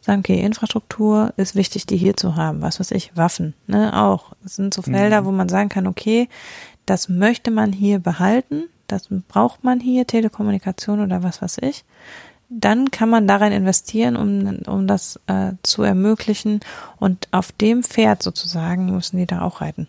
sagen, 0.00 0.20
okay, 0.20 0.40
Infrastruktur 0.40 1.32
ist 1.36 1.54
wichtig, 1.54 1.86
die 1.86 1.96
hier 1.96 2.16
zu 2.16 2.36
haben. 2.36 2.62
Was 2.62 2.80
weiß 2.80 2.92
ich, 2.92 3.16
Waffen, 3.16 3.54
ne, 3.66 3.92
auch. 3.96 4.32
Das 4.42 4.56
sind 4.56 4.74
so 4.74 4.82
Felder, 4.82 5.22
mhm. 5.22 5.26
wo 5.26 5.32
man 5.32 5.48
sagen 5.48 5.68
kann, 5.68 5.86
okay, 5.86 6.28
das 6.86 7.08
möchte 7.08 7.50
man 7.50 7.72
hier 7.72 7.98
behalten, 7.98 8.64
das 8.86 9.08
braucht 9.28 9.64
man 9.64 9.80
hier, 9.80 10.06
Telekommunikation 10.06 11.00
oder 11.00 11.22
was 11.22 11.42
weiß 11.42 11.58
ich. 11.62 11.84
Dann 12.48 12.92
kann 12.92 13.10
man 13.10 13.26
darin 13.26 13.52
investieren, 13.52 14.16
um, 14.16 14.60
um 14.72 14.86
das 14.86 15.18
äh, 15.26 15.52
zu 15.64 15.82
ermöglichen. 15.82 16.60
Und 17.00 17.26
auf 17.32 17.50
dem 17.50 17.82
Pferd 17.82 18.22
sozusagen 18.22 18.86
müssen 18.86 19.16
die 19.16 19.26
da 19.26 19.42
auch 19.42 19.60
reiten. 19.60 19.88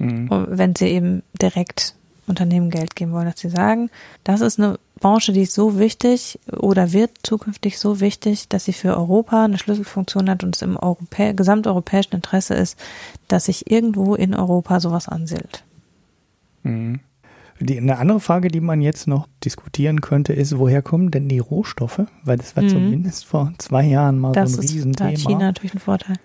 Mhm. 0.00 0.46
Wenn 0.48 0.76
sie 0.76 0.86
eben 0.86 1.22
direkt 1.40 1.94
Unternehmen 2.26 2.70
Geld 2.70 2.94
geben 2.94 3.12
wollen, 3.12 3.26
dass 3.26 3.40
sie 3.40 3.48
sagen, 3.48 3.90
das 4.24 4.40
ist 4.40 4.58
eine 4.58 4.78
Branche, 5.00 5.32
die 5.32 5.42
ist 5.42 5.54
so 5.54 5.78
wichtig 5.78 6.38
oder 6.52 6.92
wird 6.92 7.10
zukünftig 7.22 7.78
so 7.78 8.00
wichtig, 8.00 8.48
dass 8.48 8.64
sie 8.64 8.72
für 8.72 8.96
Europa 8.96 9.44
eine 9.44 9.58
Schlüsselfunktion 9.58 10.28
hat 10.28 10.44
und 10.44 10.56
es 10.56 10.62
im 10.62 10.76
Europä 10.76 11.32
gesamteuropäischen 11.34 12.14
Interesse 12.14 12.54
ist, 12.54 12.78
dass 13.28 13.46
sich 13.46 13.70
irgendwo 13.70 14.14
in 14.14 14.34
Europa 14.34 14.80
sowas 14.80 15.08
ansiedelt. 15.08 15.64
Mhm. 16.62 17.00
Die, 17.60 17.76
eine 17.76 17.98
andere 17.98 18.20
Frage, 18.20 18.48
die 18.48 18.60
man 18.60 18.80
jetzt 18.80 19.08
noch 19.08 19.26
diskutieren 19.44 20.00
könnte, 20.00 20.32
ist, 20.32 20.58
woher 20.58 20.80
kommen 20.80 21.10
denn 21.10 21.28
die 21.28 21.40
Rohstoffe? 21.40 22.02
Weil 22.22 22.36
das 22.36 22.54
war 22.54 22.62
mhm. 22.62 22.68
zumindest 22.68 23.24
vor 23.24 23.52
zwei 23.58 23.84
Jahren 23.84 24.18
mal 24.18 24.32
das 24.32 24.52
so 24.52 24.58
ein 24.58 24.64
ist, 24.64 24.74
Riesenthema. 24.74 25.10
Da 25.10 25.16
hat 25.16 25.26
China 25.26 25.38
natürlich 25.40 25.72
einen 25.72 25.80
Vorteil. 25.80 26.16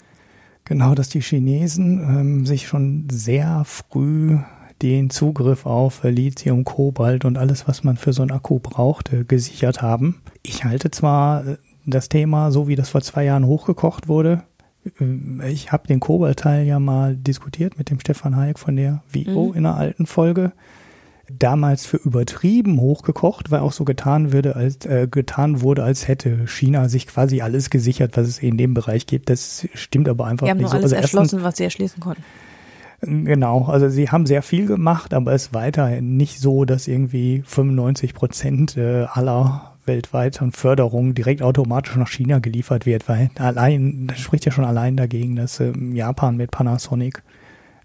Genau, 0.66 0.96
dass 0.96 1.10
die 1.10 1.22
Chinesen 1.22 2.00
ähm, 2.00 2.46
sich 2.46 2.68
schon 2.68 3.08
sehr 3.12 3.64
früh 3.66 4.38
den 4.82 5.10
Zugriff 5.10 5.66
auf 5.66 6.04
Lithium, 6.04 6.64
Kobalt 6.64 7.26
und 7.26 7.38
alles, 7.38 7.68
was 7.68 7.84
man 7.84 7.98
für 7.98 8.14
so 8.14 8.22
einen 8.22 8.32
Akku 8.32 8.60
braucht, 8.60 9.14
äh, 9.14 9.24
gesichert 9.24 9.82
haben. 9.82 10.22
Ich 10.42 10.64
halte 10.64 10.92
zwar 10.92 11.46
äh, 11.46 11.58
das 11.86 12.10
Thema, 12.10 12.52
so 12.52 12.68
wie 12.68 12.76
das 12.76 12.90
vor 12.90 13.02
zwei 13.02 13.26
Jahren 13.26 13.46
hochgekocht 13.46 14.08
wurde, 14.08 14.44
äh, 15.00 15.52
ich 15.52 15.72
habe 15.72 15.88
den 15.88 16.00
Kobaltteil 16.00 16.66
ja 16.66 16.80
mal 16.80 17.16
diskutiert 17.16 17.78
mit 17.78 17.90
dem 17.90 18.00
Stefan 18.00 18.36
Hayek 18.36 18.60
von 18.60 18.76
der 18.76 19.04
VIO 19.10 19.50
mhm. 19.50 19.54
in 19.58 19.66
einer 19.66 19.78
alten 19.78 20.06
Folge 20.06 20.54
damals 21.40 21.86
für 21.86 21.98
übertrieben 21.98 22.80
hochgekocht, 22.80 23.52
weil 23.52 23.62
auch 23.62 23.72
so 23.72 23.86
getan 23.86 24.34
würde, 24.34 24.56
als 24.56 24.86
äh, 24.86 25.08
getan 25.10 25.62
wurde, 25.62 25.84
als 25.84 26.08
hätte 26.08 26.48
China 26.48 26.90
sich 26.90 27.08
quasi 27.08 27.42
alles 27.42 27.70
gesichert, 27.70 28.18
was 28.18 28.28
es 28.28 28.40
in 28.40 28.58
dem 28.58 28.74
Bereich 28.74 29.08
gibt. 29.08 29.30
Das 29.30 29.68
stimmt 29.74 30.10
aber 30.10 30.26
einfach 30.26 30.46
nicht. 30.46 30.52
Sie 30.52 30.52
haben 30.52 30.62
nur 30.62 30.72
alles 30.72 30.84
also 30.86 30.96
erschlossen, 30.96 31.24
erstens, 31.24 31.44
was 31.44 31.58
sie 31.58 31.64
erschließen 31.64 32.00
konnten. 32.00 32.24
Genau, 33.06 33.66
also 33.66 33.90
sie 33.90 34.10
haben 34.10 34.26
sehr 34.26 34.42
viel 34.42 34.66
gemacht, 34.66 35.14
aber 35.14 35.34
es 35.34 35.48
ist 35.48 35.54
weiterhin 35.54 36.16
nicht 36.16 36.40
so, 36.40 36.64
dass 36.64 36.88
irgendwie 36.88 37.44
95 37.46 38.14
Prozent 38.14 38.78
äh, 38.78 39.06
aller 39.12 39.74
weltweiten 39.86 40.54
Förderung 40.54 41.14
direkt 41.14 41.42
automatisch 41.42 41.98
nach 41.98 42.08
China 42.08 42.40
geliefert 42.40 42.86
wird, 42.86 43.10
weil 43.10 43.30
allein, 43.38 44.08
das 44.08 44.20
spricht 44.20 44.46
ja 44.46 44.54
schon 44.54 44.64
allein 44.64 44.96
dagegen, 44.96 45.36
dass 45.36 45.60
ähm, 45.60 45.94
Japan 45.94 46.38
mit 46.38 46.52
Panasonic 46.52 47.24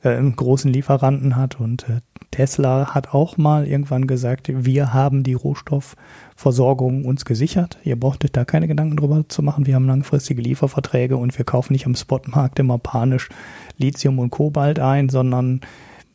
äh, 0.02 0.22
großen 0.22 0.72
Lieferanten 0.72 1.36
hat 1.36 1.60
und 1.60 1.88
äh, 1.88 2.00
Tesla 2.30 2.94
hat 2.94 3.14
auch 3.14 3.36
mal 3.36 3.66
irgendwann 3.66 4.06
gesagt, 4.06 4.50
wir 4.52 4.92
haben 4.92 5.22
die 5.22 5.34
Rohstoffversorgung 5.34 7.04
uns 7.04 7.24
gesichert. 7.24 7.78
Ihr 7.84 7.98
brauchtet 7.98 8.36
da 8.36 8.44
keine 8.44 8.68
Gedanken 8.68 8.96
drüber 8.96 9.24
zu 9.28 9.42
machen. 9.42 9.66
Wir 9.66 9.74
haben 9.74 9.86
langfristige 9.86 10.42
Lieferverträge 10.42 11.16
und 11.16 11.36
wir 11.38 11.44
kaufen 11.44 11.72
nicht 11.72 11.86
am 11.86 11.94
Spotmarkt 11.94 12.58
immer 12.58 12.78
panisch 12.78 13.28
Lithium 13.76 14.18
und 14.18 14.30
Kobalt 14.30 14.78
ein, 14.78 15.08
sondern 15.08 15.62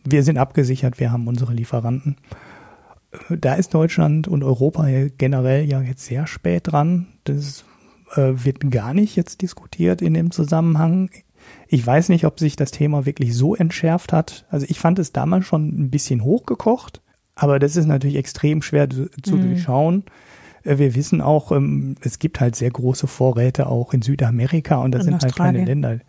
wir 0.06 0.24
sind 0.24 0.38
abgesichert, 0.38 1.00
wir 1.00 1.12
haben 1.12 1.28
unsere 1.28 1.54
Lieferanten. 1.54 2.18
Da 3.30 3.54
ist 3.54 3.74
Deutschland 3.74 4.28
und 4.28 4.44
Europa 4.44 4.88
generell 5.18 5.66
ja 5.66 5.82
jetzt 5.82 6.06
sehr 6.06 6.28
spät 6.28 6.72
dran. 6.72 7.08
Das 7.26 7.64
äh, 8.16 8.34
wird 8.36 8.72
gar 8.72 8.94
nicht 8.94 9.16
jetzt 9.16 9.42
diskutiert 9.42 10.02
in 10.02 10.14
dem 10.14 10.32
Zusammenhang. 10.32 11.10
Ich 11.74 11.88
weiß 11.88 12.10
nicht, 12.10 12.28
ob 12.28 12.40
sich 12.40 12.56
das 12.56 12.70
Thema 12.70 13.08
wirklich 13.08 13.36
so 13.36 13.56
entschärft 13.56 14.14
hat. 14.14 14.46
Also 14.52 14.68
ich 14.70 14.78
fand 14.78 15.00
es 15.00 15.12
damals 15.12 15.48
schon 15.48 15.70
ein 15.70 15.90
bisschen 15.90 16.24
hochgekocht, 16.24 17.02
aber 17.34 17.58
das 17.58 17.76
ist 17.76 17.88
natürlich 17.88 18.16
extrem 18.16 18.62
schwer 18.62 18.92
zu, 18.92 19.10
zu 19.24 19.38
mhm. 19.38 19.42
durchschauen. 19.42 20.04
Äh, 20.64 20.78
wir 20.78 20.94
wissen 20.94 21.20
auch, 21.20 21.52
ähm, 21.52 21.96
es 22.02 22.20
gibt 22.20 22.40
halt 22.40 22.56
sehr 22.56 22.70
große 22.70 23.08
Vorräte 23.08 23.66
auch 23.66 23.92
in 23.92 24.04
Südamerika 24.04 24.76
und 24.84 24.92
das 24.92 25.08
in 25.08 25.14
sind 25.14 25.26
Australien. 25.26 25.40
halt 25.40 25.56
keine 25.56 25.66
Länder. 25.66 26.00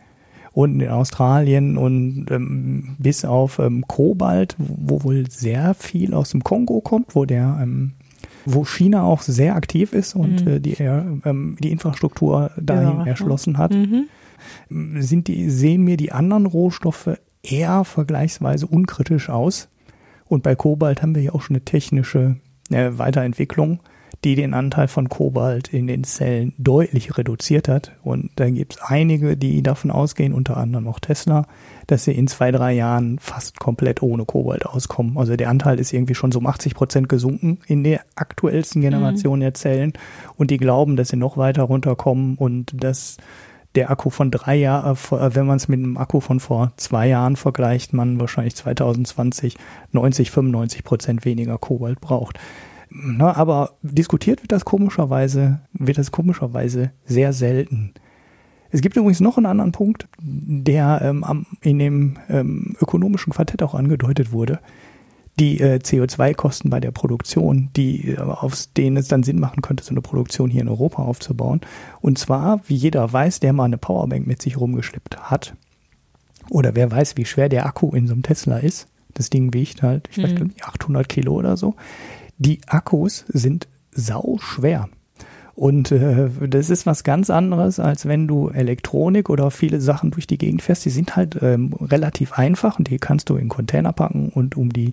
Und 0.53 0.83
in 0.83 0.91
Australien 0.91 1.79
und 1.79 2.27
ähm, 2.31 2.97
bis 2.99 3.25
auf 3.25 3.59
ähm, 3.59 3.87
Kobalt, 3.89 4.57
wo 4.59 5.03
wohl 5.03 5.31
sehr 5.31 5.73
viel 5.73 6.13
aus 6.13 6.29
dem 6.29 6.45
Kongo 6.45 6.83
kommt, 6.83 7.15
wo 7.17 7.25
der 7.25 7.59
ähm, 7.63 7.95
wo 8.45 8.67
China 8.67 9.05
auch 9.05 9.23
sehr 9.23 9.57
aktiv 9.57 9.95
ist 9.95 10.15
und 10.15 10.45
mhm. 10.45 10.51
äh, 10.51 10.61
die, 10.61 10.75
äh, 10.75 11.03
die 11.59 11.71
Infrastruktur 11.71 12.51
dahin 12.61 12.99
ja, 12.99 13.07
erschlossen 13.07 13.57
hat. 13.57 13.73
Mhm 13.73 14.09
sind 14.69 15.29
die, 15.29 15.51
sehen 15.51 15.83
mir 15.83 15.97
die 15.97 16.13
anderen 16.13 16.47
Rohstoffe 16.47 17.19
eher 17.43 17.85
vergleichsweise 17.85 18.67
unkritisch 18.67 19.29
aus. 19.29 19.69
Und 20.27 20.43
bei 20.43 20.55
Kobalt 20.55 21.03
haben 21.03 21.15
wir 21.15 21.23
ja 21.23 21.33
auch 21.33 21.43
schon 21.43 21.57
eine 21.57 21.65
technische 21.65 22.37
äh, 22.71 22.91
Weiterentwicklung, 22.93 23.81
die 24.25 24.37
den 24.37 24.55
Anteil 24.55 24.89
von 24.89 25.11
Kobalt 25.11 25.69
in 25.69 25.87
den 25.87 26.03
Zellen 26.03 26.55
deutlich 26.57 27.19
reduziert 27.19 27.69
hat. 27.69 27.93
Und 28.03 28.31
da 28.37 28.49
gibt 28.49 28.75
es 28.75 28.81
einige, 28.81 29.37
die 29.37 29.63
davon 29.63 29.91
ausgehen, 29.91 30.33
unter 30.33 30.57
anderem 30.57 30.89
auch 30.89 30.99
Tesla, 30.99 31.47
dass 31.87 32.05
sie 32.05 32.13
in 32.13 32.27
zwei, 32.27 32.51
drei 32.51 32.73
Jahren 32.73 33.19
fast 33.19 33.61
komplett 33.61 34.03
ohne 34.03 34.25
Kobalt 34.25 34.65
auskommen. 34.65 35.19
Also 35.19 35.37
der 35.37 35.51
Anteil 35.51 35.79
ist 35.79 35.93
irgendwie 35.93 36.15
schon 36.15 36.33
so 36.33 36.39
um 36.39 36.47
80 36.47 36.75
Prozent 36.75 37.09
gesunken 37.11 37.59
in 37.67 37.85
der 37.85 38.01
aktuellsten 38.17 38.81
Generation 38.81 39.41
mhm. 39.41 39.43
der 39.43 39.55
Zellen. 39.55 39.93
Und 40.37 40.51
die 40.51 40.57
glauben, 40.57 40.97
dass 40.97 41.09
sie 41.09 41.17
noch 41.17 41.37
weiter 41.37 41.65
runterkommen 41.65 42.37
und 42.37 42.73
dass 42.83 43.19
der 43.75 43.91
Akku 43.91 44.11
von 44.11 44.31
drei 44.31 44.57
Jahren, 44.57 44.97
äh, 45.11 45.15
äh, 45.15 45.35
wenn 45.35 45.47
man 45.47 45.57
es 45.57 45.69
mit 45.69 45.79
einem 45.79 45.97
Akku 45.97 46.21
von 46.21 46.41
vor 46.41 46.73
zwei 46.77 47.09
Jahren 47.09 47.37
vergleicht, 47.37 47.93
man 47.93 48.21
wahrscheinlich 48.21 48.55
2020 48.55 49.57
90, 49.93 50.31
95 50.31 50.85
Prozent 50.85 51.25
weniger 51.25 51.59
Kobalt 51.59 52.01
braucht. 52.01 52.39
Na, 52.91 53.35
aber 53.37 53.73
diskutiert 53.83 54.43
wird 54.43 54.53
das 54.53 54.65
komischerweise, 54.65 55.61
wird 55.73 55.99
das 55.99 56.13
komischerweise 56.13 56.93
sehr 57.05 57.33
selten. 57.33 57.93
Es 58.71 58.81
gibt 58.81 58.97
übrigens 58.97 59.21
noch 59.21 59.37
einen 59.37 59.47
anderen 59.47 59.73
Punkt, 59.73 60.09
der 60.21 61.01
ähm, 61.03 61.47
in 61.61 61.79
dem 61.79 62.17
ähm, 62.29 62.77
ökonomischen 62.81 63.33
Quartett 63.33 63.63
auch 63.63 63.75
angedeutet 63.75 64.33
wurde. 64.33 64.61
Die 65.41 65.61
äh, 65.61 65.81
CO2-Kosten 65.83 66.71
bei 66.71 66.79
der 66.79 66.93
Produktion, 66.93 67.71
die, 67.77 68.11
äh, 68.11 68.19
auf 68.19 68.69
denen 68.77 68.97
es 68.97 69.09
dann 69.09 69.25
Sinn 69.25 69.41
machen 69.41 69.63
könnte, 69.63 69.83
so 69.83 69.91
eine 69.91 70.01
Produktion 70.01 70.51
hier 70.51 70.63
in 70.63 70.69
Europa 70.69 71.03
aufzubauen. 71.03 71.61
Und 72.01 72.19
zwar, 72.19 72.61
wie 72.69 72.77
jeder 72.77 73.13
weiß, 73.13 73.41
der 73.41 73.53
mal 73.53 73.65
eine 73.65 73.79
Powerbank 73.79 74.27
mit 74.27 74.41
sich 74.41 74.59
rumgeschleppt 74.59 75.31
hat, 75.31 75.55
oder 76.51 76.75
wer 76.75 76.91
weiß, 76.91 77.17
wie 77.17 77.25
schwer 77.25 77.49
der 77.49 77.67
Akku 77.67 77.91
in 77.91 78.07
so 78.07 78.13
einem 78.13 78.23
Tesla 78.23 78.59
ist. 78.59 78.87
Das 79.15 79.31
Ding 79.31 79.55
wiegt 79.55 79.83
halt, 79.83 80.09
ich 80.11 80.23
weiß 80.23 80.33
mhm. 80.35 80.49
nicht, 80.49 80.65
800 80.65 81.09
Kilo 81.09 81.35
oder 81.35 81.57
so. 81.57 81.75
Die 82.39 82.61
Akkus 82.67 83.25
sind 83.29 83.69
sau 83.93 84.39
schwer. 84.41 84.89
Und 85.55 85.93
äh, 85.93 86.29
das 86.49 86.69
ist 86.69 86.85
was 86.85 87.05
ganz 87.05 87.31
anderes, 87.31 87.79
als 87.79 88.07
wenn 88.07 88.27
du 88.27 88.49
Elektronik 88.49 89.31
oder 89.31 89.51
viele 89.51 89.81
Sachen 89.81 90.11
durch 90.11 90.27
die 90.27 90.39
Gegend 90.39 90.63
fährst. 90.63 90.85
Die 90.85 90.91
sind 90.91 91.15
halt 91.15 91.39
ähm, 91.43 91.73
relativ 91.81 92.33
einfach 92.33 92.79
und 92.79 92.91
die 92.91 92.99
kannst 92.99 93.31
du 93.31 93.37
in 93.37 93.49
Container 93.49 93.93
packen 93.93 94.31
und 94.31 94.57
um 94.57 94.73
die 94.73 94.93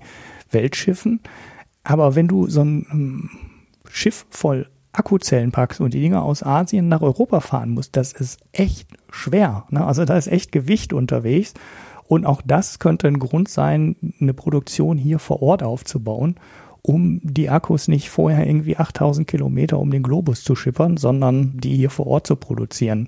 Welt 0.51 0.75
schiffen. 0.75 1.19
Aber 1.83 2.15
wenn 2.15 2.27
du 2.27 2.47
so 2.47 2.61
ein 2.61 2.85
ähm, 2.91 3.29
Schiff 3.89 4.27
voll 4.29 4.67
Akkuzellen 4.93 5.51
packst 5.51 5.81
und 5.81 5.93
die 5.93 6.01
Dinger 6.01 6.21
aus 6.21 6.43
Asien 6.43 6.89
nach 6.89 7.01
Europa 7.01 7.39
fahren 7.39 7.71
musst, 7.71 7.95
das 7.95 8.13
ist 8.13 8.39
echt 8.51 8.87
schwer. 9.09 9.65
Ne? 9.69 9.85
Also 9.85 10.05
da 10.05 10.17
ist 10.17 10.27
echt 10.27 10.51
Gewicht 10.51 10.93
unterwegs. 10.93 11.53
Und 12.07 12.25
auch 12.25 12.41
das 12.45 12.77
könnte 12.79 13.07
ein 13.07 13.19
Grund 13.19 13.47
sein, 13.47 13.95
eine 14.19 14.33
Produktion 14.33 14.97
hier 14.97 15.17
vor 15.17 15.41
Ort 15.41 15.63
aufzubauen 15.63 16.35
um 16.81 17.19
die 17.23 17.49
Akkus 17.49 17.87
nicht 17.87 18.09
vorher 18.09 18.45
irgendwie 18.45 18.77
8000 18.77 19.27
Kilometer 19.27 19.79
um 19.79 19.91
den 19.91 20.03
Globus 20.03 20.43
zu 20.43 20.55
schippern, 20.55 20.97
sondern 20.97 21.57
die 21.57 21.75
hier 21.75 21.89
vor 21.89 22.07
Ort 22.07 22.27
zu 22.27 22.35
produzieren. 22.35 23.07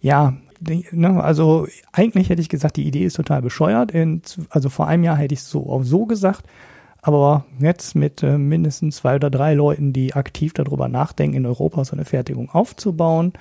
Ja, 0.00 0.36
ne, 0.60 1.22
also 1.22 1.66
eigentlich 1.92 2.28
hätte 2.28 2.42
ich 2.42 2.48
gesagt, 2.48 2.76
die 2.76 2.86
Idee 2.86 3.04
ist 3.04 3.16
total 3.16 3.42
bescheuert. 3.42 3.92
also 4.50 4.68
vor 4.68 4.86
einem 4.86 5.04
Jahr 5.04 5.16
hätte 5.16 5.34
ich 5.34 5.40
es 5.40 5.50
so 5.50 5.70
auch 5.70 5.82
so 5.82 6.06
gesagt. 6.06 6.44
Aber 7.02 7.46
jetzt 7.60 7.94
mit 7.94 8.24
äh, 8.24 8.36
mindestens 8.36 8.96
zwei 8.96 9.14
oder 9.14 9.30
drei 9.30 9.54
Leuten, 9.54 9.92
die 9.92 10.14
aktiv 10.14 10.52
darüber 10.54 10.88
nachdenken, 10.88 11.36
in 11.36 11.46
Europa 11.46 11.84
so 11.84 11.94
eine 11.94 12.04
Fertigung 12.04 12.50
aufzubauen, 12.50 13.32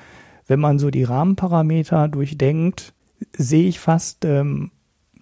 wenn 0.46 0.60
man 0.60 0.78
so 0.78 0.92
die 0.92 1.04
Rahmenparameter 1.04 2.08
durchdenkt, 2.08 2.94
sehe 3.36 3.68
ich 3.68 3.80
fast 3.80 4.24
ähm, 4.24 4.70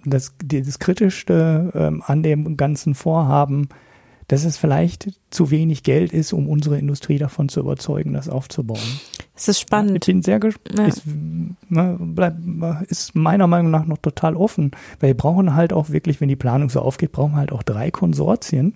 das, 0.04 0.34
das 0.44 0.80
Kritischste 0.80 1.72
ähm, 1.74 2.04
an 2.06 2.22
dem 2.22 2.58
ganzen 2.58 2.96
Vorhaben, 2.96 3.70
dass 4.34 4.46
es 4.46 4.58
vielleicht 4.58 5.12
zu 5.30 5.52
wenig 5.52 5.84
Geld 5.84 6.12
ist, 6.12 6.34
um 6.34 6.50
unsere 6.50 6.80
Industrie 6.80 7.20
davon 7.20 7.50
zu 7.50 7.60
überzeugen, 7.60 8.14
das 8.14 8.30
aufzubauen. 8.30 8.80
Es 9.36 9.48
ist 9.48 9.60
spannend. 9.60 9.98
Ich 9.98 10.08
bin 10.08 10.24
sehr 10.24 10.40
gespannt. 10.40 10.80
Ja. 10.80 10.88
Ist, 10.88 11.04
ne, 11.70 12.84
ist 12.88 13.14
meiner 13.14 13.46
Meinung 13.46 13.70
nach 13.70 13.86
noch 13.86 14.00
total 14.00 14.36
offen, 14.36 14.72
weil 15.00 15.10
wir 15.10 15.18
brauchen 15.18 15.54
halt 15.54 15.72
auch 15.72 15.92
wirklich, 15.92 16.20
wenn 16.20 16.30
die 16.30 16.36
Planung 16.36 16.72
so 16.72 16.82
aufgeht, 16.82 17.12
brauchen 17.12 17.34
wir 17.34 17.38
halt 17.38 17.52
auch 17.52 17.62
drei 17.62 17.92
Konsortien. 17.92 18.74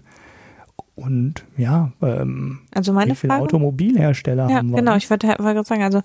Und 0.94 1.44
ja, 1.58 1.92
ähm, 2.04 2.60
also 2.76 2.94
meine 2.94 3.14
wie 3.14 3.16
viele 3.16 3.34
Frage? 3.34 3.46
Automobilhersteller 3.46 4.50
ja, 4.52 4.58
haben 4.58 4.70
wir? 4.70 4.78
Genau, 4.78 4.96
ich 4.96 5.10
wollte, 5.10 5.28
wollte 5.28 5.42
gerade 5.42 5.64
sagen, 5.64 5.82
also 5.82 6.04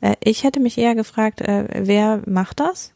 äh, 0.00 0.14
ich 0.22 0.44
hätte 0.44 0.60
mich 0.60 0.78
eher 0.78 0.94
gefragt, 0.94 1.40
äh, 1.40 1.66
wer 1.74 2.22
macht 2.26 2.60
das? 2.60 2.94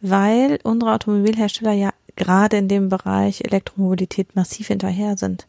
Weil 0.00 0.60
unsere 0.62 0.92
Automobilhersteller 0.92 1.72
ja 1.72 1.90
gerade 2.16 2.56
in 2.56 2.68
dem 2.68 2.88
Bereich 2.88 3.42
Elektromobilität 3.44 4.34
massiv 4.36 4.68
hinterher 4.68 5.16
sind. 5.16 5.46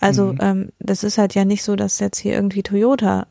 Also 0.00 0.32
mhm. 0.32 0.38
ähm, 0.40 0.68
das 0.78 1.04
ist 1.04 1.18
halt 1.18 1.34
ja 1.34 1.44
nicht 1.44 1.62
so, 1.62 1.76
dass 1.76 1.98
jetzt 1.98 2.18
hier 2.18 2.34
irgendwie 2.34 2.62
Toyota 2.62 3.26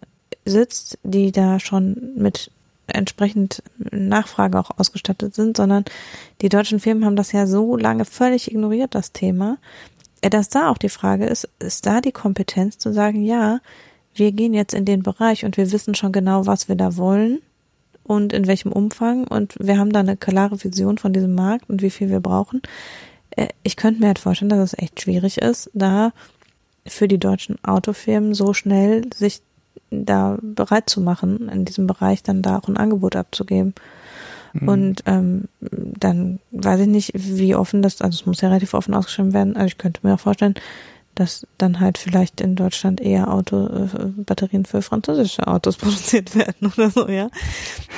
sitzt, 0.45 0.97
die 1.03 1.31
da 1.31 1.59
schon 1.59 2.13
mit 2.15 2.51
entsprechend 2.87 3.63
Nachfrage 3.91 4.59
auch 4.59 4.71
ausgestattet 4.77 5.35
sind, 5.35 5.57
sondern 5.57 5.85
die 6.41 6.49
deutschen 6.49 6.79
Firmen 6.79 7.05
haben 7.05 7.15
das 7.15 7.33
ja 7.33 7.45
so 7.45 7.75
lange 7.75 8.05
völlig 8.05 8.49
ignoriert, 8.49 8.95
das 8.95 9.11
Thema, 9.11 9.57
äh, 10.21 10.29
dass 10.29 10.49
da 10.49 10.69
auch 10.69 10.77
die 10.77 10.89
Frage 10.89 11.25
ist, 11.25 11.49
ist 11.59 11.85
da 11.85 12.01
die 12.01 12.11
Kompetenz 12.11 12.77
zu 12.77 12.93
sagen, 12.93 13.23
ja, 13.23 13.59
wir 14.15 14.31
gehen 14.31 14.53
jetzt 14.53 14.73
in 14.73 14.85
den 14.85 15.03
Bereich 15.03 15.45
und 15.45 15.57
wir 15.57 15.71
wissen 15.71 15.95
schon 15.95 16.11
genau, 16.11 16.47
was 16.47 16.67
wir 16.67 16.75
da 16.75 16.97
wollen 16.97 17.39
und 18.07 18.33
in 18.33 18.47
welchem 18.47 18.71
Umfang 18.71 19.27
und 19.27 19.55
wir 19.59 19.77
haben 19.77 19.91
da 19.91 19.99
eine 19.99 20.17
klare 20.17 20.63
Vision 20.63 20.97
von 20.97 21.13
diesem 21.13 21.35
Markt 21.35 21.69
und 21.69 21.81
wie 21.81 21.89
viel 21.89 22.09
wir 22.09 22.19
brauchen. 22.19 22.61
Äh, 23.31 23.47
ich 23.63 23.75
könnte 23.75 23.99
mir 23.99 24.07
halt 24.07 24.19
vorstellen, 24.19 24.49
dass 24.49 24.73
es 24.73 24.79
echt 24.79 25.01
schwierig 25.01 25.37
ist, 25.39 25.69
da 25.73 26.11
für 26.85 27.07
die 27.07 27.19
deutschen 27.19 27.63
Autofirmen 27.63 28.33
so 28.33 28.53
schnell 28.53 29.03
sich 29.13 29.41
da 29.91 30.37
bereit 30.41 30.89
zu 30.89 31.01
machen, 31.01 31.49
in 31.49 31.65
diesem 31.65 31.87
Bereich 31.87 32.23
dann 32.23 32.41
da 32.41 32.57
auch 32.57 32.67
ein 32.67 32.77
Angebot 32.77 33.15
abzugeben. 33.15 33.73
Mhm. 34.53 34.67
Und 34.67 35.03
ähm, 35.05 35.45
dann 35.59 36.39
weiß 36.51 36.81
ich 36.81 36.87
nicht, 36.87 37.11
wie 37.13 37.55
offen 37.55 37.81
das, 37.81 38.01
also 38.01 38.15
es 38.15 38.25
muss 38.25 38.41
ja 38.41 38.49
relativ 38.49 38.73
offen 38.73 38.93
ausgeschrieben 38.93 39.33
werden. 39.33 39.55
Also 39.55 39.67
ich 39.67 39.77
könnte 39.77 40.01
mir 40.03 40.15
auch 40.15 40.19
vorstellen, 40.19 40.55
dass 41.19 41.47
dann 41.57 41.79
halt 41.79 41.97
vielleicht 41.97 42.41
in 42.41 42.55
Deutschland 42.55 43.01
eher 43.01 43.33
Auto, 43.33 43.65
äh, 43.65 43.87
Batterien 44.17 44.65
für 44.65 44.81
französische 44.81 45.47
Autos 45.47 45.77
produziert 45.77 46.35
werden 46.35 46.71
oder 46.75 46.89
so, 46.91 47.07
ja. 47.07 47.29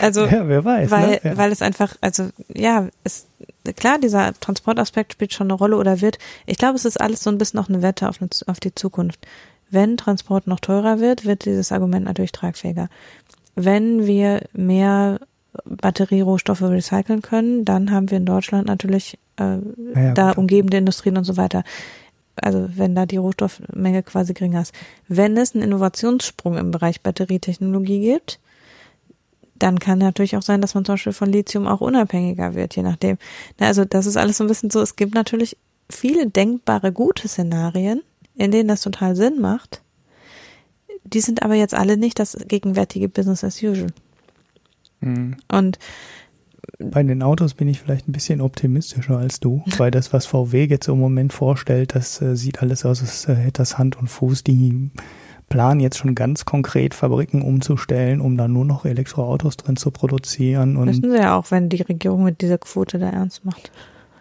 Also, 0.01 0.25
ja, 0.25 0.47
wer 0.47 0.63
weiß, 0.63 0.89
weil, 0.89 1.09
ne? 1.09 1.21
ja. 1.23 1.37
weil 1.37 1.51
es 1.51 1.61
einfach, 1.61 1.95
also, 2.01 2.29
ja, 2.53 2.87
ist, 3.03 3.27
klar, 3.75 3.99
dieser 3.99 4.33
Transportaspekt 4.39 5.13
spielt 5.13 5.33
schon 5.33 5.47
eine 5.47 5.53
Rolle 5.53 5.77
oder 5.77 6.01
wird, 6.01 6.17
ich 6.45 6.57
glaube, 6.57 6.75
es 6.75 6.85
ist 6.85 6.99
alles 6.99 7.21
so 7.21 7.29
ein 7.29 7.37
bisschen 7.37 7.59
noch 7.59 7.69
eine 7.69 7.81
Wette 7.81 8.07
auf, 8.07 8.21
eine, 8.21 8.29
auf 8.47 8.59
die 8.59 8.73
Zukunft. 8.73 9.19
Wenn 9.69 9.97
Transport 9.97 10.47
noch 10.47 10.59
teurer 10.59 10.99
wird, 10.99 11.25
wird 11.25 11.45
dieses 11.45 11.71
Argument 11.71 12.05
natürlich 12.05 12.31
tragfähiger. 12.31 12.89
Wenn 13.55 14.07
wir 14.07 14.43
mehr 14.53 15.19
Batterierohstoffe 15.65 16.61
recyceln 16.61 17.21
können, 17.21 17.65
dann 17.65 17.91
haben 17.91 18.09
wir 18.09 18.17
in 18.17 18.25
Deutschland 18.25 18.67
natürlich 18.67 19.19
äh, 19.37 19.57
ja, 19.95 20.13
da 20.13 20.31
umgebende 20.31 20.77
Industrien 20.77 21.17
und 21.17 21.25
so 21.25 21.37
weiter 21.37 21.63
also 22.41 22.69
wenn 22.75 22.95
da 22.95 23.05
die 23.05 23.17
Rohstoffmenge 23.17 24.03
quasi 24.03 24.33
geringer 24.33 24.61
ist. 24.61 24.73
Wenn 25.07 25.37
es 25.37 25.53
einen 25.53 25.63
Innovationssprung 25.63 26.57
im 26.57 26.71
Bereich 26.71 27.01
Batterietechnologie 27.01 28.01
gibt, 28.01 28.39
dann 29.55 29.79
kann 29.79 29.99
natürlich 29.99 30.37
auch 30.37 30.41
sein, 30.41 30.61
dass 30.61 30.73
man 30.73 30.85
zum 30.85 30.93
Beispiel 30.93 31.13
von 31.13 31.31
Lithium 31.31 31.67
auch 31.67 31.81
unabhängiger 31.81 32.55
wird, 32.55 32.75
je 32.75 32.83
nachdem. 32.83 33.17
Also 33.59 33.85
das 33.85 34.05
ist 34.05 34.17
alles 34.17 34.37
so 34.37 34.45
ein 34.45 34.47
bisschen 34.47 34.69
so, 34.69 34.81
es 34.81 34.95
gibt 34.95 35.13
natürlich 35.13 35.57
viele 35.89 36.27
denkbare 36.27 36.91
gute 36.91 37.27
Szenarien, 37.27 38.01
in 38.35 38.51
denen 38.51 38.69
das 38.69 38.81
total 38.81 39.15
Sinn 39.15 39.41
macht. 39.41 39.81
Die 41.03 41.21
sind 41.21 41.43
aber 41.43 41.55
jetzt 41.55 41.73
alle 41.73 41.97
nicht 41.97 42.19
das 42.19 42.37
gegenwärtige 42.47 43.09
Business 43.09 43.43
as 43.43 43.61
usual. 43.61 43.91
Mhm. 45.01 45.37
Und 45.51 45.79
bei 46.79 47.03
den 47.03 47.23
Autos 47.23 47.53
bin 47.53 47.67
ich 47.67 47.79
vielleicht 47.79 48.07
ein 48.07 48.11
bisschen 48.11 48.41
optimistischer 48.41 49.17
als 49.17 49.39
du, 49.39 49.63
weil 49.77 49.91
das, 49.91 50.13
was 50.13 50.25
VW 50.25 50.65
jetzt 50.65 50.87
im 50.87 50.99
Moment 50.99 51.33
vorstellt, 51.33 51.95
das 51.95 52.21
äh, 52.21 52.35
sieht 52.35 52.61
alles 52.61 52.85
aus, 52.85 53.01
als 53.01 53.27
äh, 53.27 53.35
hätte 53.35 53.61
das 53.61 53.77
Hand 53.77 53.97
und 53.97 54.07
Fuß. 54.07 54.43
Die 54.43 54.91
planen 55.49 55.79
jetzt 55.79 55.97
schon 55.97 56.15
ganz 56.15 56.45
konkret 56.45 56.93
Fabriken 56.93 57.41
umzustellen, 57.41 58.21
um 58.21 58.37
da 58.37 58.47
nur 58.47 58.65
noch 58.65 58.85
Elektroautos 58.85 59.57
drin 59.57 59.75
zu 59.75 59.91
produzieren. 59.91 60.77
Und 60.77 60.85
Müssen 60.85 61.11
sie 61.11 61.17
ja 61.17 61.37
auch, 61.37 61.51
wenn 61.51 61.69
die 61.69 61.81
Regierung 61.81 62.23
mit 62.23 62.41
dieser 62.41 62.59
Quote 62.59 62.99
da 62.99 63.09
ernst 63.09 63.45
macht. 63.45 63.71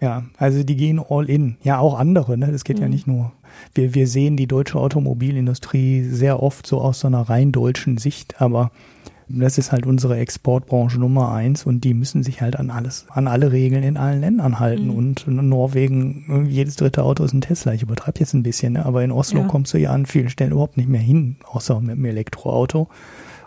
Ja, 0.01 0.25
also 0.37 0.63
die 0.63 0.77
gehen 0.77 1.01
all 1.01 1.29
in. 1.29 1.57
Ja, 1.63 1.79
auch 1.81 1.99
andere, 1.99 2.39
ne? 2.39 2.51
Das 2.53 2.65
geht 2.65 2.77
mhm. 2.77 2.83
ja 2.83 2.89
nicht 2.89 3.07
nur. 3.07 3.33
Wir, 3.75 3.95
wir 3.95 4.07
sehen 4.07 4.37
die 4.37 4.47
deutsche 4.47 4.79
Automobilindustrie 4.79 6.05
sehr 6.05 6.43
oft 6.43 6.67
so 6.67 6.81
aus 6.81 7.01
so 7.01 7.09
einer 7.09 7.23
rein 7.23 7.53
deutschen 7.53 7.99
Sicht, 7.99 8.41
aber 8.41 8.71
das 9.29 9.59
ist 9.59 9.73
halt 9.73 9.87
unsere 9.87 10.17
Exportbranche 10.17 10.99
Nummer 10.99 11.33
eins 11.33 11.67
und 11.67 11.85
die 11.85 11.95
müssen 11.95 12.23
sich 12.23 12.41
halt 12.41 12.57
an 12.57 12.71
alles, 12.71 13.07
an 13.11 13.29
alle 13.29 13.53
Regeln 13.53 13.83
in 13.83 13.97
allen 13.97 14.21
Ländern 14.21 14.59
halten. 14.59 14.87
Mhm. 14.87 14.97
Und 14.97 15.27
in 15.27 15.49
Norwegen, 15.49 16.47
jedes 16.49 16.77
dritte 16.77 17.03
Auto 17.03 17.25
ist 17.25 17.35
ein 17.35 17.41
Tesla. 17.41 17.73
Ich 17.73 17.83
übertreibe 17.83 18.21
jetzt 18.21 18.35
ein 18.35 18.43
bisschen, 18.43 18.75
ne? 18.75 18.87
aber 18.87 19.03
in 19.05 19.13
Oslo 19.13 19.41
ja. 19.41 19.47
kommst 19.47 19.75
du 19.75 19.79
ja 19.79 19.91
an 19.91 20.07
vielen 20.07 20.31
Stellen 20.31 20.53
überhaupt 20.53 20.77
nicht 20.77 20.89
mehr 20.89 21.01
hin, 21.01 21.37
außer 21.45 21.81
mit 21.81 21.97
dem 21.97 22.05
Elektroauto. 22.05 22.89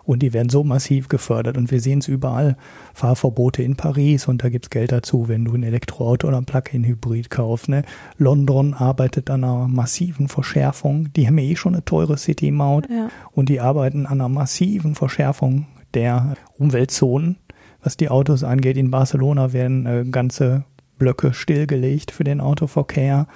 Und 0.03 0.23
die 0.23 0.33
werden 0.33 0.49
so 0.49 0.63
massiv 0.63 1.07
gefördert. 1.07 1.57
Und 1.57 1.71
wir 1.71 1.79
sehen 1.79 1.99
es 1.99 2.07
überall. 2.07 2.57
Fahrverbote 2.93 3.63
in 3.63 3.75
Paris 3.75 4.27
und 4.27 4.43
da 4.43 4.49
gibt's 4.49 4.69
Geld 4.69 4.91
dazu, 4.91 5.27
wenn 5.27 5.45
du 5.45 5.53
ein 5.53 5.63
Elektroauto 5.63 6.27
oder 6.27 6.37
ein 6.37 6.45
Plug-in-Hybrid 6.45 7.29
kaufst. 7.29 7.69
Ne? 7.69 7.83
London 8.17 8.73
arbeitet 8.73 9.29
an 9.29 9.43
einer 9.43 9.67
massiven 9.67 10.27
Verschärfung. 10.27 11.11
Die 11.13 11.27
haben 11.27 11.37
ja 11.37 11.45
eh 11.45 11.55
schon 11.55 11.73
eine 11.73 11.85
teure 11.85 12.17
City-Maut. 12.17 12.89
Ja. 12.89 13.09
Und 13.31 13.49
die 13.49 13.59
arbeiten 13.59 14.05
an 14.05 14.21
einer 14.21 14.29
massiven 14.29 14.95
Verschärfung 14.95 15.67
der 15.93 16.35
Umweltzonen. 16.57 17.37
Was 17.83 17.97
die 17.97 18.09
Autos 18.09 18.43
angeht, 18.43 18.77
in 18.77 18.91
Barcelona 18.91 19.53
werden 19.53 19.85
äh, 19.85 20.05
ganze 20.09 20.65
Blöcke 20.97 21.33
stillgelegt 21.33 22.11
für 22.11 22.23
den 22.23 22.41
Autoverkehr. 22.41 23.27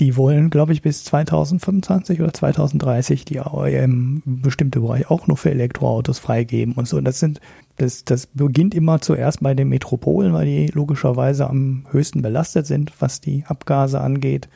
Die 0.00 0.16
wollen, 0.16 0.48
glaube 0.48 0.72
ich, 0.72 0.80
bis 0.80 1.04
2025 1.04 2.20
oder 2.20 2.32
2030 2.32 3.26
die 3.26 3.36
ähm, 3.36 4.22
bestimmte 4.24 4.80
Bereich 4.80 5.10
auch 5.10 5.26
nur 5.26 5.36
für 5.36 5.50
Elektroautos 5.50 6.18
freigeben 6.18 6.74
und 6.74 6.88
so. 6.88 6.96
Und 6.96 7.04
das 7.04 7.20
sind, 7.20 7.40
das, 7.76 8.04
das 8.04 8.26
beginnt 8.26 8.74
immer 8.74 9.00
zuerst 9.00 9.42
bei 9.42 9.54
den 9.54 9.68
Metropolen, 9.68 10.32
weil 10.32 10.46
die 10.46 10.66
logischerweise 10.68 11.48
am 11.48 11.84
höchsten 11.90 12.22
belastet 12.22 12.66
sind, 12.66 12.92
was 12.98 13.20
die 13.20 13.44
Abgase 13.46 14.00
angeht. 14.00 14.48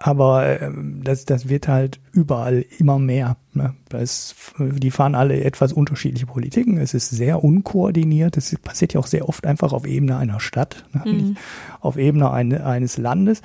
Aber 0.00 0.46
äh, 0.46 0.70
das, 1.02 1.24
das 1.24 1.48
wird 1.48 1.66
halt 1.66 1.98
überall 2.12 2.64
immer 2.78 2.98
mehr. 2.98 3.36
Ne? 3.52 3.74
Das, 3.88 4.34
die 4.58 4.92
fahren 4.92 5.16
alle 5.16 5.42
etwas 5.42 5.72
unterschiedliche 5.72 6.26
Politiken. 6.26 6.78
Es 6.78 6.94
ist 6.94 7.10
sehr 7.10 7.42
unkoordiniert. 7.42 8.36
Es 8.36 8.56
passiert 8.58 8.94
ja 8.94 9.00
auch 9.00 9.08
sehr 9.08 9.28
oft 9.28 9.44
einfach 9.44 9.72
auf 9.72 9.86
Ebene 9.86 10.16
einer 10.16 10.38
Stadt, 10.38 10.84
ne? 10.92 11.12
mhm. 11.12 11.36
auf 11.80 11.96
Ebene 11.96 12.30
eine, 12.30 12.64
eines 12.64 12.96
Landes. 12.96 13.42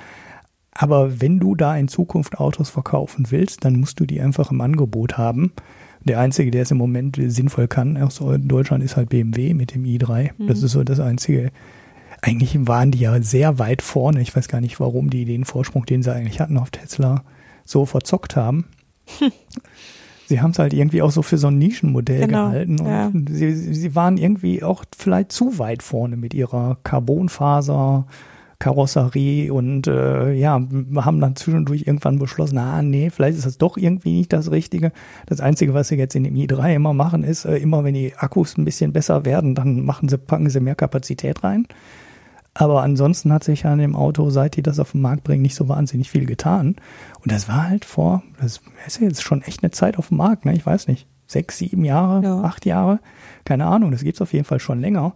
Aber 0.74 1.20
wenn 1.20 1.38
du 1.38 1.54
da 1.54 1.76
in 1.76 1.88
Zukunft 1.88 2.38
Autos 2.38 2.68
verkaufen 2.68 3.26
willst, 3.30 3.64
dann 3.64 3.78
musst 3.78 4.00
du 4.00 4.06
die 4.06 4.20
einfach 4.20 4.50
im 4.50 4.60
Angebot 4.60 5.16
haben. 5.16 5.52
Der 6.02 6.18
einzige, 6.18 6.50
der 6.50 6.62
es 6.62 6.70
im 6.70 6.78
Moment 6.78 7.18
sinnvoll 7.28 7.68
kann 7.68 7.96
aus 7.96 8.20
Deutschland, 8.38 8.82
ist 8.82 8.96
halt 8.96 9.08
BMW 9.08 9.54
mit 9.54 9.74
dem 9.74 9.84
i3. 9.84 10.32
Mhm. 10.36 10.46
Das 10.48 10.62
ist 10.62 10.72
so 10.72 10.82
das 10.82 11.00
einzige. 11.00 11.50
Eigentlich 12.20 12.66
waren 12.66 12.90
die 12.90 12.98
ja 12.98 13.22
sehr 13.22 13.58
weit 13.58 13.82
vorne. 13.82 14.20
Ich 14.20 14.34
weiß 14.34 14.48
gar 14.48 14.60
nicht, 14.60 14.80
warum 14.80 15.10
die 15.10 15.24
den 15.24 15.44
Vorsprung, 15.44 15.86
den 15.86 16.02
sie 16.02 16.12
eigentlich 16.12 16.40
hatten 16.40 16.58
auf 16.58 16.70
Tesla, 16.70 17.22
so 17.64 17.86
verzockt 17.86 18.36
haben. 18.36 18.66
Sie 20.26 20.40
haben 20.40 20.52
es 20.52 20.58
halt 20.58 20.72
irgendwie 20.72 21.02
auch 21.02 21.10
so 21.10 21.22
für 21.22 21.36
so 21.36 21.48
ein 21.48 21.58
Nischenmodell 21.58 22.26
genau, 22.26 22.46
gehalten 22.46 22.80
und 22.80 22.86
ja. 22.86 23.12
sie, 23.28 23.52
sie 23.52 23.94
waren 23.94 24.16
irgendwie 24.16 24.62
auch 24.62 24.84
vielleicht 24.96 25.32
zu 25.32 25.58
weit 25.58 25.82
vorne 25.82 26.16
mit 26.16 26.32
ihrer 26.32 26.78
Carbonfaser, 26.82 28.06
Karosserie 28.64 29.50
und 29.52 29.88
äh, 29.88 30.32
ja, 30.32 30.52
haben 30.54 31.20
dann 31.20 31.36
zwischendurch 31.36 31.82
irgendwann 31.82 32.18
beschlossen, 32.18 32.56
ah 32.56 32.80
nee, 32.80 33.10
vielleicht 33.10 33.36
ist 33.36 33.44
das 33.44 33.58
doch 33.58 33.76
irgendwie 33.76 34.16
nicht 34.16 34.32
das 34.32 34.50
Richtige. 34.50 34.90
Das 35.26 35.42
Einzige, 35.42 35.74
was 35.74 35.88
sie 35.88 35.96
jetzt 35.96 36.14
in 36.14 36.24
dem 36.24 36.34
i3 36.34 36.76
immer 36.76 36.94
machen, 36.94 37.24
ist, 37.24 37.44
äh, 37.44 37.58
immer 37.58 37.84
wenn 37.84 37.92
die 37.92 38.14
Akkus 38.16 38.56
ein 38.56 38.64
bisschen 38.64 38.94
besser 38.94 39.26
werden, 39.26 39.54
dann 39.54 39.84
machen 39.84 40.08
sie, 40.08 40.16
packen 40.16 40.48
sie 40.48 40.60
mehr 40.60 40.76
Kapazität 40.76 41.44
rein. 41.44 41.66
Aber 42.54 42.82
ansonsten 42.82 43.34
hat 43.34 43.44
sich 43.44 43.66
an 43.66 43.80
dem 43.80 43.94
Auto, 43.94 44.30
seit 44.30 44.56
die 44.56 44.62
das 44.62 44.78
auf 44.78 44.92
den 44.92 45.02
Markt 45.02 45.24
bringen, 45.24 45.42
nicht 45.42 45.56
so 45.56 45.68
wahnsinnig 45.68 46.10
viel 46.10 46.24
getan. 46.24 46.76
Und 47.22 47.32
das 47.32 47.48
war 47.48 47.68
halt 47.68 47.84
vor, 47.84 48.22
das 48.40 48.62
ist 48.86 48.98
ja 48.98 49.06
jetzt 49.06 49.22
schon 49.22 49.42
echt 49.42 49.62
eine 49.62 49.72
Zeit 49.72 49.98
auf 49.98 50.08
dem 50.08 50.16
Markt, 50.16 50.46
ne? 50.46 50.54
Ich 50.54 50.64
weiß 50.64 50.88
nicht, 50.88 51.06
sechs, 51.26 51.58
sieben 51.58 51.84
Jahre, 51.84 52.24
ja. 52.24 52.40
acht 52.40 52.64
Jahre, 52.64 53.00
keine 53.44 53.66
Ahnung, 53.66 53.90
das 53.90 54.04
gibt's 54.04 54.22
auf 54.22 54.32
jeden 54.32 54.46
Fall 54.46 54.60
schon 54.60 54.80
länger. 54.80 55.14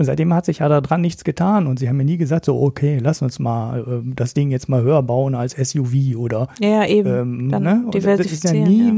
Und 0.00 0.06
seitdem 0.06 0.32
hat 0.32 0.46
sich 0.46 0.60
ja 0.60 0.68
da 0.70 0.80
dran 0.80 1.02
nichts 1.02 1.24
getan. 1.24 1.66
Und 1.66 1.78
sie 1.78 1.86
haben 1.86 1.98
mir 1.98 2.06
nie 2.06 2.16
gesagt, 2.16 2.46
so, 2.46 2.58
okay, 2.58 2.98
lass 3.02 3.20
uns 3.20 3.38
mal 3.38 3.80
äh, 3.80 4.12
das 4.16 4.32
Ding 4.32 4.50
jetzt 4.50 4.66
mal 4.66 4.80
höher 4.80 5.02
bauen 5.02 5.34
als 5.34 5.52
SUV 5.52 6.16
oder. 6.16 6.48
Ja, 6.58 6.86
eben. 6.86 7.14
Ähm, 7.14 7.46
ne? 7.48 7.84
das 7.92 8.20
ist 8.20 8.44
ja 8.44 8.54
nie, 8.54 8.88
ja. 8.88 8.94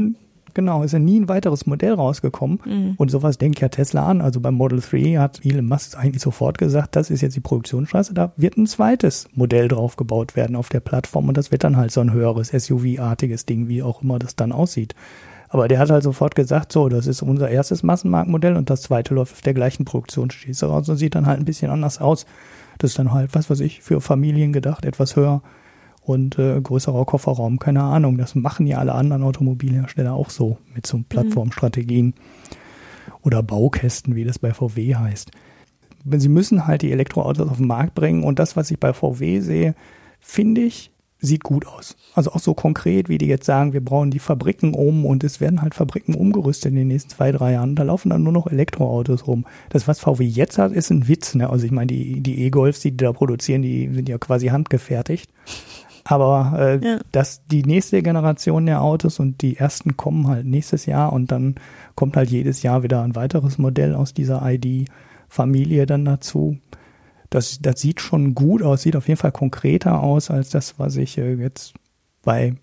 genau, 0.53 0.81
ist 0.81 0.93
ja 0.93 0.99
nie 0.99 1.19
ein 1.19 1.27
weiteres 1.27 1.65
Modell 1.65 1.95
rausgekommen. 1.95 2.61
Mhm. 2.63 2.93
Und 2.95 3.11
sowas 3.11 3.37
denkt 3.37 3.59
ja 3.59 3.67
Tesla 3.67 4.07
an. 4.07 4.21
Also 4.21 4.39
beim 4.39 4.53
Model 4.53 4.79
3 4.79 5.15
hat 5.15 5.41
Elon 5.45 5.65
Musk 5.65 5.97
eigentlich 5.97 6.23
sofort 6.23 6.57
gesagt, 6.57 6.95
das 6.95 7.09
ist 7.09 7.19
jetzt 7.19 7.35
die 7.35 7.41
Produktionsstraße. 7.41 8.13
Da 8.13 8.31
wird 8.37 8.55
ein 8.55 8.65
zweites 8.65 9.27
Modell 9.33 9.67
drauf 9.67 9.97
gebaut 9.97 10.37
werden 10.37 10.55
auf 10.55 10.69
der 10.69 10.79
Plattform. 10.79 11.27
Und 11.27 11.35
das 11.35 11.51
wird 11.51 11.65
dann 11.65 11.75
halt 11.75 11.91
so 11.91 11.99
ein 11.99 12.13
höheres 12.13 12.47
SUV-artiges 12.47 13.45
Ding, 13.45 13.67
wie 13.67 13.83
auch 13.83 14.03
immer 14.03 14.19
das 14.19 14.37
dann 14.37 14.53
aussieht. 14.53 14.95
Aber 15.53 15.67
der 15.67 15.77
hat 15.77 15.91
halt 15.91 16.01
sofort 16.01 16.33
gesagt, 16.33 16.71
so, 16.71 16.89
das 16.89 17.05
ist 17.05 17.21
unser 17.21 17.47
erstes 17.47 17.83
Massenmarktmodell 17.83 18.55
und 18.55 18.71
das 18.71 18.81
zweite 18.81 19.13
läuft 19.13 19.33
auf 19.33 19.41
der 19.41 19.53
gleichen 19.53 19.85
Produktionsschieße 19.85 20.65
raus 20.65 20.89
und 20.89 20.97
sieht 20.97 21.13
dann 21.13 21.27
halt 21.27 21.39
ein 21.39 21.45
bisschen 21.45 21.69
anders 21.69 22.01
aus. 22.01 22.25
Das 22.79 22.89
ist 22.89 22.97
dann 22.97 23.13
halt, 23.13 23.35
was 23.35 23.51
weiß 23.51 23.59
ich, 23.59 23.83
für 23.83 24.01
Familien 24.01 24.51
gedacht, 24.51 24.83
etwas 24.83 25.15
höher 25.15 25.43
und 26.01 26.39
äh, 26.39 26.59
größerer 26.59 27.05
Kofferraum, 27.05 27.59
keine 27.59 27.83
Ahnung. 27.83 28.17
Das 28.17 28.33
machen 28.33 28.65
ja 28.65 28.79
alle 28.79 28.93
anderen 28.93 29.21
Automobilhersteller 29.21 30.13
auch 30.13 30.31
so 30.31 30.57
mit 30.73 30.87
so 30.87 30.99
Plattformstrategien 31.07 32.07
mhm. 32.07 32.13
oder 33.21 33.43
Baukästen, 33.43 34.15
wie 34.15 34.23
das 34.23 34.39
bei 34.39 34.55
VW 34.55 34.95
heißt. 34.95 35.29
Sie 36.17 36.29
müssen 36.29 36.65
halt 36.65 36.81
die 36.81 36.91
Elektroautos 36.91 37.47
auf 37.47 37.57
den 37.57 37.67
Markt 37.67 37.93
bringen 37.93 38.23
und 38.23 38.39
das, 38.39 38.57
was 38.57 38.71
ich 38.71 38.79
bei 38.79 38.91
VW 38.91 39.39
sehe, 39.41 39.75
finde 40.19 40.61
ich, 40.61 40.92
sieht 41.23 41.43
gut 41.43 41.65
aus. 41.65 41.95
Also 42.13 42.33
auch 42.33 42.39
so 42.39 42.53
konkret, 42.53 43.07
wie 43.07 43.17
die 43.17 43.27
jetzt 43.27 43.45
sagen, 43.45 43.71
wir 43.71 43.83
brauchen 43.83 44.11
die 44.11 44.19
Fabriken 44.19 44.73
um 44.73 45.05
und 45.05 45.23
es 45.23 45.39
werden 45.39 45.61
halt 45.61 45.73
Fabriken 45.73 46.15
umgerüstet 46.15 46.71
in 46.71 46.75
den 46.75 46.89
nächsten 46.89 47.11
zwei, 47.11 47.31
drei 47.31 47.53
Jahren. 47.53 47.75
Da 47.75 47.83
laufen 47.83 48.09
dann 48.09 48.23
nur 48.23 48.33
noch 48.33 48.47
Elektroautos 48.47 49.25
rum. 49.25 49.45
Das, 49.69 49.87
was 49.87 49.99
VW 49.99 50.25
jetzt 50.25 50.57
hat, 50.57 50.73
ist 50.73 50.89
ein 50.89 51.07
Witz. 51.07 51.33
Ne? 51.35 51.49
Also 51.49 51.65
ich 51.65 51.71
meine, 51.71 51.87
die 51.87 52.19
die 52.21 52.43
E-Golfs, 52.43 52.81
die 52.81 52.91
die 52.91 52.97
da 52.97 53.13
produzieren, 53.13 53.61
die 53.61 53.89
sind 53.93 54.09
ja 54.09 54.17
quasi 54.17 54.47
handgefertigt. 54.47 55.31
Aber 56.03 56.53
äh, 56.59 56.85
ja. 56.85 56.99
dass 57.13 57.45
die 57.47 57.63
nächste 57.63 58.03
Generation 58.03 58.65
der 58.65 58.81
Autos 58.81 59.21
und 59.21 59.41
die 59.41 59.55
ersten 59.55 59.95
kommen 59.95 60.27
halt 60.27 60.45
nächstes 60.45 60.85
Jahr 60.85 61.13
und 61.13 61.31
dann 61.31 61.55
kommt 61.95 62.17
halt 62.17 62.29
jedes 62.29 62.61
Jahr 62.61 62.83
wieder 62.83 63.01
ein 63.03 63.15
weiteres 63.15 63.57
Modell 63.57 63.95
aus 63.95 64.13
dieser 64.13 64.41
ID-Familie 64.43 65.85
dann 65.85 66.03
dazu 66.03 66.57
das, 67.33 67.59
das 67.61 67.81
sieht 67.81 68.01
schon 68.01 68.35
gut 68.35 68.61
aus, 68.61 68.83
sieht 68.83 68.95
auf 68.95 69.07
jeden 69.07 69.19
Fall 69.19 69.31
konkreter 69.31 70.01
aus 70.01 70.29
als 70.29 70.49
das, 70.49 70.77
was 70.77 70.95
ich 70.97 71.17
äh, 71.17 71.33
jetzt 71.33 71.73
bei 72.21 72.55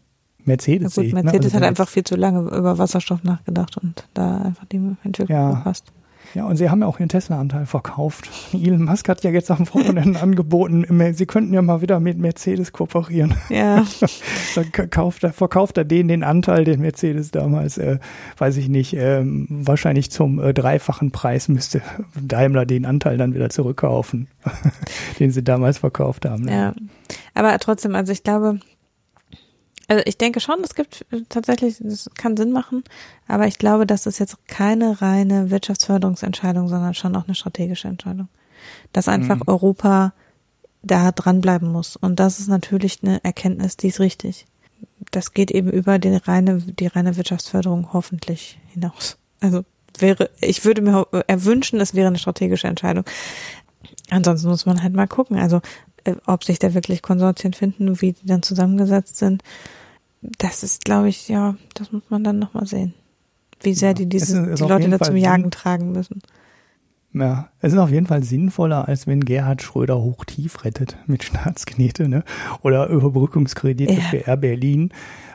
Mercedes 0.45 0.97
ja, 0.97 1.03
gut, 1.03 1.11
sehe. 1.11 1.15
Ne? 1.15 1.23
Mercedes 1.25 1.53
ne? 1.53 1.55
also 1.55 1.57
hat 1.57 1.69
einfach 1.69 1.89
viel 1.89 2.05
zu 2.05 2.17
lange 2.17 2.41
über 2.41 2.79
Wasserstoff 2.79 3.23
nachgedacht 3.25 3.77
und 3.79 4.07
da 4.15 4.43
einfach 4.43 4.65
die 4.67 4.81
Entwicklung 5.03 5.37
ja, 5.37 5.53
verpasst. 5.53 5.93
Ja, 6.35 6.45
und 6.45 6.57
sie 6.57 6.71
haben 6.71 6.81
ja 6.81 6.87
auch 6.87 7.01
ihren 7.01 7.09
Tesla-Anteil 7.09 7.67
verkauft. 7.67 8.31
Elon 8.53 8.85
Musk 8.85 9.09
hat 9.09 9.25
ja 9.25 9.31
jetzt 9.31 9.51
am 9.51 9.67
Wochenende 9.69 10.21
angeboten, 10.23 10.87
sie 11.15 11.27
könnten 11.27 11.53
ja 11.53 11.63
mal 11.63 11.81
wieder 11.81 12.01
mit 12.01 12.19
Mercedes 12.19 12.73
kooperieren. 12.73 13.35
Ja. 13.49 13.85
Dann 14.55 14.91
kauft 14.91 15.25
er, 15.25 15.33
verkauft 15.33 15.77
er 15.79 15.85
denen 15.85 16.09
den 16.09 16.23
Anteil, 16.23 16.65
den 16.65 16.81
Mercedes 16.81 17.31
damals, 17.31 17.79
äh, 17.79 17.99
weiß 18.39 18.57
ich 18.59 18.69
nicht, 18.69 18.95
ähm, 18.95 19.47
wahrscheinlich 19.49 20.11
zum 20.11 20.41
äh, 20.41 20.55
dreifachen 20.55 21.11
Preis 21.11 21.49
müsste 21.49 21.83
Daimler 22.21 22.67
den 22.67 22.87
Anteil 22.87 23.17
dann 23.17 23.35
wieder 23.35 23.51
zurückkaufen, 23.51 24.29
den 25.19 25.31
sie 25.31 25.43
damals 25.43 25.79
verkauft 25.79 26.27
haben. 26.27 26.45
Ne? 26.45 26.53
Ja. 26.53 26.75
Aber 27.35 27.59
trotzdem, 27.59 27.95
also 27.95 28.13
ich 28.13 28.23
glaube, 28.23 28.61
also 29.91 30.05
ich 30.07 30.17
denke 30.17 30.39
schon, 30.39 30.61
es 30.63 30.77
gibt 30.77 31.05
äh, 31.11 31.23
tatsächlich, 31.29 31.79
das 31.81 32.09
kann 32.17 32.37
Sinn 32.37 32.53
machen, 32.53 32.85
aber 33.27 33.49
ich 33.49 33.59
glaube, 33.59 33.87
das 33.87 34.07
ist 34.07 34.21
jetzt 34.21 34.37
keine 34.47 35.03
reine 35.03 35.51
Wirtschaftsförderungsentscheidung, 35.51 36.69
sondern 36.69 36.95
schon 36.95 37.17
auch 37.17 37.27
eine 37.27 37.35
strategische 37.35 37.89
Entscheidung. 37.89 38.29
Dass 38.93 39.09
einfach 39.09 39.39
mhm. 39.39 39.49
Europa 39.49 40.13
da 40.83 41.11
dranbleiben 41.11 41.73
muss. 41.73 41.97
Und 41.97 42.21
das 42.21 42.39
ist 42.39 42.47
natürlich 42.47 43.01
eine 43.03 43.23
Erkenntnis, 43.25 43.77
die 43.77 43.89
ist 43.89 43.99
richtig. 43.99 44.47
Das 45.11 45.35
geht 45.35 45.51
eben 45.51 45.71
über 45.71 45.99
die 45.99 46.15
reine, 46.15 46.59
die 46.59 46.87
reine 46.87 47.17
Wirtschaftsförderung 47.17 47.93
hoffentlich 47.93 48.61
hinaus. 48.69 49.19
Also 49.41 49.65
wäre, 49.99 50.31
ich 50.41 50.65
würde 50.65 50.83
mir 50.83 51.05
erwünschen, 51.27 51.81
es 51.81 51.95
wäre 51.95 52.07
eine 52.07 52.19
strategische 52.19 52.69
Entscheidung. 52.69 53.05
Ansonsten 54.09 54.51
muss 54.51 54.67
man 54.67 54.85
halt 54.85 54.95
mal 54.95 55.09
gucken, 55.09 55.37
also 55.37 55.61
äh, 56.05 56.15
ob 56.27 56.45
sich 56.45 56.61
da 56.61 56.75
wirklich 56.75 57.03
Konsortien 57.03 57.55
finden, 57.55 58.01
wie 58.01 58.13
die 58.13 58.27
dann 58.27 58.45
zusammengesetzt 58.45 59.17
sind 59.17 59.43
das 60.23 60.63
ist, 60.63 60.85
glaube 60.85 61.09
ich, 61.09 61.29
ja, 61.29 61.57
das 61.75 61.93
muss 61.93 62.03
man 62.11 62.25
dann 62.25 62.39
nochmal 62.39 62.67
sehen. 62.67 62.95
Wie 63.63 63.75
sehr 63.75 63.91
ja, 63.91 63.95
die 63.95 64.07
diese, 64.07 64.55
die 64.55 64.63
Leute 64.63 64.89
da 64.89 64.99
zum 64.99 65.17
Jagen 65.17 65.45
Sinn, 65.45 65.51
tragen 65.51 65.93
müssen. 65.93 66.23
Ja, 67.13 67.51
es 67.61 67.73
ist 67.73 67.79
auf 67.79 67.91
jeden 67.91 68.07
Fall 68.07 68.23
sinnvoller, 68.23 68.87
als 68.87 69.07
wenn 69.07 69.25
Gerhard 69.25 69.63
Schröder 69.63 70.01
hochtief 70.01 70.65
rettet 70.65 70.97
mit 71.07 71.25
Staatsknete, 71.25 72.09
ne? 72.09 72.23
Oder 72.63 72.89
Überbrückungskredite 72.89 73.95
ja. 73.95 74.01
für 74.01 74.19
Air 74.19 74.37
Berlin. 74.37 74.91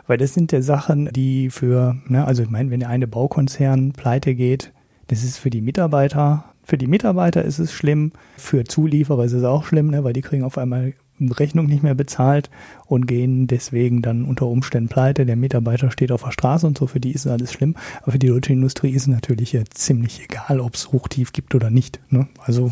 Weil 0.08 0.18
das 0.18 0.34
sind 0.34 0.52
ja 0.52 0.62
Sachen, 0.62 1.10
die 1.12 1.50
für, 1.50 1.98
ne, 2.08 2.26
also 2.26 2.44
ich 2.44 2.50
meine, 2.50 2.70
wenn 2.70 2.80
der 2.80 2.90
eine 2.90 3.08
Baukonzern 3.08 3.92
pleite 3.92 4.36
geht, 4.36 4.72
das 5.08 5.24
ist 5.24 5.38
für 5.38 5.50
die 5.50 5.62
Mitarbeiter, 5.62 6.46
für 6.64 6.78
die 6.78 6.88
Mitarbeiter 6.88 7.44
ist 7.44 7.60
es 7.60 7.74
schlimm, 7.74 8.12
für 8.38 8.64
Zulieferer 8.64 9.24
ist 9.24 9.34
es 9.34 9.44
auch 9.44 9.66
schlimm, 9.66 9.90
ne, 9.90 10.04
weil 10.04 10.14
die 10.14 10.22
kriegen 10.22 10.44
auf 10.44 10.58
einmal 10.58 10.94
Rechnung 11.20 11.68
nicht 11.68 11.84
mehr 11.84 11.96
bezahlt 11.96 12.50
und 12.86 13.08
gehen 13.08 13.48
deswegen 13.48 14.02
dann 14.02 14.26
unter 14.26 14.48
Umständen 14.48 14.90
pleite. 14.90 15.26
Der 15.26 15.36
Mitarbeiter 15.36 15.92
steht 15.92 16.12
auf 16.12 16.24
der 16.24 16.32
Straße 16.32 16.68
und 16.68 16.78
so, 16.78 16.88
für 16.88 17.00
die 17.00 17.12
ist 17.12 17.28
alles 17.28 17.54
schlimm. 17.54 17.76
Aber 18.02 18.14
für 18.14 18.20
die 18.20 18.28
deutsche 18.28 18.54
Industrie 18.54 18.92
ist 18.92 19.04
es 19.04 19.08
natürlich 19.08 19.58
ziemlich 19.72 20.24
egal, 20.24 20.60
ob 20.60 20.76
es 20.76 20.92
Hochtief 20.92 21.34
gibt 21.34 21.56
oder 21.56 21.70
nicht. 21.70 22.00
Ne? 22.10 22.28
Also 22.40 22.72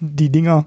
die 0.00 0.30
Dinger 0.30 0.66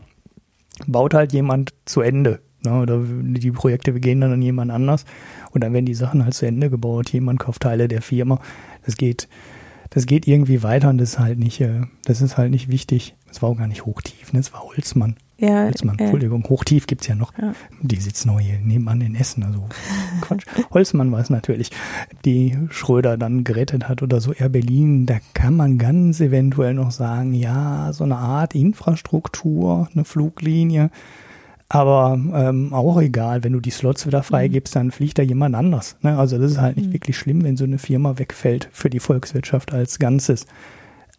baut 0.87 1.13
halt 1.13 1.33
jemand 1.33 1.73
zu 1.85 2.01
Ende. 2.01 2.39
Ne? 2.63 2.81
Oder 2.81 3.01
die 3.01 3.51
Projekte 3.51 3.93
gehen 3.93 4.21
dann 4.21 4.33
an 4.33 4.41
jemand 4.41 4.71
anders 4.71 5.05
und 5.51 5.63
dann 5.63 5.73
werden 5.73 5.85
die 5.85 5.93
Sachen 5.95 6.23
halt 6.23 6.33
zu 6.33 6.45
Ende 6.45 6.69
gebaut. 6.69 7.09
Jemand 7.09 7.39
kauft 7.39 7.63
Teile 7.63 7.87
der 7.87 8.01
Firma. 8.01 8.39
Das 8.85 8.97
geht, 8.97 9.27
das 9.89 10.05
geht 10.05 10.27
irgendwie 10.27 10.63
weiter 10.63 10.89
und 10.89 10.97
das 10.99 11.11
ist 11.11 11.19
halt 11.19 11.39
nicht, 11.39 11.61
äh, 11.61 11.81
das 12.05 12.21
ist 12.21 12.37
halt 12.37 12.51
nicht 12.51 12.69
wichtig. 12.69 13.15
Das 13.27 13.41
war 13.41 13.49
auch 13.49 13.57
gar 13.57 13.67
nicht 13.67 13.85
hochtief, 13.85 14.33
ne? 14.33 14.39
Das 14.39 14.53
war 14.53 14.63
Holzmann. 14.63 15.15
Ja, 15.39 15.63
Holzmann, 15.63 15.97
äh, 15.97 16.03
Entschuldigung, 16.03 16.43
Hochtief 16.49 16.85
gibt's 16.85 17.07
ja 17.07 17.15
noch. 17.15 17.31
Ja. 17.37 17.53
Die 17.81 17.95
sitzen 17.95 18.29
auch 18.29 18.39
hier 18.39 18.59
nebenan 18.59 18.99
in 19.01 19.15
Essen, 19.15 19.43
also 19.43 19.63
Quatsch. 20.21 20.45
Holzmann 20.71 21.11
war 21.11 21.19
es 21.19 21.29
natürlich, 21.29 21.71
die 22.25 22.57
Schröder 22.69 23.17
dann 23.17 23.45
gerettet 23.45 23.87
hat 23.87 24.03
oder 24.03 24.19
so. 24.19 24.33
Air 24.33 24.49
Berlin, 24.49 25.05
da 25.05 25.19
kann 25.33 25.55
man 25.55 25.77
ganz 25.77 26.19
eventuell 26.19 26.73
noch 26.73 26.91
sagen, 26.91 27.33
ja, 27.33 27.91
so 27.93 28.03
eine 28.03 28.17
Art 28.17 28.53
Infrastruktur, 28.53 29.87
eine 29.93 30.03
Fluglinie. 30.03 30.89
Aber 31.69 32.19
ähm, 32.33 32.73
auch 32.73 32.99
egal, 32.99 33.43
wenn 33.43 33.53
du 33.53 33.59
die 33.59 33.69
Slots 33.69 34.07
wieder 34.07 34.23
freigibst, 34.23 34.73
mhm. 34.73 34.79
dann 34.79 34.91
fliegt 34.91 35.19
da 35.19 35.21
jemand 35.21 35.55
anders. 35.55 35.97
Ne? 36.01 36.17
Also 36.17 36.39
das 36.39 36.51
ist 36.51 36.61
halt 36.61 36.77
nicht 36.77 36.89
mhm. 36.89 36.93
wirklich 36.93 37.17
schlimm, 37.17 37.43
wenn 37.43 37.57
so 37.57 37.63
eine 37.63 37.77
Firma 37.77 38.17
wegfällt 38.17 38.67
für 38.71 38.89
die 38.89 38.99
Volkswirtschaft 38.99 39.71
als 39.71 39.99
Ganzes. 39.99 40.47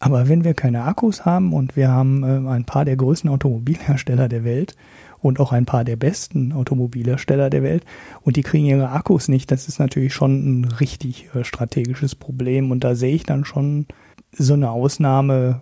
Aber 0.01 0.28
wenn 0.28 0.44
wir 0.44 0.55
keine 0.55 0.85
Akkus 0.85 1.27
haben 1.27 1.52
und 1.52 1.77
wir 1.77 1.90
haben 1.90 2.24
äh, 2.24 2.48
ein 2.48 2.64
paar 2.64 2.86
der 2.86 2.97
größten 2.97 3.28
Automobilhersteller 3.28 4.28
der 4.28 4.44
Welt 4.44 4.74
und 5.20 5.39
auch 5.39 5.52
ein 5.52 5.66
paar 5.66 5.85
der 5.85 5.97
besten 5.97 6.52
Automobilhersteller 6.52 7.51
der 7.51 7.62
Welt 7.62 7.85
und 8.22 8.36
die 8.36 8.43
kriegen 8.43 8.64
ihre 8.64 8.90
Akkus 8.90 9.28
nicht. 9.28 9.51
Das 9.51 9.68
ist 9.68 9.78
natürlich 9.78 10.14
schon 10.14 10.60
ein 10.60 10.64
richtig 10.64 11.28
äh, 11.35 11.44
strategisches 11.44 12.14
Problem 12.14 12.70
und 12.70 12.82
da 12.82 12.94
sehe 12.94 13.14
ich 13.14 13.24
dann 13.24 13.44
schon 13.44 13.86
so 14.32 14.55
eine 14.55 14.70
Ausnahme 14.70 15.60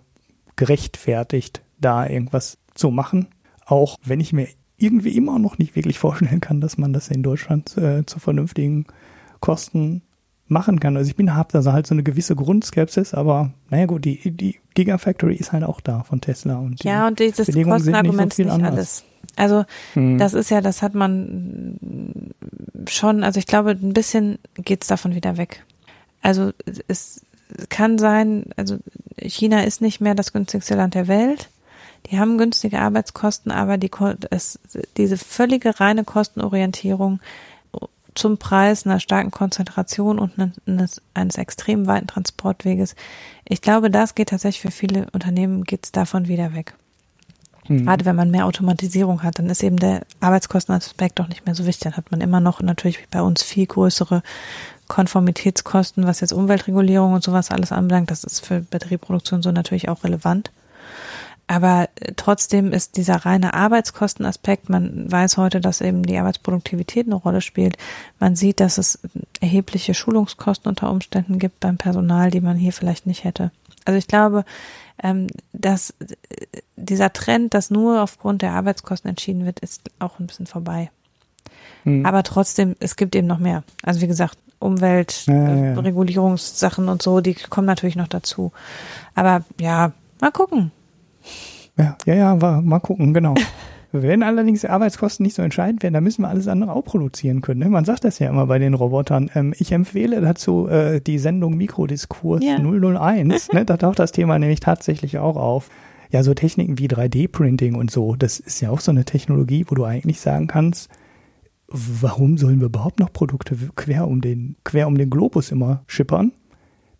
gerechtfertigt, 0.55 1.63
da 1.81 2.07
irgendwas 2.07 2.59
zu 2.75 2.93
machen. 2.93 3.27
Auch 3.67 3.97
wenn 4.05 4.21
ich 4.21 4.33
mir 4.33 4.47
irgendwie 4.77 5.17
immer 5.17 5.41
noch 5.41 5.59
nicht 5.59 5.75
wirklich 5.75 5.99
vorstellen 5.99 6.41
kann, 6.41 6.61
dass 6.61 6.79
man 6.79 6.93
das 6.93 7.09
in 7.09 7.25
Deutschland 7.25 7.77
äh, 7.77 8.07
zu 8.07 8.21
vernünftigen 8.21 8.87
Kosten 9.41 10.03
machen 10.49 10.81
kann. 10.81 10.97
Also 10.97 11.09
ich 11.11 11.17
bin, 11.17 11.35
habe 11.35 11.51
da 11.53 11.73
halt 11.73 11.87
so 11.87 11.95
eine 11.95 12.03
gewisse 12.03 12.35
Grundskepsis, 12.35 13.15
aber 13.15 13.53
naja 13.71 13.87
gut, 13.87 14.05
die, 14.05 14.31
die 14.31 14.59
Gigafactory 14.75 15.37
ist 15.37 15.53
halt 15.53 15.65
auch 15.65 15.81
da 15.81 16.03
von 16.03 16.21
Tesla. 16.21 16.57
Und 16.57 16.83
ja, 16.85 17.07
und 17.07 17.19
dieses 17.19 17.47
Kostenargument 17.47 18.33
ist 18.33 18.39
nicht, 18.39 18.51
so 18.51 18.57
nicht 18.57 18.67
alles. 18.67 19.05
Also 19.37 19.65
hm. 19.95 20.19
das 20.19 20.35
ist 20.35 20.51
ja, 20.51 20.61
das 20.61 20.83
hat 20.83 20.95
man 20.95 21.79
schon, 22.89 23.25
also 23.25 23.39
ich 23.39 23.47
glaube, 23.47 23.71
ein 23.71 23.93
bisschen 23.93 24.39
geht's 24.57 24.87
davon 24.87 25.15
wieder 25.15 25.37
weg. 25.37 25.65
Also 26.23 26.53
es 26.89 27.23
kann 27.69 27.99
sein, 27.99 28.47
also 28.57 28.79
China 29.21 29.63
ist 29.63 29.81
nicht 29.81 30.01
mehr 30.01 30.15
das 30.15 30.33
günstigste 30.33 30.75
Land 30.75 30.95
der 30.95 31.09
Welt. 31.09 31.49
Die 32.07 32.19
haben 32.19 32.39
günstige 32.39 32.81
Arbeitskosten, 32.81 33.53
aber 33.53 33.77
die, 33.77 33.91
es, 34.31 34.59
diese 34.97 35.19
völlige 35.19 35.81
reine 35.81 36.05
Kostenorientierung 36.05 37.21
zum 38.19 38.39
Preis 38.39 38.85
einer 38.85 39.01
starken 39.01 39.31
Konzentration 39.31 40.19
und 40.19 40.33
eines, 40.67 41.01
eines 41.15 41.37
extrem 41.37 41.87
weiten 41.87 42.07
Transportweges. 42.07 42.95
Ich 43.45 43.63
glaube, 43.63 43.91
das 43.91 44.15
geht 44.15 44.31
tatsächlich 44.31 44.61
für 44.61 44.71
viele 44.71 45.07
Unternehmen, 45.13 45.65
geht 45.65 45.85
es 45.85 45.93
davon 45.93 46.29
wieder 46.29 46.55
weg. 46.55 46.75
Mhm. 47.69 47.85
Gerade 47.85 48.05
wenn 48.05 48.17
man 48.17 48.31
mehr 48.31 48.47
Automatisierung 48.47 49.23
hat, 49.23 49.39
dann 49.39 49.49
ist 49.49 49.63
eben 49.63 49.77
der 49.77 50.03
Arbeitskostenaspekt 50.21 51.19
doch 51.19 51.29
nicht 51.29 51.47
mehr 51.47 51.55
so 51.55 51.67
wichtig. 51.67 51.85
Dann 51.85 51.97
hat 51.97 52.11
man 52.11 52.21
immer 52.21 52.41
noch 52.41 52.61
natürlich 52.61 53.07
bei 53.11 53.23
uns 53.23 53.43
viel 53.43 53.67
größere 53.67 54.23
Konformitätskosten, 54.89 56.07
was 56.07 56.21
jetzt 56.21 56.33
Umweltregulierung 56.33 57.13
und 57.13 57.23
sowas 57.23 57.51
alles 57.51 57.73
anbelangt. 57.73 58.11
Das 58.11 58.25
ist 58.25 58.45
für 58.45 58.61
Batterieproduktion 58.61 59.43
so 59.43 59.53
natürlich 59.53 59.89
auch 59.89 60.03
relevant. 60.03 60.51
Aber 61.49 61.89
äh, 61.97 62.13
trotzdem 62.15 62.73
ist 62.73 62.97
dieser 62.97 63.17
reine 63.17 63.55
Arbeitskostenaspekt, 63.55 64.69
man 64.69 65.11
weiß 65.11 65.39
heute, 65.39 65.61
dass 65.61 65.81
eben 65.81 66.05
die 66.05 66.17
Arbeitsproduktivität 66.17 67.07
eine 67.07 67.17
Rolle 67.17 67.41
spielt. 67.41 67.77
Man 68.21 68.37
sieht, 68.37 68.61
dass 68.61 68.79
es 68.79 69.01
erhebliche 69.41 69.95
Schulungskosten 69.95 70.69
unter 70.69 70.91
Umständen 70.91 71.39
gibt 71.39 71.59
beim 71.59 71.79
Personal, 71.79 72.31
die 72.31 72.43
man 72.43 72.57
hier 72.57 72.73
vielleicht 72.73 73.07
nicht 73.07 73.25
hätte. 73.25 73.51
Also 73.87 73.99
ich 73.99 74.07
glaube, 74.07 74.45
ähm, 75.03 75.27
dass 75.53 75.95
äh, 76.01 76.61
dieser 76.77 77.13
Trend, 77.13 77.55
dass 77.55 77.71
nur 77.71 78.03
aufgrund 78.03 78.43
der 78.43 78.53
Arbeitskosten 78.53 79.09
entschieden 79.09 79.47
wird, 79.47 79.61
ist 79.61 79.91
auch 79.99 80.21
ein 80.21 80.27
bisschen 80.27 80.47
vorbei. 80.47 80.91
Hm. 81.85 82.05
Aber 82.05 82.23
trotzdem, 82.25 82.77
es 82.79 82.97
gibt 82.97 83.17
eben 83.17 83.27
noch 83.27 83.39
mehr. 83.39 83.65
Also 83.83 84.03
wie 84.03 84.07
gesagt, 84.07 84.37
Umwelt, 84.61 85.25
ja, 85.27 85.35
ja, 85.35 85.65
ja. 85.67 85.79
Und 85.79 85.87
so, 87.01 87.21
die 87.21 87.35
kommen 87.35 87.67
natürlich 87.67 87.95
noch 87.95 88.09
dazu. 88.09 88.51
Aber 89.15 89.45
ja, 89.61 89.93
mal 90.21 90.33
gucken. 90.33 90.73
Ja, 91.77 91.97
ja, 92.07 92.15
ja, 92.15 92.61
mal 92.61 92.81
gucken, 92.81 93.15
genau. 93.15 93.35
Wenn 93.93 94.23
allerdings 94.23 94.61
die 94.61 94.69
Arbeitskosten 94.69 95.25
nicht 95.25 95.35
so 95.35 95.41
entscheidend 95.41 95.83
werden, 95.83 95.95
dann 95.95 96.05
müssen 96.05 96.23
wir 96.23 96.29
alles 96.29 96.47
andere 96.47 96.73
auch 96.73 96.85
produzieren 96.85 97.41
können. 97.41 97.61
Ne? 97.61 97.71
Man 97.71 97.87
sagt 97.87 98.05
das 98.05 98.19
ja 98.19 98.29
immer 98.29 98.47
bei 98.47 98.59
den 98.59 98.75
Robotern. 98.75 99.31
Ähm, 99.35 99.55
ich 99.59 99.73
empfehle 99.73 100.21
dazu 100.21 100.69
äh, 100.69 101.01
die 101.01 101.19
Sendung 101.19 101.57
Mikrodiskurs 101.57 102.45
ja. 102.45 102.59
001. 102.59 103.49
ne? 103.53 103.65
Da 103.65 103.79
taucht 103.79 103.99
das 103.99 104.13
Thema 104.13 104.39
nämlich 104.39 104.61
tatsächlich 104.61 105.19
auch 105.19 105.37
auf. 105.37 105.71
Ja, 106.11 106.23
so 106.23 106.35
Techniken 106.35 106.79
wie 106.79 106.87
3D-Printing 106.87 107.75
und 107.77 107.91
so, 107.91 108.15
das 108.15 108.41
ist 108.41 108.61
ja 108.61 108.71
auch 108.71 108.81
so 108.81 108.91
eine 108.91 109.05
Technologie, 109.05 109.67
wo 109.69 109.75
du 109.75 109.85
eigentlich 109.85 110.21
sagen 110.21 110.47
kannst, 110.47 110.91
warum 111.69 112.39
sollen 112.39 112.61
wir 112.61 112.67
überhaupt 112.67 112.99
noch 112.99 113.13
Produkte 113.13 113.57
quer 113.77 114.09
um 114.09 114.23
den, 114.23 114.57
quer 114.65 114.87
um 114.87 114.97
den 114.97 115.11
Globus 115.11 115.51
immer 115.51 115.83
schippern? 115.87 116.33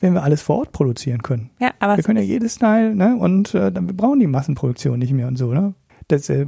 Wenn 0.01 0.15
wir 0.15 0.23
alles 0.23 0.43
vor 0.43 0.59
Ort 0.59 0.73
produzieren 0.73 1.23
können. 1.23 1.51
Ja, 1.61 1.73
aber 1.81 1.97
wir 1.97 2.05
können 2.05 2.19
ja 2.19 2.25
jedes 2.25 2.59
Teil, 2.59 2.95
ne? 2.95 3.17
Und 3.17 3.55
äh, 3.55 3.73
dann 3.73 3.89
wir 3.89 3.97
brauchen 3.97 4.21
die 4.21 4.27
Massenproduktion 4.27 4.99
nicht 4.99 5.13
mehr 5.13 5.29
und 5.29 5.37
so, 5.37 5.53
ne? 5.53 5.75
Das, 6.07 6.29
äh, 6.31 6.47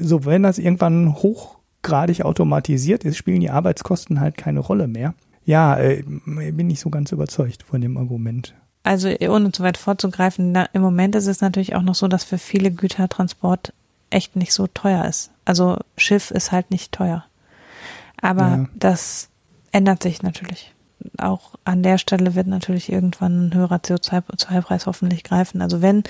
so 0.00 0.24
wenn 0.24 0.42
das 0.42 0.58
irgendwann 0.58 1.14
hochgradig 1.14 2.22
automatisiert 2.22 3.04
ist, 3.04 3.16
spielen 3.16 3.40
die 3.40 3.50
Arbeitskosten 3.50 4.20
halt 4.20 4.36
keine 4.36 4.60
Rolle 4.60 4.88
mehr. 4.88 5.14
Ja, 5.44 5.78
äh, 5.78 6.02
bin 6.02 6.68
ich 6.70 6.80
so 6.80 6.90
ganz 6.90 7.12
überzeugt 7.12 7.62
von 7.62 7.80
dem 7.80 7.96
Argument. 7.96 8.54
Also 8.82 9.08
ohne 9.28 9.52
zu 9.52 9.62
weit 9.62 9.78
vorzugreifen, 9.78 10.52
na, 10.52 10.64
im 10.72 10.82
Moment 10.82 11.14
ist 11.14 11.26
es 11.26 11.40
natürlich 11.40 11.74
auch 11.74 11.82
noch 11.82 11.94
so, 11.94 12.08
dass 12.08 12.24
für 12.24 12.38
viele 12.38 12.70
Güter 12.70 13.08
Transport 13.08 13.72
echt 14.10 14.36
nicht 14.36 14.52
so 14.52 14.66
teuer 14.66 15.04
ist. 15.04 15.30
Also 15.44 15.78
Schiff 15.96 16.30
ist 16.30 16.52
halt 16.52 16.70
nicht 16.70 16.92
teuer. 16.92 17.24
Aber 18.20 18.42
ja. 18.42 18.66
das 18.74 19.28
ändert 19.72 20.02
sich 20.02 20.22
natürlich 20.22 20.75
auch 21.18 21.54
an 21.64 21.82
der 21.82 21.98
Stelle 21.98 22.34
wird 22.34 22.46
natürlich 22.46 22.90
irgendwann 22.90 23.48
ein 23.48 23.54
höherer 23.54 23.76
CO2-Preis 23.76 24.86
hoffentlich 24.86 25.24
greifen. 25.24 25.62
Also 25.62 25.82
wenn, 25.82 26.04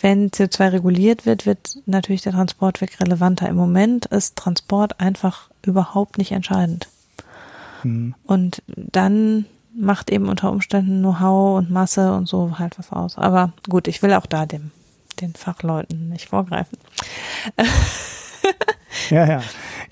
wenn 0.00 0.30
CO2 0.30 0.72
reguliert 0.72 1.26
wird, 1.26 1.46
wird 1.46 1.78
natürlich 1.86 2.22
der 2.22 2.32
Transportweg 2.32 3.00
relevanter. 3.00 3.48
Im 3.48 3.56
Moment 3.56 4.06
ist 4.06 4.36
Transport 4.36 5.00
einfach 5.00 5.50
überhaupt 5.64 6.18
nicht 6.18 6.32
entscheidend. 6.32 6.88
Hm. 7.82 8.14
Und 8.24 8.62
dann 8.66 9.46
macht 9.74 10.10
eben 10.10 10.28
unter 10.28 10.50
Umständen 10.50 11.00
Know-how 11.00 11.58
und 11.58 11.70
Masse 11.70 12.12
und 12.14 12.28
so 12.28 12.58
halt 12.58 12.78
was 12.78 12.92
aus. 12.92 13.18
Aber 13.18 13.52
gut, 13.68 13.88
ich 13.88 14.02
will 14.02 14.14
auch 14.14 14.26
da 14.26 14.46
dem, 14.46 14.70
den 15.20 15.34
Fachleuten 15.34 16.08
nicht 16.08 16.28
vorgreifen. 16.28 16.78
ja, 19.10 19.26
ja. 19.26 19.42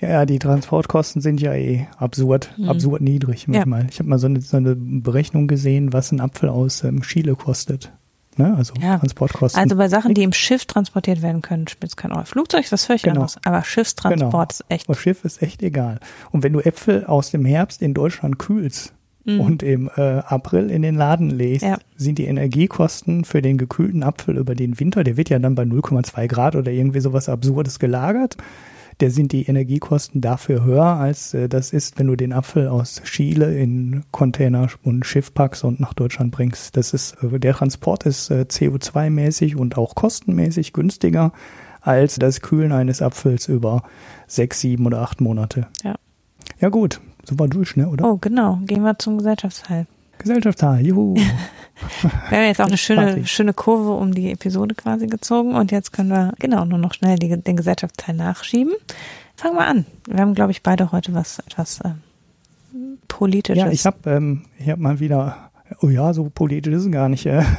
Ja, 0.09 0.25
die 0.25 0.39
Transportkosten 0.39 1.21
sind 1.21 1.41
ja 1.41 1.53
eh 1.53 1.87
absurd, 1.97 2.51
mhm. 2.57 2.69
absurd 2.69 3.01
niedrig 3.01 3.47
manchmal. 3.47 3.81
Ja. 3.81 3.87
Ich 3.91 3.99
habe 3.99 4.09
mal 4.09 4.19
so 4.19 4.27
eine, 4.27 4.41
so 4.41 4.57
eine, 4.57 4.75
Berechnung 4.75 5.47
gesehen, 5.47 5.93
was 5.93 6.11
ein 6.11 6.21
Apfel 6.21 6.49
aus 6.49 6.83
ähm, 6.83 7.01
Chile 7.01 7.35
kostet. 7.35 7.91
Ne? 8.37 8.55
Also 8.57 8.73
ja. 8.81 8.97
Transportkosten. 8.97 9.61
Also 9.61 9.75
bei 9.77 9.87
Sachen, 9.87 10.13
die 10.13 10.23
im 10.23 10.33
Schiff 10.33 10.65
transportiert 10.65 11.21
werden 11.21 11.41
können, 11.41 11.67
spielt 11.67 11.91
es 11.91 11.95
keine 11.95 12.15
Rolle. 12.15 12.25
Flugzeug 12.25 12.65
ist 12.65 12.71
was 12.71 12.85
völlig 12.85 13.03
genau. 13.03 13.15
anderes, 13.15 13.37
aber 13.45 13.63
Schiffstransport 13.63 14.31
genau. 14.31 14.43
ist 14.49 14.65
echt. 14.67 14.89
Aber 14.89 14.97
Schiff 14.97 15.23
ist 15.23 15.41
echt 15.41 15.63
egal. 15.63 15.99
Und 16.31 16.43
wenn 16.43 16.53
du 16.53 16.59
Äpfel 16.59 17.05
aus 17.05 17.31
dem 17.31 17.45
Herbst 17.45 17.81
in 17.81 17.93
Deutschland 17.93 18.37
kühlst, 18.37 18.93
mhm. 19.25 19.41
und 19.41 19.63
im 19.63 19.89
äh, 19.95 20.01
April 20.01 20.69
in 20.69 20.81
den 20.81 20.95
Laden 20.95 21.29
legst, 21.29 21.65
ja. 21.65 21.77
sind 21.95 22.17
die 22.17 22.25
Energiekosten 22.25 23.25
für 23.25 23.41
den 23.41 23.57
gekühlten 23.57 24.03
Apfel 24.03 24.37
über 24.37 24.55
den 24.55 24.79
Winter, 24.79 25.03
der 25.03 25.17
wird 25.17 25.29
ja 25.29 25.39
dann 25.39 25.55
bei 25.55 25.63
0,2 25.63 26.27
Grad 26.27 26.55
oder 26.55 26.71
irgendwie 26.71 27.01
sowas 27.01 27.27
Absurdes 27.27 27.79
gelagert, 27.79 28.37
der 28.99 29.11
sind 29.11 29.31
die 29.31 29.45
Energiekosten 29.45 30.21
dafür 30.21 30.63
höher, 30.63 30.85
als 30.85 31.33
äh, 31.33 31.49
das 31.49 31.73
ist, 31.73 31.99
wenn 31.99 32.07
du 32.07 32.15
den 32.15 32.33
Apfel 32.33 32.67
aus 32.67 33.01
Chile 33.03 33.57
in 33.57 34.03
Container 34.11 34.67
und 34.83 35.05
Schiff 35.05 35.33
packst 35.33 35.63
und 35.63 35.79
nach 35.79 35.93
Deutschland 35.93 36.31
bringst. 36.31 36.77
Das 36.77 36.93
ist, 36.93 37.17
äh, 37.23 37.39
der 37.39 37.53
Transport 37.53 38.05
ist 38.05 38.29
äh, 38.31 38.45
CO2-mäßig 38.47 39.55
und 39.55 39.77
auch 39.77 39.95
kostenmäßig 39.95 40.73
günstiger 40.73 41.33
als 41.81 42.15
das 42.15 42.41
Kühlen 42.41 42.71
eines 42.71 43.01
Apfels 43.01 43.47
über 43.47 43.83
sechs, 44.27 44.61
sieben 44.61 44.85
oder 44.85 45.01
acht 45.01 45.21
Monate. 45.21 45.67
Ja. 45.83 45.95
Ja 46.59 46.69
gut, 46.69 47.01
so 47.23 47.37
war 47.37 47.47
durch, 47.47 47.75
ne, 47.75 47.89
oder? 47.89 48.05
Oh, 48.05 48.17
genau. 48.17 48.59
Gehen 48.65 48.83
wir 48.83 48.97
zum 48.97 49.17
Gesellschaftsteil. 49.17 49.87
Gesellschaftsteil, 50.17 50.85
juhu. 50.85 51.15
wir 52.29 52.37
haben 52.37 52.45
jetzt 52.45 52.61
auch 52.61 52.67
eine 52.67 52.77
schöne, 52.77 53.25
schöne 53.25 53.53
Kurve 53.53 53.91
um 53.91 54.13
die 54.13 54.31
Episode 54.31 54.75
quasi 54.75 55.07
gezogen 55.07 55.55
und 55.55 55.71
jetzt 55.71 55.91
können 55.91 56.09
wir 56.09 56.33
genau 56.39 56.65
nur 56.65 56.79
noch 56.79 56.93
schnell 56.93 57.17
die, 57.17 57.37
den 57.37 57.57
Gesellschaftsteil 57.57 58.15
nachschieben. 58.15 58.73
Fangen 59.35 59.55
wir 59.55 59.67
an. 59.67 59.85
Wir 60.07 60.19
haben, 60.19 60.33
glaube 60.33 60.51
ich, 60.51 60.63
beide 60.63 60.91
heute 60.91 61.13
was 61.13 61.39
etwas 61.39 61.81
äh, 61.81 61.91
Politisches. 63.07 63.63
Ja, 63.63 63.69
ich 63.69 63.85
habe 63.85 64.09
ähm, 64.09 64.43
ich 64.57 64.69
hab 64.69 64.79
mal 64.79 64.99
wieder, 64.99 65.51
oh 65.81 65.89
ja, 65.89 66.13
so 66.13 66.31
politisch 66.33 66.73
ist 66.73 66.85
es 66.85 66.91
gar 66.91 67.09
nicht. 67.09 67.25
Äh. 67.25 67.43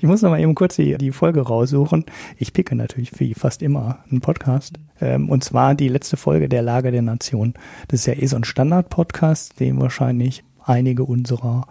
Ich 0.00 0.02
muss 0.02 0.20
noch 0.20 0.30
mal 0.30 0.40
eben 0.40 0.56
kurz 0.56 0.74
die, 0.74 0.98
die 0.98 1.12
Folge 1.12 1.42
raussuchen. 1.42 2.06
Ich 2.38 2.52
picke 2.52 2.74
natürlich 2.74 3.12
wie 3.20 3.34
fast 3.34 3.62
immer 3.62 4.00
einen 4.10 4.20
Podcast. 4.20 4.80
Ähm, 5.00 5.30
und 5.30 5.44
zwar 5.44 5.76
die 5.76 5.88
letzte 5.88 6.16
Folge 6.16 6.48
der 6.48 6.62
Lage 6.62 6.90
der 6.90 7.02
Nation. 7.02 7.54
Das 7.86 8.00
ist 8.00 8.06
ja 8.06 8.14
eh 8.14 8.26
so 8.26 8.34
ein 8.34 8.42
Standard-Podcast, 8.42 9.60
den 9.60 9.80
wahrscheinlich 9.80 10.42
einige 10.66 11.04
unserer 11.04 11.66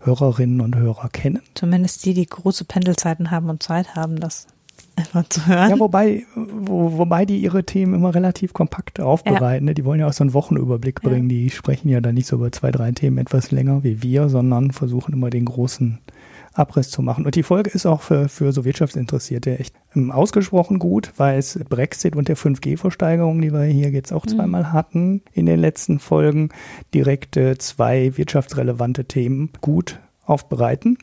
Hörerinnen 0.00 0.60
und 0.60 0.76
Hörer 0.76 1.08
kennen. 1.10 1.42
Zumindest 1.54 2.04
die, 2.04 2.14
die 2.14 2.26
große 2.26 2.64
Pendelzeiten 2.64 3.30
haben 3.30 3.50
und 3.50 3.62
Zeit 3.62 3.94
haben, 3.94 4.20
das 4.20 4.46
immer 5.12 5.28
zu 5.28 5.46
hören. 5.46 5.70
Ja, 5.70 5.78
wobei, 5.78 6.24
wo, 6.34 6.98
wobei 6.98 7.24
die 7.24 7.38
ihre 7.38 7.64
Themen 7.64 7.94
immer 7.94 8.14
relativ 8.14 8.52
kompakt 8.52 9.00
aufbereiten. 9.00 9.66
Ja. 9.66 9.70
Ne? 9.70 9.74
Die 9.74 9.84
wollen 9.84 10.00
ja 10.00 10.08
auch 10.08 10.12
so 10.12 10.24
einen 10.24 10.34
Wochenüberblick 10.34 11.02
bringen. 11.02 11.28
Ja. 11.30 11.36
Die 11.36 11.50
sprechen 11.50 11.88
ja 11.88 12.00
dann 12.00 12.14
nicht 12.14 12.26
so 12.26 12.36
über 12.36 12.52
zwei, 12.52 12.70
drei 12.70 12.92
Themen 12.92 13.18
etwas 13.18 13.50
länger 13.50 13.82
wie 13.84 14.02
wir, 14.02 14.28
sondern 14.28 14.72
versuchen 14.72 15.12
immer 15.12 15.30
den 15.30 15.44
großen 15.44 15.98
Abriss 16.54 16.90
zu 16.90 17.02
machen. 17.02 17.24
Und 17.26 17.34
die 17.34 17.42
Folge 17.42 17.70
ist 17.70 17.86
auch 17.86 18.02
für, 18.02 18.28
für 18.28 18.52
so 18.52 18.64
Wirtschaftsinteressierte 18.64 19.58
echt 19.58 19.74
ähm, 19.94 20.10
ausgesprochen 20.10 20.78
gut, 20.78 21.12
weil 21.16 21.38
es 21.38 21.58
Brexit 21.68 22.16
und 22.16 22.28
der 22.28 22.36
5G-Versteigerung, 22.36 23.40
die 23.40 23.52
wir 23.52 23.64
hier 23.64 23.90
jetzt 23.90 24.12
auch 24.12 24.24
mhm. 24.24 24.30
zweimal 24.30 24.72
hatten 24.72 25.22
in 25.32 25.46
den 25.46 25.60
letzten 25.60 25.98
Folgen, 25.98 26.50
direkt 26.94 27.36
äh, 27.36 27.58
zwei 27.58 28.16
wirtschaftsrelevante 28.16 29.04
Themen 29.04 29.50
gut 29.60 30.00
aufbereiten. 30.24 30.98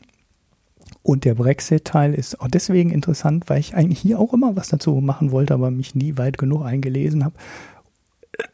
Und 1.02 1.24
der 1.24 1.34
Brexit-Teil 1.34 2.14
ist 2.14 2.40
auch 2.40 2.48
deswegen 2.48 2.90
interessant, 2.90 3.44
weil 3.48 3.60
ich 3.60 3.74
eigentlich 3.74 4.00
hier 4.00 4.18
auch 4.18 4.32
immer 4.32 4.56
was 4.56 4.68
dazu 4.68 4.92
machen 5.00 5.30
wollte, 5.30 5.54
aber 5.54 5.70
mich 5.70 5.94
nie 5.94 6.16
weit 6.16 6.38
genug 6.38 6.64
eingelesen 6.64 7.24
habe, 7.24 7.34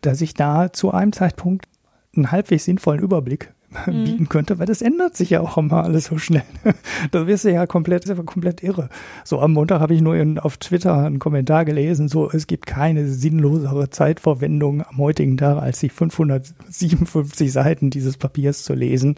dass 0.01 0.21
ich 0.21 0.35
da 0.35 0.73
zu 0.73 0.93
einem 0.93 1.13
Zeitpunkt 1.13 1.67
einen 2.15 2.31
halbwegs 2.31 2.65
sinnvollen 2.65 3.03
Überblick 3.03 3.53
mhm. 3.87 4.05
bieten 4.05 4.29
könnte, 4.29 4.59
weil 4.59 4.67
das 4.67 4.83
ändert 4.83 5.17
sich 5.17 5.31
ja 5.31 5.41
auch 5.41 5.59
immer 5.59 5.85
alles 5.85 6.07
so 6.07 6.19
schnell. 6.19 6.45
da 7.11 7.27
wirst 7.27 7.45
du 7.45 7.53
ja 7.53 7.67
komplett, 7.67 8.05
komplett 8.27 8.63
irre. 8.63 8.89
So 9.25 9.41
am 9.41 9.53
Montag 9.53 9.81
habe 9.81 9.95
ich 9.95 10.01
nur 10.01 10.17
in, 10.17 10.39
auf 10.39 10.57
Twitter 10.57 10.97
einen 11.05 11.19
Kommentar 11.19 11.65
gelesen, 11.65 12.09
so 12.09 12.31
es 12.31 12.47
gibt 12.47 12.67
keine 12.67 13.09
sinnlosere 13.09 13.91
Zeitverwendung 13.91 14.83
am 14.83 14.99
heutigen 14.99 15.37
Tag, 15.37 15.63
als 15.63 15.81
die 15.81 15.89
557 15.89 17.53
Seiten 17.53 17.91
dieses 17.91 18.17
Papiers 18.17 18.63
zu 18.63 18.75
lesen 18.75 19.17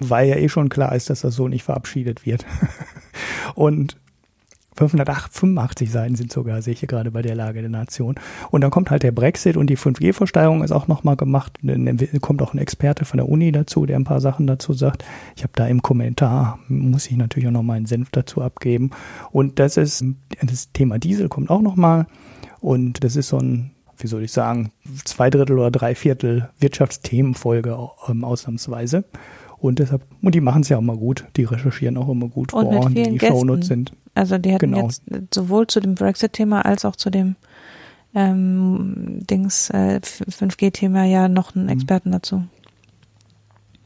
weil 0.00 0.28
ja 0.28 0.36
eh 0.36 0.48
schon 0.48 0.68
klar 0.68 0.94
ist, 0.94 1.10
dass 1.10 1.22
das 1.22 1.34
so 1.34 1.48
nicht 1.48 1.64
verabschiedet 1.64 2.26
wird. 2.26 2.46
Und 3.54 3.96
585 4.78 5.90
Seiten 5.90 6.14
sind 6.14 6.32
sogar, 6.32 6.62
sehe 6.62 6.72
ich 6.72 6.80
hier 6.80 6.86
gerade 6.86 7.10
bei 7.10 7.20
der 7.20 7.34
Lage 7.34 7.60
der 7.60 7.70
Nation. 7.70 8.14
Und 8.50 8.60
dann 8.60 8.70
kommt 8.70 8.90
halt 8.90 9.02
der 9.02 9.10
Brexit 9.10 9.56
und 9.56 9.68
die 9.68 9.76
5G-Versteigerung 9.76 10.62
ist 10.62 10.70
auch 10.70 10.86
nochmal 10.86 11.16
gemacht. 11.16 11.58
Dann 11.62 11.98
kommt 12.20 12.42
auch 12.42 12.54
ein 12.54 12.58
Experte 12.58 13.04
von 13.04 13.18
der 13.18 13.28
Uni 13.28 13.50
dazu, 13.50 13.86
der 13.86 13.96
ein 13.96 14.04
paar 14.04 14.20
Sachen 14.20 14.46
dazu 14.46 14.72
sagt. 14.72 15.04
Ich 15.34 15.42
habe 15.42 15.52
da 15.56 15.66
im 15.66 15.82
Kommentar, 15.82 16.60
muss 16.68 17.06
ich 17.06 17.16
natürlich 17.16 17.48
auch 17.48 17.52
noch 17.52 17.64
meinen 17.64 17.86
Senf 17.86 18.10
dazu 18.10 18.40
abgeben. 18.40 18.90
Und 19.32 19.58
das 19.58 19.76
ist, 19.76 20.04
das 20.40 20.70
Thema 20.72 20.98
Diesel 20.98 21.28
kommt 21.28 21.50
auch 21.50 21.62
nochmal. 21.62 22.06
Und 22.60 23.02
das 23.02 23.16
ist 23.16 23.28
so 23.28 23.38
ein, 23.38 23.72
wie 23.96 24.06
soll 24.06 24.22
ich 24.22 24.32
sagen, 24.32 24.70
zwei 25.04 25.28
Drittel 25.28 25.58
oder 25.58 25.72
drei 25.72 25.96
Viertel 25.96 26.50
Wirtschaftsthemenfolge 26.60 27.76
ähm, 28.08 28.24
ausnahmsweise. 28.24 29.04
Und 29.60 29.80
deshalb, 29.80 30.02
und 30.22 30.34
die 30.34 30.40
machen 30.40 30.62
es 30.62 30.68
ja 30.68 30.76
auch 30.76 30.82
mal 30.82 30.96
gut, 30.96 31.24
die 31.36 31.44
recherchieren 31.44 31.96
auch 31.96 32.08
immer 32.08 32.28
gut 32.28 32.52
und 32.52 32.72
vor, 32.72 32.88
mit 32.88 32.98
vielen 32.98 33.18
die 33.18 33.26
Shownotes 33.26 33.66
sind. 33.66 33.92
Also 34.14 34.38
die 34.38 34.54
hatten 34.54 34.72
genau. 34.72 34.84
jetzt 34.84 35.02
sowohl 35.34 35.66
zu 35.66 35.80
dem 35.80 35.94
Brexit-Thema 35.94 36.64
als 36.64 36.84
auch 36.84 36.96
zu 36.96 37.10
dem 37.10 37.36
ähm, 38.14 39.20
Dings 39.28 39.70
äh, 39.70 40.00
5G-Thema 40.02 41.04
ja 41.04 41.28
noch 41.28 41.54
einen 41.54 41.64
mhm. 41.64 41.70
Experten 41.70 42.10
mhm. 42.10 42.12
dazu. 42.12 42.44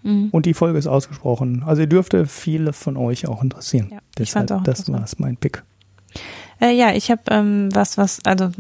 Mhm. 0.03 0.28
Und 0.31 0.47
die 0.47 0.55
Folge 0.55 0.78
ist 0.78 0.86
ausgesprochen. 0.86 1.62
Also 1.65 1.86
dürfte 1.86 2.27
viele 2.27 2.73
von 2.73 2.97
euch 2.97 3.27
auch 3.28 3.43
interessieren. 3.43 3.89
Ja, 3.93 3.99
Deshalb, 4.19 4.51
ich 4.51 4.57
auch 4.57 4.62
das 4.62 4.90
war 4.90 5.05
mein 5.19 5.36
Pick. 5.36 5.62
Äh, 6.61 6.77
ja, 6.77 6.93
ich 6.93 7.11
habe 7.11 7.23
ähm, 7.31 7.69
was, 7.73 7.99
was, 7.99 8.20
also 8.24 8.51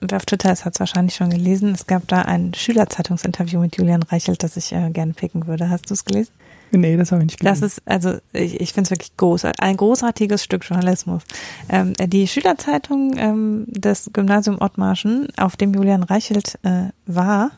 wer 0.00 0.16
auf 0.16 0.26
Twitter 0.26 0.52
ist, 0.52 0.64
hat 0.64 0.74
es 0.74 0.80
wahrscheinlich 0.80 1.14
schon 1.14 1.30
gelesen. 1.30 1.72
Es 1.74 1.86
gab 1.86 2.06
da 2.08 2.22
ein 2.22 2.54
Schülerzeitungsinterview 2.54 3.60
mit 3.60 3.76
Julian 3.76 4.02
Reichelt, 4.02 4.42
das 4.42 4.56
ich 4.56 4.72
äh, 4.72 4.90
gerne 4.90 5.12
picken 5.12 5.46
würde. 5.46 5.70
Hast 5.70 5.90
du 5.90 5.94
es 5.94 6.04
gelesen? 6.04 6.32
Nee, 6.72 6.96
das 6.96 7.12
habe 7.12 7.22
ich 7.22 7.26
nicht 7.26 7.40
gelesen. 7.40 7.60
Das 7.60 7.72
ist, 7.72 7.82
also 7.86 8.18
ich, 8.32 8.60
ich 8.60 8.72
finde 8.72 8.88
es 8.88 8.90
wirklich 8.90 9.16
großartig, 9.16 9.62
ein 9.62 9.76
großartiges 9.76 10.42
Stück 10.42 10.64
Journalismus. 10.64 11.22
Ähm, 11.68 11.92
die 11.94 12.26
Schülerzeitung 12.26 13.14
ähm, 13.16 13.64
des 13.68 14.10
Gymnasium 14.12 14.60
Ottmarschen, 14.60 15.28
auf 15.36 15.56
dem 15.56 15.72
Julian 15.74 16.02
Reichelt 16.02 16.58
äh, 16.62 16.90
war, 17.06 17.52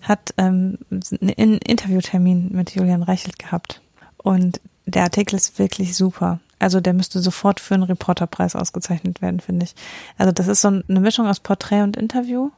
hat 0.00 0.34
ähm, 0.38 0.78
einen 0.90 1.58
Interviewtermin 1.58 2.50
mit 2.52 2.74
Julian 2.74 3.02
Reichelt 3.02 3.38
gehabt. 3.38 3.80
Und 4.18 4.60
der 4.86 5.02
Artikel 5.02 5.34
ist 5.34 5.58
wirklich 5.58 5.96
super. 5.96 6.40
Also 6.58 6.80
der 6.80 6.94
müsste 6.94 7.20
sofort 7.20 7.60
für 7.60 7.74
einen 7.74 7.82
Reporterpreis 7.82 8.56
ausgezeichnet 8.56 9.20
werden, 9.20 9.40
finde 9.40 9.66
ich. 9.66 9.74
Also 10.16 10.32
das 10.32 10.48
ist 10.48 10.62
so 10.62 10.68
eine 10.68 11.00
Mischung 11.00 11.26
aus 11.26 11.40
Porträt 11.40 11.82
und 11.82 11.96
Interview. 11.96 12.50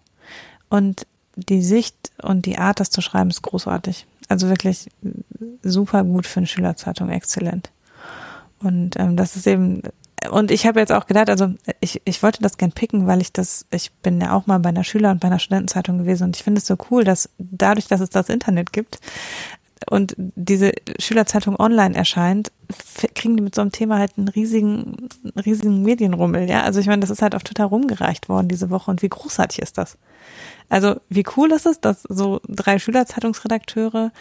Und 0.68 1.06
die 1.34 1.62
Sicht 1.62 2.12
und 2.22 2.46
die 2.46 2.58
Art, 2.58 2.80
das 2.80 2.90
zu 2.90 3.00
schreiben, 3.00 3.30
ist 3.30 3.42
großartig. 3.42 4.06
Also 4.28 4.48
wirklich 4.48 4.88
super 5.62 6.04
gut 6.04 6.26
für 6.26 6.40
eine 6.40 6.46
Schülerzeitung, 6.46 7.10
exzellent. 7.10 7.70
Und 8.60 8.98
ähm, 8.98 9.16
das 9.16 9.36
ist 9.36 9.46
eben, 9.46 9.82
und 10.30 10.50
ich 10.50 10.66
habe 10.66 10.80
jetzt 10.80 10.92
auch 10.92 11.06
gedacht, 11.06 11.30
also 11.30 11.54
ich, 11.80 12.02
ich 12.04 12.22
wollte 12.22 12.42
das 12.42 12.58
gern 12.58 12.72
picken, 12.72 13.06
weil 13.06 13.20
ich 13.20 13.32
das, 13.32 13.66
ich 13.70 13.92
bin 13.92 14.20
ja 14.20 14.32
auch 14.32 14.46
mal 14.46 14.58
bei 14.58 14.70
einer 14.70 14.84
Schüler- 14.84 15.12
und 15.12 15.20
bei 15.20 15.28
einer 15.28 15.38
Studentenzeitung 15.38 15.98
gewesen 15.98 16.24
und 16.24 16.36
ich 16.36 16.42
finde 16.42 16.58
es 16.58 16.66
so 16.66 16.76
cool, 16.90 17.04
dass 17.04 17.30
dadurch, 17.38 17.86
dass 17.86 18.00
es 18.00 18.10
das 18.10 18.28
Internet 18.28 18.72
gibt, 18.72 18.98
und 19.88 20.14
diese 20.16 20.72
Schülerzeitung 20.98 21.58
online 21.58 21.94
erscheint, 21.94 22.50
kriegen 23.14 23.36
die 23.36 23.42
mit 23.42 23.54
so 23.54 23.60
einem 23.60 23.72
Thema 23.72 23.98
halt 23.98 24.12
einen 24.16 24.28
riesigen, 24.28 25.08
riesigen 25.44 25.82
Medienrummel, 25.82 26.48
ja. 26.48 26.62
Also 26.62 26.80
ich 26.80 26.86
meine, 26.86 27.00
das 27.00 27.10
ist 27.10 27.22
halt 27.22 27.34
auf 27.34 27.44
Twitter 27.44 27.66
rumgereicht 27.66 28.28
worden 28.28 28.48
diese 28.48 28.70
Woche 28.70 28.90
und 28.90 29.02
wie 29.02 29.08
großartig 29.08 29.60
ist 29.60 29.78
das? 29.78 29.96
Also 30.68 30.96
wie 31.08 31.24
cool 31.36 31.52
ist 31.52 31.66
es, 31.66 31.80
dass 31.80 32.02
so 32.02 32.40
drei 32.48 32.78
Schülerzeitungsredakteure 32.78 34.12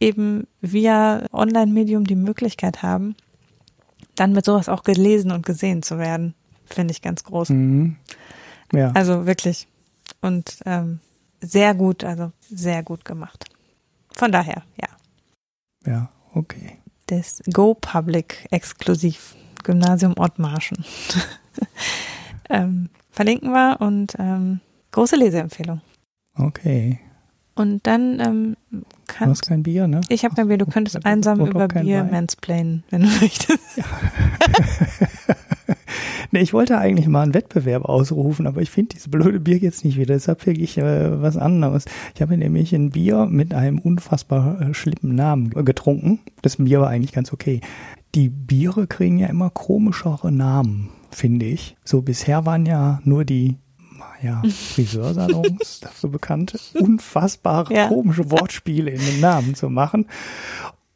eben 0.00 0.46
via 0.60 1.24
Online-Medium 1.32 2.04
die 2.04 2.16
Möglichkeit 2.16 2.82
haben, 2.82 3.14
dann 4.16 4.32
mit 4.32 4.44
sowas 4.44 4.68
auch 4.68 4.82
gelesen 4.82 5.30
und 5.32 5.46
gesehen 5.46 5.82
zu 5.82 5.98
werden. 5.98 6.34
Finde 6.66 6.92
ich 6.92 7.02
ganz 7.02 7.24
groß. 7.24 7.50
Mhm. 7.50 7.96
Ja. 8.72 8.90
Also 8.92 9.26
wirklich. 9.26 9.68
Und 10.20 10.58
ähm, 10.66 11.00
sehr 11.40 11.74
gut, 11.74 12.04
also 12.04 12.32
sehr 12.40 12.82
gut 12.82 13.04
gemacht. 13.04 13.44
Von 14.12 14.32
daher, 14.32 14.62
ja. 14.80 14.88
Ja, 15.86 16.10
okay. 16.34 16.78
Das 17.06 17.42
Go 17.52 17.74
Public 17.74 18.46
exklusiv 18.50 19.36
Gymnasium 19.62 20.14
Ottmarschen. 20.16 20.84
ähm, 22.50 22.88
verlinken 23.10 23.50
wir 23.52 23.80
und 23.80 24.14
ähm, 24.18 24.60
große 24.92 25.16
Leseempfehlung. 25.16 25.80
Okay. 26.36 27.00
Und 27.54 27.86
dann 27.86 28.20
ähm, 28.20 28.56
kannst 29.06 29.20
du 29.20 29.30
hast 29.30 29.48
kein 29.48 29.62
Bier, 29.62 29.86
ne? 29.86 30.00
Ich 30.08 30.24
habe 30.24 30.34
kein 30.34 30.48
Bier. 30.48 30.58
Du 30.58 30.66
könntest 30.66 31.04
einsam 31.06 31.40
über 31.40 31.68
Bier 31.68 32.04
mansplainen, 32.04 32.84
wenn 32.90 33.02
du 33.02 33.08
möchtest. 33.08 33.76
Ja. 33.76 33.84
Nee, 36.34 36.40
ich 36.40 36.52
wollte 36.52 36.78
eigentlich 36.78 37.06
mal 37.06 37.22
einen 37.22 37.32
Wettbewerb 37.32 37.84
ausrufen, 37.84 38.48
aber 38.48 38.60
ich 38.60 38.68
finde 38.68 38.96
diese 38.96 39.08
blöde 39.08 39.38
Bier 39.38 39.56
jetzt 39.56 39.84
nicht 39.84 39.96
wieder. 39.96 40.14
Deshalb 40.14 40.40
kriege 40.40 40.64
ich 40.64 40.76
äh, 40.76 41.22
was 41.22 41.36
anderes. 41.36 41.84
Ich 42.12 42.22
habe 42.22 42.36
nämlich 42.36 42.74
ein 42.74 42.90
Bier 42.90 43.26
mit 43.26 43.54
einem 43.54 43.78
unfassbar 43.78 44.60
äh, 44.60 44.74
schlimmen 44.74 45.14
Namen 45.14 45.50
getrunken. 45.50 46.18
Das 46.42 46.56
Bier 46.56 46.80
war 46.80 46.88
eigentlich 46.88 47.12
ganz 47.12 47.32
okay. 47.32 47.60
Die 48.16 48.30
Biere 48.30 48.88
kriegen 48.88 49.20
ja 49.20 49.28
immer 49.28 49.48
komischere 49.48 50.32
Namen, 50.32 50.88
finde 51.12 51.46
ich. 51.46 51.76
So 51.84 52.02
bisher 52.02 52.44
waren 52.44 52.66
ja 52.66 53.00
nur 53.04 53.24
die 53.24 53.58
ja, 54.20 54.42
Friseursalons 54.42 55.80
dafür 55.82 56.10
bekannt, 56.10 56.58
unfassbar 56.74 57.70
ja. 57.70 57.86
komische 57.86 58.28
Wortspiele 58.32 58.90
in 58.90 59.00
den 59.00 59.20
Namen 59.20 59.54
zu 59.54 59.70
machen. 59.70 60.06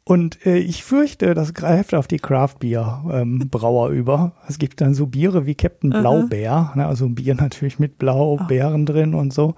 Und 0.09 0.43
äh, 0.43 0.57
ich 0.57 0.83
fürchte, 0.83 1.35
das 1.35 1.53
greift 1.53 1.93
auf 1.93 2.07
die 2.07 2.17
Craft 2.17 2.55
Beer 2.57 3.05
ähm, 3.11 3.47
Brauer 3.51 3.89
über. 3.89 4.31
Es 4.47 4.57
gibt 4.57 4.81
dann 4.81 4.95
so 4.95 5.05
Biere 5.05 5.45
wie 5.45 5.53
Captain 5.53 5.91
Blaubeer, 5.91 6.73
ne, 6.73 6.87
also 6.87 7.05
ein 7.05 7.13
Bier 7.13 7.35
natürlich 7.39 7.77
mit 7.77 7.99
Blaubeeren 7.99 8.81
oh. 8.81 8.85
drin 8.85 9.13
und 9.13 9.31
so. 9.31 9.53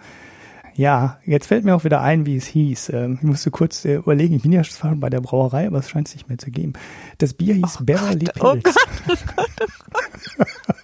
Ja, 0.76 1.20
jetzt 1.24 1.48
fällt 1.48 1.64
mir 1.64 1.74
auch 1.74 1.86
wieder 1.86 2.02
ein, 2.02 2.26
wie 2.26 2.36
es 2.36 2.48
hieß. 2.48 2.90
Ähm, 2.90 3.20
ich 3.22 3.24
musste 3.24 3.50
kurz 3.50 3.86
äh, 3.86 3.96
überlegen, 3.96 4.36
ich 4.36 4.42
bin 4.42 4.52
ja 4.52 4.66
schon 4.66 5.00
bei 5.00 5.10
der 5.10 5.22
Brauerei, 5.22 5.68
aber 5.68 5.80
es 5.80 5.90
scheint 5.90 6.10
es 6.10 6.16
nicht 6.16 6.28
mehr 6.28 6.38
zu 6.38 6.52
geben. 6.52 6.74
Das 7.18 7.34
Bier 7.34 7.54
hieß 7.54 7.78
oh 7.80 7.86
Beverly 7.86 8.26
Gott, 8.38 8.62
Pills. 8.62 8.76
Oh 9.08 9.14
Gott, 9.38 9.50
oh 9.58 10.44
Gott. 10.68 10.76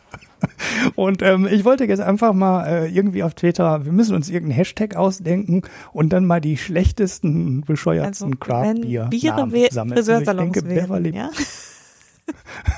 Und 0.96 1.22
ähm, 1.22 1.48
ich 1.50 1.66
wollte 1.66 1.86
jetzt 1.86 2.00
einfach 2.00 2.34
mal 2.34 2.66
äh, 2.66 2.88
irgendwie 2.88 3.24
auf 3.24 3.34
Twitter, 3.34 3.86
wir 3.86 3.92
müssen 3.92 4.16
uns 4.16 4.30
irgendeinen 4.30 4.58
Hashtag 4.58 4.96
ausdenken 4.96 5.64
und 5.94 6.10
dann 6.14 6.26
mal 6.26 6.42
die 6.42 6.58
schlechtesten, 6.58 7.62
bescheuertsten 7.62 8.34
also, 8.34 8.40
Craft 8.40 8.82
Bier 8.82 9.08
Biere 9.10 9.50
sammeln. 9.72 9.98
Also 9.98 10.14
ich 10.14 10.26
denke, 10.26 10.62
Beverly 10.62 11.16
ja? 11.16 11.30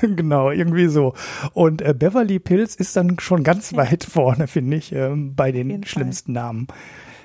genau, 0.02 0.50
irgendwie 0.50 0.86
so. 0.86 1.14
Und 1.52 1.82
äh, 1.82 1.94
Beverly 1.94 2.38
Pills 2.38 2.76
ist 2.76 2.96
dann 2.96 3.18
schon 3.18 3.42
ganz 3.42 3.74
weit 3.74 4.04
vorne, 4.04 4.46
finde 4.46 4.76
ich, 4.76 4.92
ähm, 4.92 5.34
bei 5.34 5.52
den 5.52 5.84
schlimmsten 5.84 6.34
Fall. 6.34 6.42
Namen. 6.42 6.66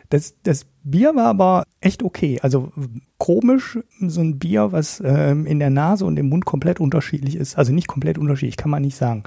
Das, 0.09 0.35
das 0.43 0.67
Bier 0.83 1.15
war 1.15 1.25
aber 1.25 1.63
echt 1.81 2.03
okay. 2.03 2.39
Also 2.41 2.71
komisch, 3.17 3.79
so 3.99 4.21
ein 4.21 4.37
Bier, 4.37 4.71
was 4.71 5.01
ähm, 5.03 5.47
in 5.47 5.59
der 5.59 5.71
Nase 5.71 6.05
und 6.05 6.17
im 6.17 6.29
Mund 6.29 6.45
komplett 6.45 6.79
unterschiedlich 6.79 7.35
ist. 7.35 7.57
Also 7.57 7.73
nicht 7.73 7.87
komplett 7.87 8.17
unterschiedlich, 8.17 8.57
kann 8.57 8.71
man 8.71 8.83
nicht 8.83 8.95
sagen 8.95 9.23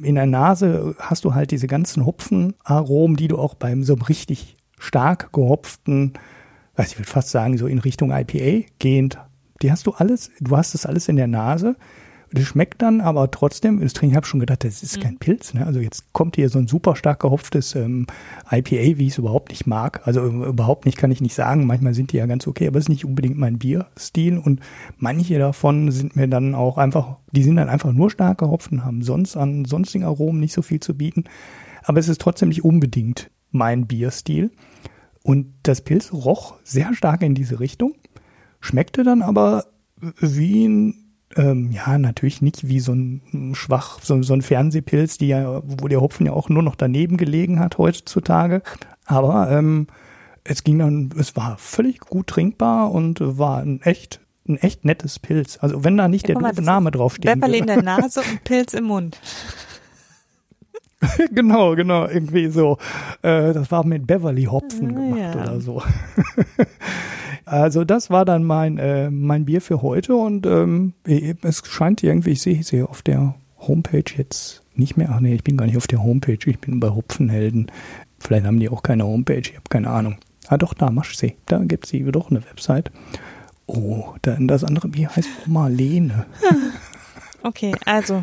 in 0.00 0.14
der 0.14 0.26
Nase 0.26 0.94
hast 0.98 1.24
du 1.24 1.34
halt 1.34 1.50
diese 1.50 1.66
ganzen 1.66 2.06
Hopfenaromen, 2.06 3.16
die 3.16 3.28
du 3.28 3.38
auch 3.38 3.54
beim 3.54 3.82
so 3.84 3.94
richtig 3.94 4.56
stark 4.78 5.32
gehopften, 5.32 6.14
weiß 6.76 6.92
ich 6.92 6.98
würde 6.98 7.10
fast 7.10 7.30
sagen, 7.30 7.58
so 7.58 7.66
in 7.66 7.78
Richtung 7.78 8.12
IPA 8.12 8.66
gehend, 8.78 9.18
die 9.62 9.72
hast 9.72 9.86
du 9.86 9.92
alles, 9.92 10.30
du 10.40 10.56
hast 10.56 10.74
das 10.74 10.86
alles 10.86 11.08
in 11.08 11.16
der 11.16 11.26
Nase 11.26 11.76
das 12.30 12.44
schmeckt 12.44 12.82
dann 12.82 13.00
aber 13.00 13.30
trotzdem, 13.30 13.80
das 13.80 13.94
Trinken 13.94 14.14
habe 14.14 14.24
ich 14.24 14.28
schon 14.28 14.40
gedacht, 14.40 14.64
das 14.64 14.82
ist 14.82 14.98
mhm. 14.98 15.02
kein 15.02 15.18
Pilz. 15.18 15.54
Ne? 15.54 15.64
Also 15.64 15.80
jetzt 15.80 16.12
kommt 16.12 16.36
hier 16.36 16.48
so 16.48 16.58
ein 16.58 16.66
super 16.66 16.94
stark 16.94 17.20
gehopftes 17.20 17.74
ähm, 17.74 18.06
IPA, 18.50 18.98
wie 18.98 19.06
ich 19.06 19.12
es 19.12 19.18
überhaupt 19.18 19.50
nicht 19.50 19.66
mag. 19.66 20.06
Also 20.06 20.20
äh, 20.20 20.48
überhaupt 20.48 20.84
nicht, 20.84 20.98
kann 20.98 21.10
ich 21.10 21.20
nicht 21.20 21.34
sagen. 21.34 21.66
Manchmal 21.66 21.94
sind 21.94 22.12
die 22.12 22.18
ja 22.18 22.26
ganz 22.26 22.46
okay, 22.46 22.66
aber 22.66 22.78
es 22.78 22.84
ist 22.84 22.90
nicht 22.90 23.04
unbedingt 23.04 23.38
mein 23.38 23.58
Bierstil. 23.58 24.38
Und 24.38 24.60
manche 24.98 25.38
davon 25.38 25.90
sind 25.90 26.16
mir 26.16 26.28
dann 26.28 26.54
auch 26.54 26.76
einfach, 26.76 27.16
die 27.32 27.42
sind 27.42 27.56
dann 27.56 27.68
einfach 27.68 27.92
nur 27.92 28.10
stark 28.10 28.38
gehopft 28.38 28.72
und 28.72 28.84
haben 28.84 29.02
sonst 29.02 29.36
an 29.36 29.64
sonstigen 29.64 30.04
Aromen 30.04 30.40
nicht 30.40 30.52
so 30.52 30.62
viel 30.62 30.80
zu 30.80 30.96
bieten. 30.96 31.24
Aber 31.84 31.98
es 31.98 32.08
ist 32.08 32.20
trotzdem 32.20 32.50
nicht 32.50 32.64
unbedingt 32.64 33.30
mein 33.50 33.86
Bierstil. 33.86 34.50
Und 35.22 35.54
das 35.62 35.80
Pilz 35.80 36.12
roch 36.12 36.56
sehr 36.62 36.94
stark 36.94 37.22
in 37.22 37.34
diese 37.34 37.60
Richtung, 37.60 37.94
schmeckte 38.60 39.02
dann 39.02 39.22
aber 39.22 39.64
wie 40.20 40.66
ein 40.66 41.07
Ähm, 41.36 41.70
ja, 41.72 41.98
natürlich 41.98 42.40
nicht 42.40 42.66
wie 42.68 42.80
so 42.80 42.92
ein 42.92 43.52
schwach, 43.54 44.00
so, 44.02 44.22
so 44.22 44.32
ein 44.32 44.42
Fernsehpilz, 44.42 45.18
die 45.18 45.28
ja, 45.28 45.62
wo 45.64 45.88
der 45.88 46.00
Hopfen 46.00 46.26
ja 46.26 46.32
auch 46.32 46.48
nur 46.48 46.62
noch 46.62 46.74
daneben 46.74 47.16
gelegen 47.16 47.60
hat 47.60 47.78
heutzutage. 47.78 48.62
Aber 49.04 49.50
ähm, 49.50 49.88
es 50.44 50.64
ging 50.64 50.78
dann, 50.78 51.10
es 51.18 51.36
war 51.36 51.58
völlig 51.58 52.00
gut 52.00 52.28
trinkbar 52.28 52.90
und 52.90 53.18
war 53.20 53.60
ein 53.60 53.82
echt, 53.82 54.20
ein 54.48 54.56
echt 54.56 54.84
nettes 54.84 55.18
Pilz. 55.18 55.58
Also 55.60 55.84
wenn 55.84 55.96
da 55.96 56.08
nicht 56.08 56.28
ja, 56.28 56.34
der 56.34 56.42
mal, 56.42 56.52
Name 56.54 56.90
draufsteht. 56.90 57.34
Beverly 57.34 57.58
in 57.58 57.66
der 57.66 57.82
Nase 57.82 58.20
und 58.20 58.44
Pilz 58.44 58.72
im 58.72 58.84
Mund. 58.84 59.18
genau, 61.32 61.76
genau, 61.76 62.06
irgendwie 62.06 62.48
so. 62.48 62.78
Äh, 63.22 63.52
das 63.52 63.70
war 63.70 63.84
mit 63.84 64.06
Beverly 64.06 64.44
Hopfen 64.44 64.90
ah, 64.90 64.92
gemacht 64.92 65.34
ja. 65.34 65.42
oder 65.42 65.60
so. 65.60 65.82
also 67.44 67.84
das 67.84 68.10
war 68.10 68.24
dann 68.24 68.44
mein, 68.44 68.78
äh, 68.78 69.10
mein 69.10 69.44
Bier 69.44 69.60
für 69.60 69.82
heute 69.82 70.16
und 70.16 70.46
ähm, 70.46 70.94
es 71.04 71.62
scheint 71.66 72.02
irgendwie, 72.02 72.30
ich 72.30 72.42
sehe 72.42 72.62
sie 72.62 72.82
auf 72.82 73.02
der 73.02 73.34
Homepage 73.58 74.04
jetzt 74.16 74.62
nicht 74.74 74.96
mehr. 74.96 75.10
Ach 75.12 75.20
nee, 75.20 75.34
ich 75.34 75.44
bin 75.44 75.56
gar 75.56 75.66
nicht 75.66 75.76
auf 75.76 75.86
der 75.86 76.02
Homepage, 76.02 76.38
ich 76.44 76.58
bin 76.58 76.80
bei 76.80 76.90
Hopfenhelden. 76.90 77.70
Vielleicht 78.18 78.46
haben 78.46 78.58
die 78.58 78.68
auch 78.68 78.82
keine 78.82 79.04
Homepage, 79.04 79.38
ich 79.38 79.54
habe 79.54 79.68
keine 79.68 79.90
Ahnung. 79.90 80.16
Ah 80.48 80.56
doch, 80.56 80.74
da, 80.74 80.90
Maschsee, 80.90 81.36
da 81.46 81.58
gibt 81.58 81.92
es 81.92 82.12
doch 82.12 82.30
eine 82.30 82.42
Website. 82.44 82.90
Oh, 83.66 84.14
dann 84.22 84.48
das 84.48 84.64
andere 84.64 84.88
Bier 84.88 85.14
heißt 85.14 85.46
Marlene. 85.46 86.26
Okay, 87.44 87.72
also 87.84 88.22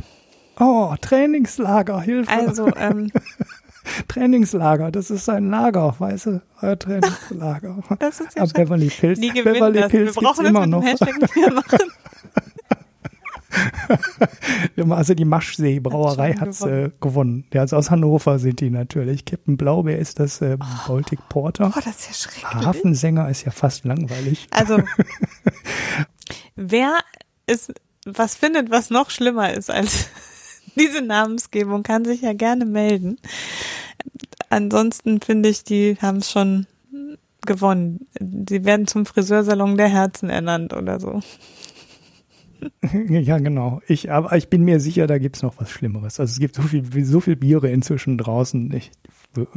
Oh, 0.60 0.94
Trainingslager, 1.02 2.02
Hilfe. 2.02 2.32
Also, 2.32 2.68
ähm, 2.76 3.12
Trainingslager, 4.08 4.92
das 4.92 5.12
ist 5.12 5.30
ein 5.30 5.50
Lager, 5.50 5.96
weißt 5.98 6.26
du, 6.28 6.42
euer 6.62 6.80
Trainingslager. 6.80 7.78
Das 8.00 8.20
ist 8.20 8.36
ja 8.36 8.44
Aber 8.44 8.54
Beverly 8.54 8.90
Pilz, 8.90 9.20
Nie 9.20 9.32
Beverly 9.32 9.82
das. 9.82 9.92
Pilz 9.92 10.16
Wir 10.16 10.22
brauchen 10.22 10.46
immer 10.46 10.66
noch. 10.66 10.84
Hashtag 10.84 11.22
nicht 11.22 11.36
mehr 11.36 11.54
machen. 11.54 11.80
also 14.92 15.14
die 15.14 15.26
Maschsee 15.26 15.80
Brauerei 15.80 16.34
hat 16.34 16.50
es 16.50 16.62
äh, 16.62 16.90
gewonnen. 17.00 17.46
Ja, 17.54 17.62
also 17.62 17.78
aus 17.78 17.92
Hannover 17.92 18.40
sind 18.40 18.60
die 18.60 18.70
natürlich. 18.70 19.26
Captain 19.26 19.58
Blaubeer 19.58 19.98
ist 19.98 20.20
das 20.20 20.42
äh, 20.42 20.58
oh. 20.60 20.88
Baltic 20.88 21.20
Porter. 21.30 21.72
Oh, 21.76 21.80
das 21.84 21.96
ist 21.96 22.08
ja 22.08 22.14
schrecklich. 22.14 22.66
Hafensänger 22.66 23.30
ist 23.30 23.46
ja 23.46 23.52
fast 23.52 23.86
langweilig. 23.86 24.48
Also 24.52 24.80
wer 26.56 26.98
ist 27.48 27.74
was 28.06 28.36
findet, 28.36 28.70
was 28.70 28.90
noch 28.90 29.10
schlimmer 29.10 29.54
ist 29.54 29.72
als 29.72 30.10
diese 30.80 31.02
Namensgebung 31.02 31.84
kann 31.84 32.06
sich 32.06 32.22
ja 32.22 32.34
gerne 32.34 32.66
melden. 32.66 33.18
Ansonsten 34.50 35.22
finde 35.22 35.50
ich, 35.50 35.64
die 35.64 35.98
haben 36.02 36.18
es 36.18 36.32
schon 36.32 36.68
gewonnen. 37.46 38.08
Sie 38.20 38.66
werden 38.66 38.88
zum 38.88 39.06
Friseursalon 39.06 39.78
der 39.78 39.88
Herzen 39.88 40.30
ernannt 40.30 40.74
oder 40.74 41.00
so. 41.00 41.20
Ja, 43.10 43.38
genau. 43.38 43.82
Ich, 43.86 44.10
aber 44.10 44.36
ich 44.38 44.50
bin 44.50 44.64
mir 44.64 44.80
sicher, 44.80 45.06
da 45.06 45.20
gibt 45.20 45.36
es 45.36 45.44
noch 45.44 45.60
was 45.60 45.70
Schlimmeres. 45.70 46.20
Also 46.20 46.32
es 46.32 46.40
gibt 46.40 46.56
so 46.56 46.64
viel, 46.64 47.06
so 47.06 47.20
viel 47.20 47.36
Biere 47.36 47.70
inzwischen 47.70 48.18
draußen. 48.18 48.74
Ich 48.74 48.92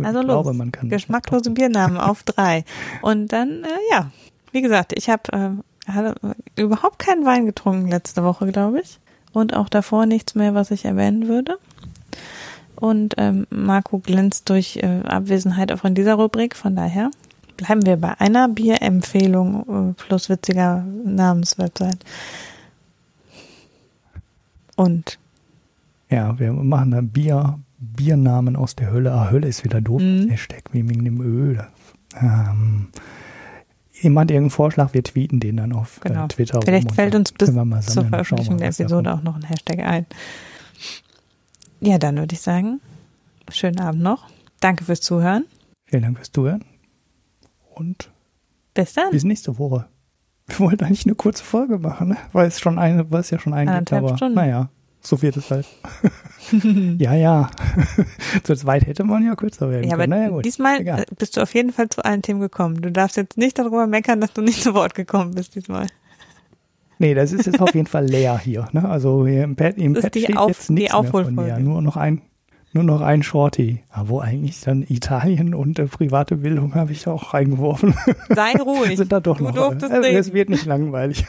also 0.03 0.21
glaube, 0.21 0.51
los. 0.51 0.57
man 0.57 0.73
kann. 0.73 0.91
Geschmacklose 0.91 1.53
Biernamen 1.53 1.97
auf 1.97 2.23
drei. 2.25 2.65
Und 3.01 3.33
dann, 3.33 3.65
äh, 3.65 3.69
ja, 3.93 4.11
wie 4.53 4.61
gesagt, 4.61 4.93
ich 4.95 5.09
habe 5.09 5.63
äh, 5.87 6.61
überhaupt 6.61 6.99
keinen 6.99 7.25
Wein 7.25 7.47
getrunken 7.47 7.89
letzte 7.89 8.25
Woche, 8.25 8.51
glaube 8.53 8.81
ich 8.81 8.99
und 9.39 9.55
auch 9.55 9.69
davor 9.69 10.07
nichts 10.07 10.35
mehr, 10.35 10.55
was 10.55 10.71
ich 10.71 10.85
erwähnen 10.85 11.29
würde. 11.29 11.59
Und 12.77 13.15
ähm, 13.19 13.47
Marco 13.51 13.99
glänzt 13.99 14.49
durch 14.51 14.77
äh, 14.77 15.01
Abwesenheit 15.05 15.73
auch 15.73 15.85
in 15.85 15.95
dieser 15.95 16.15
Rubrik. 16.15 16.55
Von 16.55 16.77
daher 16.77 17.11
bleiben 17.57 17.85
wir 17.85 17.97
bei 17.97 18.21
einer 18.21 18.49
Bierempfehlung 18.49 19.95
äh, 19.97 20.03
plus 20.03 20.29
witziger 20.29 20.85
Namenswebsite. 21.05 21.99
Und 24.77 25.19
ja, 26.09 26.39
wir 26.39 26.53
machen 26.53 26.93
da 26.93 27.01
Bier, 27.01 27.59
Biernamen 27.79 28.55
aus 28.55 28.77
der 28.77 28.93
Hölle. 28.93 29.13
Ah, 29.13 29.31
Hölle 29.31 29.49
ist 29.49 29.65
wieder 29.65 29.81
doof. 29.81 30.01
Mhm. 30.01 30.29
Hashtag 30.31 30.63
wie 30.73 30.89
wegen 30.89 31.05
dem 31.05 31.21
Öl. 31.21 31.67
Ähm, 32.21 32.89
jemand 34.03 34.31
irgendeinen 34.31 34.51
Vorschlag, 34.51 34.95
wir 34.95 35.03
tweeten 35.03 35.41
den 35.41 35.57
dann 35.57 35.73
auf 35.73 36.01
äh, 36.05 36.09
genau. 36.09 36.25
äh, 36.25 36.29
Twitter. 36.29 36.61
Vielleicht 36.65 36.93
fällt 36.93 37.15
uns 37.15 37.33
bis 37.33 37.53
zur 37.53 38.05
Veröffentlichung 38.05 38.59
der 38.59 38.69
Episode 38.69 39.13
auch 39.13 39.23
noch 39.23 39.37
ein 39.37 39.43
Hashtag 39.43 39.81
ein. 39.81 40.07
Ja, 41.81 41.99
dann 41.99 42.17
würde 42.17 42.35
ich 42.35 42.41
sagen, 42.41 42.81
schönen 43.51 43.81
Abend 43.81 44.03
noch. 44.03 44.29
Danke 44.61 44.85
fürs 44.85 45.01
Zuhören. 45.01 45.45
Vielen 45.87 46.03
Dank 46.03 46.17
fürs 46.17 46.33
Zuhören. 46.33 46.65
Und 47.75 48.11
bis 48.75 48.95
dann. 48.95 49.11
Bis 49.11 49.25
nächste 49.25 49.59
Woche. 49.59 49.87
Wir 50.47 50.59
wollten 50.61 50.85
eigentlich 50.85 51.07
eine 51.07 51.15
kurze 51.15 51.45
Folge 51.45 51.79
machen, 51.79 52.09
ne? 52.09 52.17
weil 52.33 52.49
es 52.49 52.59
schon 52.59 52.79
eine, 52.79 53.11
weil 53.11 53.21
es 53.21 53.31
ja 53.31 53.39
schon 53.39 53.55
eingeht, 53.55 53.93
aber 53.93 54.17
Stunden. 54.17 54.35
naja. 54.35 54.71
So 55.01 55.23
wird 55.23 55.37
es 55.37 55.51
halt. 55.51 55.67
ja, 56.99 57.15
ja. 57.15 57.51
Zu 58.43 58.57
zweit 58.57 58.87
hätte 58.87 59.05
man 59.05 59.25
ja 59.25 59.35
kürzer 59.35 59.71
werden 59.71 59.89
ja, 59.89 59.97
können. 59.97 60.13
Aber 60.13 60.29
naja, 60.29 60.43
diesmal 60.43 60.81
Egal. 60.81 61.05
bist 61.19 61.37
du 61.37 61.43
auf 61.43 61.55
jeden 61.55 61.73
Fall 61.73 61.89
zu 61.89 62.05
allen 62.05 62.23
Themen 62.23 62.41
gekommen. 62.41 62.81
Du 62.81 62.91
darfst 62.91 63.17
jetzt 63.17 63.37
nicht 63.37 63.59
darüber 63.59 63.87
meckern, 63.87 64.21
dass 64.21 64.33
du 64.33 64.43
nicht 64.43 64.63
zu 64.63 64.75
Wort 64.75 64.95
gekommen 64.95 65.35
bist 65.35 65.55
diesmal. 65.55 65.87
Nee, 66.99 67.15
das 67.15 67.33
ist 67.33 67.47
jetzt 67.47 67.61
auf 67.61 67.75
jeden 67.75 67.87
Fall 67.87 68.07
leer 68.07 68.39
hier. 68.39 68.69
Ne? 68.73 68.89
Also 68.89 69.27
hier 69.27 69.45
im 69.45 69.55
Pad, 69.55 69.79
im 69.79 69.95
Pad 69.95 70.07
steht 70.07 70.37
Auf, 70.37 70.49
jetzt 70.49 70.71
nichts 70.71 70.93
mehr 70.93 71.05
von 71.05 71.35
mir. 71.35 71.59
Nur 71.59 71.81
noch 71.81 71.97
ein, 71.97 72.23
nur 72.79 72.99
noch 72.99 73.01
ein 73.01 73.23
Shorty. 73.23 73.81
Aber 73.91 74.09
wo 74.09 74.21
eigentlich 74.21 74.61
dann 74.61 74.85
Italien 74.89 75.55
und 75.55 75.79
äh, 75.79 75.87
private 75.87 76.37
Bildung 76.37 76.75
habe 76.75 76.93
ich 76.93 77.07
auch 77.09 77.35
reingeworfen. 77.35 77.95
Sei 78.29 78.53
ruhig. 78.53 78.97
Sind 78.97 79.11
da 79.11 79.21
doch 79.21 79.39
du 79.39 79.45
noch. 79.45 79.73
Also, 79.73 79.87
es 79.87 80.33
wird 80.33 80.49
nicht 80.49 80.65
langweilig. 80.65 81.25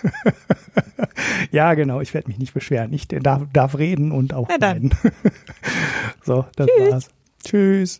ja, 1.52 1.74
genau. 1.74 2.02
Ich 2.02 2.14
werde 2.14 2.28
mich 2.28 2.38
nicht 2.38 2.54
beschweren. 2.54 2.94
Ich 2.94 3.08
darf, 3.08 3.44
darf 3.52 3.78
reden 3.78 4.12
und 4.12 4.34
auch 4.34 4.48
reden. 4.48 4.92
so, 6.24 6.46
das 6.56 6.68
Tschüss. 6.68 6.92
war's. 6.92 7.10
Tschüss. 7.44 7.98